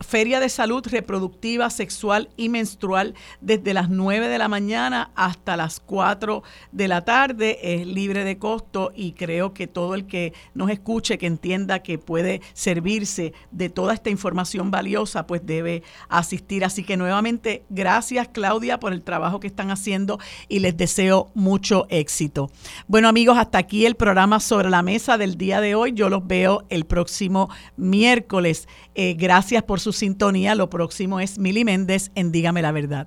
Feria 0.00 0.38
de 0.38 0.50
Salud 0.50 0.86
Reproductiva, 0.86 1.70
Sexual 1.70 2.28
y 2.36 2.50
Menstrual 2.50 3.14
desde 3.40 3.72
las 3.72 3.88
9 3.88 4.28
de 4.28 4.36
la 4.36 4.48
mañana 4.48 5.12
hasta 5.14 5.56
las 5.56 5.80
4 5.80 6.42
de 6.72 6.88
la 6.88 7.06
tarde. 7.06 7.58
Es 7.62 7.86
libre 7.86 8.22
de 8.24 8.36
costo 8.36 8.92
y 8.94 9.12
creo 9.12 9.54
que 9.54 9.66
todo 9.66 9.94
el 9.94 10.06
que 10.06 10.34
nos 10.52 10.68
escuche, 10.68 11.16
que 11.16 11.26
entienda 11.26 11.82
que 11.82 11.96
puede 11.96 12.42
servirse 12.52 13.32
de 13.50 13.70
toda 13.70 13.94
esta 13.94 14.10
información 14.10 14.70
valiosa, 14.70 15.26
pues 15.26 15.40
debe 15.46 15.84
asistir. 16.10 16.66
Así 16.66 16.84
que 16.84 16.98
nuevamente, 16.98 17.64
gracias 17.70 18.28
Claudia 18.28 18.78
por 18.78 18.92
el 18.92 19.00
trabajo 19.00 19.40
que 19.40 19.46
están 19.46 19.70
haciendo 19.70 20.18
y 20.48 20.58
les 20.58 20.81
deseo 20.82 21.30
mucho 21.34 21.86
éxito. 21.90 22.50
Bueno 22.88 23.06
amigos, 23.06 23.38
hasta 23.38 23.58
aquí 23.58 23.86
el 23.86 23.94
programa 23.94 24.40
sobre 24.40 24.68
la 24.68 24.82
mesa 24.82 25.16
del 25.16 25.38
día 25.38 25.60
de 25.60 25.76
hoy. 25.76 25.92
Yo 25.92 26.08
los 26.08 26.26
veo 26.26 26.64
el 26.70 26.86
próximo 26.86 27.48
miércoles. 27.76 28.66
Eh, 28.96 29.14
gracias 29.14 29.62
por 29.62 29.78
su 29.78 29.92
sintonía. 29.92 30.56
Lo 30.56 30.68
próximo 30.70 31.20
es 31.20 31.38
Mili 31.38 31.64
Méndez 31.64 32.10
en 32.16 32.32
Dígame 32.32 32.62
la 32.62 32.72
Verdad. 32.72 33.06